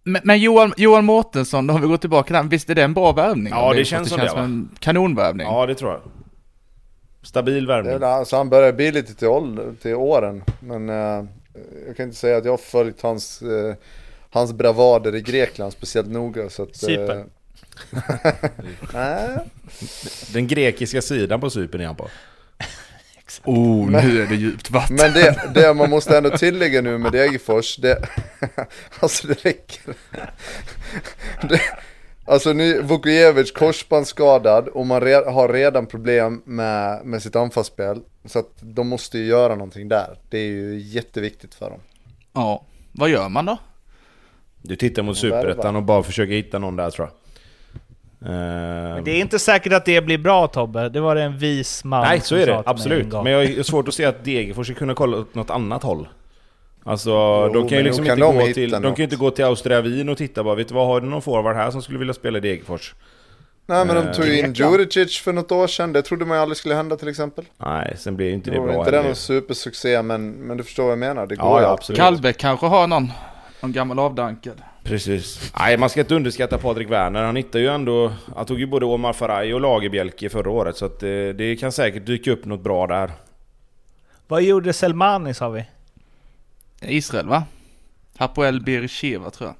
Men, 0.03 0.21
men 0.25 0.39
Johan, 0.39 0.73
Johan 0.77 1.05
Mårtensson, 1.05 1.69
om 1.69 1.81
vi 1.81 1.87
går 1.87 1.97
tillbaka 1.97 2.27
till 2.27 2.35
han, 2.35 2.49
visst 2.49 2.69
är 2.69 2.75
det 2.75 2.83
en 2.83 2.93
bra 2.93 3.11
värvning? 3.11 3.47
Ja, 3.53 3.69
Om 3.69 3.75
det 3.75 3.85
känns 3.85 4.09
som 4.09 4.19
det, 4.19 4.33
va? 4.33 4.41
en 4.41 4.69
kanonvärvning. 4.79 5.47
Ja, 5.47 5.65
det 5.65 5.75
tror 5.75 5.91
jag. 5.91 6.01
Stabil 7.21 7.53
Det 7.53 7.59
är, 7.73 7.75
värvning. 7.75 7.93
väl- 7.93 8.03
alltså, 8.03 8.35
han 8.35 8.49
börjar 8.49 8.73
bli 8.73 8.91
lite 8.91 9.13
till, 9.15 9.27
ålder, 9.27 9.73
till 9.81 9.95
åren. 9.95 10.43
Men 10.59 10.89
eh, 10.89 11.25
jag 11.87 11.97
kan 11.97 12.05
inte 12.05 12.17
säga 12.17 12.37
att 12.37 12.45
jag 12.45 12.51
har 12.51 12.57
följt 12.57 13.01
hans, 13.01 13.41
eh, 13.41 13.75
hans 14.29 14.53
bravader 14.53 15.15
i 15.15 15.21
Grekland 15.21 15.73
speciellt 15.73 16.07
noga. 16.09 16.49
Så 16.49 16.63
att, 16.63 16.83
eh, 16.83 16.87
Cypern. 16.87 17.29
Nej, 18.93 19.37
Den 20.33 20.47
grekiska 20.47 21.01
sidan 21.01 21.41
på 21.41 21.49
Cypern 21.49 21.81
är 21.81 21.85
han 21.85 21.95
på. 21.95 22.07
Oh, 23.43 23.89
nu 23.89 24.21
är 24.21 24.27
det 24.27 24.35
djupt 24.35 24.71
vatten. 24.71 24.95
men 24.95 25.13
det, 25.13 25.51
det 25.53 25.73
man 25.73 25.89
måste 25.89 26.17
ändå 26.17 26.29
tillägga 26.37 26.81
nu 26.81 26.97
med 26.97 27.11
Degerfors, 27.11 27.77
det, 27.77 28.07
alltså 28.99 29.27
det 29.27 29.45
räcker. 29.45 29.93
Det, 31.49 31.61
alltså 32.25 32.53
nu, 32.53 32.81
Vukojevic 32.81 33.51
korsbandsskadad 33.51 34.67
och 34.67 34.85
man 34.85 35.01
re, 35.01 35.31
har 35.31 35.49
redan 35.49 35.85
problem 35.85 36.41
med, 36.45 37.05
med 37.05 37.21
sitt 37.21 37.35
anfallsspel. 37.35 38.01
Så 38.25 38.39
att 38.39 38.51
de 38.59 38.87
måste 38.87 39.17
ju 39.17 39.25
göra 39.25 39.55
någonting 39.55 39.89
där. 39.89 40.17
Det 40.29 40.37
är 40.37 40.47
ju 40.47 40.79
jätteviktigt 40.79 41.55
för 41.55 41.69
dem. 41.69 41.79
Ja, 42.33 42.65
vad 42.91 43.09
gör 43.09 43.29
man 43.29 43.45
då? 43.45 43.57
Du 44.61 44.75
tittar 44.75 45.03
mot. 45.03 45.17
Superettan 45.17 45.75
och 45.75 45.83
bara 45.83 46.03
försöker 46.03 46.33
hitta 46.33 46.59
någon 46.59 46.75
där 46.75 46.89
tror 46.89 47.07
jag. 47.07 47.22
Eh, 48.25 48.29
Men 48.95 49.03
det 49.03 49.11
är 49.11 49.19
inte 49.19 49.39
säkert 49.39 49.73
att 49.73 49.85
det 49.85 50.01
blir 50.01 50.17
bra 50.17 50.47
Tobbe, 50.47 50.89
det 50.89 50.99
var 50.99 51.15
det 51.15 51.21
en 51.23 51.37
vis 51.37 51.83
man 51.83 52.01
Nej, 52.03 52.19
så 52.21 52.35
är 52.35 52.45
det. 52.45 52.63
Absolut. 52.65 53.07
Men 53.11 53.25
jag 53.25 53.39
har 53.55 53.63
svårt 53.63 53.87
att 53.87 53.93
se 53.93 54.05
att 54.05 54.23
Degerfors 54.25 54.67
ska 54.67 54.75
kunna 54.75 54.93
kolla 54.95 55.17
åt 55.17 55.35
något 55.35 55.49
annat 55.49 55.83
håll. 55.83 56.07
Alltså, 56.85 57.09
Jo, 57.09 57.49
de 57.53 57.69
kan 57.69 57.77
ju 57.77 57.83
liksom 57.83 58.05
kan 58.05 58.13
inte 58.13 58.25
de 58.25 58.47
gå 58.47 58.53
till, 58.53 58.71
de 58.71 58.95
kan 58.95 59.03
inte 59.03 59.15
gå 59.15 59.31
till 59.31 59.45
Austria 59.45 59.81
Wien 59.81 60.09
och 60.09 60.17
titta 60.17 60.43
bara, 60.43 60.55
vet 60.55 60.67
du 60.67 60.73
vad, 60.73 60.87
har 60.87 61.01
du 61.01 61.07
någon 61.07 61.21
forward 61.21 61.55
här 61.55 61.71
som 61.71 61.81
skulle 61.81 61.99
vilja 61.99 62.13
spela 62.13 62.37
i 62.37 62.41
Degerfors? 62.41 62.95
Nej 63.65 63.85
men 63.85 63.95
de 63.95 64.01
Eh, 64.07 64.11
tog 64.13 64.25
ju 64.25 64.39
in. 64.39 64.53
Djuricic 64.55 65.17
för 65.19 65.33
något 65.33 65.51
år 65.51 65.67
sedan, 65.67 65.93
det 65.93 66.01
trodde 66.01 66.25
man 66.25 66.37
ju 66.37 66.41
aldrig 66.41 66.57
skulle 66.57 66.75
hända 66.75 66.95
till 66.95 67.07
exempel. 67.07 67.45
Nej, 67.57 67.93
sen 67.97 68.15
blir 68.15 68.27
ju 68.27 68.33
inte 68.33 68.49
Det 68.51 68.55
det 68.57 68.61
bra 68.61 68.79
inte 68.79 68.91
det 68.91 69.03
någon 69.03 69.15
supersuccé 69.15 70.01
men, 70.01 70.29
men 70.31 70.57
du 70.57 70.63
förstår 70.63 70.83
vad 70.83 70.91
jag 70.91 70.99
menar, 70.99 71.25
det 71.27 71.35
Ja, 71.35 71.43
går 71.49 71.59
ju 71.59 71.65
ja, 71.65 71.71
absolut. 71.71 71.99
Kallbäck 71.99 72.37
kanske 72.37 72.65
har 72.65 72.87
någon, 72.87 73.11
någon 73.61 73.71
gammal 73.71 73.99
avdankad. 73.99 74.61
Precis. 74.83 75.51
Nej, 75.59 75.77
man 75.77 75.89
ska 75.89 75.99
inte 75.99 76.15
underskatta 76.15 76.57
Patrik 76.57 76.89
Werner. 76.89 77.23
Han 77.23 77.35
hittar 77.35 77.59
ju 77.59 77.67
ändå... 77.67 78.13
Han 78.35 78.45
tog 78.45 78.59
ju 78.59 78.65
både 78.65 78.85
Omar 78.85 79.13
Faraj 79.13 79.53
och 79.53 79.61
Lagerbjälke 79.61 80.29
förra 80.29 80.49
året, 80.49 80.77
så 80.77 80.85
att 80.85 81.03
eh, 81.03 81.09
det 81.09 81.59
kan 81.59 81.71
säkert 81.71 82.05
dyka 82.05 82.31
upp 82.31 82.45
något 82.45 82.61
bra 82.61 82.87
där. 82.87 83.11
Vad 84.27 84.41
gjorde 84.43 84.73
Selmani 84.73 85.33
sa 85.33 85.49
vi? 85.49 85.65
Israel 86.81 87.27
va? 87.27 87.43
Hapoel 88.17 88.61
Beersheva 88.61 89.29
tror 89.29 89.49
jag. 89.49 89.55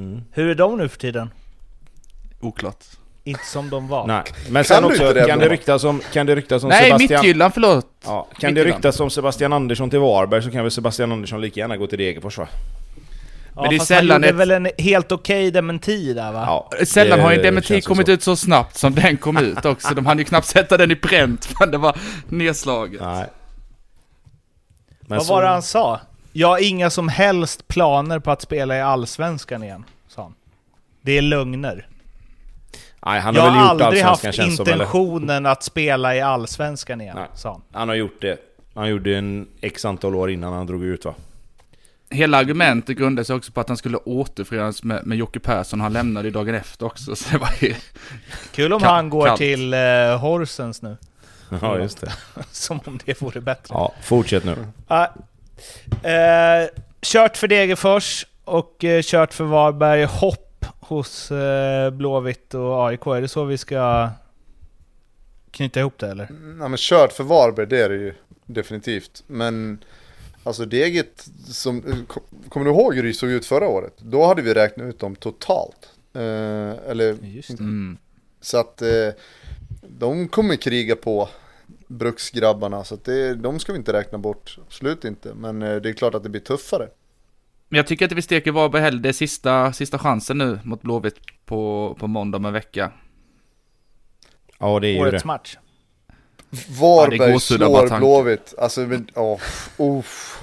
Mm. 0.00 0.22
Hur 0.32 0.50
är 0.50 0.54
de 0.54 0.78
nu 0.78 0.88
för 0.88 0.98
tiden? 0.98 1.30
Oklart. 2.40 2.84
Inte 3.24 3.44
som 3.44 3.70
de 3.70 3.88
var. 3.88 4.06
Nej, 4.06 4.22
men 4.50 4.64
sen 4.64 4.82
du 4.82 4.88
också 4.88 5.12
det, 5.12 5.26
kan 5.26 5.38
det 5.38 5.48
ryktas 5.48 5.84
om, 5.84 6.00
kan 6.12 6.26
det 6.26 6.34
ryktas 6.34 6.62
om 6.62 6.68
Nej, 6.68 6.84
Sebastian... 6.84 7.20
Midtjylland, 7.20 7.54
förlåt. 7.54 7.86
Ja, 8.04 8.22
kan 8.22 8.40
det 8.40 8.46
Midtjylland. 8.46 8.74
ryktas 8.76 9.00
om 9.00 9.10
Sebastian 9.10 9.52
Andersson 9.52 9.90
till 9.90 9.98
Varberg 9.98 10.42
så 10.42 10.50
kan 10.50 10.62
väl 10.62 10.70
Sebastian 10.70 11.12
Andersson 11.12 11.40
lika 11.40 11.60
gärna 11.60 11.76
gå 11.76 11.86
till 11.86 11.98
Degerfors 11.98 12.38
va? 12.38 12.48
Ja, 13.58 13.62
Men 13.62 13.70
det 13.70 13.76
är 13.76 13.78
fast 13.78 13.88
sällan 13.88 14.10
han 14.10 14.20
gjorde 14.22 14.28
ett- 14.28 14.48
väl 14.48 14.50
en 14.50 14.68
helt 14.78 15.12
okej 15.12 15.50
dementi 15.50 16.12
där 16.14 16.32
va? 16.32 16.44
Ja, 16.46 16.84
Sällan 16.86 17.18
det 17.18 17.24
har 17.24 17.30
ju 17.32 17.36
en 17.36 17.42
dementi 17.44 17.80
kommit 17.80 18.06
så. 18.06 18.12
ut 18.12 18.22
så 18.22 18.36
snabbt 18.36 18.76
som 18.76 18.94
den 18.94 19.16
kom 19.16 19.36
ut 19.44 19.64
också. 19.64 19.94
De 19.94 20.06
hann 20.06 20.18
ju 20.18 20.24
knappt 20.24 20.46
sätta 20.46 20.76
den 20.76 20.90
i 20.90 20.96
pränt, 20.96 21.48
men 21.60 21.70
det 21.70 21.78
var 21.78 21.96
nedslaget. 22.28 23.00
Nej. 23.00 23.26
Men 25.00 25.18
Vad 25.18 25.26
så- 25.26 25.32
var 25.34 25.42
det 25.42 25.48
han 25.48 25.62
sa? 25.62 26.00
Jag 26.32 26.48
har 26.48 26.58
inga 26.68 26.90
som 26.90 27.08
helst 27.08 27.68
planer 27.68 28.18
på 28.18 28.30
att 28.30 28.42
spela 28.42 28.76
i 28.76 28.80
Allsvenskan 28.80 29.62
igen, 29.62 29.84
sa 30.08 30.22
han. 30.22 30.34
Det 31.02 31.18
är 31.18 31.22
lögner. 31.22 31.86
Nej, 33.06 33.20
han 33.20 33.34
jag 33.34 33.42
har 33.42 33.50
väl 33.50 33.58
har 33.58 33.72
gjort 33.74 33.82
aldrig 33.82 34.02
haft 34.04 34.22
känns 34.22 34.56
som, 34.56 34.66
eller? 34.66 34.72
intentionen 34.74 35.46
att 35.46 35.62
spela 35.62 36.16
i 36.16 36.20
Allsvenskan 36.20 37.00
igen, 37.00 37.16
Nej. 37.16 37.28
sa 37.34 37.50
han. 37.52 37.62
Han 37.72 37.88
har 37.88 37.96
gjort 37.96 38.20
det. 38.20 38.36
Han 38.74 38.88
gjorde 38.88 39.16
en 39.18 39.46
x 39.60 39.84
antal 39.84 40.14
år 40.14 40.30
innan 40.30 40.52
han 40.52 40.66
drog 40.66 40.84
ut 40.84 41.04
va? 41.04 41.14
Hela 42.10 42.38
argumentet 42.38 42.96
grundade 42.96 43.24
sig 43.24 43.36
också 43.36 43.52
på 43.52 43.60
att 43.60 43.68
han 43.68 43.76
skulle 43.76 43.96
återförenas 43.96 44.82
med, 44.82 45.06
med 45.06 45.18
Jocke 45.18 45.40
Persson. 45.40 45.80
Han 45.80 45.92
lämnade 45.92 46.28
ju 46.28 46.32
dagen 46.32 46.54
efter 46.54 46.86
också, 46.86 47.16
så 47.16 47.30
det 47.32 47.38
var 47.38 47.50
ju... 47.60 47.74
Kul 48.52 48.72
om 48.72 48.82
han 48.82 49.10
går 49.10 49.26
kallt. 49.26 49.38
till 49.38 49.74
uh, 49.74 50.16
Horsens 50.16 50.82
nu. 50.82 50.96
Ja, 51.62 51.78
just 51.78 52.00
det. 52.00 52.12
Som 52.50 52.80
om 52.84 52.98
det 53.04 53.22
vore 53.22 53.40
bättre. 53.40 53.74
Ja, 53.74 53.92
fortsätt 54.02 54.44
nu. 54.44 54.56
Ja. 54.88 55.14
Eh, 56.02 56.68
kört 57.02 57.36
för 57.36 57.48
Degerfors 57.48 58.26
och 58.44 58.84
eh, 58.84 59.02
kört 59.02 59.34
för 59.34 59.44
Varberg. 59.44 60.04
Hopp 60.04 60.66
hos 60.80 61.30
eh, 61.30 61.90
Blåvitt 61.90 62.54
och 62.54 62.88
AIK. 62.88 63.06
Är 63.06 63.20
det 63.20 63.28
så 63.28 63.44
vi 63.44 63.58
ska 63.58 64.10
knyta 65.50 65.80
ihop 65.80 65.98
det 65.98 66.10
eller? 66.10 66.28
Nej 66.30 66.68
men 66.68 66.76
kört 66.76 67.12
för 67.12 67.24
Varberg, 67.24 67.66
det 67.66 67.80
är 67.80 67.88
det 67.88 67.94
ju 67.94 68.14
definitivt. 68.46 69.22
Men 69.26 69.84
alltså 70.48 70.64
Deget, 70.64 71.28
som, 71.46 71.82
kommer 72.48 72.66
du 72.66 72.70
ihåg 72.72 72.94
hur 72.94 73.02
det 73.02 73.12
såg 73.12 73.30
ut 73.30 73.46
förra 73.46 73.68
året? 73.68 73.94
Då 73.98 74.26
hade 74.26 74.42
vi 74.42 74.54
räknat 74.54 74.86
ut 74.86 74.98
dem 74.98 75.16
totalt. 75.16 75.88
Eh, 76.14 76.90
eller, 76.90 77.16
Just 77.22 77.48
det. 77.48 77.64
Mm. 77.64 77.98
så 78.40 78.58
att 78.58 78.82
eh, 78.82 79.08
de 79.88 80.28
kommer 80.28 80.56
kriga 80.56 80.96
på 80.96 81.28
bruksgrabbarna. 81.86 82.84
Så 82.84 82.94
att 82.94 83.04
det, 83.04 83.34
de 83.34 83.58
ska 83.58 83.72
vi 83.72 83.78
inte 83.78 83.92
räkna 83.92 84.18
bort, 84.18 84.58
absolut 84.66 85.04
inte. 85.04 85.34
Men 85.34 85.62
eh, 85.62 85.76
det 85.76 85.88
är 85.88 85.92
klart 85.92 86.14
att 86.14 86.22
det 86.22 86.28
blir 86.28 86.40
tuffare. 86.40 86.88
Men 87.68 87.76
jag 87.76 87.86
tycker 87.86 88.04
inte 88.04 88.14
vi 88.14 88.22
steker 88.22 88.52
Varberg 88.52 88.82
heller. 88.82 88.98
Det 88.98 89.08
är 89.08 89.12
sista, 89.12 89.72
sista 89.72 89.98
chansen 89.98 90.38
nu 90.38 90.58
mot 90.64 90.82
Blåvitt 90.82 91.16
på, 91.46 91.96
på 92.00 92.06
måndag 92.06 92.38
om 92.38 92.44
en 92.44 92.52
vecka. 92.52 92.92
Ja, 94.58 94.80
det 94.80 94.88
är 94.88 94.92
ju 94.92 95.00
Årets 95.00 95.22
det. 95.22 95.26
match. 95.26 95.56
Varberg 96.80 97.18
bara 97.18 97.40
slår. 97.40 97.98
Blåvitt. 97.98 98.54
Alltså, 98.58 98.80
men, 98.80 99.08
åh, 99.14 99.40
uff. 99.76 100.40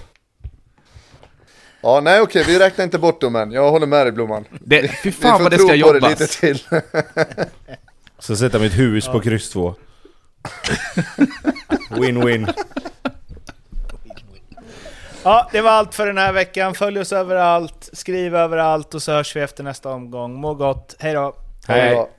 Ja, 1.82 2.00
nej 2.02 2.22
okej, 2.22 2.44
vi 2.48 2.60
räknar 2.60 2.86
inte 2.86 3.00
bort 3.00 3.22
dem 3.22 3.36
än. 3.36 3.52
Jag 3.52 3.72
håller 3.72 3.88
med 3.88 4.06
dig 4.06 4.12
Blomman. 4.12 4.46
Det, 4.60 4.88
fy 4.88 5.10
Vi 5.10 5.12
fan 5.12 5.38
får 5.38 5.44
vad 5.44 5.52
det 5.52 5.58
ska 5.58 5.68
på 5.68 5.94
det 5.94 6.10
lite 6.10 6.24
jobbas. 6.24 6.38
till. 6.38 6.60
Så 8.20 8.36
sätta 8.36 8.60
mitt 8.60 8.78
hus 8.78 9.08
på 9.08 9.20
kryss 9.20 9.50
2. 9.50 9.76
Win-win. 11.90 12.54
Ja, 15.24 15.50
det 15.52 15.62
var 15.62 15.72
allt 15.72 15.96
för 15.96 16.08
den 16.08 16.18
här 16.18 16.34
veckan. 16.34 16.76
Följ 16.76 17.00
oss 17.00 17.14
överallt, 17.14 17.90
skriv 17.94 18.36
överallt 18.36 18.94
och 18.96 19.04
så 19.04 19.12
hörs 19.12 19.36
vi 19.36 19.42
efter 19.42 19.64
nästa 19.64 19.90
omgång. 19.90 20.34
Må 20.34 20.54
gott, 20.54 20.96
hej 21.00 21.14
då! 21.14 21.36
Hej. 21.68 21.92
Ja. 21.94 22.10